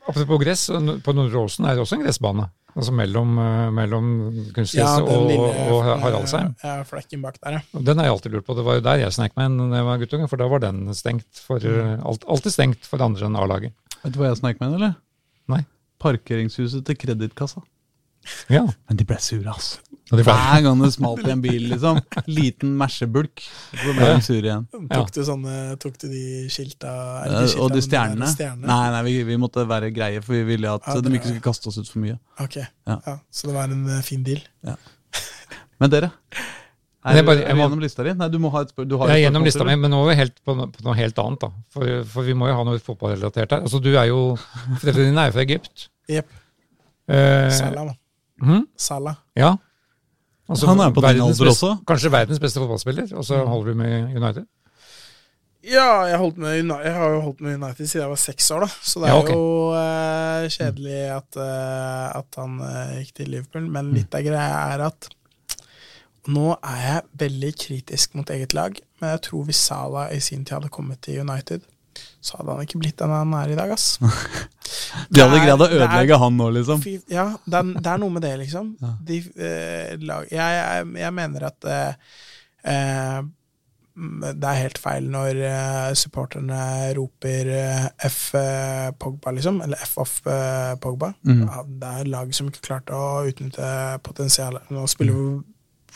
Apropos 0.09 0.41
gress, 0.41 0.65
på 1.05 1.13
Nordre 1.13 1.39
Åsen 1.45 1.67
er 1.69 1.77
det 1.77 1.83
også 1.85 1.99
en 1.99 2.01
gressbane. 2.03 2.49
Altså 2.79 2.93
mellom, 2.95 3.33
mellom 3.75 4.05
kunsthuset 4.55 4.79
ja, 4.79 4.93
og, 5.03 5.33
og 5.75 5.89
Haraldsheim. 6.03 6.53
Ja, 6.63 6.77
flekken 6.87 7.21
bak 7.25 7.39
der, 7.43 7.57
ja. 7.59 7.81
Den 7.83 7.99
har 7.99 8.07
jeg 8.07 8.13
alltid 8.15 8.31
lurt 8.37 8.47
på. 8.47 8.55
Det 8.55 8.63
var 8.67 8.77
jo 8.79 8.83
der 8.85 9.01
jeg 9.03 9.15
snek 9.17 9.35
meg 9.39 9.57
da 9.59 9.81
jeg 9.81 9.87
var 9.89 9.99
guttunge, 10.01 10.29
for 10.31 10.39
da 10.39 10.47
var 10.51 10.63
den 10.63 10.85
stengt 10.95 11.43
for, 11.43 11.59
Mm. 11.59 11.99
alt, 12.07 12.23
alltid 12.31 12.55
stengt 12.55 12.87
for 12.87 13.03
andre 13.03 13.27
enn 13.27 13.35
A-laget. 13.35 13.73
Vet 14.03 14.13
du 14.15 14.19
hva 14.21 14.29
jeg 14.31 14.39
snek 14.39 14.61
meg 14.61 14.69
inn, 14.71 14.77
eller? 14.79 14.95
Nei. 15.51 15.61
Parkeringshuset 15.99 16.85
til 16.87 16.95
kredittkassa. 16.95 17.61
Ja. 18.51 18.65
Men 18.89 18.97
de 18.99 19.05
ble 19.09 19.17
sure, 19.23 19.47
altså. 19.51 19.79
Hver 20.09 20.61
gang 20.65 20.79
det 20.81 20.87
smalt 20.95 21.21
i 21.27 21.31
en 21.35 21.41
bil, 21.43 21.67
liksom. 21.69 21.99
Liten 22.27 22.71
mersebulk. 22.79 23.43
Så 23.77 23.91
ble 23.93 24.07
de 24.09 24.21
sure 24.25 24.41
igjen. 24.41 24.63
Ja. 24.73 24.87
Tok 24.95 25.11
du 25.13 25.19
sånne 25.27 25.57
Tok 25.81 25.99
du 26.01 26.07
de 26.09 26.21
skilta 26.49 26.93
skilta, 27.29 27.61
og 27.61 27.75
de 27.75 27.83
stjernene. 27.85 28.29
stjernene? 28.33 28.65
Nei, 28.71 28.87
nei, 28.95 29.01
vi, 29.05 29.13
vi 29.29 29.37
måtte 29.41 29.65
være 29.69 29.91
greie, 29.93 30.21
for 30.25 30.33
vi 30.33 30.41
ville 30.49 30.71
at 30.79 30.87
Ja, 30.89 30.97
de 31.05 31.13
ikke 31.13 31.29
skulle 31.29 31.45
kaste 31.45 31.69
oss 31.69 31.77
ut 31.77 31.89
for 31.91 32.01
mye. 32.01 32.17
Ok, 32.41 32.57
Ja. 32.63 32.97
ja. 33.05 33.15
Så 33.29 33.51
det 33.51 33.55
var 33.59 33.69
en 33.69 33.85
eh, 33.85 34.01
fin 34.05 34.25
deal. 34.25 34.41
Men 35.79 35.93
dere? 35.93 36.09
Men 37.05 37.15
Er, 37.15 37.21
jeg 37.21 37.45
er 37.45 37.53
du 37.55 37.61
gjennom 37.61 37.79
lista 37.85 38.03
di? 38.03 38.11
Nei, 38.19 38.27
du 38.33 38.39
må 38.43 38.49
ha 38.51 38.65
et 38.65 38.73
spørsmål. 38.73 39.07
Jeg 39.13 39.21
er 39.21 39.23
gjennom 39.29 39.45
lista 39.47 39.63
mi, 39.63 39.77
men 39.79 39.93
nå 39.93 40.01
er 40.03 40.09
vi 40.09 40.17
helt 40.19 40.35
på, 40.43 40.57
på 40.73 40.83
noe 40.89 40.97
helt 40.97 41.21
annet. 41.21 41.45
da. 41.45 41.51
For, 41.71 41.93
for 42.17 42.27
vi 42.27 42.33
må 42.35 42.49
jo 42.49 42.57
ha 42.57 42.65
noe 42.67 42.81
fotballrelatert 42.83 43.55
her. 43.55 43.61
Altså, 43.63 43.79
Du 43.79 43.93
er 43.93 44.09
jo 44.09 44.19
Foreldrene 44.81 45.13
dine 45.13 45.21
er 45.23 45.29
jo 45.31 45.37
fra 45.37 45.45
Egypt. 45.45 45.85
Jepp. 46.11 46.33
Eh, 47.09 47.93
hm? 48.41 48.63
Salah. 48.77 49.15
Ja. 49.37 49.55
Altså, 50.49 50.65
Han 50.71 50.79
er 50.81 50.93
på 50.93 51.01
din 51.05 51.21
alder 51.21 51.51
også. 51.51 51.75
Kanskje 51.87 52.11
verdens 52.11 52.39
beste 52.41 52.59
fotballspiller, 52.59 53.11
og 53.15 53.25
så 53.25 53.43
holder 53.45 53.71
du 53.71 53.77
med 53.77 54.15
United? 54.15 54.47
Ja, 55.69 56.05
jeg, 56.07 56.17
holdt 56.17 56.37
med, 56.39 56.61
United, 56.63 56.85
jeg 56.87 56.93
har 56.95 57.09
jo 57.13 57.19
holdt 57.21 57.41
med 57.43 57.57
United 57.59 57.87
siden 57.87 58.01
jeg 58.05 58.09
var 58.09 58.19
seks 58.21 58.51
år, 58.55 58.63
da. 58.63 58.69
Så 58.81 58.99
det 59.01 59.09
er 59.09 59.13
Ja, 59.13 59.19
okay. 59.19 59.35
jo 59.35 59.47
eh, 59.75 60.49
kjedelig 60.55 60.99
at, 61.17 61.39
eh, 61.43 62.05
at 62.15 62.37
han 62.39 62.53
eh, 62.63 62.93
gikk 63.01 63.13
til 63.19 63.29
Liverpool. 63.35 63.65
Mm. 63.67 63.73
Men 63.75 63.89
litt 63.97 64.15
av 64.15 64.23
greia 64.23 64.61
er 64.73 64.85
at 64.87 65.09
nå 66.29 66.53
er 66.55 66.79
jeg 66.85 67.03
veldig 67.25 67.51
kritisk 67.59 68.15
mot 68.15 68.31
eget 68.31 68.55
lag. 68.55 68.79
Men 69.01 69.13
jeg 69.17 69.21
tror 69.27 69.43
hvis 69.49 69.61
Salah 69.69 70.13
i 70.15 70.21
sin 70.23 70.45
tid 70.45 70.57
hadde 70.57 70.71
kommet 70.73 71.01
til 71.05 71.19
United, 71.27 71.67
så 72.21 72.37
hadde 72.39 72.55
han 72.57 72.65
ikke 72.67 72.79
blitt 72.81 72.97
den 72.99 73.13
han 73.13 73.33
er 73.39 73.53
i 73.53 73.57
dag, 73.59 73.71
ass. 73.75 73.97
De 75.09 75.21
hadde 75.23 75.39
greid 75.41 75.61
å 75.63 75.67
ødelegge 75.69 76.13
er- 76.15 76.21
han 76.21 76.35
nå, 76.37 76.49
liksom. 76.59 76.81
Ja, 77.09 77.27
det 77.45 77.57
er, 77.61 77.73
det 77.79 77.89
er 77.93 78.01
noe 78.01 78.13
med 78.13 78.25
det, 78.25 78.33
liksom. 78.43 78.73
Ja. 78.83 78.93
De, 79.07 79.19
eh, 79.39 79.93
lag, 80.05 80.27
jeg, 80.29 80.57
jeg, 80.59 80.87
jeg 81.01 81.15
mener 81.17 81.45
at 81.49 81.67
eh, 81.69 82.15
eh, 82.73 83.19
det 83.99 84.47
er 84.47 84.59
helt 84.61 84.77
feil 84.79 85.07
når 85.11 85.39
eh, 85.43 85.87
supporterne 85.99 86.59
roper 86.95 87.49
eh, 87.51 87.87
F 88.07 88.19
eh, 88.39 88.91
Pogba, 88.99 89.33
liksom. 89.35 89.57
Eller 89.65 89.81
F 89.83 89.97
off 90.03 90.19
Pogba. 90.83 91.09
Mm. 91.27 91.41
Ja, 91.49 91.63
det 91.67 91.89
er 92.03 92.11
lag 92.13 92.31
som 92.37 92.47
ikke 92.51 92.63
klarte 92.69 92.95
å 92.95 93.25
utnytte 93.27 93.71
potensialet. 94.05 94.69
Nå 94.71 94.85
spiller 94.91 95.17
vi 95.17 95.25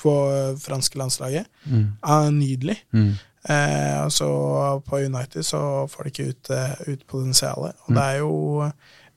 på 0.04 0.16
franske 0.60 1.00
landslaget. 1.00 1.48
Mm. 1.70 1.86
Ja, 2.02 2.18
nydelig. 2.34 2.80
Mm. 2.92 3.14
Eh, 3.50 4.08
så 4.08 4.28
på 4.88 5.02
United 5.04 5.44
så 5.44 5.60
får 5.92 6.04
de 6.04 6.12
ikke 6.14 6.30
ut, 6.30 6.50
eh, 6.56 6.76
ut 6.94 7.08
potensialet. 7.08 7.76
Og 7.84 7.90
Mm. 7.90 7.96
det 7.96 8.04
er 8.04 8.18
jo 8.20 8.72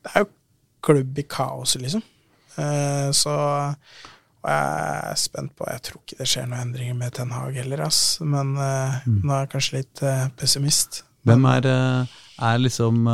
Det 0.07 0.13
er 0.15 0.21
jo 0.21 0.29
klubb 0.83 1.19
i 1.19 1.23
kaoset, 1.23 1.83
liksom. 1.83 2.03
Eh, 2.59 3.11
så 3.11 3.75
og 4.47 4.53
jeg 4.53 5.11
er 5.11 5.15
spent 5.19 5.57
på 5.57 5.67
Jeg 5.67 5.83
tror 5.83 6.01
ikke 6.05 6.19
det 6.19 6.27
skjer 6.29 6.47
noen 6.47 6.61
endringer 6.69 6.95
med 6.95 7.13
Ten 7.15 7.31
Hag 7.35 7.55
heller, 7.55 7.81
ass. 7.83 8.21
Men 8.21 8.57
eh, 8.57 9.01
Mm. 9.07 9.23
nå 9.25 9.33
er 9.33 9.41
jeg 9.47 9.51
kanskje 9.51 9.73
litt 9.73 10.03
eh, 10.03 10.29
pessimist. 10.37 11.03
Hvem 11.27 11.45
er, 11.57 11.67
eh, 11.67 12.07
er 12.39 12.59
liksom 12.59 13.09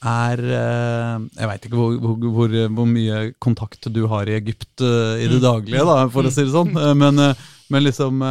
Er 0.00 0.36
Jeg 0.38 1.48
veit 1.48 1.60
ikke 1.66 1.74
hvor, 1.76 1.98
hvor, 1.98 2.48
hvor, 2.48 2.86
mye 2.86 3.34
kontakt 3.40 3.92
du 3.92 4.06
har 4.06 4.26
i 4.28 4.36
Egypt 4.38 4.80
i 4.80 5.26
det 5.26 5.42
daglige, 5.42 5.84
da, 5.84 6.06
for 6.08 6.22
å 6.22 6.30
si 6.30 6.44
det 6.44 6.52
sånn. 6.52 6.72
Men, 6.96 7.34
men 7.68 7.82
liksom 7.82 8.22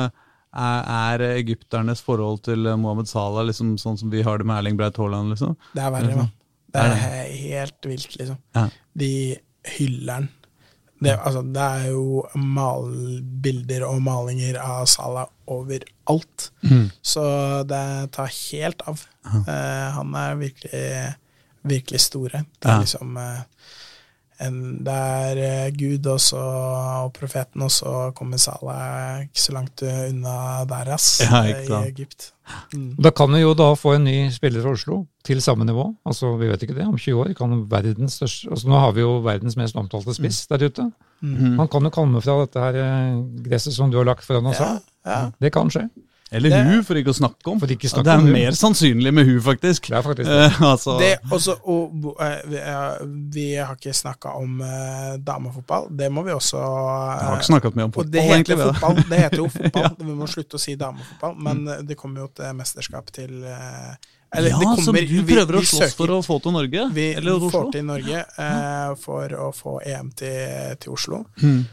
er, 0.57 0.87
er 1.21 1.23
egypternes 1.37 2.01
forhold 2.05 2.41
til 2.47 2.65
Mohammed 2.81 3.07
Salah 3.09 3.45
liksom 3.47 3.75
sånn 3.81 3.97
som 3.99 4.09
vi 4.13 4.23
har 4.25 4.39
det 4.41 4.47
med 4.49 4.57
Erling 4.59 4.77
Braut 4.79 4.97
Haaland? 4.97 5.33
Liksom? 5.35 5.55
Det 5.75 5.83
er 5.85 5.93
verre, 5.93 6.15
mann. 6.17 6.31
Det 6.73 6.81
Er 6.83 7.29
helt 7.31 7.85
vilt, 7.87 8.17
liksom. 8.19 8.37
Ja. 8.57 8.65
De 8.97 9.11
hyller 9.77 10.13
den. 10.21 10.27
Det, 10.99 11.13
altså, 11.21 11.43
det 11.53 11.61
er 11.61 11.91
jo 11.93 12.23
malbilder 12.41 13.83
og 13.87 13.99
malinger 14.01 14.57
av 14.61 14.85
Salah 14.89 15.27
overalt. 15.53 16.47
Mm. 16.65 16.87
Så 17.05 17.23
det 17.69 17.83
tar 18.15 18.31
helt 18.33 18.81
av. 18.89 19.03
Uh, 19.27 19.87
han 19.97 20.15
er 20.17 20.39
virkelig, 20.41 20.85
virkelig 21.69 22.01
store. 22.01 22.43
Det 22.59 22.69
er 22.71 22.73
Ja. 22.79 22.79
liksom 22.81 23.17
en, 23.17 23.45
Det 24.37 24.93
er 24.93 25.39
eh, 25.41 25.69
Gud 25.73 26.05
også, 26.13 26.37
og 26.37 27.13
profeten, 27.15 27.63
og 27.65 27.71
så 27.73 28.11
kommer 28.17 28.37
Salah 28.37 29.23
ikke 29.23 29.41
så 29.41 29.55
langt 29.55 29.81
eh, 29.81 30.03
unna 30.11 30.63
der, 30.69 30.91
ass, 30.93 31.21
Ja, 31.25 31.41
i. 31.49 31.65
Egypt. 31.87 32.31
Mm. 32.73 32.93
Da 33.01 33.11
kan 33.11 33.33
vi 33.33 33.41
jo 33.41 33.55
da 33.57 33.71
få 33.75 33.95
en 33.97 34.05
ny 34.07 34.29
spiller 34.31 34.61
fra 34.63 34.75
Oslo 34.77 34.99
til 35.25 35.41
samme 35.43 35.65
nivå. 35.67 35.89
Altså, 36.05 36.35
Vi 36.37 36.47
vet 36.47 36.63
ikke 36.63 36.77
det. 36.77 36.85
Om 36.85 36.97
20 36.97 37.23
år 37.25 37.33
kan 37.35 37.57
verdens 37.71 38.19
største 38.21 38.51
altså, 38.53 38.69
Nå 38.69 38.79
har 38.79 38.93
vi 38.95 39.01
jo 39.03 39.17
verdens 39.25 39.57
mest 39.59 39.75
omtalte 39.75 40.13
spiss 40.15 40.45
der 40.47 40.67
ute. 40.69 40.85
Mm. 41.21 41.57
Han 41.57 41.67
kan 41.67 41.83
jo 41.83 41.89
komme 41.89 42.21
fra 42.21 42.37
dette 42.43 42.61
her 42.61 42.77
eh, 42.83 43.17
gresset 43.49 43.73
som 43.73 43.91
du 43.91 43.97
har 43.97 44.05
lagt 44.07 44.23
foran 44.27 44.53
oss. 44.53 44.61
Ja, 44.61 44.77
ja. 45.05 45.31
Det 45.41 45.51
kan 45.55 45.73
skje. 45.73 45.87
Eller 46.31 46.49
Det- 46.49 46.63
hun, 46.67 46.83
for 46.83 46.95
ikke 46.99 47.13
å 47.13 47.15
snakke 47.15 47.47
om. 47.47 47.59
Snakke 47.61 48.03
det 48.03 48.11
er 48.13 48.19
mer 48.33 48.51
sannsynlig 48.51 49.13
med 49.13 49.25
hun, 49.29 49.37
faktisk. 49.41 49.87
Det 49.87 49.95
er 49.95 50.01
faktisk 50.03 50.27
det. 50.27 50.39
Eh, 50.45 50.61
altså, 50.73 50.97
Det 50.99 51.11
også, 51.31 51.53
og, 51.63 51.93
eh, 52.19 52.41
vi, 52.51 52.57
eh, 52.57 53.05
vi 53.31 53.45
har 53.55 53.75
ikke 53.77 53.93
snakka 53.95 54.33
om 54.35 54.59
eh, 54.61 55.13
damefotball. 55.23 55.87
Det 55.95 56.09
må 56.11 56.25
vi 56.27 56.31
også 56.35 56.57
jeg 56.59 57.23
har 57.23 57.31
eh, 57.31 57.37
ikke 57.39 57.47
snakka 57.53 57.71
mye 57.77 57.87
om 57.87 57.93
fotball, 57.95 58.11
det 58.11 58.25
heter 58.27 58.35
egentlig. 58.35 58.59
fotball. 58.73 58.99
Det 59.13 59.21
heter 59.23 59.37
jo 59.37 59.47
fotball. 59.55 59.95
Vi 60.03 60.17
må 60.19 60.27
slutte 60.27 60.59
å 60.59 60.63
si 60.65 60.75
damefotball. 60.75 61.37
Men 61.47 61.63
eh, 61.67 61.81
det 61.87 61.95
kommer 61.97 62.25
jo 62.25 62.27
et 62.33 62.43
mesterskap 62.59 63.09
til 63.15 63.43
eh, 63.47 63.95
Eller 64.35 64.49
ja, 64.51 64.59
det 64.59 64.67
så 64.67 64.91
kommer 64.91 65.07
du 65.07 65.15
vi- 65.21 65.23
prøver 65.31 65.55
å 65.55 65.63
vi 65.63 65.71
slåss 65.71 65.95
for 65.95 66.11
å 66.11 66.19
få 66.27 66.41
til 66.43 66.51
Norge? 66.57 66.89
Vi 66.91 67.07
Eller 67.15 67.37
Oslo? 67.39 67.49
får 67.55 67.71
til 67.77 67.85
Norge 67.87 68.25
eh, 68.27 68.91
for 68.99 69.37
å 69.47 69.47
få 69.55 69.77
EM 69.87 70.11
til, 70.11 70.75
til 70.83 70.91
Oslo. 70.99 71.23
Mm. 71.39 71.63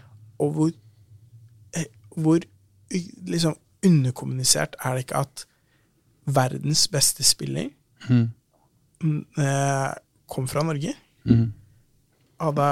Og 0.46 0.54
hvor, 0.54 0.70
eh, 1.74 1.90
hvor 2.14 2.38
eh, 2.38 3.10
liksom 3.26 3.58
underkommunisert 3.84 4.76
er 4.84 4.94
det 4.96 5.04
ikke 5.06 5.16
at 5.26 5.46
verdens 6.26 6.88
beste 6.88 7.24
spiller 7.24 7.68
Mm. 8.08 8.30
mm, 9.00 9.20
eh, 9.38 9.92
kom 10.28 10.48
fra 10.48 10.62
Norge? 10.62 10.92
Mm. 11.24 11.52
Ada, 12.40 12.68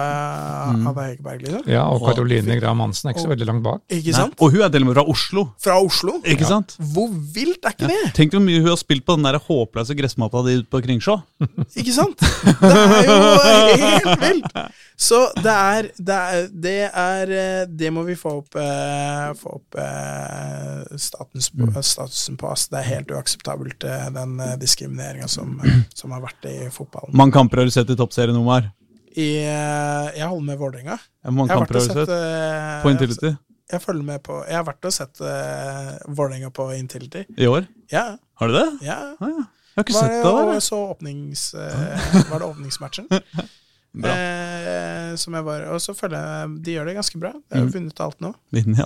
Mm. 0.73 0.87
Ada 0.89 1.03
Hegerberg, 1.07 1.43
liksom. 1.43 1.63
Ja, 1.71 1.83
og 1.91 2.01
Karoline 2.07 2.57
Graham 2.61 2.81
Hansen 2.81 3.09
er 3.11 3.15
ikke 3.15 3.23
så 3.27 3.31
veldig 3.33 3.47
langt 3.47 3.63
bak. 3.65 3.81
Ikke 3.93 4.13
Nei. 4.17 4.27
Og 4.41 4.53
hun 4.53 4.63
er 4.63 4.69
til 4.73 4.83
og 4.83 4.89
med 4.89 4.97
fra 4.97 5.05
Oslo. 5.13 5.45
Fra 5.63 5.77
Oslo. 5.83 6.15
Ikke 6.25 6.47
sant? 6.49 6.77
Hvor 6.95 7.09
vilt 7.35 7.65
er 7.65 7.75
ikke 7.77 7.89
det? 7.91 8.13
Tenk 8.17 8.33
hvor 8.33 8.43
mye 8.45 8.61
hun 8.63 8.69
har 8.73 8.77
spilt 8.81 9.05
på 9.07 9.17
den 9.19 9.25
der 9.27 9.39
håpløse 9.39 9.95
gressmatta 9.99 10.43
di 10.47 10.57
ute 10.61 10.69
på 10.73 10.81
Kringsjå. 10.85 11.17
Ikke 11.83 11.93
sant? 11.95 12.19
Det 12.23 12.71
er 12.71 13.09
jo 13.09 13.87
helt 13.87 14.21
vilt! 14.23 14.57
Så 15.03 15.19
det 15.43 15.51
er 15.51 15.89
Det, 15.99 16.15
er, 16.15 16.49
det, 16.53 16.75
er, 16.95 17.67
det 17.67 17.91
må 17.93 18.05
vi 18.07 18.15
få 18.15 18.37
opp, 18.43 18.55
eh, 18.61 19.33
få 19.39 19.57
opp 19.59 19.79
eh, 19.83 20.97
statens, 21.01 21.51
Mm. 21.53 21.75
statusen 21.83 22.37
på. 22.39 22.49
Altså, 22.51 22.69
Det 22.71 22.79
er 22.81 22.89
helt 22.97 23.11
uakseptabelt, 23.11 23.85
eh, 23.85 24.11
den 24.15 24.37
diskrimineringa 24.61 25.29
som, 25.29 25.61
som 25.95 26.11
har 26.15 26.21
vært 26.23 26.47
i 26.51 26.69
fotballen. 26.71 27.13
Mange 27.17 27.33
kamper 27.33 27.59
har 27.63 27.65
du 27.65 27.71
sett 27.75 27.91
i 27.91 27.97
toppserien, 27.99 28.37
Omar? 28.37 28.71
I, 29.17 29.27
eh, 29.45 30.11
jeg 30.17 30.29
holder 30.29 30.45
med 30.47 30.59
Vålerenga. 30.61 30.99
Mange 31.29 31.53
kamper 31.53 31.77
har 31.79 31.87
du 31.89 31.93
sett 31.93 32.09
eh, 32.15 32.83
På 32.83 32.91
Intility? 32.95 33.33
Jeg 33.73 33.81
følger 33.81 34.05
med 34.05 34.23
på 34.25 34.39
Jeg 34.49 34.57
har 34.59 34.65
vært 34.67 34.85
og 34.89 34.93
sett 34.93 35.21
uh, 35.25 35.97
Vålerenga 36.13 36.51
på 36.53 36.67
Intility. 36.77 37.23
I 37.41 37.47
år? 37.49 37.67
Ja, 37.93 38.17
Har 38.41 38.49
du 38.49 38.55
det? 38.57 38.67
ja. 38.85 38.97
Ah, 39.21 39.29
ja. 39.29 39.45
Jeg 39.73 39.81
har 39.81 39.85
ikke 39.87 39.95
Var 39.97 40.03
sett 40.03 40.25
det, 40.25 40.33
det 40.37 40.55
jeg. 40.57 40.63
så 40.67 40.79
åpnings, 40.93 41.45
uh, 41.57 42.27
var 42.31 42.43
det 42.43 42.49
åpningsmatchen. 42.51 43.07
Bra. 44.03 44.13
Eh, 44.17 45.15
som 45.21 45.35
jeg 45.37 45.45
var, 45.45 45.65
og 45.73 45.81
så 45.85 45.93
føler 45.97 46.17
jeg 46.17 46.53
de 46.65 46.75
gjør 46.79 46.87
det 46.89 46.95
ganske 46.97 47.19
bra. 47.21 47.31
De 47.37 47.59
har 47.59 47.67
Mm. 47.67 47.73
vunnet 47.75 47.99
alt 48.01 48.21
nå. 48.25 48.31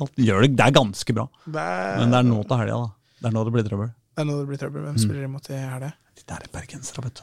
Alt. 0.00 0.16
Gjør 0.18 0.42
det, 0.42 0.48
det 0.58 0.64
er 0.66 0.72
ganske 0.74 1.14
bra. 1.14 1.28
Det 1.46 1.62
er, 1.62 1.98
Men 2.00 2.10
det 2.10 2.18
er 2.18 2.26
nå 2.26 2.40
til 2.42 2.58
helga, 2.58 2.78
da. 2.82 2.88
Det 3.22 3.28
er 3.30 3.34
nå 3.36 3.44
det 3.46 3.52
blir 3.54 3.66
trøbbel. 3.68 3.92
det 4.16 4.22
er 4.22 4.26
nå 4.26 4.38
det 4.40 4.48
blir 4.48 4.58
trøbbel. 4.58 4.82
Hvem 4.82 4.96
Mm. 4.96 5.02
spiller 5.04 5.24
imot 5.28 5.50
i 5.50 5.60
helga? 5.62 5.92
De 6.18 6.22
der 6.26 6.42
er 6.42 6.50
bergensere, 6.52 7.04
vet 7.06 7.14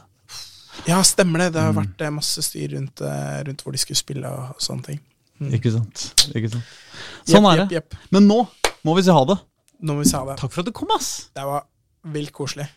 Ja, 0.88 0.98
stemmer 1.06 1.44
det. 1.44 1.52
Det 1.54 1.62
har 1.62 1.72
Mm. 1.72 1.80
vært 1.82 2.00
eh, 2.04 2.10
masse 2.10 2.42
styr 2.42 2.74
rundt, 2.76 3.00
eh, 3.00 3.42
rundt 3.46 3.62
hvor 3.64 3.72
de 3.72 3.78
skulle 3.78 3.96
spille 4.00 4.26
og, 4.26 4.56
sånne 4.58 4.84
ting. 4.84 5.00
Mm. 5.40 5.52
Ikke 5.58 5.72
sant. 5.72 6.14
Ikke 6.34 6.50
sant. 6.52 6.64
Sånn 7.26 7.46
er 7.52 7.64
det. 7.64 7.68
Yep, 7.72 7.94
yep. 7.94 8.10
Men 8.14 8.28
nå 8.28 8.40
må 8.84 8.96
vi 8.96 9.02
si 9.02 9.10
ha 9.10 9.24
det. 9.24 9.38
Nå 9.82 9.94
må 9.96 10.04
vi 10.04 10.10
si 10.10 10.16
ha 10.16 10.24
det. 10.28 10.36
Takk 10.38 10.52
for 10.52 10.60
at 10.60 10.66
du 10.66 10.72
kom, 10.72 10.88
ass! 10.94 11.30
Det 11.34 11.42
var 11.44 11.64
vilt 12.14 12.32
koselig. 12.32 12.68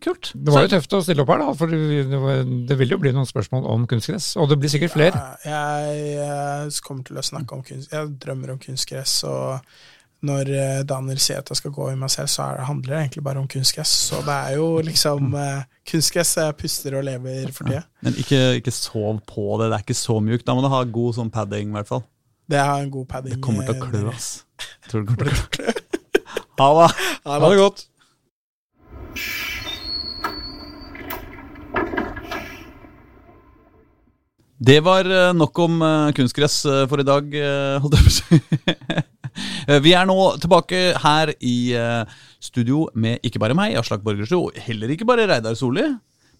Kult. 0.00 0.32
Det 0.36 0.52
var 0.52 0.66
jo 0.66 0.68
tøft 0.76 0.92
å 0.92 1.02
stille 1.02 1.22
opp 1.24 1.30
her, 1.32 1.38
da, 1.40 1.52
for 1.56 1.66
det, 1.72 2.76
vil 2.76 2.90
jo 2.92 2.98
bli 3.00 3.12
noen 3.16 3.26
spørsmål 3.28 3.64
om 3.72 3.86
kunstgress. 3.88 4.34
Og 4.36 4.50
det 4.50 4.58
blir 4.60 4.68
sikkert 4.68 4.92
flere. 4.92 5.20
Ja, 5.46 5.62
jeg, 5.80 6.16
jeg, 6.18 6.74
kommer 6.84 7.06
til 7.08 7.16
å 7.16 7.24
snakke 7.24 7.56
om 7.56 7.62
kunst. 7.64 7.92
Jeg 7.92 8.10
drømmer 8.20 8.52
om 8.52 8.58
kunstgress, 8.60 9.22
og 9.24 9.64
når 10.26 10.50
eh, 10.52 10.80
Daniel 10.88 11.20
sier 11.22 11.40
at 11.40 11.50
jeg 11.52 11.60
skal 11.60 11.74
gå 11.74 11.88
i 11.92 11.96
meg 11.98 12.10
selv, 12.12 12.30
så 12.32 12.48
er, 12.50 12.64
handler 12.68 12.92
det 12.92 12.98
egentlig 13.04 13.24
bare 13.28 13.42
om 13.42 13.48
kunstgress. 13.50 13.92
Så 14.10 14.20
det 14.26 14.36
er 14.36 14.58
jo 14.58 14.68
liksom 14.84 15.32
uh, 15.34 15.64
kunstgress 15.88 16.36
jeg 16.40 16.58
puster 16.60 16.98
og 16.98 17.06
lever 17.06 17.50
for 17.54 17.68
tida. 17.68 17.80
Ja. 17.80 18.06
Men 18.06 18.18
ikke, 18.22 18.42
ikke, 18.60 18.74
sov 18.74 19.22
på 19.28 19.48
det, 19.60 19.70
det 19.70 19.78
er 19.78 19.86
ikke 19.86 19.98
så 19.98 20.18
mjukt. 20.20 20.46
Da 20.46 20.56
må 20.56 20.64
du 20.64 20.70
ha 20.72 20.84
god 20.98 21.18
sånn 21.20 21.32
padding, 21.34 21.72
i 21.72 21.78
hvert 21.78 21.90
fall. 21.90 22.04
Det 22.46 22.62
har 22.62 22.82
en 22.82 22.92
god 22.94 23.08
padding. 23.10 23.38
Det 23.38 23.42
kommer 23.42 23.66
til 23.66 23.78
å 23.78 23.88
klø, 23.88 24.06
ass. 24.12 24.30
Tror 24.90 25.02
det 25.02 25.14
kommer 25.14 25.30
til 25.32 25.42
å 25.42 25.50
klø. 25.58 25.76
Ha 26.56 26.70
det. 26.80 26.90
Ha 27.26 27.40
det 27.42 27.58
godt. 27.60 27.86
Det 34.56 34.78
var 34.80 35.04
eh, 35.04 35.34
nok 35.36 35.58
om 35.60 35.82
eh, 35.84 36.12
kunstgress 36.16 36.62
eh, 36.64 36.84
for 36.88 37.02
i 37.02 37.06
dag, 37.06 37.28
holdt 37.82 37.96
jeg 37.98 38.06
på 38.06 38.12
å 38.12 38.16
si. 38.16 38.38
Vi 39.84 39.92
er 39.92 40.06
nå 40.08 40.16
tilbake 40.40 40.78
her 41.02 41.32
i 41.44 41.56
studio 42.40 42.86
med 42.96 43.20
ikke 43.26 43.40
bare 43.42 43.56
meg, 43.58 43.74
Aslak 43.76 44.00
Borgersrud, 44.06 44.46
og 44.46 44.60
heller 44.64 44.94
ikke 44.94 45.04
bare 45.08 45.26
Reidar 45.28 45.58
Solli, 45.58 45.84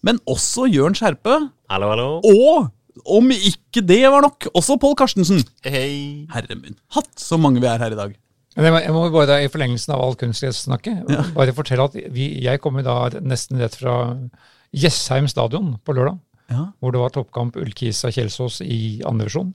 men 0.07 0.17
også 0.25 0.65
Jørn 0.71 0.97
Skjerpe. 0.97 1.35
Hallo, 1.69 1.91
hallo. 1.91 2.07
Og 2.25 3.11
om 3.19 3.29
ikke 3.35 3.83
det 3.85 3.99
var 4.09 4.25
nok, 4.25 4.47
også 4.57 4.79
Pål 4.81 4.95
Karstensen. 4.97 5.43
Hei. 5.67 6.25
Herre 6.33 6.57
min 6.57 6.79
hatt, 6.95 7.11
så 7.21 7.37
mange 7.37 7.61
vi 7.61 7.69
er 7.69 7.83
her 7.83 7.93
i 7.93 7.99
dag. 7.99 8.15
Jeg 8.57 8.93
må 8.95 9.03
bare 9.13 9.43
I 9.45 9.51
forlengelsen 9.53 9.93
av 9.93 10.01
all 10.01 10.17
kunstgressnakket 10.17 11.11
ja. 11.13 11.27
bare 11.35 11.53
fortelle 11.53 11.85
at 11.85 11.99
vi, 12.15 12.31
jeg 12.41 12.63
kommer 12.63 12.81
da 12.87 13.03
nesten 13.21 13.61
rett 13.61 13.77
fra 13.77 13.99
Jessheim 14.73 15.29
stadion 15.29 15.75
på 15.85 15.93
lørdag 15.93 16.17
ja. 16.51 16.67
hvor 16.79 16.93
det 16.93 17.01
var 17.01 17.13
toppkamp 17.15 17.57
Ullkisa-Kjelsås 17.59 18.61
i 18.65 19.01
andre 19.07 19.27
divisjon. 19.27 19.53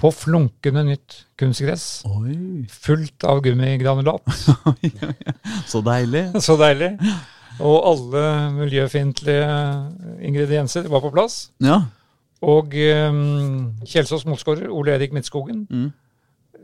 På 0.00 0.08
flunkende 0.14 0.84
nytt 0.86 1.16
kunstgress. 1.40 2.02
Oi. 2.08 2.64
Fullt 2.70 3.26
av 3.28 3.42
gummigranulat. 3.44 4.22
Så 5.70 5.82
deilig. 5.84 6.30
Så 6.46 6.56
deilig. 6.60 6.94
Og 7.60 7.80
alle 7.90 8.26
miljøfiendtlige 8.56 9.48
ingredienser 10.24 10.86
var 10.88 11.02
på 11.04 11.12
plass. 11.12 11.50
Ja. 11.60 11.82
Og 12.40 12.72
um, 12.72 13.72
Kjelsås 13.84 14.24
motskårer, 14.28 14.70
Ole 14.72 14.94
Erik 14.94 15.12
Midtskogen, 15.12 15.66
mm. 15.68 15.90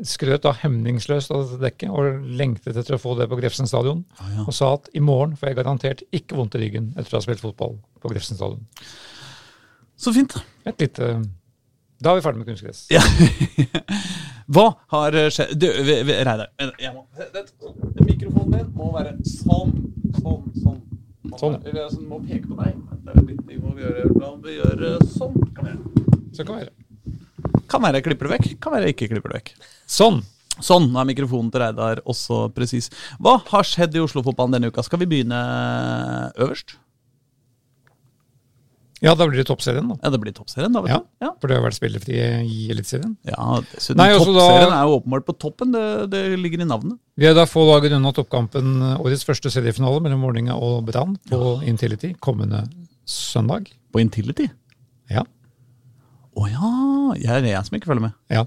skrøt 0.09 0.47
da 0.47 0.55
hemningsløst 0.63 1.35
av 1.35 1.43
dette 1.43 1.61
dekket 1.67 1.93
og 1.93 2.31
lengtet 2.39 2.79
etter 2.79 2.97
å 2.97 3.01
få 3.03 3.13
det 3.19 3.29
på 3.29 3.37
Grefsen 3.43 3.69
stadion. 3.69 4.07
Ah, 4.17 4.31
ja. 4.39 4.47
Og 4.47 4.57
sa 4.57 4.73
at 4.79 4.89
i 4.97 5.05
morgen 5.05 5.37
får 5.37 5.51
jeg 5.51 5.59
garantert 5.61 6.07
ikke 6.17 6.39
vondt 6.39 6.57
i 6.57 6.63
ryggen 6.65 6.95
etter 6.97 7.13
å 7.13 7.21
ha 7.21 7.27
spilt 7.27 7.45
fotball 7.45 7.77
på 8.01 8.15
Grefsen 8.15 8.41
stadion. 8.41 8.65
Så 9.97 10.13
fint. 10.13 10.37
Et 10.67 10.81
lite 10.85 11.11
Da 12.03 12.13
er 12.13 12.19
vi 12.19 12.25
ferdig 12.25 12.43
med 12.43 12.51
kunstgress. 12.51 12.87
Ja. 12.93 13.01
Hva 14.53 14.67
har 14.93 15.17
skjedd 15.33 15.57
Du, 15.59 15.67
Reidar, 15.67 16.51
mikrofonen 18.05 18.53
din 18.53 18.69
må 18.77 18.93
være 18.95 19.17
sånn, 19.27 19.73
sånn, 20.21 20.45
sånn. 20.61 20.83
Sånn. 21.37 21.57
Vi 21.65 21.75
altså, 21.75 22.01
må 22.07 22.21
peke 22.23 22.47
på 22.47 22.59
deg. 22.61 22.77
Vi 23.49 23.59
må 23.59 23.75
gjøre, 23.81 24.07
vi 24.45 24.57
gjøre 24.61 24.93
sånn. 25.17 25.35
Kan 25.57 25.73
være. 25.73 26.21
Så 26.37 26.47
kan 26.47 26.61
være. 26.61 26.73
Kan 27.67 27.83
være 27.83 27.99
jeg 27.99 28.07
klipper 28.07 28.29
det 28.29 28.35
vekk, 28.37 28.49
kan 28.63 28.77
være 28.77 28.89
jeg 28.89 28.97
ikke 28.97 29.11
klipper 29.17 29.33
det 29.33 29.41
vekk. 29.41 29.53
Sånn. 29.91 30.23
Sånn, 30.57 30.89
er 30.97 31.09
mikrofonen 31.09 31.51
til 31.53 31.61
Reidar 31.61 32.01
også 32.09 32.47
presis. 32.57 32.89
Hva 33.21 33.37
har 33.51 33.67
skjedd 33.67 33.99
i 33.99 34.01
Oslo-fotballen 34.05 34.57
denne 34.57 34.71
uka? 34.73 34.85
Skal 34.87 35.03
vi 35.03 35.11
begynne 35.11 35.41
øverst? 36.39 36.79
Ja, 39.05 39.13
da 39.13 39.27
blir 39.29 39.43
det 39.43 39.45
toppserien, 39.51 39.91
da. 39.91 39.99
Ja, 40.01 40.11
det 40.13 40.19
blir 40.23 40.33
toppserien 40.33 40.73
da, 40.73 40.81
vet 40.81 40.95
ja, 40.95 40.99
du. 41.03 41.27
Ja. 41.27 41.31
For 41.37 41.51
det 41.51 41.59
har 41.59 41.65
vært 41.67 41.77
spillefri 41.77 42.17
i 42.17 42.69
Eliteserien. 42.73 43.13
Ja, 43.29 43.59
dessuten, 43.61 44.01
toppserien 44.01 44.73
da, 44.73 44.79
er 44.79 44.89
jo 44.89 44.97
åpenbart 45.03 45.27
på 45.29 45.35
toppen. 45.37 45.75
Det, 45.75 45.83
det, 46.15 46.23
ligger 46.41 46.65
i 46.65 46.69
navnet. 46.69 46.97
Vi 47.21 47.29
er 47.29 47.37
da 47.37 47.45
få 47.49 47.67
dager 47.69 47.99
unna 47.99 48.15
toppkampen, 48.17 48.73
årets 48.97 49.27
første 49.29 49.53
seriefinale 49.53 50.01
mellom 50.05 50.25
Vålerenga 50.25 50.57
og 50.57 50.89
Brann 50.89 51.19
på 51.29 51.41
ja. 51.43 51.55
Intility 51.69 52.15
kommende 52.25 52.65
søndag. 53.05 53.69
På 53.93 54.01
Intility? 54.01 54.49
Ja. 55.13 55.27
Å 56.37 56.49
ja. 56.49 56.75
Jeg 57.21 57.35
er 57.43 57.51
jeg 57.53 57.69
som 57.69 57.77
ikke 57.77 57.93
følger 57.93 58.09
med. 58.09 58.17
Ja. 58.33 58.47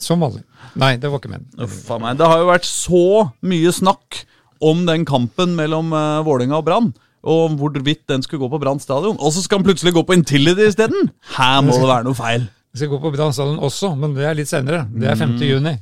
Som 0.00 0.24
vanlig. 0.24 0.46
Nei, 0.80 0.94
det 1.00 1.12
var 1.12 1.20
ikke 1.20 1.34
meningen. 1.36 2.16
Det 2.18 2.32
har 2.32 2.40
jo 2.40 2.48
vært 2.48 2.68
så 2.68 3.04
mye 3.44 3.72
snakk 3.72 4.24
om 4.64 4.86
den 4.88 5.04
kampen 5.08 5.52
mellom 5.58 5.92
uh, 5.92 6.24
Vålerenga 6.24 6.62
og 6.62 6.66
Brann 6.66 6.94
og 7.24 7.56
hvorvidt 7.60 8.04
den 8.10 8.24
skulle 8.24 8.44
gå 8.44 8.50
på 8.52 8.60
Brann 8.62 8.82
stadion. 8.82 9.16
Og 9.18 9.32
så 9.32 9.42
skal 9.44 9.60
han 9.60 9.66
plutselig 9.66 9.94
gå 9.96 10.04
på 10.06 10.16
Intility 10.16 10.68
isteden! 10.68 11.10
Her 11.36 11.62
må 11.64 11.76
det 11.78 11.88
være 11.88 12.06
noe 12.08 12.18
feil. 12.18 12.46
Den 12.74 12.82
skal 12.82 12.92
gå 12.92 13.00
på 13.00 13.14
Brann 13.14 13.34
stadion 13.36 13.62
også, 13.64 13.94
men 13.98 14.16
det 14.16 14.28
er 14.28 14.36
litt 14.38 14.50
senere. 14.50 14.84
Det 14.92 15.08
er 15.10 15.18
5. 15.20 15.34
Mm. 15.36 15.46
juni. 15.48 15.74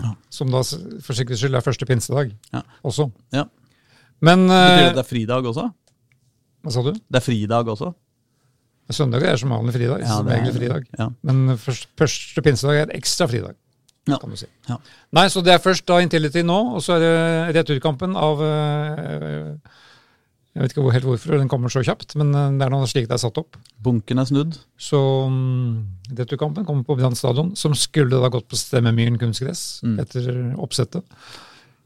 Ja. 0.00 0.12
Som 0.32 0.52
da 0.52 0.60
for 0.62 1.16
sikkerhets 1.16 1.42
skyld 1.42 1.58
er 1.58 1.64
første 1.64 1.88
pinsedag 1.88 2.30
ja. 2.52 2.62
også. 2.86 3.08
Ja. 3.34 3.48
Men 4.20 4.46
Betyr 4.46 4.76
det 4.76 4.90
at 4.90 5.00
det 5.00 5.04
er 5.04 5.08
fridag 5.08 5.48
også? 5.50 5.66
Hva 6.60 6.74
sa 6.74 6.84
du? 6.84 6.92
Det 6.92 7.20
er 7.20 7.24
fridag 7.24 7.72
også? 7.72 7.94
Søndag 8.90 9.22
er 9.22 9.36
som 9.38 9.52
vanlig 9.54 9.76
fridag. 9.76 10.02
Ja, 10.02 10.18
som 10.18 10.28
er, 10.28 10.46
fridag. 10.52 10.86
Ja. 10.98 11.06
Men 11.22 11.56
første, 11.58 11.86
første 11.98 12.42
pinsedag 12.42 12.80
er 12.82 12.96
ekstra 12.98 13.28
fridag. 13.30 13.54
Ja. 14.08 14.16
kan 14.18 14.32
du 14.32 14.38
si. 14.40 14.48
Ja. 14.66 14.78
Nei, 15.14 15.26
så 15.30 15.42
det 15.44 15.52
er 15.54 15.62
først 15.62 15.84
da 15.86 16.00
Intility 16.02 16.42
nå, 16.42 16.58
og 16.74 16.82
så 16.82 16.96
er 16.96 17.04
det 17.04 17.60
returkampen 17.60 18.16
av 18.18 18.40
uh, 18.42 19.52
jeg 20.60 20.66
vet 20.66 20.74
ikke 20.74 20.92
helt 20.92 21.06
hvorfor 21.08 21.38
den 21.40 21.48
kommer 21.48 21.72
så 21.72 21.80
kjapt, 21.80 22.12
men 22.20 22.34
eh, 22.36 22.50
det 22.60 22.66
er 22.66 22.72
noe 22.74 22.88
slik 22.90 23.06
det 23.08 23.16
er 23.16 23.22
satt 23.22 23.38
opp. 23.40 23.56
Bunken 23.80 24.20
er 24.20 24.26
snudd. 24.28 24.58
Så 24.76 24.98
um, 25.24 25.86
returkampen 26.12 26.66
kommer 26.68 26.84
på 26.84 26.98
Brann 26.98 27.16
stadion, 27.16 27.54
som 27.56 27.72
skulle 27.72 28.20
da 28.20 28.28
gått 28.32 28.44
på 28.50 28.58
Stemmemyren 28.60 29.16
kunstgress 29.20 29.80
mm. 29.86 29.94
etter 30.04 30.28
oppsettet 30.60 31.06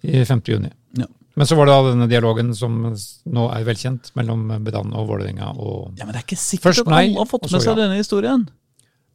i 0.02 0.24
5. 0.26 0.42
juni. 0.50 0.72
Ja. 0.98 1.06
Men 1.38 1.46
så 1.46 1.54
var 1.58 1.70
det 1.70 1.76
da 1.76 1.92
denne 1.92 2.10
dialogen 2.10 2.50
som 2.58 2.82
nå 2.82 3.46
er 3.54 3.64
velkjent 3.66 4.10
mellom 4.18 4.42
Brann 4.66 4.90
og 4.90 5.06
Vålerenga. 5.12 5.54
Og 5.54 5.94
ja, 5.94 6.06
men 6.06 6.10
det 6.10 6.24
er 6.24 6.26
ikke 6.26 6.42
sikkert 6.42 6.82
at 6.82 6.90
alle 6.90 7.14
har 7.14 7.30
fått 7.30 7.46
med 7.46 7.62
seg 7.62 7.76
ja. 7.76 7.78
denne 7.84 8.02
historien. 8.02 8.44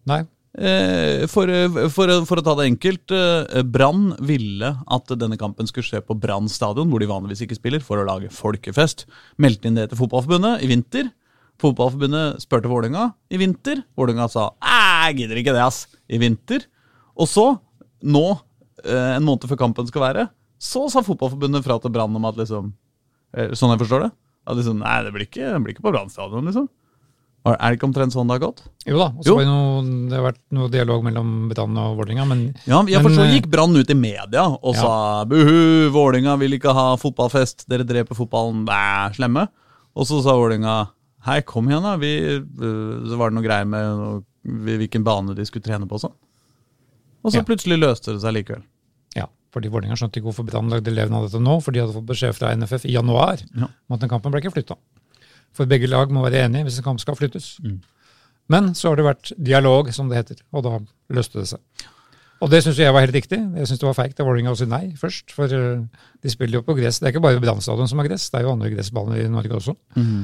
Nei, 0.08 0.24
for, 1.30 1.52
for, 1.94 2.12
for, 2.26 2.42
å 2.42 2.44
ta 2.46 2.56
det 2.58 2.66
enkelt, 2.72 3.14
eh, 3.14 3.62
Brann 3.64 4.16
ville 4.26 4.72
at 4.82 5.14
denne 5.22 5.38
kampen 5.40 5.70
skulle 5.70 5.86
skje 5.86 6.02
på 6.02 6.18
Brann 6.18 6.50
stadion, 6.50 6.90
hvor 6.90 7.04
de 7.04 7.10
vanligvis 7.10 7.46
ikke 7.46 7.60
spiller, 7.60 7.84
for 7.86 8.02
å 8.02 8.08
lage 8.08 8.32
folkefest. 8.34 9.06
Meldte 9.38 9.70
inn 9.70 9.78
det 9.78 9.90
til 9.92 10.02
Fotballforbundet 10.02 10.66
i 10.66 10.72
vinter. 10.72 11.12
Fotballforbundet 11.62 12.42
spurte 12.42 12.72
Vålerenga 12.72 13.12
i 13.30 13.40
vinter. 13.42 13.84
Vålerenga 14.00 14.30
sa 14.32 14.50
'jeg 14.64 15.18
gidder 15.18 15.38
ikke 15.38 15.54
det', 15.54 15.68
ass, 15.68 15.88
i 16.10 16.18
vinter. 16.18 16.66
Og 17.16 17.28
så, 17.28 17.60
nå, 18.04 18.42
eh, 18.86 19.16
en 19.18 19.24
måned 19.24 19.46
før 19.46 19.58
kampen 19.58 19.88
skal 19.88 20.02
være, 20.02 20.30
så 20.60 20.90
sa 20.90 21.02
Fotballforbundet 21.02 21.64
fra 21.64 21.80
til 21.80 21.92
Brann 21.92 22.16
om 22.16 22.26
at 22.26 22.36
liksom 22.36 22.74
Sånn 23.30 23.70
jeg 23.70 23.86
forstår 23.86 24.10
det? 24.10 24.12
At 24.48 24.58
liksom, 24.58 24.80
Nei, 24.80 25.04
det 25.04 25.14
blir 25.14 25.28
ikke, 25.28 25.54
det 25.54 25.62
blir 25.62 25.76
ikke 25.76 25.86
på 25.86 25.92
Brann 25.94 26.10
stadion, 26.10 26.46
liksom. 26.46 26.68
Er 27.48 27.72
det 27.72 27.78
ikke 27.78 27.88
omtrent 27.88 28.14
sånn 28.14 28.28
det 28.28 28.36
har 28.36 28.42
gått? 28.44 28.62
Jo 28.84 29.00
da. 29.00 29.08
og 29.16 29.24
Det, 29.24 29.34
har 29.48 29.86
det 30.12 30.20
vært 30.26 30.40
noe 30.56 30.72
dialog 30.74 31.06
mellom 31.06 31.30
Brann 31.52 31.78
og 31.80 31.96
Vålerenga. 32.02 32.26
Men, 32.28 32.42
ja, 32.68 32.82
ja, 32.92 33.00
for 33.06 33.16
så 33.16 33.28
gikk 33.30 33.48
Brann 33.52 33.78
ut 33.78 33.90
i 33.90 33.98
media 33.98 34.44
og 34.50 34.76
ja. 34.76 34.82
sa 34.84 34.94
buhu, 35.30 35.88
Vålerenga 35.96 36.36
vil 36.42 36.58
ikke 36.60 36.76
ha 36.76 36.92
fotballfest, 37.00 37.64
dere 37.72 37.88
dreper 37.88 38.18
fotballen, 38.18 38.66
bæ, 38.68 38.82
slemme. 39.16 39.48
Og 39.96 40.10
så 40.10 40.20
sa 40.26 40.36
Vålerenga 40.36 40.82
hei, 41.30 41.40
kom 41.48 41.72
igjen, 41.72 41.86
da. 41.86 41.96
Vi, 42.00 42.12
så 42.60 43.20
var 43.20 43.32
det 43.32 43.40
noe 43.40 43.48
greier 43.48 43.72
med 43.72 43.88
noe, 44.00 44.20
hvilken 44.68 45.08
bane 45.08 45.36
de 45.38 45.48
skulle 45.48 45.66
trene 45.66 45.88
på 45.88 45.98
og 45.98 46.06
sånn. 46.06 46.18
Og 47.24 47.34
så 47.34 47.42
ja. 47.42 47.48
plutselig 47.48 47.80
løste 47.80 48.16
det 48.16 48.24
seg 48.24 48.36
likevel. 48.36 48.64
Ja, 49.16 49.28
fordi 49.56 49.72
Vålerenga 49.72 49.98
skjønte 50.00 50.20
ikke 50.20 50.30
hvorfor 50.30 50.48
Brann 50.48 50.72
lagde 50.72 50.94
leven 50.94 51.16
av 51.16 51.28
dette 51.28 51.42
nå, 51.44 51.58
for 51.64 51.76
de 51.76 51.84
hadde 51.84 51.96
fått 51.96 52.08
beskjed 52.12 52.36
fra 52.38 52.52
NFF 52.56 52.88
i 52.88 52.96
januar 52.96 53.42
ja. 53.48 53.68
om 53.68 53.96
at 53.96 54.04
den 54.04 54.12
kampen 54.12 54.36
ble 54.36 54.44
ikke 54.44 54.56
flytta. 54.56 54.80
For 55.58 55.70
begge 55.70 55.90
lag 55.90 56.12
må 56.14 56.24
være 56.26 56.46
enige 56.46 56.68
hvis 56.68 56.82
en 56.82 56.88
kamp 56.92 57.02
skal 57.04 57.18
flyttes. 57.20 57.58
Mm. 57.64 57.80
Men 58.50 58.74
så 58.78 58.90
har 58.90 59.00
det 59.00 59.06
vært 59.06 59.32
dialog, 59.38 59.92
som 59.94 60.10
det 60.10 60.22
heter, 60.22 60.44
og 60.52 60.66
da 60.66 60.78
løste 61.14 61.42
det 61.42 61.50
seg. 61.52 61.88
Og 62.40 62.52
det 62.52 62.62
syns 62.64 62.80
jeg 62.80 62.94
var 62.96 63.04
helt 63.04 63.16
riktig. 63.16 63.38
Jeg 63.38 63.68
syns 63.68 63.82
det 63.82 63.88
var 63.90 63.98
feigt 63.98 64.20
av 64.22 64.30
Vålerenga 64.30 64.54
å 64.54 64.58
si 64.58 64.68
nei 64.70 64.94
først. 64.98 65.34
For 65.36 65.52
eh, 65.52 65.82
de 66.24 66.32
spiller 66.32 66.62
jo 66.62 66.66
på 66.66 66.76
gress. 66.78 67.02
Det 67.02 67.10
er 67.10 67.14
ikke 67.14 67.26
bare 67.26 67.42
Brann 67.44 67.60
stadion 67.64 67.90
som 67.92 68.00
har 68.00 68.08
gress, 68.08 68.30
det 68.32 68.40
er 68.40 68.48
jo 68.48 68.54
andre 68.54 68.72
gressbaner 68.72 69.20
i 69.26 69.32
Norge 69.32 69.58
også. 69.58 69.76
Mm. 70.00 70.22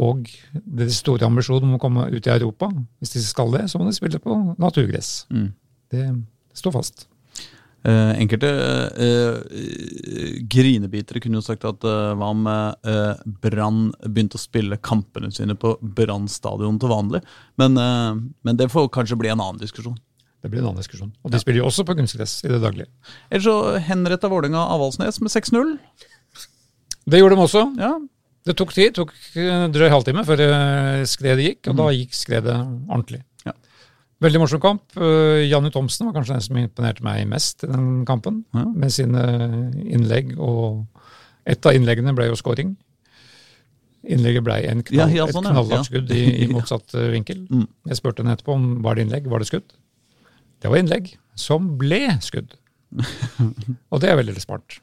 Og 0.00 0.24
det 0.54 0.86
er 0.86 0.94
store 0.94 1.26
ambisjonen 1.26 1.68
om 1.68 1.76
å 1.76 1.82
komme 1.82 2.06
ut 2.08 2.26
i 2.26 2.32
Europa. 2.32 2.70
Hvis 3.02 3.12
de 3.16 3.24
skal 3.26 3.52
det, 3.58 3.66
så 3.68 3.80
må 3.80 3.88
de 3.88 3.96
spille 3.96 4.22
på 4.22 4.38
naturgress. 4.62 5.26
Mm. 5.34 5.48
Det 5.92 6.06
står 6.62 6.76
fast. 6.78 7.09
Uh, 7.80 8.12
enkelte 8.20 8.48
uh, 9.00 9.38
grinebitere 10.52 11.22
kunne 11.24 11.38
jo 11.40 11.44
sagt 11.46 11.64
at 11.64 11.86
uh, 11.88 12.12
hva 12.12 12.28
om 12.28 12.44
Brann 13.40 13.86
begynte 14.04 14.36
å 14.36 14.42
spille 14.42 14.76
kampene 14.84 15.30
sine 15.32 15.56
på 15.56 15.72
Brann 15.80 16.28
stadion 16.28 16.76
til 16.80 16.92
vanlig? 16.92 17.22
Men, 17.60 17.76
men, 17.76 18.58
det 18.60 18.68
får 18.72 18.90
kanskje 18.92 19.18
bli 19.20 19.32
en 19.32 19.40
annen 19.40 19.60
diskusjon. 19.60 19.96
Det 20.40 20.48
blir 20.48 20.62
en 20.62 20.70
annen 20.70 20.80
diskusjon. 20.80 21.10
Og 21.24 21.32
de 21.32 21.40
ja. 21.40 21.42
spiller 21.42 21.62
jo 21.62 21.68
også 21.68 21.84
på 21.88 21.96
kunstgress 21.98 22.38
i 22.44 22.52
det 22.52 22.60
daglige. 22.62 22.88
Eller 23.28 23.44
så 23.44 23.56
henretta 23.84 24.30
Vålerenga 24.32 24.62
Avaldsnes 24.76 25.20
med 25.24 25.32
6-0. 25.32 25.74
Det 27.10 27.20
gjorde 27.20 27.36
de 27.36 27.44
også. 27.44 27.64
Ja. 27.80 27.94
Det 28.48 28.56
tok 28.56 28.72
tid, 28.72 28.94
tok 28.96 29.12
drøy 29.72 29.90
halvtime 29.92 30.24
før 30.24 30.40
eh, 30.46 31.02
skredet 31.08 31.44
gikk, 31.44 31.68
og 31.68 31.76
da 31.76 31.90
gikk 31.92 32.16
skredet 32.16 32.56
ordentlig. 32.56 33.20
Ja. 34.20 34.26
Veldig 34.26 34.40
morsom 34.42 34.60
kamp. 34.60 34.82
Janne 34.96 35.46
Janni 35.48 35.70
Thomsen 35.72 36.06
var 36.10 36.12
kanskje 36.18 36.34
den 36.36 36.42
som 36.44 36.56
imponerte 36.60 37.02
meg 37.06 37.22
mest 37.30 37.64
i 37.64 37.70
den 37.70 38.04
kampen, 38.08 38.42
Ja. 38.52 38.64
med 38.68 38.92
sine 38.92 39.22
innlegg. 39.88 40.34
Og 40.38 40.84
et 41.46 41.64
av 41.64 41.72
innleggene 41.72 42.12
ble 42.14 42.26
jo 42.28 42.36
scoring. 42.36 42.76
Innlegget 44.04 44.44
ble 44.44 44.58
en 44.68 44.82
knall, 44.82 45.10
Ja, 45.12 45.24
ja, 45.24 45.26
sånn, 45.32 45.44
et 45.44 45.48
ja. 45.48 45.52
knallhardt 45.52 45.72
Ja. 45.72 45.82
skudd 45.88 46.10
i, 46.12 46.44
i 46.44 46.48
motsatt 46.52 46.94
eh, 46.94 47.08
vinkel. 47.12 47.46
Mm. 47.50 47.66
Jeg 47.88 47.96
spurte 47.96 48.22
henne 48.22 48.36
etterpå 48.36 48.52
om 48.56 48.82
var 48.82 48.94
det 48.96 49.06
innlegg, 49.06 49.26
var 49.28 49.38
det 49.40 49.48
skudd. 49.48 49.72
Det 50.60 50.68
var 50.70 50.76
innlegg 50.80 51.14
som 51.34 51.76
ble 51.80 52.02
skudd. 52.20 52.54
Og 53.92 54.00
det 54.00 54.10
er 54.10 54.16
veldig 54.20 54.40
smart. 54.40 54.80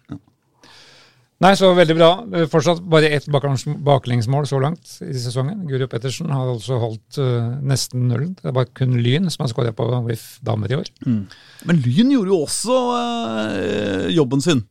Nei, 1.44 1.52
så 1.54 1.68
veldig 1.78 1.96
bra. 2.00 2.08
Er 2.34 2.48
Fortsatt 2.50 2.80
bare 2.90 3.12
ett 3.14 3.28
baklengsmål 3.30 4.48
så 4.50 4.58
langt 4.62 4.96
i 5.06 5.14
sesongen. 5.22 5.60
Guri 5.70 5.86
Pettersen 5.92 6.32
har 6.34 6.50
altså 6.50 6.80
holdt 6.82 7.20
uh, 7.22 7.52
nesten 7.62 8.08
nullen. 8.10 8.32
Det 8.40 8.50
er 8.50 8.56
bare 8.58 8.72
kun 8.74 8.96
Lyn 9.06 9.30
som 9.30 9.44
har 9.46 9.52
skåret 9.52 9.78
på 9.78 9.86
VIF 10.08 10.26
damer 10.46 10.74
i 10.74 10.80
år. 10.80 10.90
Men 11.06 11.84
Lyn 11.86 12.16
gjorde 12.16 12.34
jo 12.34 12.40
også 12.48 12.80
uh, 12.96 14.10
jobben 14.16 14.42
sin. 14.42 14.64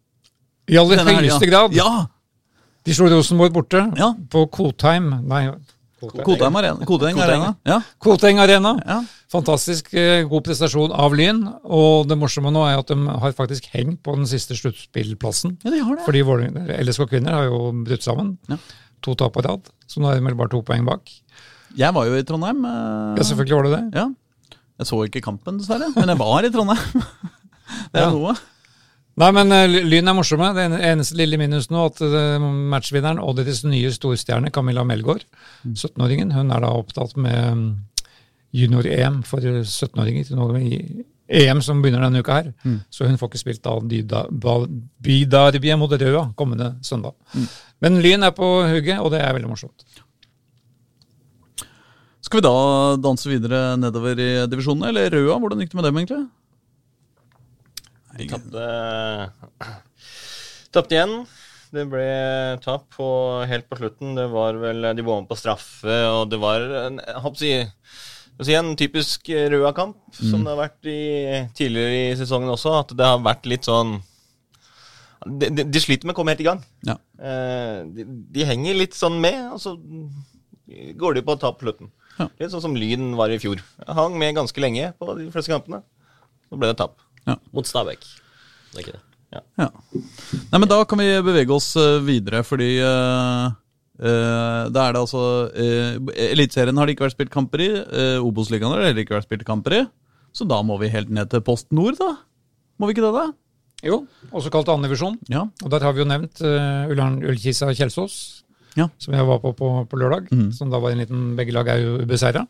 I 0.66 0.80
aller 0.82 0.98
denne 0.98 1.14
høyeste 1.20 1.46
grad. 1.46 1.76
Ja! 1.78 2.08
De 2.86 2.94
slo 2.94 3.06
Rosenborg 3.10 3.54
borte 3.54 3.80
Ja. 3.98 4.12
på 4.30 4.44
Kotheim 4.50 5.08
Nei, 5.26 5.48
Koteng 6.02 6.54
Arena. 6.58 6.86
Koteng 6.86 7.18
Arena. 7.22 7.54
Ja. 7.66 7.80
Koteng 8.02 8.38
Arena. 8.42 8.74
Fantastisk 9.32 9.88
eh, 9.98 10.22
god 10.30 10.44
prestasjon 10.46 10.92
av 10.94 11.14
Lyn. 11.18 11.40
Og 11.64 12.06
det 12.06 12.16
morsomme 12.20 12.52
nå 12.54 12.62
er 12.68 12.78
at 12.78 12.90
de 12.92 12.96
har 13.10 13.32
faktisk 13.34 13.66
hengt 13.74 13.98
på 14.06 14.14
den 14.14 14.26
siste 14.30 14.54
sluttspillplassen. 14.58 15.56
Ja, 15.66 15.72
de 15.74 15.80
har 15.82 15.96
det. 15.98 16.04
Fordi 16.06 16.22
LSK 16.86 17.08
kvinner 17.10 17.34
har 17.40 17.48
jo 17.50 17.72
brutt 17.86 18.06
sammen. 18.06 18.36
Ja. 18.50 18.58
To 19.02 19.14
tap 19.18 19.34
på 19.34 19.42
rad. 19.44 19.66
Så 19.90 20.00
nå 20.00 20.10
er 20.12 20.20
de 20.20 20.26
vel 20.28 20.38
bare 20.38 20.52
to 20.54 20.62
poeng 20.66 20.86
bak. 20.86 21.10
Jeg 21.76 21.92
var 21.92 22.06
jo 22.08 22.14
i 22.16 22.22
Trondheim. 22.24 22.62
eh, 22.64 23.16
Ja, 23.18 23.22
selvfølgelig 23.26 23.56
var 23.58 23.66
det 23.66 23.72
det. 23.76 23.98
Ja. 23.98 24.06
Jeg 24.78 24.86
så 24.86 24.98
ikke 25.08 25.22
kampen, 25.24 25.58
dessverre, 25.58 25.88
men 25.96 26.08
jeg 26.12 26.18
var 26.20 26.44
i 26.44 26.50
Trondheim. 26.54 27.02
Det 27.92 27.98
er 27.98 28.04
Ja. 28.06 28.10
noe. 28.14 28.34
Nei, 29.18 29.30
men 29.32 29.50
eh, 29.50 29.66
Lyn 29.88 30.06
er 30.08 30.14
morsomme. 30.14 30.52
Det 30.54 30.64
en- 30.68 30.80
eneste 30.92 31.16
lille 31.18 31.38
minus 31.40 31.66
nå 31.72 31.86
at 31.88 31.98
matchvinneren 32.70 33.18
og 33.18 33.36
deres 33.40 33.64
nye 33.64 33.90
storstjerne 33.90 34.52
Camilla 34.52 34.84
Melgaard, 34.84 35.24
17-åringen, 35.66 36.30
hun 36.36 36.52
er 36.52 36.60
da 36.60 36.68
opptatt 36.76 37.16
med 37.16 37.56
mm, 37.56 37.70
junior-EM 38.56 39.20
for 39.28 39.44
17-åringer 39.44 40.26
til 40.30 40.38
noe 40.40 40.60
i 40.62 40.78
EM 41.26 41.58
som 41.64 41.80
begynner 41.82 42.04
denne 42.06 42.20
uka 42.22 42.36
her. 42.40 42.50
Så 42.94 43.06
hun 43.08 43.18
får 43.18 43.32
ikke 43.32 43.40
spilt 43.42 43.64
da 44.06 44.22
Ba- 44.30 44.68
mot 45.80 45.90
Røa 45.98 46.28
kommende 46.38 46.72
søndag. 46.86 47.16
Men 47.82 47.98
Lyn 48.04 48.22
er 48.22 48.30
på 48.36 48.46
hugget, 48.70 49.00
og 49.02 49.10
det 49.12 49.20
er 49.24 49.34
veldig 49.34 49.50
morsomt. 49.50 49.84
Skal 52.26 52.40
vi 52.40 52.46
da 52.46 52.52
danse 52.98 53.28
videre 53.30 53.76
nedover 53.78 54.18
i 54.18 54.30
divisjonene, 54.50 54.88
eller 54.90 55.10
Røa? 55.14 55.36
Hvordan 55.42 55.60
gikk 55.62 55.74
det 55.74 55.78
med 55.80 55.88
dem, 55.90 55.98
egentlig? 56.00 56.22
De 58.16 58.28
tapte 58.32 58.68
Tapte 60.76 60.96
igjen. 60.96 61.18
Det 61.76 61.82
ble 61.90 62.06
tap 62.64 62.86
på, 62.94 63.06
helt 63.50 63.66
på 63.68 63.76
slutten. 63.80 64.14
Det 64.16 64.26
var 64.32 64.56
vel 64.62 64.86
De 64.96 65.04
var 65.04 65.20
med 65.22 65.28
på 65.30 65.36
straffe, 65.38 65.96
og 66.14 66.30
det 66.32 66.38
var 66.40 66.62
en, 66.86 67.00
jeg 67.02 67.22
håper 67.24 67.36
å 67.36 67.42
si, 67.42 67.52
å 68.36 68.44
igjen, 68.44 68.74
typisk 68.76 69.30
Røa-kamp, 69.32 69.96
som 70.12 70.42
det 70.44 70.52
har 70.52 70.58
vært 70.60 70.88
i, 70.92 71.00
tidligere 71.56 72.00
i 72.10 72.16
sesongen 72.18 72.52
også. 72.52 72.74
At 72.82 72.92
det 72.96 73.06
har 73.08 73.22
vært 73.24 73.48
litt 73.48 73.64
sånn 73.68 73.96
De, 75.26 75.48
de, 75.48 75.64
de 75.64 75.80
sliter 75.82 76.06
med 76.06 76.12
å 76.14 76.18
komme 76.18 76.34
helt 76.34 76.42
i 76.44 76.46
gang. 76.46 76.60
Ja. 76.86 76.98
Eh, 77.18 77.78
de, 77.96 78.04
de 78.36 78.44
henger 78.46 78.76
litt 78.76 78.94
sånn 78.94 79.16
med, 79.22 79.40
og 79.56 79.62
så 79.62 79.72
går 81.00 81.16
de 81.16 81.24
på 81.26 81.38
tap 81.40 81.58
på 81.58 81.66
slutten. 81.66 81.90
Ja. 82.18 82.28
Litt 82.40 82.52
sånn 82.52 82.62
som 82.64 82.76
Lyn 82.78 83.14
var 83.18 83.32
i 83.32 83.40
fjor. 83.40 83.60
Hang 83.88 84.14
med 84.20 84.36
ganske 84.36 84.62
lenge 84.62 84.92
på 85.00 85.08
de 85.18 85.26
fleste 85.34 85.52
kampene. 85.52 85.82
Så 86.46 86.60
ble 86.60 86.70
det 86.70 86.78
tap. 86.78 87.00
Mot 87.56 87.66
Stabæk. 87.66 88.04
Det 88.70 88.78
er 88.78 88.84
ikke 88.84 88.96
det. 88.98 89.02
Ja. 89.34 89.68
Nei, 90.52 90.60
men 90.60 90.68
da 90.70 90.78
kan 90.88 91.00
vi 91.00 91.08
bevege 91.26 91.56
oss 91.56 91.72
eh, 91.80 91.98
videre, 92.06 92.44
fordi 92.46 92.76
eh, 92.84 93.56
eh, 94.00 94.62
da 94.72 94.82
er 94.88 94.94
det 94.96 95.00
altså 95.00 95.22
uh, 95.48 96.12
Eliteserien 96.28 96.76
har 96.76 96.86
det 96.88 96.96
ikke 96.96 97.06
vært 97.06 97.16
spilt 97.16 97.32
kamper 97.34 97.62
i. 97.64 97.68
Uh, 97.88 98.26
Obos-ligaen 98.26 98.72
har 98.72 98.82
det 98.82 98.90
heller 98.90 99.04
ikke 99.06 99.16
vært 99.18 99.28
spilt 99.28 99.44
kamper 99.48 99.76
i. 99.78 99.82
Så 100.36 100.44
da 100.48 100.60
må 100.66 100.76
vi 100.82 100.90
helt 100.92 101.08
ned 101.12 101.30
til 101.32 101.40
Post 101.44 101.70
Nord, 101.72 101.96
da. 102.00 102.12
Må 102.76 102.88
vi 102.88 102.96
ikke 102.96 103.06
det, 103.06 103.12
da? 103.16 103.26
Jo, 103.86 104.02
også 104.32 104.50
kalt 104.52 104.68
andredivisjon. 104.72 105.16
Ja. 105.32 105.46
Og 105.64 105.70
der 105.72 105.84
har 105.84 105.94
vi 105.96 106.02
jo 106.02 106.08
nevnt 106.08 106.40
uh, 106.44 106.88
Ullkisa 106.92 107.70
Kjelsås, 107.76 108.18
Ja. 108.76 108.90
som 109.00 109.14
jeg 109.16 109.24
var 109.24 109.40
på 109.40 109.54
på, 109.56 109.70
på 109.88 109.96
lørdag. 110.00 110.28
Som 110.52 110.68
da 110.72 110.80
var 110.82 110.92
en 110.92 111.00
liten 111.00 111.30
Begge 111.36 111.54
lag 111.56 111.68
er 111.72 111.80
jo 111.84 111.96
ubeseira. 112.02 112.44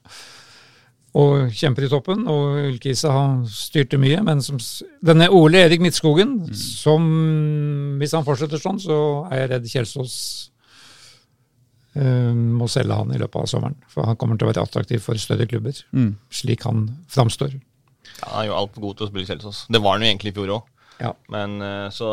Og 1.17 1.53
kjemper 1.55 1.87
i 1.87 1.89
toppen. 1.89 2.27
Og 2.29 2.59
Ullkisa 2.73 3.13
har 3.15 3.37
styrte 3.49 3.99
mye. 4.03 4.19
Men 4.27 4.43
som, 4.45 4.59
denne 5.07 5.31
Ole 5.33 5.63
Erik 5.65 5.81
Midtskogen, 5.81 6.41
som 6.53 7.07
Hvis 8.01 8.13
han 8.19 8.27
fortsetter 8.27 8.61
sånn, 8.61 8.81
så 8.83 8.99
er 9.31 9.45
jeg 9.45 9.51
redd 9.55 9.71
Kjelsås 9.71 10.17
må 11.97 12.67
selge 12.69 12.97
han 12.99 13.13
i 13.15 13.19
løpet 13.21 13.41
av 13.41 13.47
sommeren. 13.49 13.77
For 13.89 14.05
han 14.05 14.19
kommer 14.21 14.37
til 14.37 14.49
å 14.49 14.51
være 14.51 14.65
attraktiv 14.67 15.01
for 15.05 15.17
større 15.21 15.47
klubber, 15.49 15.79
slik 16.35 16.67
han 16.69 16.87
framstår. 17.13 17.57
Ja, 18.21 18.31
han 18.31 18.43
er 18.45 18.49
jo 18.51 18.57
altfor 18.59 18.85
god 18.85 18.99
til 18.99 19.07
å 19.07 19.11
spille 19.11 19.29
Kjelsås. 19.29 19.63
Det 19.73 19.81
var 19.83 19.97
han 19.97 20.05
jo 20.05 20.11
egentlig 20.11 20.33
i 20.33 20.37
fjor 20.37 20.53
òg. 20.59 20.69
Ja. 21.03 21.13
Men 21.33 21.59
eh, 21.65 21.89
så 21.95 22.09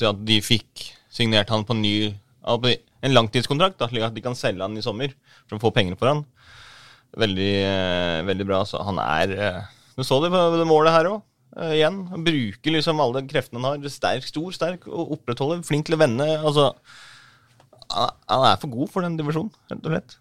jeg 0.00 0.10
at 0.10 0.22
de 0.28 0.38
fikk 0.44 0.86
signert 1.12 1.52
han 1.52 1.66
på 1.68 1.76
ny 1.76 1.96
en 2.42 3.14
langtidskontrakt, 3.14 3.78
da, 3.78 3.88
slik 3.90 4.06
at 4.06 4.14
de 4.16 4.22
kan 4.24 4.36
selge 4.38 4.64
han 4.64 4.78
i 4.78 4.84
sommer 4.84 5.12
for 5.46 5.58
å 5.58 5.62
få 5.62 5.72
penger 5.74 5.98
for 6.00 6.10
han. 6.10 6.24
Veldig, 7.18 7.52
eh, 7.66 8.22
veldig 8.24 8.46
bra. 8.48 8.62
Så 8.68 8.80
han 8.82 8.98
er 9.02 9.36
eh, 9.36 9.62
Du 9.98 10.02
så 10.06 10.22
det 10.22 10.32
på 10.32 10.40
det 10.56 10.66
målet 10.68 10.94
her 10.94 11.10
òg. 11.10 11.20
igjen. 11.74 11.98
Han 12.08 12.24
bruker 12.24 12.72
liksom 12.72 13.00
alle 13.04 13.26
kreftene 13.28 13.60
han 13.60 13.82
har. 13.82 13.92
Sterk, 13.92 14.24
stor, 14.24 14.50
sterk, 14.56 14.86
og 14.88 15.18
opprettholder. 15.18 15.60
Flink 15.68 15.86
til 15.86 15.98
å 15.98 16.00
vende. 16.00 16.24
Altså, 16.40 16.70
han, 17.92 18.44
er 18.48 18.60
for 18.60 18.72
god 18.72 18.92
for 18.92 19.06
den 19.06 19.18
divisjonen, 19.20 19.52
rett 19.70 19.86
og 19.86 19.94
slett. 19.94 20.18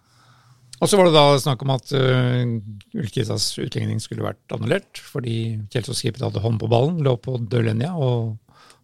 Og 0.82 0.90
så 0.90 0.98
var 0.98 1.08
det 1.08 1.14
da 1.14 1.26
snakk 1.38 1.62
om 1.62 1.74
at 1.76 1.92
uh, 1.94 2.98
Ulkisas 2.98 3.52
utligning 3.62 4.00
skulle 4.02 4.26
vært 4.26 4.56
annullert, 4.56 5.02
fordi 5.14 5.60
Kjelsås 5.74 6.02
Skipet 6.02 6.24
hadde 6.26 6.42
hånd 6.42 6.58
på 6.62 6.70
ballen, 6.72 7.04
lå 7.06 7.14
på 7.22 7.38
dørlinja 7.52 7.94
og 7.94 8.38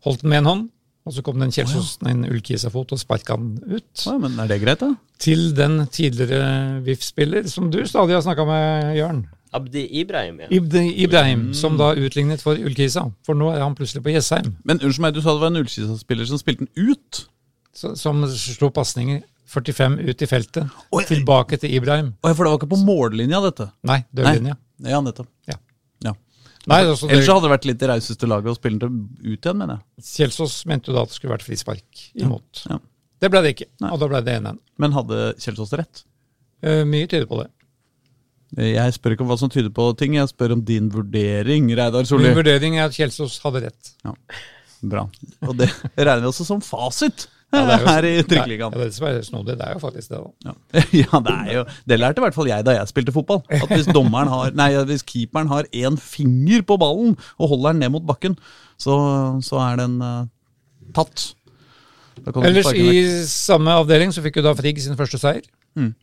holdt 0.05 0.21
den 0.21 0.33
med 0.33 0.43
en 0.43 0.51
hånd. 0.51 0.67
Og 1.07 1.15
så 1.15 1.23
kom 1.23 1.39
det 1.39 1.47
oh, 1.47 1.71
ja. 1.71 2.09
en 2.11 2.25
Ulkisa-fot 2.27 2.91
og 2.91 2.99
sparka 2.99 3.37
den 3.39 3.55
ut. 3.63 4.03
Ja, 4.03 4.17
men 4.19 4.35
er 4.43 4.49
det 4.51 4.59
greit, 4.59 4.81
da? 4.83 4.91
Til 5.23 5.53
den 5.55 5.79
tidligere 5.87 6.81
VIF-spiller 6.83 7.47
som 7.47 7.69
du 7.71 7.79
stadig 7.87 8.17
har 8.17 8.25
snakka 8.25 8.43
med, 8.45 8.91
Jørn. 8.97 9.21
Abdi 9.55 9.85
Ibrahim, 10.01 10.41
ja. 10.43 10.49
Ibdi 10.51 10.83
Ibrahim, 11.05 11.53
som 11.55 11.79
da 11.79 11.93
utlignet 11.95 12.43
for 12.43 12.59
Ulkisa. 12.59 13.05
For 13.25 13.39
nå 13.39 13.53
er 13.53 13.63
han 13.63 13.77
plutselig 13.77 14.03
på 14.03 14.11
Jessheim, 14.11 14.57
Men 14.67 14.81
unnskyld 14.83 15.05
meg, 15.07 15.15
du 15.15 15.23
sa 15.23 15.31
det 15.31 15.45
var 15.45 15.53
en 15.53 15.61
Ulkisa-spiller 15.63 16.27
som 16.27 16.41
spilte 16.41 16.67
den 16.67 16.91
ut? 16.91 17.23
Som 17.77 18.23
slo 18.33 18.69
pasninger 18.73 19.21
45 19.47 19.99
ut 19.99 20.21
i 20.21 20.27
feltet, 20.27 20.79
Oi. 20.91 21.03
tilbake 21.07 21.59
til 21.61 21.73
Ibrahim. 21.77 22.11
Oi, 22.25 22.33
for 22.33 22.43
det 22.43 22.51
var 22.51 22.59
ikke 22.59 22.71
på 22.73 22.79
mållinja, 22.83 23.39
dette? 23.45 23.69
Nei, 23.87 24.01
dørlinja. 24.15 24.57
Nei. 24.57 24.91
Ja, 24.91 24.99
nettopp. 25.03 25.29
Ja. 25.47 25.55
Ja. 26.03 26.13
Nei, 26.67 26.81
altså, 26.83 27.07
Ellers 27.07 27.29
hadde 27.31 27.47
det 27.47 27.53
vært 27.53 27.67
litt 27.69 27.79
det 27.79 27.89
rauseste 27.93 28.27
laget 28.27 28.51
å 28.51 28.57
spille 28.57 28.81
den 28.81 28.97
ut 29.23 29.39
igjen, 29.39 29.59
mener 29.61 29.77
jeg. 29.77 30.07
Kjelsås 30.09 30.57
mente 30.67 30.91
jo 30.91 30.97
da 30.97 31.05
at 31.07 31.13
det 31.13 31.19
skulle 31.19 31.35
vært 31.37 31.47
frispark 31.47 32.01
imot. 32.19 32.65
Ja. 32.67 32.81
Det 33.23 33.31
ble 33.33 33.41
det 33.45 33.53
ikke, 33.55 33.69
Nei. 33.81 33.93
og 33.93 34.01
da 34.03 34.09
ble 34.11 34.21
det 34.25 34.35
1-1. 34.41 34.59
Men 34.83 34.97
hadde 34.97 35.21
Kjelsås 35.41 35.71
rett? 35.79 36.03
Uh, 36.65 36.83
mye 36.89 37.07
tyder 37.07 37.29
på 37.29 37.39
det. 37.39 37.47
Jeg 38.67 38.93
spør 38.95 39.15
ikke 39.15 39.25
om 39.25 39.31
hva 39.31 39.39
som 39.39 39.51
tyder 39.51 39.71
på 39.75 39.87
ting, 39.99 40.19
jeg 40.19 40.29
spør 40.31 40.57
om 40.57 40.61
din 40.67 40.91
vurdering, 40.91 41.71
Reidar 41.75 42.05
Solli. 42.07 42.29
Min 42.29 42.37
vurdering 42.37 42.77
er 42.77 42.91
at 42.91 42.95
Kjelsås 42.95 43.39
hadde 43.43 43.63
rett. 43.65 43.95
Ja. 44.03 44.13
Bra. 44.87 45.07
Og 45.47 45.55
det 45.57 45.71
regner 45.97 46.21
vi 46.23 46.29
også 46.29 46.45
som 46.47 46.61
fasit 46.63 47.25
Ja, 47.53 47.61
det 47.63 47.73
er 47.73 47.79
jo- 47.79 47.87
her 47.87 48.03
i 48.03 48.13
Ja, 48.59 48.69
det, 48.83 48.93
som 48.93 49.07
er 49.07 49.21
snodig, 49.23 49.57
det 49.57 49.67
er 49.67 49.73
jo 49.73 49.79
faktisk 49.79 50.09
det, 50.11 50.19
da. 50.19 50.51
Ja. 50.51 50.81
ja, 51.01 51.19
det 51.23 51.35
er 51.35 51.53
jo 51.53 51.63
Det 51.87 51.99
lærte 51.99 52.19
i 52.19 52.25
hvert 52.25 52.35
fall 52.35 52.49
jeg 52.49 52.65
da 52.67 52.75
jeg 52.75 52.87
spilte 52.91 53.13
fotball. 53.15 53.43
At 53.49 53.69
hvis 53.71 53.87
har 53.87 54.51
Nei, 54.51 54.83
hvis 54.83 55.03
keeperen 55.03 55.47
har 55.47 55.63
én 55.71 55.97
finger 55.97 56.61
på 56.67 56.77
ballen 56.77 57.17
og 57.39 57.49
holder 57.49 57.71
den 57.71 57.79
ned 57.79 57.89
mot 57.95 58.05
bakken, 58.05 58.37
så, 58.77 59.39
så 59.41 59.61
er 59.63 59.77
den 59.77 60.01
uh, 60.01 60.25
tatt. 60.93 61.33
Ellers 62.43 62.71
i 62.73 63.25
samme 63.29 63.71
avdeling 63.71 64.11
så 64.11 64.21
fikk 64.25 64.41
jo 64.41 64.47
da 64.47 64.53
Frigg 64.57 64.81
sin 64.81 64.97
første 64.97 65.19
seier. 65.21 65.45
Mm. 65.77 65.93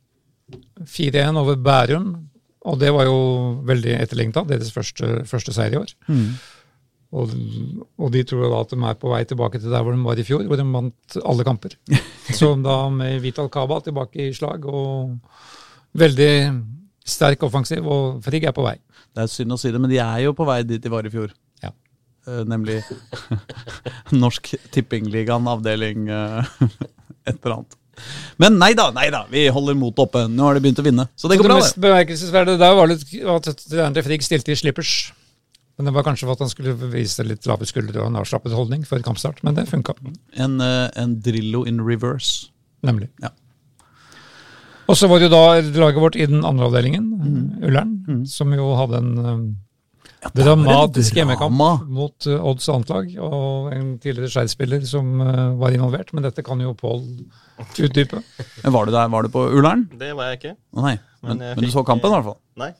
4-1 0.86 1.38
over 1.40 1.56
Bærum, 1.56 2.08
og 2.64 2.80
det 2.80 2.92
var 2.94 3.04
jo 3.08 3.16
veldig 3.68 3.96
etterlengta. 4.00 4.44
Deres 4.48 4.72
første, 4.72 5.24
første 5.28 5.52
seier 5.56 5.76
i 5.76 5.80
år. 5.80 5.92
Mm. 6.08 6.34
Og, 7.14 7.30
og 8.02 8.10
de 8.10 8.24
tror 8.26 8.48
da 8.50 8.60
at 8.64 8.72
de 8.74 8.78
er 8.82 8.96
på 8.98 9.10
vei 9.12 9.20
tilbake 9.28 9.60
til 9.62 9.70
der 9.70 9.84
hvor 9.86 9.94
de 9.94 10.02
var 10.02 10.18
i 10.18 10.26
fjor, 10.26 10.42
hvor 10.50 10.58
de 10.58 10.66
vant 10.66 11.18
alle 11.22 11.46
kamper. 11.46 11.76
Så 12.38 12.54
da 12.58 12.78
med 12.90 13.20
Vital 13.22 13.50
Kaba 13.52 13.78
tilbake 13.84 14.26
i 14.26 14.34
slag 14.34 14.66
og 14.66 15.14
veldig 15.94 16.32
sterk 17.06 17.44
offensiv, 17.46 17.86
og 17.86 18.24
Frigg 18.24 18.48
er 18.48 18.56
på 18.56 18.64
vei. 18.64 18.74
Det 19.14 19.24
er 19.24 19.30
synd 19.30 19.54
å 19.54 19.60
si 19.60 19.70
det, 19.70 19.80
men 19.80 19.92
de 19.92 20.00
er 20.02 20.24
jo 20.24 20.34
på 20.34 20.46
vei 20.48 20.62
dit 20.66 20.82
de 20.82 20.90
var 20.90 21.06
i 21.06 21.12
fjor. 21.12 21.30
Ja. 21.62 21.70
Eh, 22.26 22.42
nemlig 22.50 22.80
Norsk 24.24 24.54
Tippingligaen 24.74 25.46
avdeling 25.52 26.08
eh, 26.10 26.52
et 27.28 27.36
eller 27.36 27.60
annet. 27.60 27.80
Men 28.42 28.56
nei 28.58 28.72
da, 28.74 28.88
nei 28.90 29.06
da, 29.14 29.22
vi 29.30 29.44
holder 29.54 29.76
motet 29.78 30.02
oppe. 30.08 30.24
Nå 30.26 30.48
har 30.48 30.56
de 30.56 30.64
begynt 30.64 30.80
å 30.82 30.86
vinne. 30.86 31.06
Så 31.14 31.30
det 31.30 31.38
går 31.38 31.46
det 31.46 31.52
bra, 31.52 31.58
mest 31.60 31.76
det. 31.76 31.84
bemerkelsesverdige 31.84 32.58
der 32.58 32.74
var 32.74 32.90
at 32.90 33.52
treneren 33.68 33.94
til 33.94 34.06
Frigg 34.08 34.26
stilte 34.26 34.50
i 34.50 34.58
slippers. 34.58 34.96
Men 35.76 35.88
det 35.88 35.94
var 35.96 36.04
kanskje 36.06 36.28
for 36.28 36.36
at 36.36 36.42
han 36.44 36.50
skulle 36.52 36.74
vise 36.92 37.24
litt 37.26 37.46
lave 37.50 37.66
skuldre 37.66 38.02
og 38.04 38.06
en 38.12 38.20
avslappet 38.20 38.54
holdning 38.54 38.84
før 38.86 39.02
kampstart. 39.02 39.40
Men 39.42 39.56
det 39.56 39.66
funka, 39.66 39.94
En, 40.38 40.60
eh, 40.60 40.90
en 40.94 41.16
Drillo 41.20 41.64
in 41.66 41.80
reverse. 41.80 42.50
nemlig. 42.84 43.08
Ja. 43.22 43.30
Og 44.86 44.96
så 44.96 45.08
var 45.08 45.18
det 45.18 45.30
jo 45.30 45.32
da 45.32 45.60
laget 45.80 46.00
vårt 46.02 46.16
i 46.20 46.26
den 46.26 46.44
andre 46.44 46.66
avdelingen, 46.68 47.10
Mm. 47.24 47.62
Ullern, 47.64 48.26
som 48.28 48.52
jo 48.52 48.74
hadde 48.76 48.96
en 48.98 49.56
det 50.34 50.44
var 50.44 50.52
en 50.52 50.62
dramatisk 50.64 51.14
hjemmekamp 51.16 51.88
mot 51.88 52.26
uh, 52.26 52.44
Odds 52.48 52.68
annet 52.68 53.18
og 53.20 53.72
en 53.74 53.98
tidligere 53.98 54.30
Skeid-spiller 54.32 54.84
som 54.88 55.18
var 55.60 55.70
involvert. 55.70 56.12
Men 56.14 56.22
dette 56.24 56.42
kan 56.42 56.60
jo 56.60 56.72
Pål 56.72 57.02
utdype. 57.78 58.22
Men 58.62 58.72
Var 58.72 58.86
du 58.86 58.92
der, 58.92 59.08
var 59.08 59.22
du 59.22 59.28
på 59.28 59.44
Ullern? 59.52 59.86
Det 59.98 60.14
var 60.16 60.30
jeg 60.32 60.38
ikke. 60.40 60.56
Å 60.76 60.82
nei, 60.86 60.98
men, 61.22 61.38
Men 61.38 61.54
men 61.56 61.64
du 61.64 61.70
så 61.70 61.84
kampen 61.84 62.08
i 62.10 62.14
hvert 62.16 62.24
fall? 62.24 62.38
Nei. 62.56 62.72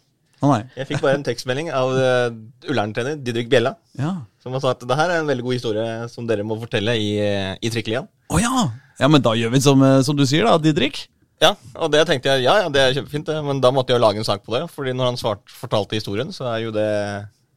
Nei. 0.50 0.60
Jeg 0.76 0.88
fikk 0.90 1.00
bare 1.04 1.18
en 1.18 1.24
tekstmelding 1.26 1.70
av 1.74 1.90
uh, 1.94 2.68
Ullern-trener 2.70 3.16
Didrik 3.22 3.48
Bjella, 3.52 3.74
Ja. 3.98 4.12
som 4.42 4.54
sa 4.60 4.72
at 4.74 4.84
det 4.86 4.96
her 4.98 5.10
er 5.10 5.22
en 5.22 5.30
veldig 5.30 5.44
god 5.46 5.56
historie 5.56 6.08
som 6.12 6.26
dere 6.28 6.44
må 6.46 6.58
fortelle 6.60 6.94
i, 7.00 7.10
eh, 7.22 7.54
i 7.62 7.70
Trikkeligaen. 7.72 8.08
Å 8.32 8.40
ja! 8.42 8.64
Ja, 9.00 9.08
men 9.10 9.22
da 9.24 9.32
gjør 9.34 9.50
vi 9.54 9.60
som, 9.64 9.82
eh, 9.82 10.00
som 10.06 10.16
du 10.16 10.24
sier, 10.26 10.44
da, 10.46 10.58
Didrik. 10.58 11.06
Ja, 11.42 11.54
og 11.74 11.90
det 11.92 12.04
tenkte 12.08 12.30
jeg, 12.30 12.44
ja, 12.46 12.54
ja, 12.62 12.68
det 12.72 12.80
er 12.80 12.94
kjempefint, 12.94 13.26
det, 13.26 13.40
men 13.44 13.60
da 13.60 13.72
måtte 13.74 13.90
jeg 13.92 13.98
jo 13.98 14.04
lage 14.06 14.20
en 14.22 14.26
sak 14.28 14.44
på 14.46 14.54
det. 14.54 14.62
Fordi 14.70 14.92
når 14.94 15.10
han 15.12 15.18
svart, 15.20 15.42
fortalte 15.50 15.98
historien, 15.98 16.30
så 16.32 16.46
er 16.52 16.60
jo 16.64 16.70
det 16.74 16.86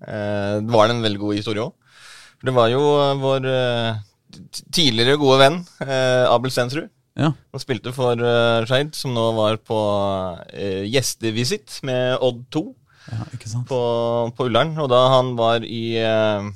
eh, 0.08 0.58
var 0.66 0.88
det 0.90 0.98
en 0.98 1.04
veldig 1.06 1.22
god 1.22 1.38
historie 1.38 1.64
òg. 1.64 1.74
Det 2.44 2.54
var 2.54 2.70
jo 2.74 2.82
eh, 3.02 3.14
vår 3.22 3.48
eh, 3.52 4.00
tidligere 4.74 5.18
gode 5.22 5.38
venn 5.42 5.60
eh, 5.86 6.26
Abel 6.30 6.52
Stensrud. 6.54 6.90
Ja. 7.18 7.32
Han 7.54 7.64
spilte 7.64 7.94
for 7.96 8.20
uh, 8.22 8.66
Skeid, 8.70 8.94
som 8.98 9.16
nå 9.16 9.24
var 9.38 9.58
på 9.66 9.78
uh, 9.78 10.84
gjestevisitt 10.86 11.80
med 11.88 12.20
Odd 12.22 12.44
2 12.54 12.64
ja, 13.08 13.26
ikke 13.34 13.50
sant? 13.50 13.66
på, 13.70 13.80
på 14.38 14.48
Ullern. 14.50 14.76
Og 14.84 14.90
da 14.92 15.02
han 15.18 15.36
var 15.40 15.66
i 15.66 15.84
uh, 16.04 16.48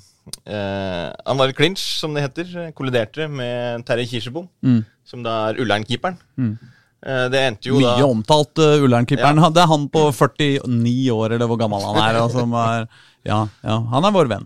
Uh, 0.46 1.10
Han 1.26 1.40
var 1.40 1.50
i 1.50 1.56
clinch, 1.58 1.82
som 1.98 2.14
det 2.14 2.22
heter. 2.22 2.70
Kolliderte 2.78 3.26
med 3.28 3.82
Terje 3.88 4.06
Kirsebom, 4.08 4.46
Mm. 4.64 4.84
som 5.04 5.24
da 5.26 5.50
er 5.50 5.58
Ullern-keeperen. 5.60 6.18
Mm. 6.38 6.54
Eh, 7.02 7.26
det 7.34 7.40
endte 7.42 7.72
jo 7.72 7.80
Mye 7.82 7.98
da 7.98 8.06
omtalt 8.06 8.62
uh, 8.62 8.78
Ullern-keeperen. 8.86 9.42
Ja. 9.42 9.50
Det 9.50 9.64
er 9.64 9.70
han 9.72 9.88
på 9.90 10.04
49 10.14 11.10
år, 11.16 11.34
eller 11.34 11.50
hvor 11.50 11.58
gammel 11.58 11.82
han 11.82 11.98
er. 11.98 12.20
Altså, 12.22 12.46
er 12.62 12.86
ja, 13.26 13.40
ja, 13.66 13.78
han 13.92 14.06
er 14.08 14.14
vår 14.14 14.30
venn. 14.30 14.46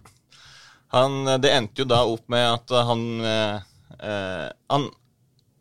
Han, 0.96 1.18
det 1.44 1.52
endte 1.52 1.84
jo 1.84 1.90
da 1.92 2.04
opp 2.08 2.24
med 2.32 2.46
at 2.48 2.72
han 2.88 3.02
eh, 3.28 3.56
eh, 4.00 4.46
Han 4.72 4.88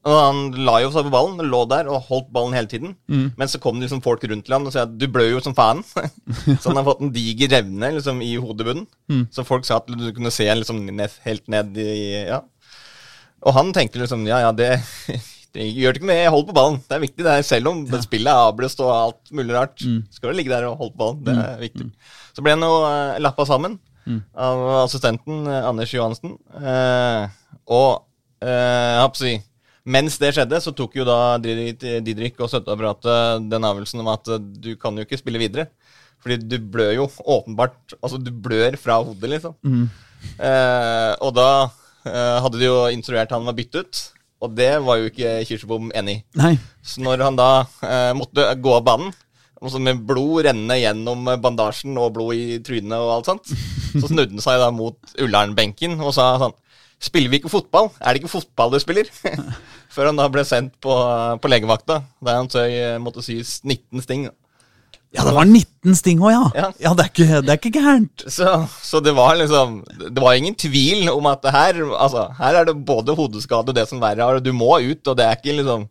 og 0.04 0.14
han 0.20 0.40
la 0.66 0.74
jo 0.84 0.90
seg 0.92 1.06
på 1.06 1.12
ballen, 1.14 1.38
lå 1.48 1.62
der 1.70 1.88
og 1.88 2.08
holdt 2.10 2.30
ballen 2.34 2.56
hele 2.56 2.68
tiden. 2.68 2.94
Mm. 3.08 3.26
Men 3.40 3.50
så 3.50 3.60
kom 3.62 3.78
det 3.78 3.86
liksom 3.86 4.02
folk 4.04 4.24
rundt 4.28 4.44
til 4.44 4.56
ham 4.56 4.66
og 4.68 4.74
sa 4.74 4.84
at 4.84 4.96
du 5.00 5.06
blør 5.08 5.30
jo 5.32 5.42
som 5.44 5.56
faen. 5.56 5.80
så 6.60 6.66
han 6.68 6.80
har 6.80 6.86
fått 6.88 7.04
en 7.04 7.12
diger 7.14 7.54
revne 7.56 7.94
liksom, 7.96 8.20
i 8.24 8.34
hodebunnen. 8.36 8.84
Mm. 9.12 9.22
Så 9.32 9.46
folk 9.48 9.64
sa 9.68 9.78
at 9.80 9.88
du 9.88 10.10
kunne 10.12 10.32
se 10.34 10.48
liksom, 10.50 10.82
ned, 10.90 11.20
helt 11.28 11.48
ned 11.52 11.78
i 11.80 11.94
Ja. 12.28 12.42
Og 13.44 13.52
han 13.52 13.74
tenkte 13.76 14.00
liksom 14.00 14.22
ja, 14.24 14.38
ja, 14.40 14.52
det, 14.56 14.70
det 15.56 15.66
gjør 15.68 15.92
det 15.92 16.00
ikke 16.00 16.08
noe, 16.08 16.20
jeg 16.20 16.30
holder 16.32 16.50
på 16.50 16.58
ballen. 16.60 16.78
Det 16.84 16.96
er 16.96 17.02
viktig, 17.02 17.24
det 17.26 17.32
er 17.32 17.48
selv 17.48 17.72
om 17.72 17.82
spillet 18.04 18.32
er 18.32 18.44
avblåst 18.50 18.80
og 18.84 18.92
alt 18.92 19.34
mulig 19.36 19.56
rart. 19.56 19.84
Mm. 19.84 19.98
Skal 20.12 20.32
du 20.32 20.38
ligge 20.38 20.52
der 20.52 20.68
og 20.68 20.78
holde 20.80 20.96
på 20.96 21.02
ballen. 21.02 21.24
Det 21.26 21.34
er 21.48 21.58
viktig. 21.64 21.88
Så 22.36 22.44
ble 22.44 22.56
han 22.56 22.64
jo 22.64 22.78
uh, 22.84 23.16
lappa 23.24 23.48
sammen 23.48 23.80
Mm. 24.04 24.18
av 24.36 24.62
assistenten 24.82 25.46
uh, 25.48 25.62
Anders 25.64 25.92
Johansen. 25.94 26.34
Uh, 26.52 27.24
og 27.72 28.04
uh, 28.44 28.48
jeg 28.50 29.00
håper 29.00 29.16
å 29.16 29.22
si 29.22 29.30
mens 29.84 30.16
det 30.20 30.32
skjedde, 30.36 30.60
så 30.64 30.72
tok 30.76 30.96
jo 30.96 31.04
da 31.06 31.36
Didrik 31.42 32.38
og 32.40 32.50
støtteapparatet 32.50 33.48
den 33.52 33.66
avgjørelsen 33.68 34.02
om 34.04 34.10
at 34.14 34.30
eh, 34.32 34.40
du 34.40 34.72
kan 34.80 34.96
jo 34.96 35.04
ikke 35.04 35.20
spille 35.20 35.42
videre. 35.42 35.68
Fordi 36.24 36.38
du 36.40 36.56
blør 36.72 36.94
jo 36.96 37.06
åpenbart 37.20 37.96
Altså, 38.00 38.16
du 38.16 38.30
blør 38.32 38.78
fra 38.80 38.96
hodet, 39.04 39.28
liksom. 39.34 39.56
Mm. 39.60 39.88
Eh, 40.40 41.12
og 41.20 41.34
da 41.36 41.48
eh, 42.08 42.38
hadde 42.40 42.60
de 42.60 42.68
jo 42.70 42.78
instruert 42.94 43.34
han 43.34 43.44
var 43.44 43.56
byttet, 43.58 43.84
ut, 43.84 44.22
og 44.44 44.54
det 44.56 44.70
var 44.84 45.00
jo 45.00 45.10
ikke 45.10 45.36
Kirsebom 45.48 45.92
enig 45.96 46.16
i. 46.16 46.24
Nei. 46.40 46.54
Så 46.84 47.04
når 47.04 47.26
han 47.26 47.36
da 47.36 47.50
eh, 47.84 48.12
måtte 48.16 48.46
gå 48.60 48.72
av 48.76 48.86
banen, 48.88 49.12
altså 49.60 49.80
med 49.80 50.02
blod 50.08 50.44
rennende 50.44 50.80
gjennom 50.80 51.28
bandasjen 51.40 51.96
og 52.00 52.12
blod 52.16 52.36
i 52.36 52.58
trynet 52.64 52.96
og 52.96 53.18
alt 53.18 53.30
sånt, 53.30 53.52
så 54.00 54.08
snudde 54.08 54.32
han 54.32 54.44
seg 54.44 54.60
da 54.60 54.72
mot 54.74 55.16
Ullern-benken 55.20 55.96
og 56.00 56.12
sa 56.16 56.34
sånn 56.40 56.56
Spiller 57.02 57.32
vi 57.32 57.40
ikke 57.40 57.52
fotball? 57.52 57.90
Er 58.00 58.14
det 58.14 58.22
ikke 58.22 58.32
fotball 58.32 58.72
du 58.74 58.78
spiller? 58.82 59.10
Før 59.94 60.10
han 60.10 60.18
da 60.18 60.28
ble 60.32 60.44
sendt 60.46 60.76
på, 60.82 60.94
på 61.40 61.50
legevakta, 61.50 62.00
der 62.24 62.40
han 62.40 62.50
tøy 62.50 62.70
eh, 62.70 62.96
måtte 63.02 63.24
sies 63.24 63.60
19 63.62 64.04
sting. 64.04 64.26
Ja, 65.14 65.22
det 65.22 65.34
var 65.36 65.46
19 65.46 65.94
sting 65.94 66.22
òg, 66.24 66.32
ja. 66.32 66.44
Ja. 66.58 66.68
ja. 66.88 66.92
det, 66.98 67.04
er 67.04 67.10
ikke, 67.12 67.40
det 67.44 67.52
er 67.52 67.60
ikke 67.60 67.74
gærent. 67.76 68.24
Så, 68.26 68.54
så 68.82 68.98
det 69.04 69.14
var 69.14 69.36
liksom 69.38 69.76
Det 69.86 70.18
var 70.18 70.34
ingen 70.34 70.56
tvil 70.58 71.06
om 71.12 71.28
at 71.30 71.44
det 71.44 71.52
her 71.54 71.78
Altså, 71.92 72.26
her 72.40 72.58
er 72.60 72.66
det 72.70 72.80
både 72.86 73.14
hodeskade 73.14 73.70
og 73.70 73.78
det 73.78 73.86
som 73.90 74.02
verre 74.02 74.26
er, 74.26 74.40
og 74.40 74.44
du 74.44 74.50
må 74.56 74.72
ut, 74.82 75.06
og 75.06 75.18
det 75.18 75.26
er 75.26 75.38
ikke 75.38 75.54
liksom 75.60 75.86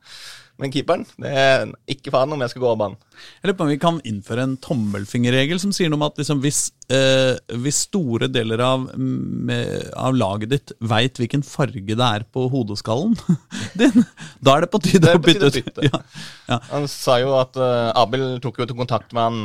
Men 0.61 0.69
keeperen, 0.69 1.01
det 1.17 1.31
er 1.33 1.63
ikke 1.89 2.11
faen 2.13 2.33
om 2.35 2.41
jeg 2.43 2.51
skal 2.51 2.61
gå 2.61 2.67
av 2.69 2.77
banen. 2.77 2.97
Jeg 3.41 3.49
lurer 3.49 3.55
på 3.57 3.65
om 3.65 3.71
vi 3.71 3.77
kan 3.81 3.95
innføre 4.05 4.43
en 4.45 4.53
tommelfingerregel 4.61 5.57
som 5.59 5.71
sier 5.73 5.89
noe 5.89 5.97
om 5.97 6.05
at 6.05 6.21
liksom 6.21 6.43
hvis, 6.43 6.59
eh, 6.93 7.33
hvis 7.63 7.79
store 7.87 8.29
deler 8.29 8.61
av, 8.61 8.85
med, 8.93 9.89
av 9.97 10.13
laget 10.13 10.51
ditt 10.51 10.75
veit 10.77 11.17
hvilken 11.17 11.41
farge 11.47 11.81
det 11.97 11.97
er 12.05 12.27
på 12.29 12.45
hodeskallen 12.53 13.17
din, 13.81 14.05
da 14.45 14.55
er 14.59 14.67
det 14.67 14.71
på 14.75 14.83
tide 14.85 15.07
Det 15.07 15.17
å 15.17 15.23
på 15.23 15.33
tide 15.33 15.49
bytte 15.49 15.73
ut. 15.73 15.83
Ja. 15.89 16.03
Ja. 16.51 16.61
Han 16.69 16.85
sa 16.91 17.17
jo 17.23 17.33
at 17.39 17.57
uh, 17.57 17.89
Abel 18.03 18.37
tok 18.43 18.61
jo 18.61 18.69
til 18.69 18.77
kontakt 18.77 19.09
med 19.17 19.25
han 19.25 19.41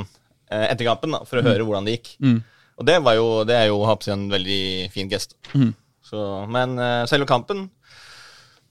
eh, 0.52 0.68
etter 0.68 0.90
kampen 0.90 1.16
da, 1.16 1.24
for 1.24 1.40
å 1.40 1.46
høre 1.46 1.64
hvordan 1.64 1.88
det 1.88 1.96
gikk. 1.96 2.12
Mm. 2.20 2.38
Og 2.78 2.86
det, 2.86 3.00
var 3.02 3.16
jo, 3.16 3.28
det 3.48 3.56
er 3.56 3.72
jo 3.72 3.80
en 3.88 4.28
veldig 4.30 4.62
fin 4.92 5.08
gest. 5.10 5.38
Mm. 5.56 5.72
Så, 6.04 6.28
men 6.52 6.76
uh, 6.76 7.08
selve 7.08 7.26
kampen 7.28 7.70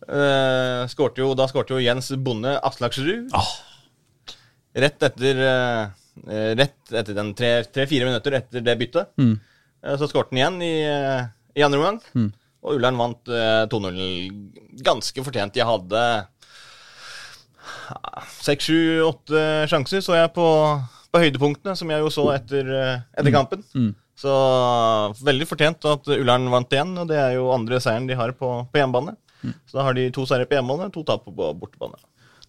eh, 0.05 0.83
skårte 0.91 1.23
jo, 1.23 1.33
Da 1.37 1.47
skårte 1.49 1.75
jo 1.75 1.83
Jens 1.83 2.11
Bonde 2.23 2.57
Aslaksrud. 2.59 3.33
Ah. 3.35 3.53
Rett 4.77 5.07
etter 5.09 5.43
eh, 5.47 5.85
Rett 6.57 6.93
etter 6.93 7.13
den 7.13 7.33
tre-fire 7.37 8.07
minutter 8.09 8.39
etter 8.39 8.63
det 8.65 8.77
byttet. 8.79 9.11
Mm. 9.21 9.35
Uh, 9.85 9.95
Så 10.01 10.09
skårte 10.09 10.33
han 10.33 10.39
igjen 10.39 10.63
i, 10.65 10.75
i 11.59 11.65
andre 11.65 11.77
omgang. 11.77 11.99
Mm. 12.17 12.31
Og 12.65 12.79
Ullern 12.79 12.97
vant 12.97 13.29
eh, 13.29 13.65
2-0 13.69 14.81
ganske 14.85 15.23
fortjent. 15.23 15.59
Jeg 15.59 15.69
hadde 15.69 16.01
seks, 18.41 18.65
sju, 18.65 19.03
åtte 19.05 19.43
sjanser, 19.69 20.01
så 20.03 20.17
jeg 20.17 20.33
på, 20.35 20.47
på 21.13 21.21
høydepunktene, 21.21 21.75
som 21.77 21.93
jeg 21.93 22.01
jo 22.01 22.09
så 22.11 22.25
etter, 22.33 22.73
etter 23.13 23.35
kampen. 23.35 23.61
Mm. 23.77 23.93
Så 24.17 24.33
veldig 25.21 25.45
fortjent 25.47 25.85
at 25.85 26.09
Ullern 26.17 26.49
vant 26.49 26.73
igjen, 26.73 26.95
og 26.97 27.09
det 27.11 27.19
er 27.21 27.35
jo 27.37 27.51
andre 27.53 27.77
seieren 27.83 28.09
de 28.09 28.17
har 28.17 28.33
på, 28.39 28.49
på 28.71 28.81
hjemmebane. 28.81 29.13
Mm. 29.43 29.55
Så 29.69 29.77
da 29.77 29.87
har 29.87 29.97
de 29.97 30.07
to 30.15 30.25
seire 30.29 30.47
på 30.49 30.57
hjemmebane, 30.57 30.91
to 30.93 31.03
tap 31.07 31.25
på 31.25 31.33
bortebane. 31.33 31.99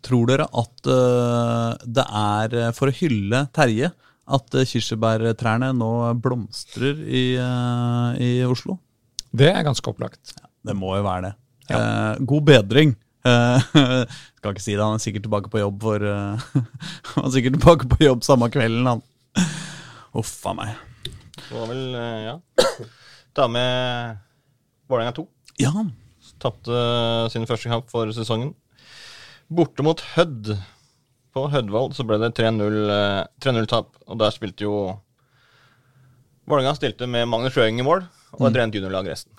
Tror 0.05 0.29
dere 0.31 0.47
at 0.47 0.91
uh, 0.91 1.73
det 1.83 2.05
er 2.07 2.55
eh, 2.55 2.75
for 2.77 2.87
å 2.87 2.95
hylle 2.95 3.41
Terje 3.51 3.91
at 4.29 4.55
uh, 4.55 4.67
kirsebærtrærne 4.69 5.73
nå 5.75 5.91
blomstrer 6.23 7.01
i, 7.03 7.25
uh, 7.35 8.15
i 8.23 8.39
Oslo? 8.47 8.79
Det 9.35 9.51
er 9.51 9.67
ganske 9.67 9.91
opplagt. 9.91 10.37
Det 10.65 10.77
må 10.77 10.95
jo 10.97 11.05
være 11.07 11.29
det. 11.29 11.35
Eh, 11.69 12.17
god 12.25 12.45
bedring. 12.49 12.95
Eh, 13.25 13.61
skal 14.39 14.55
ikke 14.55 14.63
si 14.63 14.75
det, 14.75 14.83
han 14.83 14.97
er 14.97 15.03
sikkert 15.03 15.27
tilbake 15.27 15.53
på 15.53 15.61
jobb 15.61 15.83
for 15.83 16.05
eh, 16.07 16.45
Han 17.15 17.27
er 17.27 17.33
sikkert 17.35 17.59
tilbake 17.59 17.89
på 17.91 17.99
jobb 18.07 18.25
samme 18.25 18.49
kvelden, 18.53 18.89
han. 18.89 19.03
Uff 20.17 20.33
a 20.49 20.55
meg. 20.57 20.77
Det 21.39 21.53
var 21.53 21.69
vel, 21.71 21.83
eh, 21.99 22.21
ja 22.29 22.37
Ta 23.37 23.47
med 23.53 24.19
Vålerenga 24.89 25.15
2. 25.19 25.27
Ja. 25.61 25.73
Tapte 26.43 26.81
sin 27.33 27.47
første 27.49 27.71
kamp 27.71 27.89
for 27.91 28.11
sesongen. 28.15 28.55
Borte 29.49 29.85
mot 29.87 30.03
Hødd. 30.15 30.55
På 31.35 31.47
Hødvold 31.53 31.95
så 31.97 32.07
ble 32.09 32.19
det 32.23 32.33
3-0-tap, 32.39 33.91
og 34.09 34.19
der 34.21 34.33
spilte 34.35 34.65
jo 34.67 34.79
Vålerenga 36.49 36.73
stilte 36.79 37.05
med 37.11 37.29
Magnus 37.29 37.53
Sjøeng 37.53 37.77
i 37.77 37.85
mål, 37.85 38.07
og 38.39 38.47
et 38.49 38.57
rent 38.57 38.77
juniorlag 38.79 39.11
resten. 39.11 39.37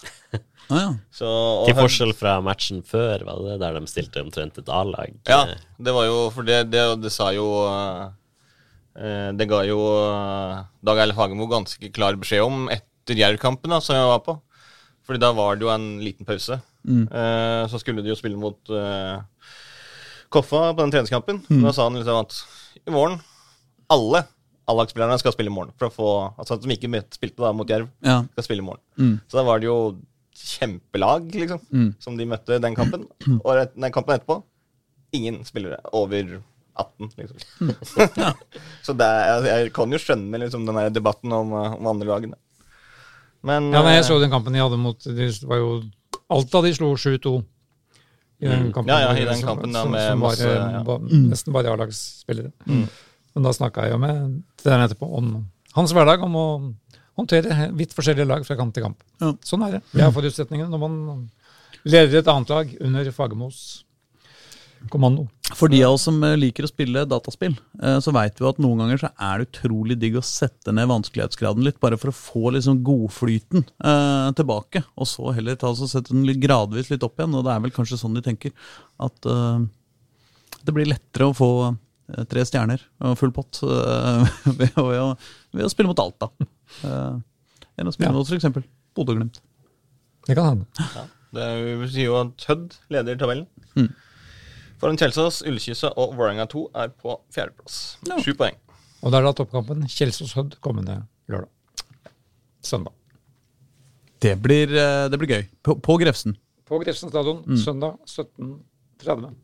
Ah, 0.69 0.77
ja. 0.83 0.89
Så, 1.09 1.25
og 1.25 1.65
Til 1.65 1.77
forskjell 1.79 2.11
fra 2.13 2.35
matchen 2.45 2.83
før, 2.85 3.23
var 3.25 3.39
det 3.41 3.55
der 3.63 3.79
de 3.79 3.89
stilte 3.89 4.21
omtrent 4.21 4.59
et 4.61 4.67
A-lag. 4.69 5.15
Ja, 5.25 5.55
det 5.81 5.95
var 5.95 6.05
jo 6.05 6.19
For 6.35 6.45
det, 6.45 6.59
det, 6.69 6.83
det 7.01 7.09
sa 7.09 7.31
jo 7.33 7.47
eh, 7.65 9.31
Det 9.33 9.47
ga 9.49 9.63
jo 9.65 9.79
eh, 10.03 10.59
Dag 10.85 11.01
Eilif 11.01 11.17
Fagermo 11.17 11.49
ganske 11.49 11.89
klar 11.95 12.19
beskjed 12.21 12.45
om 12.45 12.69
etter 12.69 13.17
Jerv-kampen, 13.17 13.73
som 13.81 13.97
jeg 13.97 14.11
var 14.11 14.21
på. 14.27 14.37
Fordi 15.09 15.19
da 15.23 15.31
var 15.33 15.57
det 15.57 15.65
jo 15.65 15.71
en 15.73 15.87
liten 16.05 16.27
pause. 16.29 16.59
Eh, 16.85 17.63
så 17.71 17.79
skulle 17.81 18.03
de 18.05 18.11
jo 18.13 18.17
spille 18.19 18.37
mot 18.37 18.69
eh, 18.69 19.17
Koffa 20.29 20.67
på 20.77 20.83
den 20.83 20.91
treningskampen. 20.93 21.39
Da 21.63 21.71
sa 21.73 21.87
han 21.87 21.97
liksom 21.97 22.19
at 22.21 22.35
i 22.85 22.93
morgen 22.93 23.17
alle 23.89 24.21
A-lagsspillerne 24.69 25.17
skal 25.17 25.33
spille 25.33 25.49
i 25.49 25.53
morgen. 25.55 25.73
For 25.81 25.89
å 25.89 25.93
få, 25.95 26.09
altså 26.37 26.59
Som 26.61 26.69
ikke 26.69 27.01
spilte 27.15 27.41
da 27.41 27.49
mot 27.57 27.69
Jerv, 27.73 27.87
ja. 28.05 28.19
skal 28.35 28.45
spille 28.45 28.61
i 28.61 28.67
morgen. 28.67 28.83
Mm. 29.01 29.15
Så 29.25 29.39
da 29.39 29.43
var 29.47 29.63
det 29.63 29.65
jo 29.65 29.79
kjempelag, 30.39 31.25
liksom, 31.33 31.63
Mm. 31.73 31.87
som 31.99 32.15
de 32.17 32.25
møtte 32.29 32.59
den 32.61 32.75
kampen. 32.77 33.07
Og 33.41 33.49
rett- 33.57 33.73
den 33.75 33.91
kampen 33.91 34.13
etterpå 34.15 34.43
ingen 35.11 35.41
spillere 35.43 35.79
over 35.91 36.37
18, 36.77 37.09
liksom. 37.17 37.41
så 38.85 38.93
det 38.95 39.09
jeg, 39.09 39.43
jeg 39.49 39.73
kan 39.73 39.91
jo 39.91 39.97
skjønne 39.97 40.37
liksom, 40.45 40.69
den 40.69 40.93
debatten 40.93 41.33
om, 41.33 41.51
eh, 41.57 41.73
om 41.81 41.89
andre 41.95 42.07
lagene. 42.07 42.37
Men 43.43 43.71
Ja, 43.71 43.81
nei, 43.83 43.93
jeg 43.95 44.03
eh, 44.03 44.07
så 44.09 44.19
den 44.19 44.29
kampen 44.31 44.53
de 44.53 44.59
hadde 44.59 44.77
mot 44.77 44.99
De 44.99 45.29
var 45.47 45.57
jo 45.61 45.83
Alta 46.29 46.61
de 46.61 46.73
slo 46.75 46.93
7-2. 46.95 47.43
I 48.41 48.47
den 48.47 48.67
Mm. 48.67 48.73
kampen, 48.73 48.87
Ja, 48.87 48.99
ja, 48.99 49.13
i 49.19 49.25
den 49.25 49.41
kampen 49.43 49.71
da, 49.73 49.81
som- 49.83 49.91
med 49.91 50.09
som 50.11 50.19
var, 50.19 50.29
masse, 50.29 50.45
var, 50.47 50.71
ja. 50.71 50.83
ba- 50.83 50.99
Nesten 50.99 51.53
bare 51.53 51.71
A-lagsspillere. 51.73 52.51
Men 52.67 53.43
da 53.43 53.49
snakka 53.51 53.81
jeg 53.83 53.91
jo 53.91 53.97
med 53.97 54.43
treneren 54.57 54.87
etterpå 54.89 55.09
om 55.17 55.47
hans 55.75 55.91
hverdag, 55.93 56.21
om 56.23 56.33
å 56.35 56.75
håndtere 57.17 57.71
vidt 57.75 57.93
forskjellige 57.93 58.27
lag 58.27 58.45
fra 58.45 58.55
kamp 58.55 58.73
til 58.73 58.83
kamp. 58.83 59.01
Ja. 59.19 59.33
Sånn 59.43 59.65
er 59.67 59.71
det. 59.71 59.81
Det 59.93 60.01
er 60.03 60.11
forutsetningene 60.11 60.69
når 60.69 60.79
man 60.79 61.29
leder 61.85 62.19
et 62.19 62.27
annet 62.27 62.49
lag 62.49 62.77
under 62.81 63.11
Fagermos 63.11 63.83
kommando. 64.89 65.25
For 65.57 65.67
de 65.71 65.81
av 65.83 65.95
oss 65.97 66.05
som 66.07 66.17
eh, 66.23 66.37
liker 66.39 66.63
å 66.65 66.69
spille 66.69 67.03
dataspill, 67.09 67.55
eh, 67.83 67.97
så 68.03 68.13
veit 68.15 68.37
vi 68.39 68.47
at 68.47 68.61
noen 68.63 68.79
ganger 68.83 69.01
så 69.01 69.09
er 69.17 69.41
det 69.41 69.49
utrolig 69.49 69.97
digg 69.99 70.15
å 70.19 70.23
sette 70.25 70.71
ned 70.75 70.87
vanskelighetsgraden 70.91 71.65
litt, 71.65 71.79
bare 71.83 71.97
for 71.99 72.13
å 72.13 72.15
få 72.15 72.53
liksom 72.55 72.79
godflyten 72.87 73.65
eh, 73.65 74.29
tilbake. 74.39 74.83
Og 74.95 75.09
så 75.09 75.33
heller 75.35 75.59
ta 75.59 75.73
oss 75.73 75.83
og 75.83 75.91
sette 75.91 76.13
den 76.15 76.23
litt 76.29 76.39
gradvis 76.43 76.89
litt 76.93 77.03
opp 77.05 77.19
igjen. 77.19 77.35
Og 77.35 77.43
det 77.47 77.53
er 77.55 77.65
vel 77.65 77.75
kanskje 77.75 77.99
sånn 77.99 78.15
de 78.17 78.23
tenker. 78.25 78.55
At 79.03 79.29
eh, 79.29 79.67
det 80.63 80.75
blir 80.75 80.89
lettere 80.89 81.29
å 81.31 81.35
få 81.37 81.51
eh, 81.69 82.23
tre 82.31 82.45
stjerner 82.47 82.81
og 83.03 83.17
full 83.19 83.33
pott 83.35 83.61
eh, 83.65 84.41
ved, 84.59 84.75
å, 84.79 84.87
ved, 84.89 85.01
å, 85.03 85.13
ved 85.59 85.67
å 85.67 85.71
spille 85.73 85.91
mot 85.91 86.01
Alta. 86.05 86.31
Enn 86.85 87.87
å 87.89 87.95
spille 87.95 88.11
Ja. 88.11 88.15
mot 88.15 88.27
f.eks. 88.29 88.49
Bodø-Glimt. 88.97 89.39
Det 90.27 90.35
kan 90.37 90.45
hende. 90.51 90.85
Ja, 90.93 91.03
det 91.33 91.45
sier 91.93 92.09
jo 92.09 92.15
at 92.19 92.43
Hødd 92.49 92.75
leder 92.93 93.17
tabellen. 93.21 93.45
Mm. 93.77 93.89
Foran 94.79 94.99
Kjelsås, 94.99 95.41
Ullkysse 95.47 95.91
og 95.99 96.13
Vålerenga 96.15 96.45
2 96.51 96.61
er 96.83 96.91
på 96.95 97.17
fjerdeplass. 97.35 97.79
Ja. 98.07 98.19
Sju 98.23 98.31
poeng. 98.39 98.55
Og 99.03 99.11
da 99.11 99.19
er 99.19 99.27
da 99.27 99.33
toppkampen 99.35 99.83
Kjelsås-Hødd 99.91 100.57
kommende 100.63 101.01
lørdag. 101.31 101.51
Søndag. 102.63 102.95
Det 104.23 104.35
blir, 104.43 104.71
eh, 104.75 105.07
det 105.11 105.19
blir 105.19 105.31
gøy. 105.35 105.43
På, 105.63 105.75
på 105.79 105.97
Grefsen. 105.99 106.35
På 106.67 106.79
Grefsen 106.79 107.11
stadion 107.11 107.43
søndag 107.59 107.97
17.30. 108.07 109.35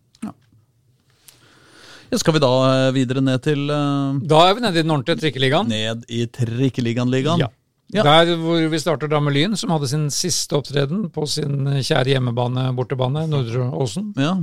Ja, 2.11 2.19
skal 2.21 2.35
vi 2.35 2.41
da 2.43 2.51
eh, 2.69 2.93
videre 2.95 3.23
ned 3.23 3.41
til 3.43 3.65
uh, 3.71 4.15
Da 4.29 4.43
er 4.45 4.55
vi 4.55 4.63
nede 4.63 4.79
i 4.79 4.83
den 4.85 4.93
ordentlige 4.93 5.23
trikkeligaen. 5.23 5.71
Ned 5.71 6.05
i 6.11 6.25
Trikkeligaen-ligaen. 6.31 7.41
Ja. 7.41 7.51
Ja. 7.93 8.03
Der 8.05 8.35
hvor 8.41 8.63
vi 8.69 8.79
starter 8.81 9.09
da 9.09 9.19
med 9.21 9.35
Lyn, 9.35 9.53
som 9.57 9.69
hadde 9.73 9.87
sin 9.87 10.07
siste 10.13 10.57
opptreden 10.57 11.05
på 11.13 11.27
sin 11.29 11.67
kjære 11.75 12.15
hjemmebane, 12.15 12.63
bortebane, 12.77 13.27
Nordre 13.29 13.67
Åsen, 13.77 14.09
Ja, 14.17 14.39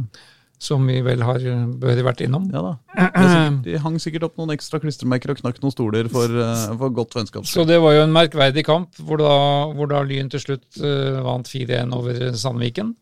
som 0.63 0.85
vi 0.87 1.01
vel 1.03 1.23
har 1.27 1.43
behørig 1.83 2.05
vært 2.07 2.21
innom. 2.23 2.45
ja 2.55 2.61
da. 2.63 2.73
Sikkert, 3.03 3.57
de 3.67 3.77
hang 3.83 3.97
sikkert 4.03 4.27
opp 4.29 4.37
noen 4.39 4.53
ekstra 4.55 4.79
klistremerker 4.83 5.33
og 5.35 5.41
knakk 5.43 5.59
noen 5.63 5.75
stoler 5.75 6.07
for, 6.13 6.31
eh, 6.31 6.67
for 6.79 6.95
godt 6.95 7.17
vennskap. 7.19 7.47
Så 7.51 7.65
det 7.67 7.81
var 7.83 7.97
jo 7.97 8.05
en 8.07 8.15
merkverdig 8.15 8.63
kamp, 8.69 8.95
hvor 9.03 9.19
da, 9.19 9.33
hvor 9.75 9.91
da 9.91 10.03
Lyn 10.07 10.31
til 10.31 10.43
slutt 10.45 10.79
eh, 10.79 11.19
vant 11.27 11.51
4-1 11.51 11.97
over 11.99 12.29
Sandviken. 12.39 12.95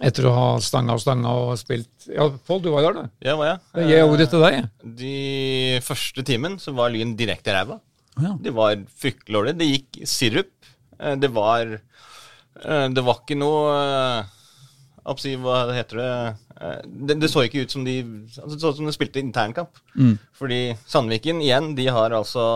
Etter 0.00 0.24
å 0.30 0.32
ha 0.32 0.44
stanga 0.64 0.94
og 0.96 1.00
stanga 1.02 1.28
og 1.36 1.50
spilt 1.60 2.06
Ja, 2.08 2.24
Pål, 2.48 2.62
du 2.64 2.70
var 2.72 2.86
der, 2.86 2.94
du. 3.02 3.10
Ja, 3.26 3.34
var 3.36 3.50
jeg? 3.50 3.58
Jeg 3.82 3.90
gir 3.90 4.08
ordet 4.08 4.26
til 4.32 4.44
deg. 4.46 4.68
De 4.96 5.80
første 5.84 6.24
timen 6.24 6.56
så 6.62 6.72
var 6.76 6.92
Lyn 6.94 7.12
direkte 7.18 7.52
ræva. 7.52 7.76
Ja. 8.20 8.32
Det 8.40 8.52
var 8.56 8.80
fryktelig 9.00 9.36
dårlig. 9.36 9.54
Det 9.60 9.68
gikk 9.68 9.98
sirup. 10.08 10.52
Eh, 11.00 11.16
Det 11.20 11.28
var 11.36 11.74
eh, 11.76 12.86
Det 12.96 13.04
var 13.04 13.20
ikke 13.22 13.36
noe 13.40 13.74
eh, 13.76 14.32
oppsi, 15.08 15.36
Hva 15.40 15.62
heter 15.74 16.00
det? 16.00 16.10
Eh, 16.60 16.82
det? 16.84 17.20
Det 17.22 17.30
så 17.32 17.44
ikke 17.46 17.64
ut 17.64 17.72
som 17.72 17.86
de 17.86 18.00
altså, 18.02 18.52
Det 18.54 18.60
så 18.60 18.72
ut 18.74 18.80
som 18.80 18.90
de 18.90 18.96
spilte 18.96 19.22
internkamp. 19.22 19.80
Mm. 19.96 20.18
Fordi 20.36 20.60
Sandviken 20.88 21.42
igjen, 21.44 21.72
de 21.78 21.88
har 21.92 22.14
altså 22.16 22.46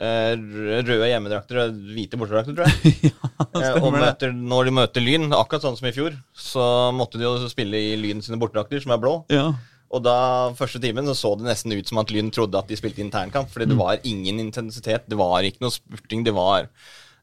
eh, 0.00 0.34
røde 0.34 1.10
hjemmedrakter 1.10 1.62
og 1.64 1.80
hvite 1.94 2.20
bortedrakter, 2.20 2.56
tror 2.56 2.68
jeg. 2.68 3.12
ja, 3.64 3.74
og 3.80 3.92
møter, 3.94 4.32
når 4.32 4.68
de 4.68 4.76
møter 4.80 5.04
Lyn, 5.04 5.30
akkurat 5.36 5.66
sånn 5.66 5.78
som 5.78 5.90
i 5.90 5.94
fjor, 5.96 6.16
så 6.32 6.68
måtte 6.96 7.20
de 7.20 7.26
jo 7.28 7.50
spille 7.50 7.82
i 7.90 7.98
Lyn 8.00 8.24
sine 8.24 8.40
bortedrakter, 8.40 8.82
som 8.84 8.94
er 8.94 9.02
blå. 9.02 9.18
Ja. 9.32 9.50
Og 9.88 10.02
da 10.04 10.16
første 10.56 10.80
timen 10.82 11.06
så 11.08 11.14
så 11.16 11.30
det 11.40 11.46
nesten 11.46 11.72
ut 11.72 11.88
som 11.88 12.00
at 12.02 12.10
Lyn 12.12 12.28
trodde 12.34 12.60
at 12.60 12.68
de 12.68 12.76
spilte 12.76 13.00
internkamp. 13.00 13.48
Fordi 13.52 13.70
det 13.70 13.78
var 13.78 14.02
ingen 14.08 14.40
intensitet, 14.42 15.06
det 15.08 15.16
var 15.16 15.46
ikke 15.48 15.64
noe 15.64 15.72
spurting. 15.72 16.26
Det 16.26 16.34
var, 16.36 16.68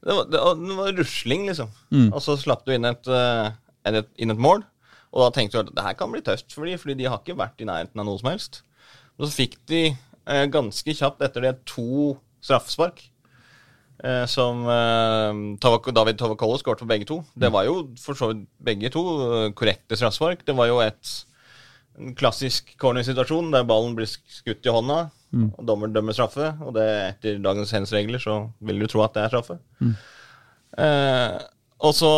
det 0.02 0.16
var, 0.16 0.26
det 0.32 0.40
var, 0.42 0.58
det 0.58 0.78
var 0.80 0.98
rusling, 0.98 1.46
liksom. 1.50 1.70
Og 2.10 2.18
så 2.24 2.34
slapp 2.40 2.66
du 2.66 2.74
inn 2.74 2.88
et, 2.90 3.06
eh, 3.86 4.00
et, 4.02 4.10
inn 4.22 4.34
et 4.34 4.42
mål. 4.48 4.64
Og 5.14 5.22
da 5.22 5.32
tenkte 5.32 5.58
du 5.58 5.62
at 5.64 5.74
det 5.76 5.86
her 5.86 5.98
kan 5.98 6.12
bli 6.12 6.22
tøft 6.24 6.52
for 6.52 6.68
dem, 6.68 6.78
fordi 6.80 6.98
de 6.98 7.08
har 7.08 7.20
ikke 7.22 7.38
vært 7.38 7.62
i 7.62 7.68
nærheten 7.68 8.02
av 8.02 8.08
noe 8.08 8.20
som 8.20 8.30
helst. 8.32 8.62
Og 9.16 9.26
så 9.26 9.32
fikk 9.38 9.60
de 9.70 9.82
eh, 9.90 10.46
ganske 10.52 10.96
kjapt 10.98 11.22
etter 11.24 11.46
det 11.46 11.54
to 11.68 12.16
straffespark. 12.44 13.04
Eh, 14.04 14.26
som 14.28 14.66
eh, 14.68 15.38
David 15.96 16.18
Tavakolo 16.20 16.58
skåret 16.60 16.82
for 16.82 16.90
begge 16.90 17.08
to. 17.08 17.22
Det 17.32 17.48
var 17.52 17.64
jo 17.64 17.78
for 18.00 18.18
så 18.18 18.28
vidt 18.32 18.44
begge 18.60 18.92
to 18.92 19.06
eh, 19.24 19.48
korrekte 19.56 19.96
straffespark. 19.96 20.44
Det 20.46 20.56
var 20.56 20.68
jo 20.68 20.82
et 20.84 21.14
en 21.96 22.12
klassisk 22.12 22.74
cornersituasjon 22.80 23.54
der 23.54 23.64
ballen 23.64 23.94
blir 23.96 24.08
skutt 24.10 24.66
i 24.66 24.72
hånda, 24.72 25.06
og 25.56 25.62
dommeren 25.68 25.94
dømmer 25.94 26.12
straffe. 26.12 26.50
Og 26.60 26.74
det 26.76 26.84
etter 26.84 27.38
dagens 27.40 27.72
hands-regler 27.72 28.20
så 28.20 28.36
vil 28.60 28.82
du 28.82 28.86
tro 28.90 29.00
at 29.04 29.14
det 29.16 29.22
er 29.24 29.32
straffe. 29.32 29.56
Eh, 30.76 31.38
og 31.76 31.92
så 31.92 32.08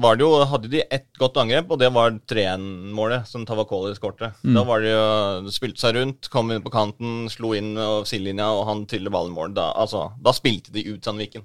var 0.00 0.16
det 0.16 0.24
jo, 0.24 0.30
hadde 0.48 0.70
de 0.72 0.80
ett 0.86 1.10
godt 1.20 1.36
angrep, 1.42 1.68
og 1.74 1.80
det 1.82 1.90
var 1.92 2.14
3-1-målet 2.32 3.28
som 3.28 3.44
Tavakoli 3.44 3.92
skårte. 3.98 4.30
Da 4.56 4.62
var 4.64 4.80
det 4.80 4.94
jo 4.94 5.52
spilte 5.52 5.82
seg 5.82 5.98
rundt, 5.98 6.30
kom 6.32 6.48
inn 6.54 6.64
på 6.64 6.72
kanten, 6.72 7.26
slo 7.32 7.52
inn 7.58 7.74
over 7.76 8.08
sidelinja, 8.08 8.48
og 8.56 8.64
han 8.70 8.86
triller 8.88 9.12
ballen 9.12 9.36
mål. 9.36 9.52
Da, 9.58 9.68
altså, 9.76 10.06
da 10.16 10.32
spilte 10.32 10.72
de 10.72 10.86
ut 10.88 11.04
Sandviken. 11.04 11.44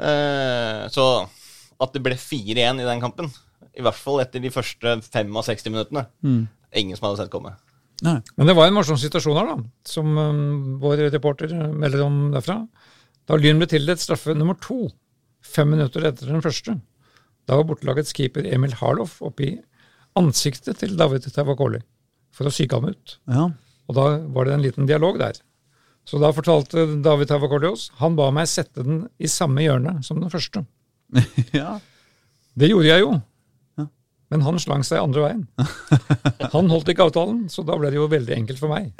Eh, 0.00 0.88
så 0.92 1.06
at 1.76 1.92
det 1.92 2.04
ble 2.04 2.16
4-1 2.16 2.80
i 2.80 2.88
den 2.88 3.04
kampen, 3.04 3.28
i 3.76 3.84
hvert 3.84 4.00
fall 4.00 4.22
etter 4.24 4.40
de 4.40 4.52
første 4.52 4.96
65 5.04 5.68
minuttene, 5.68 6.06
ingen 6.72 6.96
som 6.96 7.10
hadde 7.10 7.26
sett 7.26 7.32
komme. 7.32 7.58
Nei. 8.04 8.18
Men 8.36 8.48
det 8.48 8.56
var 8.56 8.68
en 8.68 8.76
morsom 8.76 8.96
situasjon 9.00 9.36
her, 9.36 9.52
da, 9.52 9.56
som 9.88 10.16
um, 10.16 10.78
vår 10.80 11.10
reporter 11.12 11.52
melder 11.52 12.04
om 12.04 12.30
derfra. 12.32 12.62
Da 13.28 13.36
Lyn 13.40 13.60
ble 13.60 13.68
tildelt 13.68 14.00
straffe 14.00 14.36
nummer 14.36 14.56
to, 14.60 14.86
fem 15.46 15.70
minutter 15.72 16.04
etter 16.08 16.30
den 16.30 16.44
første, 16.44 16.76
da 17.46 17.58
var 17.58 17.68
bortelagets 17.68 18.14
keeper 18.16 18.46
Emil 18.48 18.74
Harloff 18.80 19.20
oppe 19.24 19.46
i 19.46 19.52
ansiktet 20.18 20.80
til 20.80 20.96
David 20.98 21.28
Tavakoli 21.30 21.82
for 22.34 22.48
å 22.48 22.52
psyke 22.52 22.78
ham 22.78 22.88
ut. 22.90 23.18
Ja. 23.30 23.50
Og 23.86 23.98
da 23.98 24.06
var 24.34 24.48
det 24.48 24.56
en 24.56 24.64
liten 24.64 24.88
dialog 24.88 25.20
der. 25.20 25.38
Så 26.06 26.20
da 26.22 26.32
fortalte 26.34 26.86
David 27.02 27.30
Tavakoli 27.30 27.70
oss 27.70 27.88
han 28.00 28.16
ba 28.18 28.28
meg 28.34 28.48
sette 28.50 28.84
den 28.86 29.04
i 29.18 29.30
samme 29.30 29.64
hjørne 29.64 29.98
som 30.06 30.20
den 30.22 30.32
første. 30.32 30.64
ja. 31.56 31.76
Det 32.56 32.70
gjorde 32.70 32.90
jeg 32.90 33.04
jo. 33.04 33.16
Men 34.32 34.42
han 34.42 34.58
slang 34.58 34.82
seg 34.86 34.98
andre 35.02 35.22
veien. 35.22 35.42
Han 36.54 36.70
holdt 36.70 36.88
ikke 36.90 37.04
avtalen, 37.06 37.44
så 37.52 37.62
da 37.66 37.76
ble 37.78 37.92
det 37.92 37.98
jo 37.98 38.08
veldig 38.10 38.34
enkelt 38.36 38.58
for 38.58 38.72
meg. 38.72 38.90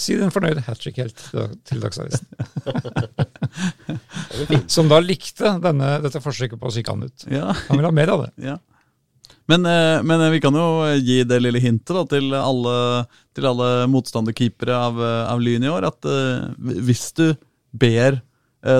Si 0.00 0.16
den 0.16 0.32
fornøyde 0.32 0.62
hat 0.66 0.80
trick-helt 0.80 1.20
til 1.68 1.82
Dagsavisen. 1.82 2.24
Som 4.72 4.88
da 4.92 5.00
likte 5.04 5.56
denne, 5.64 5.96
dette 6.04 6.22
forsøket 6.24 6.60
på 6.60 6.70
å 6.70 6.72
psyke 6.72 6.94
han 6.94 7.04
ut. 7.04 7.26
Han 7.28 7.80
vil 7.80 7.88
ha 7.88 7.92
mer 7.94 8.14
av 8.16 8.26
det. 8.26 8.32
ja. 8.52 8.56
Men, 9.46 9.66
eh, 9.66 10.02
men 10.02 10.20
eh, 10.20 10.32
vi 10.34 10.40
kan 10.42 10.54
jo 10.58 10.66
gi 10.98 11.20
det 11.22 11.38
lille 11.38 11.60
hintet 11.62 11.94
da, 11.94 12.02
til 12.10 12.34
alle, 12.34 12.76
til 13.36 13.46
alle 13.46 13.68
motstanderkeepere 13.90 14.74
av, 14.74 14.98
eh, 14.98 15.20
av 15.30 15.42
Lyn 15.42 15.66
i 15.66 15.70
år, 15.70 15.86
at 15.86 16.08
eh, 16.10 16.48
hvis 16.86 17.12
du 17.14 17.28
ber 17.70 18.18
eh, 18.18 18.25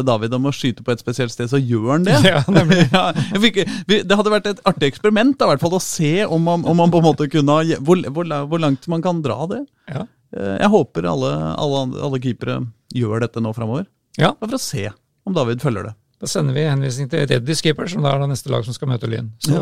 David 0.07 0.35
om 0.37 0.49
å 0.49 0.53
skyte 0.55 0.83
på 0.87 0.93
et 0.95 1.03
spesielt 1.03 1.33
sted, 1.35 1.49
så 1.53 1.61
gjør 1.61 1.93
han 1.95 2.07
det. 2.09 2.17
Ja, 2.33 2.43
nemlig. 2.51 2.83
Ja, 2.97 3.05
jeg 3.35 3.43
fikk, 3.45 3.61
det 3.89 4.17
hadde 4.19 4.33
vært 4.33 4.49
et 4.51 4.63
artig 4.67 4.91
eksperiment 4.93 5.37
da, 5.41 5.49
hvert 5.53 5.63
fall, 5.63 5.77
å 5.79 5.83
se 5.83 6.13
om 6.27 6.43
man, 6.47 6.65
om 6.67 6.77
man 6.81 6.91
på 6.95 7.01
en 7.03 7.07
måte 7.09 7.29
kunne 7.33 7.61
hvor, 7.87 8.01
hvor, 8.15 8.33
hvor 8.51 8.63
langt 8.63 8.87
man 8.93 9.05
kan 9.05 9.23
dra 9.25 9.39
det. 9.53 9.63
Ja. 9.93 10.07
Eh, 10.37 10.57
Jeg 10.65 10.73
håper 10.73 11.07
alle, 11.13 11.31
alle, 11.55 11.85
alle 12.09 12.21
keepere 12.25 12.61
gjør 12.97 13.23
dette 13.27 13.43
nå 13.45 13.53
framover. 13.57 13.87
ja, 14.19 14.33
for 14.41 14.57
å 14.57 14.61
se 14.63 14.89
om 15.27 15.35
David 15.37 15.61
følger 15.65 15.91
det. 15.91 15.95
Da 16.23 16.29
sender 16.33 16.55
vi 16.57 16.63
henvisning 16.65 17.11
til 17.13 17.27
Reddys 17.29 17.61
keeper, 17.61 17.89
som 17.93 18.01
da 18.07 18.15
er 18.15 18.23
det 18.23 18.31
neste 18.31 18.49
lag 18.49 18.63
som 18.65 18.73
skal 18.73 18.89
møte 18.89 19.09
Lyn. 19.11 19.27
Så, 19.45 19.59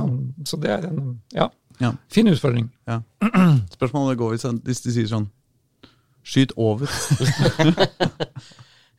så 0.47 0.59
det 0.63 0.71
er 0.71 0.85
en 0.91 1.17
ja, 1.35 1.49
Ja. 1.83 1.91
fin 2.15 2.29
utfordring. 2.31 2.69
Ja. 2.87 3.01
Spørsmålet 3.75 4.21
går 4.21 4.37
hvis 4.39 4.85
de 4.87 4.93
sier 4.95 5.09
sånn 5.11 5.27
Skyt 6.25 6.55
over. 6.57 6.87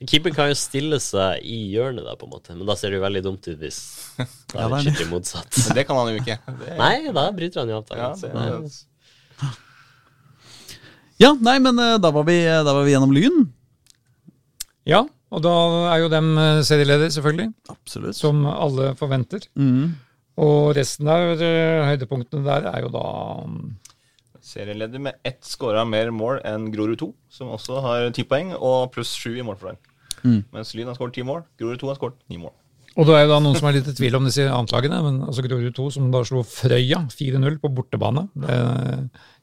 Keeper 0.03 0.34
kan 0.35 0.49
jo 0.51 0.55
stille 0.59 0.97
seg 0.99 1.39
i 1.47 1.59
hjørnet, 1.72 2.03
da, 2.03 2.17
på 2.19 2.27
en 2.27 2.34
måte. 2.35 2.51
men 2.57 2.67
da 2.67 2.76
ser 2.76 2.91
det 2.91 2.97
jo 2.99 3.05
veldig 3.05 3.22
dumt 3.23 3.47
ut 3.47 3.61
hvis 3.61 3.77
det 4.19 4.26
er 4.59 4.67
det 4.67 4.80
er 4.80 4.84
skikkelig 4.89 5.07
motsatt. 5.13 5.59
Men 5.63 5.77
det 5.80 5.85
kan 5.88 5.99
han 6.01 6.11
jo 6.11 6.19
ikke. 6.19 6.35
Er... 6.51 6.77
Nei, 6.81 6.95
da 7.15 7.23
bryter 7.38 7.63
han 7.63 7.72
jo 7.72 7.77
ja, 7.80 8.09
avtalen. 8.11 8.67
det- 8.67 9.53
Ja, 11.23 11.31
nei, 11.39 11.55
men 11.63 11.80
eh, 11.80 11.95
da 12.03 12.11
var 12.11 12.26
vi, 12.27 12.41
da 12.43 12.73
var 12.76 12.84
vi 12.84 12.91
gjennom 12.91 13.13
Lyn. 13.15 13.45
Ja, 14.85 15.05
og 15.31 15.41
da 15.45 15.53
er 15.93 16.01
jo 16.03 16.09
dem 16.11 16.34
eh, 16.38 16.59
serieleder, 16.67 17.07
selvfølgelig, 17.15 17.53
Absolutt. 17.72 18.17
som 18.19 18.43
alle 18.51 18.91
forventer. 18.99 19.47
Mm. 19.55 19.93
Og 20.43 20.73
resten 20.76 21.07
eh, 21.07 21.88
høydepunktene 21.88 22.43
der, 22.43 22.67
er 22.73 22.84
jo 22.84 22.91
da 22.91 23.05
mm, 23.47 23.69
Serieleder 24.45 25.01
med 25.01 25.15
ett 25.26 25.41
skåra 25.47 25.81
mer 25.89 26.11
mål 26.13 26.39
enn 26.45 26.67
Grorud 26.73 26.99
2, 27.01 27.07
som 27.34 27.49
også 27.55 27.80
har 27.81 28.11
ti 28.13 28.23
poeng, 28.30 28.51
og 28.53 28.91
pluss 28.93 29.15
sju 29.17 29.31
i 29.39 29.45
målforlag. 29.45 29.80
Mens 30.53 30.72
Lyn 30.77 30.88
har 30.89 30.95
skåret 30.97 31.13
ti 31.17 31.23
mål, 31.26 31.41
Grorud 31.59 31.80
2 31.81 31.89
har 31.91 31.97
skåret 31.97 32.19
ni 32.30 32.38
mål. 32.41 32.53
Og 32.95 33.05
det 33.09 33.15
er 33.17 33.26
jo 33.26 33.31
da 33.34 33.39
noen 33.43 33.57
som 33.57 33.67
er 33.67 33.73
litt 33.76 33.89
i 33.91 33.95
tvil 33.97 34.15
om 34.15 34.23
disse 34.30 34.45
annetlagene, 34.47 34.99
men 35.03 35.17
altså 35.27 35.43
Grorud 35.43 35.73
2 35.76 35.88
som 35.97 36.11
da 36.13 36.22
slo 36.23 36.43
Frøya 36.47 37.01
4-0 37.11 37.57
på 37.59 37.72
bortebane. 37.76 38.23
Det, 38.45 38.59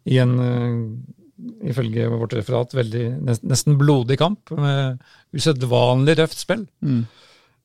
I 0.08 0.16
en, 0.22 0.32
eh, 0.40 1.68
ifølge 1.70 2.06
vårt 2.14 2.32
referat, 2.38 2.72
veldig, 2.78 3.04
nest- 3.26 3.44
nesten 3.44 3.76
blodig 3.78 4.16
kamp 4.22 4.50
med 4.56 5.02
usedvanlig 5.36 6.16
røft 6.22 6.38
spill. 6.40 6.64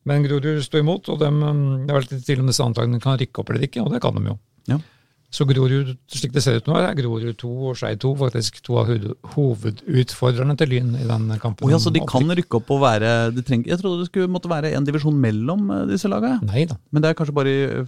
Men 0.07 0.23
Grorud 0.27 0.61
sto 0.65 0.77
imot, 0.81 1.07
og 1.13 1.19
dem, 1.19 1.41
eh, 1.43 1.85
det 1.87 1.93
var 1.95 2.01
litt 2.03 2.17
i 2.17 2.21
tvil 2.25 2.39
om 2.43 2.47
disse 2.51 2.63
antagene 2.65 3.01
kan 3.01 3.17
rykke 3.17 3.39
opp 3.39 3.49
eller 3.49 3.67
ikke, 3.69 3.85
og 3.85 3.91
det 3.93 4.01
kan 4.01 4.15
de 4.15 4.25
jo. 4.33 4.37
Ja. 4.67 4.79
Så 5.29 5.43
Grorud, 5.43 5.89
slik 6.07 6.31
det 6.31 6.39
ser 6.45 6.55
ut 6.61 6.67
nå, 6.69 6.77
er 6.79 6.93
Grorud 6.95 7.33
2 7.35 7.49
og 7.67 7.75
Skei 7.75 7.97
2 7.99 8.13
faktisk 8.21 8.61
to 8.63 8.77
av 8.79 8.87
hoved- 8.87 9.15
hovedutfordrerne 9.33 10.55
til 10.57 10.69
Lyn 10.71 10.93
i 10.95 11.03
den 11.09 11.25
kampen. 11.41 11.67
Oh, 11.67 11.71
ja, 11.73 11.79
så 11.83 11.91
de 11.91 11.99
kan 12.07 12.23
rykke 12.31 12.61
opp 12.61 12.71
og 12.71 12.79
være 12.85 13.09
de 13.35 13.43
trenger, 13.43 13.67
Jeg 13.73 13.81
trodde 13.81 14.05
det 14.05 14.07
skulle 14.07 14.31
måtte 14.31 14.47
være 14.49 14.71
en 14.77 14.87
divisjon 14.87 15.17
mellom 15.19 15.67
eh, 15.71 15.83
disse 15.91 16.07
lagene. 16.07 16.39
Nei 16.47 16.63
da. 16.69 16.77
Men 16.91 17.03
det 17.03 17.09
er 17.11 17.17
kanskje 17.19 17.35
bare 17.35 17.51
i, 17.57 17.83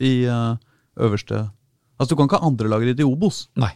i 0.00 0.14
eh, 0.24 0.56
øverste 1.04 1.44
Altså, 1.98 2.14
du 2.14 2.16
kan 2.16 2.28
ikke 2.30 2.38
ha 2.40 2.46
andre 2.46 2.68
lager 2.70 2.94
i 2.94 3.02
Obos, 3.04 3.48
Nei. 3.58 3.72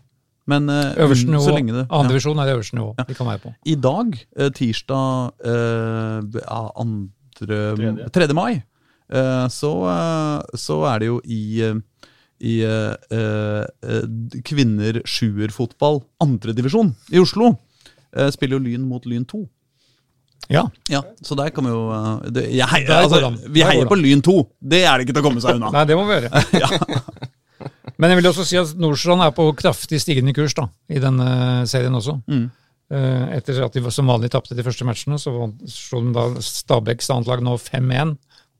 men 0.47 0.68
øverste 0.70 1.26
nivå, 1.26 1.40
så 1.43 1.52
lenge 1.56 1.72
det 1.74 1.80
ja. 1.89 1.97
Andredivisjon 1.98 2.39
er 2.39 2.47
det 2.47 2.52
øverste 2.55 2.76
nivå 2.78 2.93
de 3.09 3.14
kan 3.18 3.26
være 3.26 3.40
på. 3.43 3.51
I 3.66 3.74
dag, 3.74 4.12
eh, 4.39 4.51
tirsdag 4.55 5.32
eh, 5.44 6.43
andre, 6.78 7.10
Tredje. 7.34 8.09
3. 8.14 8.28
mai, 8.39 8.62
eh, 9.10 9.48
så, 9.51 9.72
eh, 9.90 10.56
så 10.56 10.76
er 10.94 10.98
det 11.02 11.09
jo 11.10 11.20
i, 11.26 11.40
eh, 11.66 11.74
i 12.43 12.59
eh, 12.66 12.94
eh, 13.14 14.05
kvinner 14.47 15.01
sjuerfotball 15.06 16.01
andredivisjon 16.23 16.94
i 17.14 17.20
Oslo. 17.23 17.55
Eh, 18.16 18.31
spiller 18.35 18.59
jo 18.59 18.64
Lyn 18.66 18.86
mot 18.89 19.06
Lyn 19.06 19.27
2. 19.28 19.43
Ja. 20.51 20.66
Ja, 20.90 21.05
så 21.23 21.36
der 21.39 21.52
kan 21.55 21.69
vi 21.69 21.70
jo 21.70 21.85
eh, 21.94 22.31
det, 22.35 22.48
heier, 22.59 22.97
altså. 22.98 23.31
Vi 23.47 23.62
heier 23.66 23.86
på 23.90 23.98
Lyn 24.01 24.24
2. 24.24 24.39
Det 24.59 24.82
er 24.82 24.97
det 24.98 25.06
ikke 25.06 25.16
til 25.16 25.23
å 25.23 25.28
komme 25.28 25.44
seg 25.44 25.60
unna. 25.60 25.70
Nei, 25.77 25.85
det 25.89 25.98
må 25.98 26.09
vi 26.09 26.19
gjøre. 26.19 26.43
Men 28.02 28.10
jeg 28.10 28.19
vil 28.19 28.31
også 28.32 28.47
si 28.48 28.59
at 28.59 28.74
Nordstrand 28.81 29.23
er 29.23 29.31
på 29.36 29.47
kraftig 29.59 30.01
stigende 30.02 30.35
kurs 30.36 30.56
da, 30.59 30.66
i 30.90 31.01
denne 31.02 31.28
serien 31.70 31.94
også. 31.94 32.19
Mm. 32.27 32.48
Eh, 32.93 33.24
Etter 33.39 33.62
at 33.64 33.78
de 33.78 33.94
som 33.94 34.10
vanlig 34.10 34.32
tapte 34.35 34.56
de 34.59 34.66
første 34.66 34.86
matchene, 34.89 35.20
så 35.20 35.32
slo 35.70 36.02
de 36.05 36.12
da 36.16 36.27
Stabæks 36.43 37.12
annetlag 37.14 37.44
nå 37.44 37.55
5-1 37.62 38.16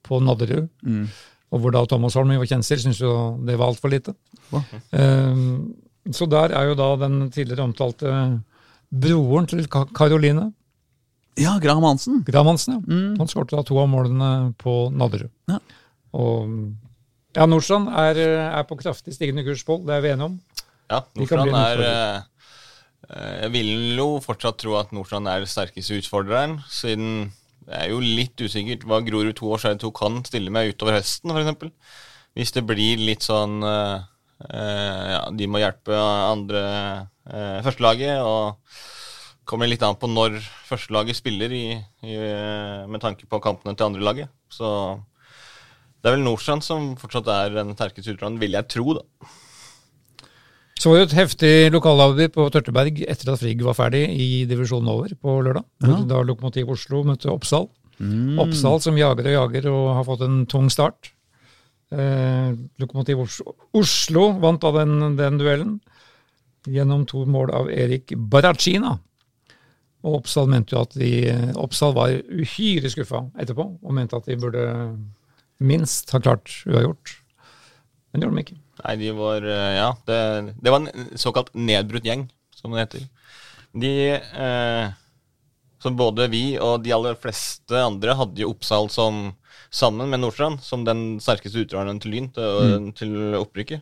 på 0.07 0.19
Nadderud. 0.23 0.71
Mm. 0.87 1.05
Og 1.53 1.61
hvor 1.61 1.73
da 1.75 1.83
Thomas 1.85 2.15
Holm 2.17 2.33
var 2.33 2.49
kjensel, 2.49 2.81
syntes 2.81 3.01
jo 3.03 3.13
det 3.45 3.55
var 3.59 3.69
altfor 3.69 3.91
lite. 3.93 4.15
Hva? 4.49 4.63
Eh, 4.91 5.45
Så 6.11 6.25
der 6.27 6.51
er 6.51 6.67
jo 6.67 6.75
da 6.75 6.89
den 7.05 7.29
tidligere 7.31 7.63
omtalte 7.63 8.09
broren 8.91 9.47
til 9.47 9.67
Karoline, 9.71 10.49
Ja, 11.39 11.55
Graham 11.57 11.83
Hansen. 11.87 12.19
Graham 12.27 12.51
Hansen, 12.51 12.75
ja. 12.75 12.79
Mm. 12.85 13.15
Han 13.17 13.29
skåret 13.31 13.49
da 13.55 13.63
to 13.65 13.77
av 13.81 13.87
målene 13.89 14.53
på 14.61 14.91
Nadderud. 14.93 15.31
Ja. 15.49 15.57
Og 16.13 16.51
ja, 17.33 17.47
Nordstrand 17.49 17.89
er, 17.89 18.19
er 18.59 18.65
på 18.69 18.77
kraftig 18.77 19.15
stigende 19.15 19.41
kurs, 19.47 19.63
Pål. 19.65 19.81
Det 19.87 19.95
er 19.95 20.03
vi 20.05 20.11
enige 20.13 20.27
om. 20.29 20.35
Ja, 20.91 20.99
Nordstrand 21.17 21.55
er 21.57 21.81
eh, 21.87 22.19
eh, 23.09 23.31
Jeg 23.45 23.53
vil 23.55 23.71
jo 23.97 24.07
fortsatt 24.21 24.59
tro 24.61 24.75
at 24.77 24.93
Nordstrand 24.93 25.31
er 25.31 25.47
sterkeste 25.49 25.97
utfordreren, 26.03 26.59
siden 26.69 27.31
det 27.67 27.77
er 27.79 27.91
jo 27.93 27.99
litt 28.03 28.39
usikkert 28.43 28.83
hva 28.87 28.99
Grorud 29.05 29.35
2 29.39 29.51
og 29.55 29.61
Skeid 29.61 29.83
2 29.83 29.91
kan 29.95 30.19
stille 30.27 30.51
med 30.53 30.73
utover 30.73 30.97
høsten, 30.97 31.31
f.eks. 31.31 31.93
Hvis 32.33 32.53
det 32.55 32.65
blir 32.65 33.01
litt 33.01 33.25
sånn 33.25 33.61
eh, 33.67 34.03
eh, 34.49 35.03
Ja, 35.13 35.21
de 35.31 35.47
må 35.47 35.61
hjelpe 35.61 35.95
andre 35.95 36.63
uh, 37.29 37.59
førstelaget, 37.65 38.23
og 38.25 38.57
kommer 39.47 39.69
litt 39.69 39.83
an 39.85 39.97
på 39.99 40.09
når 40.09 40.39
førstelaget 40.69 41.19
spiller 41.19 41.53
i, 41.53 41.65
i, 41.75 42.15
eh, 42.15 42.83
med 42.89 43.03
tanke 43.03 43.27
på 43.29 43.41
kampene 43.43 43.75
til 43.75 43.89
andrelaget. 43.89 44.31
Så 44.51 44.67
det 46.01 46.09
er 46.09 46.17
vel 46.17 46.25
Nordstrand 46.25 46.63
som 46.65 46.93
fortsatt 46.99 47.29
er 47.31 47.57
den 47.57 47.75
sterkeste 47.75 48.15
utlandet, 48.15 48.41
vil 48.43 48.57
jeg 48.57 48.69
tro, 48.71 48.97
da. 48.99 49.31
Så 50.79 50.89
var 50.89 50.99
det 50.99 51.05
et 51.11 51.17
heftig 51.21 51.53
lokalderby 51.71 52.27
på 52.33 52.47
Tørteberg 52.51 53.03
etter 53.07 53.31
at 53.31 53.39
Frigg 53.39 53.61
var 53.63 53.77
ferdig 53.77 54.03
i 54.09 54.43
divisjonen 54.49 54.89
over 54.91 55.13
på 55.15 55.37
lørdag. 55.45 55.63
Ja. 55.85 55.99
Da 56.09 56.21
Lokomotiv 56.25 56.73
Oslo 56.73 57.03
møtte 57.07 57.31
Oppsal. 57.31 57.69
Oppsal 58.41 58.81
som 58.83 58.97
jager 58.99 59.29
og 59.29 59.35
jager 59.37 59.69
og 59.71 59.85
har 59.99 60.07
fått 60.07 60.25
en 60.25 60.41
tung 60.49 60.67
start. 60.73 61.13
Eh, 61.93 62.51
Lokomotiv 62.81 63.21
Oslo, 63.23 63.53
Oslo 63.79 64.25
vant 64.43 64.63
da 64.65 64.73
den, 64.81 65.15
den 65.19 65.39
duellen 65.39 65.73
gjennom 66.67 67.05
to 67.07 67.23
mål 67.29 67.53
av 67.53 67.69
Erik 67.71 68.15
Baracina. 68.17 68.97
Og 70.03 70.19
Oppsal 70.19 70.49
mente 70.51 70.75
jo 70.75 70.81
at 70.83 70.97
de, 70.99 71.13
Oppsal 71.59 71.93
var 71.95 72.17
uhyre 72.33 72.91
skuffa 72.91 73.23
etterpå 73.39 73.69
og 73.79 73.95
mente 73.95 74.17
at 74.19 74.27
de 74.27 74.39
burde 74.41 74.65
minst 75.63 76.11
ha 76.11 76.19
klart 76.19 76.49
uavgjort. 76.67 77.13
Men 78.11 78.19
det 78.19 78.27
gjorde 78.27 78.35
de 78.41 78.45
ikke. 78.47 78.62
Nei, 78.81 78.95
de 78.97 79.11
var 79.15 79.45
eh, 79.45 79.75
Ja, 79.77 79.91
det, 80.07 80.17
det 80.61 80.73
var 80.73 80.81
en 80.81 81.13
såkalt 81.19 81.53
nedbrutt 81.53 82.07
gjeng, 82.07 82.25
som 82.57 82.73
det 82.73 82.85
heter. 82.85 83.07
De 83.73 83.93
eh, 84.17 84.91
Så 85.83 85.91
både 85.93 86.29
vi 86.31 86.43
og 86.61 86.83
de 86.85 86.93
aller 86.95 87.17
fleste 87.19 87.77
andre 87.77 88.15
hadde 88.17 88.43
jo 88.43 88.53
Oppsal 88.53 88.89
som 88.93 89.33
sammen 89.73 90.09
med 90.09 90.21
Nordstrand 90.21 90.61
som 90.61 90.85
den 90.85 91.17
sterkeste 91.21 91.65
utøveren 91.65 91.99
til 92.01 92.13
Lyn 92.13 92.29
til, 92.33 92.91
til 92.97 93.35
opprykket. 93.39 93.81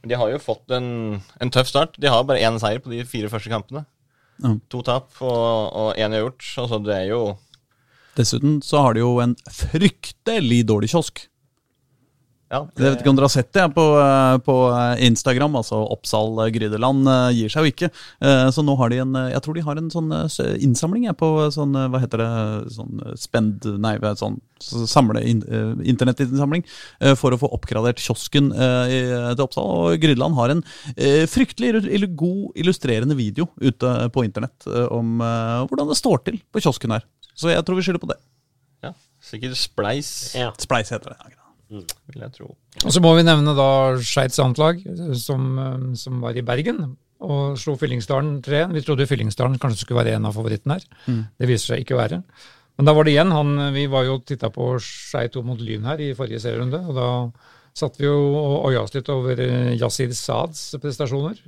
Men 0.00 0.12
de 0.12 0.16
har 0.16 0.30
jo 0.32 0.40
fått 0.40 0.72
en, 0.72 1.20
en 1.40 1.52
tøff 1.52 1.68
start. 1.68 1.98
De 2.00 2.08
har 2.08 2.24
bare 2.24 2.40
én 2.40 2.56
seier 2.60 2.80
på 2.80 2.92
de 2.92 3.02
fire 3.04 3.28
første 3.32 3.52
kampene. 3.52 3.84
Ja. 4.40 4.54
To 4.72 4.80
tap 4.86 5.12
og 5.20 5.98
én 6.00 6.16
uavgjort. 6.16 6.46
Altså, 6.62 6.80
det 6.84 6.96
er 6.96 7.08
jo 7.12 7.22
Dessuten 8.16 8.58
så 8.64 8.80
har 8.82 8.96
de 8.96 9.04
jo 9.04 9.12
en 9.22 9.36
fryktelig 9.54 10.64
dårlig 10.66 10.90
kiosk. 10.90 11.22
Ja, 12.50 12.64
Jeg 12.74 12.82
vet 12.90 13.02
ikke 13.04 13.10
om 13.12 13.18
dere 13.18 13.28
har 13.28 13.30
sett 13.30 13.52
det 13.54 13.62
på, 13.76 13.82
eh, 14.02 14.36
på 14.42 14.54
Instagram. 15.06 15.54
altså 15.60 15.78
Oppsal 15.94 16.32
eh, 16.42 16.48
Grydeland 16.50 17.06
eh, 17.06 17.28
gir 17.38 17.52
seg 17.52 17.62
jo 17.62 17.70
ikke. 17.70 17.90
Eh, 18.26 18.48
Så 18.50 18.64
nå 18.66 18.74
har 18.80 18.90
de 18.90 18.98
en 19.04 19.14
eh, 19.14 19.28
Jeg 19.36 19.42
tror 19.44 19.54
de 19.54 19.62
har 19.68 19.78
en 19.78 19.90
sånn 19.94 20.10
eh, 20.16 20.56
innsamling 20.66 21.04
jeg, 21.06 21.14
på 21.20 21.28
sånn 21.54 21.76
eh, 21.78 21.86
Hva 21.92 22.00
heter 22.02 22.18
det? 22.24 22.30
Sånn 22.74 22.98
eh, 23.06 23.14
spend... 23.22 23.68
Nei, 23.78 23.94
sånn 24.18 24.40
samle 24.60 25.22
in, 25.24 25.44
eh, 25.46 25.70
internettinnsamling 25.88 26.66
eh, 27.00 27.14
for 27.16 27.32
å 27.32 27.38
få 27.40 27.48
oppgradert 27.54 28.02
kiosken 28.02 28.50
eh, 28.52 29.30
til 29.32 29.46
Oppsal. 29.46 29.70
Og 29.94 30.02
Grydeland 30.02 30.34
har 30.36 30.52
en 30.56 30.64
eh, 30.96 31.22
fryktelig 31.30 32.10
god 32.18 32.58
illustrerende 32.60 33.14
video 33.16 33.46
ute 33.62 33.94
på 34.12 34.26
internett 34.26 34.66
eh, 34.66 34.88
om 34.92 35.22
eh, 35.22 35.62
hvordan 35.70 35.88
det 35.94 35.96
står 36.02 36.26
til 36.26 36.42
på 36.52 36.60
kiosken 36.66 36.98
her. 36.98 37.06
Så 37.32 37.54
jeg 37.54 37.62
tror 37.64 37.78
vi 37.78 37.86
skylder 37.86 38.02
på 38.02 38.10
det. 38.10 38.18
ja, 38.84 38.92
sikkert 39.22 39.56
spleis, 39.56 40.34
Ja. 40.34 40.50
Spleis 40.60 40.90
heter 40.92 41.14
det. 41.14 41.36
Vil 41.70 42.24
jeg 42.24 42.34
tro. 42.34 42.50
Og 42.84 42.92
så 42.94 43.02
må 43.02 43.14
vi 43.16 43.26
nevne 43.26 43.54
da 43.56 43.70
Skeids 44.02 44.40
amtlag, 44.42 44.82
som, 45.18 45.52
som 45.98 46.20
var 46.24 46.36
i 46.38 46.44
Bergen 46.46 46.96
og 47.20 47.58
slo 47.60 47.76
Fyllingsdalen 47.76 48.38
3-1. 48.44 48.72
Vi 48.78 48.82
trodde 48.86 49.06
Fyllingsdalen 49.06 49.58
kanskje 49.60 49.84
skulle 49.84 50.00
være 50.00 50.16
en 50.16 50.28
av 50.28 50.34
favorittene 50.36 50.78
her. 50.78 50.86
Det 51.38 51.48
viser 51.50 51.74
seg 51.74 51.84
ikke 51.84 51.96
å 51.98 52.00
være. 52.00 52.22
Men 52.80 52.88
da 52.88 52.94
var 52.96 53.04
det 53.04 53.12
igjen 53.12 53.32
han 53.34 53.50
Vi 53.74 53.82
var 53.92 54.06
jo 54.06 54.20
titta 54.24 54.48
på 54.54 54.70
Skei 54.80 55.26
2 55.28 55.42
mot 55.44 55.60
Lyn 55.60 55.84
her 55.84 56.00
i 56.00 56.14
forrige 56.16 56.40
serierunde, 56.40 56.80
og 56.88 56.96
da 56.96 57.08
satt 57.76 57.98
vi 58.00 58.06
jo 58.08 58.16
og 58.34 58.70
oia 58.70 58.80
oss 58.82 58.94
litt 58.96 59.08
over 59.12 59.38
Yasir 59.76 60.14
Saads 60.16 60.62
prestasjoner. 60.80 61.38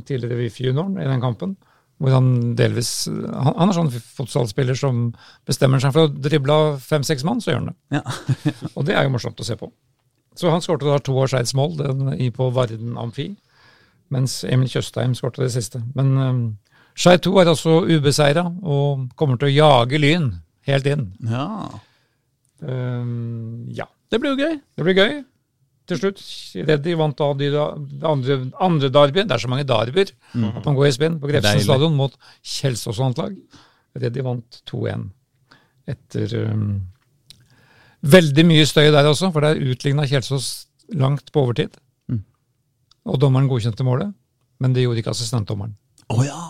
Tidligere 0.00 0.38
VIF-junioren 0.40 0.96
i 0.98 1.06
den 1.06 1.20
kampen. 1.22 1.54
Hvor 2.00 2.14
han 2.16 2.28
delvis 2.56 3.04
Han, 3.10 3.52
han 3.58 3.68
er 3.68 3.76
sånn 3.76 3.90
fotballspiller 3.92 4.78
som 4.78 5.10
bestemmer 5.48 5.82
seg 5.82 5.92
for 5.92 6.08
å 6.08 6.12
drible 6.12 6.54
av 6.56 6.78
fem-seks 6.80 7.26
mann, 7.28 7.42
så 7.44 7.52
gjør 7.52 7.60
han 7.60 7.70
det. 7.70 8.00
Ja. 8.00 8.02
Og 8.76 8.86
det 8.88 8.96
er 8.96 9.04
jo 9.04 9.12
morsomt 9.12 9.40
å 9.40 9.46
se 9.46 9.56
på. 9.60 9.68
Så 10.38 10.48
han 10.52 10.62
skårte 10.64 10.88
da 10.88 10.96
to 11.04 11.18
av 11.20 11.28
Skeids 11.28 11.52
mål 11.58 11.76
den, 11.76 12.10
på 12.32 12.48
Varden 12.56 12.96
Amfi, 13.00 13.28
mens 14.14 14.40
Emil 14.48 14.70
Tjøstheim 14.72 15.12
skårte 15.18 15.44
det 15.44 15.52
siste. 15.52 15.82
Men 15.98 16.14
um, 16.16 16.40
Skeid 16.96 17.20
2 17.26 17.34
er 17.42 17.50
altså 17.52 17.80
ubeseira 17.84 18.46
og 18.48 19.10
kommer 19.20 19.36
til 19.40 19.50
å 19.50 19.54
jage 19.54 20.00
Lyn 20.00 20.30
helt 20.70 20.88
inn. 20.88 21.10
Ja. 21.28 21.48
Um, 22.60 23.66
ja, 23.76 23.86
Det 24.10 24.20
blir 24.20 24.34
jo 24.34 24.46
gøy. 24.46 24.56
det 24.76 24.84
blir 24.84 24.96
gøy. 24.98 25.20
Til 25.90 25.98
slutt, 25.98 26.20
Reddy 26.68 26.94
vant 26.98 27.18
da 27.18 27.28
de 27.34 27.48
andre, 28.06 28.36
andre 28.62 28.90
derby. 28.94 29.24
Det 29.24 29.34
er 29.34 29.42
så 29.42 29.50
mange 29.50 29.66
derbyer 29.66 30.12
at 30.38 30.62
man 30.68 30.76
går 30.78 30.86
i 30.86 30.94
spinn 30.94 31.18
på 31.18 31.30
Grefsen 31.32 31.64
stadion 31.64 31.96
mot 31.98 32.14
Kjelsås 32.46 33.00
landslag. 33.02 33.34
Reddy 33.98 34.22
vant 34.22 34.60
2-1 34.70 35.08
etter 35.90 36.34
um, 36.46 36.76
veldig 38.06 38.44
mye 38.46 38.66
støy 38.68 38.92
der 38.94 39.08
også, 39.10 39.32
for 39.34 39.42
det 39.42 39.56
er 39.56 39.72
utligna 39.72 40.06
Kjelsås 40.06 40.50
langt 40.94 41.32
på 41.34 41.42
overtid. 41.42 41.74
Og 43.10 43.18
dommeren 43.18 43.48
godkjente 43.50 43.84
målet, 43.86 44.12
men 44.60 44.76
det 44.76 44.84
gjorde 44.84 45.02
ikke 45.02 45.14
assistentdommeren. 45.14 45.74
Å 46.10 46.22
ja. 46.26 46.40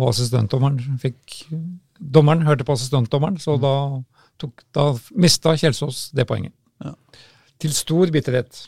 Og 0.00 0.10
assistentdommeren 0.10 0.98
fikk 1.00 1.44
Dommeren 2.00 2.46
hørte 2.46 2.64
på 2.64 2.72
assistentdommeren, 2.72 3.36
så 3.36 3.58
da, 3.60 3.74
tok, 4.40 4.62
da 4.72 4.86
mista 5.20 5.52
Kjelsås 5.60 6.06
det 6.16 6.24
poenget. 6.24 6.54
Til 7.60 7.74
stor 7.76 8.08
bitterhet 8.08 8.62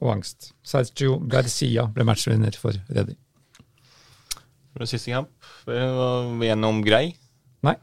og 0.00 0.14
angst. 0.14 0.52
Sergio 0.64 1.18
Garcia 1.30 1.84
ble 1.92 2.06
matchvinner 2.08 2.56
for 2.56 2.76
Reddy. 2.88 3.18
Det 4.72 4.88
siste 4.88 5.12
kamp 5.12 5.28
vi 5.68 5.76
var 5.76 6.30
gjennom 6.46 6.80
Grei. 6.86 7.12
Nei. 7.62 7.76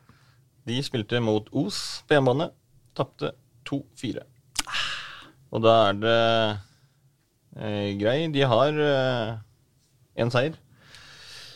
De 0.66 0.80
spilte 0.86 1.22
mot 1.22 1.46
Os 1.54 2.02
på 2.08 2.18
hjemmebane. 2.18 2.50
Tapte 2.98 3.36
2-4. 3.70 4.26
Og 5.54 5.62
da 5.64 5.76
er 5.92 6.02
det 6.02 6.18
eh, 7.62 7.92
Grei. 8.02 8.18
De 8.34 8.50
har 8.50 8.82
én 10.20 10.34
seier. 10.34 10.58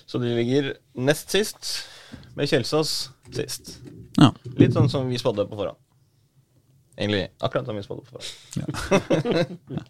Så 0.05 0.21
de 0.21 0.29
ligger 0.29 0.75
nest 0.93 1.33
sist, 1.33 1.71
med 2.37 2.45
Kjelsås 2.51 3.09
sist. 3.33 3.79
Ja. 4.19 4.29
Litt 4.59 4.75
sånn 4.77 4.91
som 4.91 5.09
vi 5.09 5.17
spådde 5.17 5.47
på 5.49 5.57
forhånd. 5.57 5.79
Egentlig 6.97 7.23
akkurat 7.41 7.65
som 7.65 7.75
vi 7.75 7.83
spådde 7.85 8.01
på 8.05 8.11
forhånd. 8.13 9.83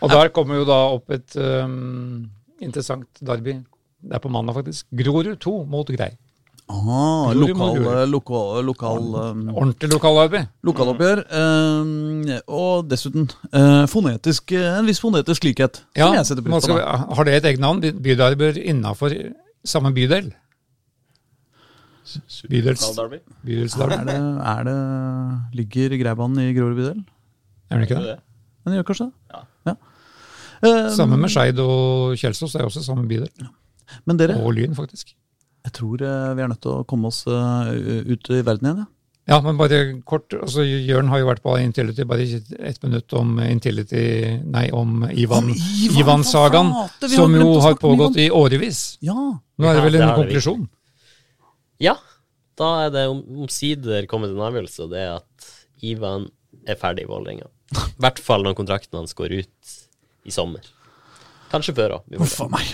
Og 0.00 0.08
der 0.10 0.30
kommer 0.34 0.58
jo 0.62 0.64
da 0.68 0.78
opp 0.94 1.10
et 1.12 1.36
um, 1.36 2.24
interessant 2.64 3.20
derby. 3.20 3.58
Det 4.00 4.16
er 4.16 4.22
på 4.22 4.30
mandag, 4.32 4.56
faktisk. 4.56 4.86
Grorud 4.94 5.36
2 5.42 5.54
mot 5.68 5.90
Grei. 5.92 6.10
Ah, 6.68 7.30
lokal, 7.32 7.56
må 7.56 7.92
lokal, 8.12 8.58
lokal, 8.68 9.06
um, 9.32 9.44
Ordentlig 9.54 9.88
lokalderby. 9.94 10.42
lokaloppgjør. 10.68 11.22
Um, 11.32 12.26
og 12.44 12.90
dessuten 12.90 13.24
uh, 13.54 13.86
fonetisk, 13.88 14.52
en 14.52 14.88
viss 14.88 15.00
fonetisk 15.00 15.46
likhet, 15.48 15.80
Ja, 15.96 16.10
som 16.10 16.18
jeg 16.18 16.28
setter 16.28 16.44
pris 16.44 16.58
på. 16.58 16.60
skal 16.66 16.82
har 17.16 17.28
det 17.28 17.38
et 17.38 17.48
eget 17.52 17.62
navn? 17.64 17.80
Byderbyer 17.80 18.60
innafor 18.68 19.16
samme 19.64 19.94
bydel? 19.96 20.28
Bydels, 22.48 22.84
bydelsderby? 23.44 23.94
Er 23.98 24.04
det, 24.08 24.16
er 24.52 24.66
det 24.68 24.76
Ligger 25.58 25.94
Greibanen 26.00 26.42
i 26.42 26.52
Grorud 26.56 26.78
bydel? 26.78 27.00
Er 27.70 27.80
det 27.80 27.88
ikke 27.88 28.02
det? 28.04 28.18
Den 28.64 28.76
gjør 28.78 28.88
kanskje 28.90 29.08
det? 29.08 29.42
Ja. 29.68 29.76
Um, 30.58 30.90
Samme 30.90 31.16
med 31.20 31.30
Skeid 31.30 31.60
og 31.62 32.16
Kjelsås, 32.18 32.56
det 32.56 32.62
er 32.62 32.66
også 32.66 32.82
samme 32.82 33.06
bydel. 33.08 33.48
Men 34.08 34.18
dere, 34.18 34.40
Og 34.42 34.56
Lyn, 34.56 34.74
faktisk. 34.74 35.14
jeg 35.64 35.72
tror 35.76 36.02
uh, 36.02 36.36
vi 36.36 36.42
er 36.42 36.50
nødt 36.50 36.62
til 36.64 36.80
å 36.80 36.86
komme 36.88 37.12
oss 37.12 37.22
uh, 37.30 37.68
ut 38.08 38.32
i 38.34 38.40
verden 38.42 38.70
igjen. 38.70 38.84
Ja. 38.84 38.92
Ja, 39.28 39.42
men 39.44 39.58
bare 39.60 40.00
kort. 40.08 40.32
altså 40.32 40.62
Jørn 40.64 41.10
har 41.12 41.20
jo 41.20 41.26
vært 41.28 41.42
på 41.44 41.52
Intility, 41.60 42.06
bare 42.08 42.24
ett 42.24 42.78
minutt 42.82 43.12
om 43.12 43.34
Intility 43.44 44.38
Nei, 44.40 44.70
om 44.72 45.02
Ivan. 45.12 45.50
Ivan, 46.00 46.24
har 46.24 46.56
som 47.12 47.36
jo 47.36 47.50
har 47.60 47.76
pågått 47.76 48.16
i 48.16 48.30
årevis. 48.32 48.96
ja. 49.04 49.18
Nå 49.58 49.66
er 49.66 49.74
det 49.74 49.84
vel 49.84 49.98
en 49.98 50.02
er 50.06 50.12
det 50.12 50.16
konklusjon? 50.22 50.68
Ja, 51.80 51.94
da 52.58 52.86
er 52.86 52.90
det 52.90 53.04
om- 53.08 53.24
omsider 53.44 54.06
kommet 54.10 54.30
en 54.34 54.42
avgjørelse, 54.42 54.84
og 54.84 54.90
det 54.90 54.98
er 55.04 55.16
at 55.16 55.50
Ivan 55.82 56.30
er 56.66 56.74
ferdig 56.76 57.04
i 57.04 57.10
Vålerenga. 57.10 57.46
I 57.72 58.00
hvert 58.00 58.18
fall 58.24 58.42
når 58.42 58.56
kontrakten 58.58 58.98
hans 58.98 59.12
går 59.14 59.34
ut 59.38 59.74
i 60.26 60.30
sommer. 60.34 60.60
Kanskje 61.52 61.74
før 61.76 61.98
òg. 62.00 62.16
Huff 62.18 62.40
a 62.40 62.48
meg. 62.48 62.66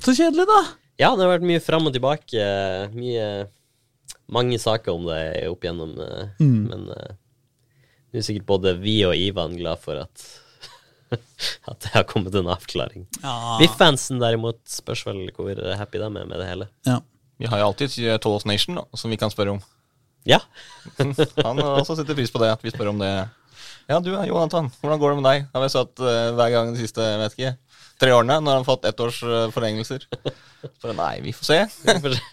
Så 0.00 0.14
kjedelig, 0.16 0.46
da. 0.46 0.60
Ja, 1.00 1.10
det 1.16 1.24
har 1.24 1.32
vært 1.38 1.46
mye 1.48 1.60
fram 1.64 1.86
og 1.88 1.92
tilbake. 1.96 2.44
Mye 2.94 3.48
Mange 4.30 4.60
saker 4.62 4.92
om 4.94 5.06
det 5.08 5.48
opp 5.50 5.60
igjennom, 5.66 5.96
eh, 5.98 6.28
Mm. 6.38 6.68
men 6.68 6.84
eh, 6.90 7.14
nå 8.12 8.18
er 8.20 8.22
sikkert 8.22 8.46
både 8.46 8.76
vi 8.78 9.02
og 9.04 9.12
Ivan 9.16 9.56
glad 9.58 9.80
for 9.82 9.96
at 9.98 10.22
at 11.66 11.80
det 11.80 11.90
har 11.90 12.04
kommet 12.04 12.32
en 12.38 12.46
avklaring. 12.46 13.08
Ja. 13.24 13.58
VIF-fansen 13.58 14.20
derimot 14.20 14.60
spørs 14.70 15.02
vel 15.04 15.32
hvor 15.34 15.58
happy 15.76 15.98
de 15.98 16.04
er 16.06 16.10
med 16.10 16.30
det 16.38 16.46
hele. 16.46 16.68
ja. 16.86 17.00
Vi 17.40 17.48
har 17.48 17.62
jo 17.62 17.70
alltid 17.70 17.96
Tollos 18.20 18.44
Nation, 18.48 18.78
som 18.94 19.12
vi 19.12 19.18
kan 19.20 19.32
spørre 19.32 19.56
om. 19.56 19.60
Ja. 20.28 20.42
Han 21.46 21.58
har 21.58 21.80
også 21.80 21.96
setter 21.96 22.16
pris 22.18 22.32
på 22.32 22.42
det, 22.42 22.52
at 22.52 22.64
vi 22.64 22.72
spør 22.72 22.92
om 22.92 23.00
det. 23.00 23.10
Ja, 23.90 23.98
du 23.98 24.12
Jonathan, 24.12 24.68
hvordan 24.80 25.00
går 25.00 25.10
det 25.10 25.18
med 25.18 25.26
deg? 25.26 25.48
Har 25.54 25.64
vi 25.64 25.72
satt 25.72 26.02
uh, 26.04 26.30
hver 26.36 26.52
gang 26.52 26.74
de 26.74 26.78
siste 26.78 27.02
vet 27.22 27.34
ikke, 27.34 27.54
tre 28.00 28.12
årene, 28.14 28.36
når 28.38 28.52
han 28.52 28.62
har 28.62 28.68
fått 28.68 28.86
ett 28.86 29.00
års 29.02 29.18
uh, 29.26 29.48
forlengelser. 29.54 30.04
Så 30.82 30.92
nei, 30.92 31.14
vi 31.24 31.32
får 31.32 31.48
se. 31.48 31.58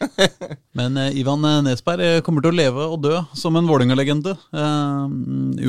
Men 0.77 0.99
uh, 0.99 1.07
Ivan 1.15 1.45
eh, 1.47 1.61
Nesberg 1.63 2.03
eh, 2.03 2.21
kommer 2.25 2.43
til 2.43 2.51
å 2.51 2.57
leve 2.59 2.87
og 2.91 2.99
dø 3.05 3.21
som 3.37 3.55
en 3.55 3.69
Vålerenga-legende. 3.69 4.35
eh, 4.51 5.05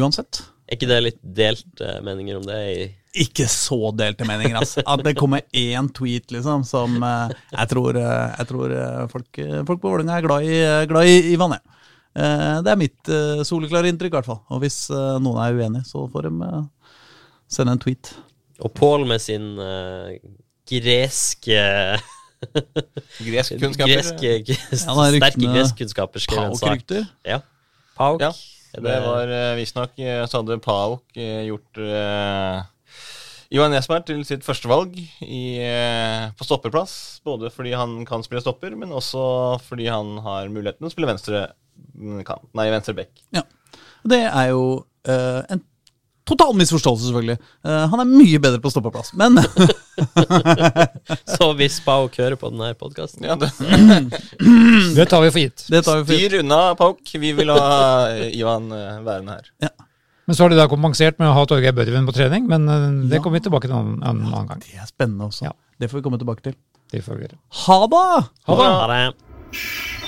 uansett. 0.02 0.42
Er 0.68 0.76
ikke 0.76 0.88
det 0.90 0.98
litt 1.00 1.20
delte 1.22 1.94
meninger 2.04 2.36
om 2.36 2.44
det? 2.44 2.56
i 2.68 3.22
Ikke 3.24 3.46
så 3.48 3.88
delte 3.96 4.26
meninger, 4.28 4.58
altså. 4.60 4.82
At 4.92 5.00
det 5.06 5.14
kommer 5.16 5.40
én 5.56 5.88
tweet, 5.96 6.28
liksom, 6.34 6.66
som 6.68 6.98
eh, 7.00 7.32
Jeg 7.54 7.70
tror, 7.70 7.96
eh, 7.96 8.34
jeg 8.36 8.50
tror 8.50 8.74
eh, 8.76 9.06
folk, 9.08 9.30
eh, 9.40 9.62
folk 9.68 9.80
på 9.80 9.92
Vålerenga 9.94 10.18
er 10.18 10.26
glad 10.26 10.44
i, 10.44 10.58
eh, 10.60 10.84
glad 10.90 11.08
i 11.08 11.32
i. 11.32 11.38
Eh, 12.18 12.58
det 12.66 12.72
er 12.72 12.80
mitt 12.80 13.12
uh, 13.12 13.40
soleklare 13.48 13.88
inntrykk, 13.88 14.12
i 14.12 14.18
hvert 14.18 14.28
fall. 14.28 14.42
Og 14.52 14.60
hvis 14.64 14.90
eh, 14.92 15.16
noen 15.24 15.40
er 15.40 15.56
uenig, 15.56 15.84
så 15.88 16.04
får 16.12 16.28
de 16.28 16.34
eh, 16.50 16.92
sende 17.56 17.76
en 17.76 17.82
tweet. 17.82 18.12
Og 18.60 18.72
Pål 18.76 19.06
med 19.08 19.22
sin 19.22 19.54
uh, 19.56 20.12
greske 20.68 21.64
Gresk 23.28 23.56
kunnskaper. 23.56 23.94
greske, 23.94 24.34
Ja, 24.44 24.94
er 25.06 25.16
Sterke 25.16 25.52
greskkunnskaper 25.54 26.22
skrev 26.22 26.44
en 26.44 26.58
sak. 26.58 26.68
Pauk-rykter. 26.68 27.08
Ja. 27.26 27.40
Pauk. 27.98 28.20
Ja, 28.22 28.32
det 28.74 28.98
var 29.04 29.30
uh, 29.32 29.56
visstnok 29.56 29.94
uh, 29.96 30.24
så 30.28 30.42
hadde 30.42 30.58
Pauk 30.64 31.16
eh, 31.16 31.46
gjort 31.48 31.80
eh, 31.80 32.66
Johan 33.48 33.72
Nesberg 33.72 34.04
til 34.04 34.20
sitt 34.28 34.44
førstevalg 34.44 34.98
i, 35.24 35.42
eh, 35.64 36.26
på 36.36 36.44
stopperplass. 36.44 37.22
Både 37.24 37.48
fordi 37.52 37.72
han 37.72 38.02
kan 38.08 38.24
spille 38.24 38.42
stopper, 38.44 38.74
men 38.76 38.92
også 38.92 39.22
fordi 39.64 39.86
han 39.88 40.18
har 40.24 40.50
muligheten 40.52 40.84
til 40.84 40.90
å 40.90 40.92
spille 40.92 41.08
venstre 41.08 41.46
mm, 41.96 42.20
kant, 42.28 42.44
nei, 42.58 42.68
venstre 42.74 42.96
back. 42.98 43.24
Ja. 43.32 43.46
Det 44.08 44.20
er 44.26 44.50
jo 44.52 44.66
eh, 45.08 45.40
en 45.48 45.64
total 46.28 46.52
misforståelse, 46.60 47.08
selvfølgelig. 47.08 47.38
Uh, 47.64 47.86
han 47.92 48.02
er 48.04 48.08
mye 48.10 48.38
bedre 48.44 48.60
på 48.62 48.70
stoppeplass, 48.72 49.14
men 49.18 49.40
Så 51.38 51.48
hvis 51.58 51.80
Pauk 51.84 52.14
hører 52.20 52.36
på 52.38 52.50
denne 52.52 52.68
podkasten 52.78 53.24
Ja, 53.26 53.34
det, 53.40 53.48
Det 54.98 55.08
tar 55.10 55.24
vi 55.24 55.30
for 55.34 55.42
gitt. 55.42 55.64
det 55.72 55.80
tar 55.86 56.00
vi 56.00 56.04
for 56.06 56.20
Styr 56.20 56.38
unna, 56.42 56.60
Pauk. 56.78 57.00
Vi 57.18 57.32
vil 57.38 57.50
ha 57.54 57.64
eh, 58.12 58.28
Ivan 58.38 58.68
eh, 58.74 58.98
værende 59.06 59.38
her. 59.38 59.72
Men 60.28 60.36
så 60.36 60.44
har 60.44 60.52
de 60.52 60.58
da 60.60 60.68
kompensert 60.68 61.16
med 61.18 61.30
å 61.30 61.36
ha 61.38 61.46
Torgeir 61.48 61.72
Børven 61.76 62.04
på 62.06 62.12
trening, 62.14 62.44
men 62.50 62.66
det 63.08 63.16
Ja. 63.16 63.22
kommer 63.24 63.38
vi 63.40 63.46
tilbake 63.48 63.64
til 63.70 63.72
en 63.74 63.80
annen, 63.96 64.02
en 64.04 64.26
annen 64.28 64.50
gang. 64.52 64.60
Det 64.60 64.76
er 64.76 64.86
spennende 64.90 65.30
også. 65.30 65.48
Ja. 65.48 65.54
Det 65.80 65.88
får 65.90 66.02
vi 66.02 66.04
komme 66.04 66.20
tilbake 66.20 66.44
til. 66.50 66.58
Det 66.92 67.00
får 67.04 67.16
vi 67.16 67.26
gjøre. 67.26 67.40
Ha 67.64 67.80
det! 67.94 68.04
Ha 68.50 68.60
det! 68.60 68.68
Ha 68.68 68.86
det. 68.92 70.07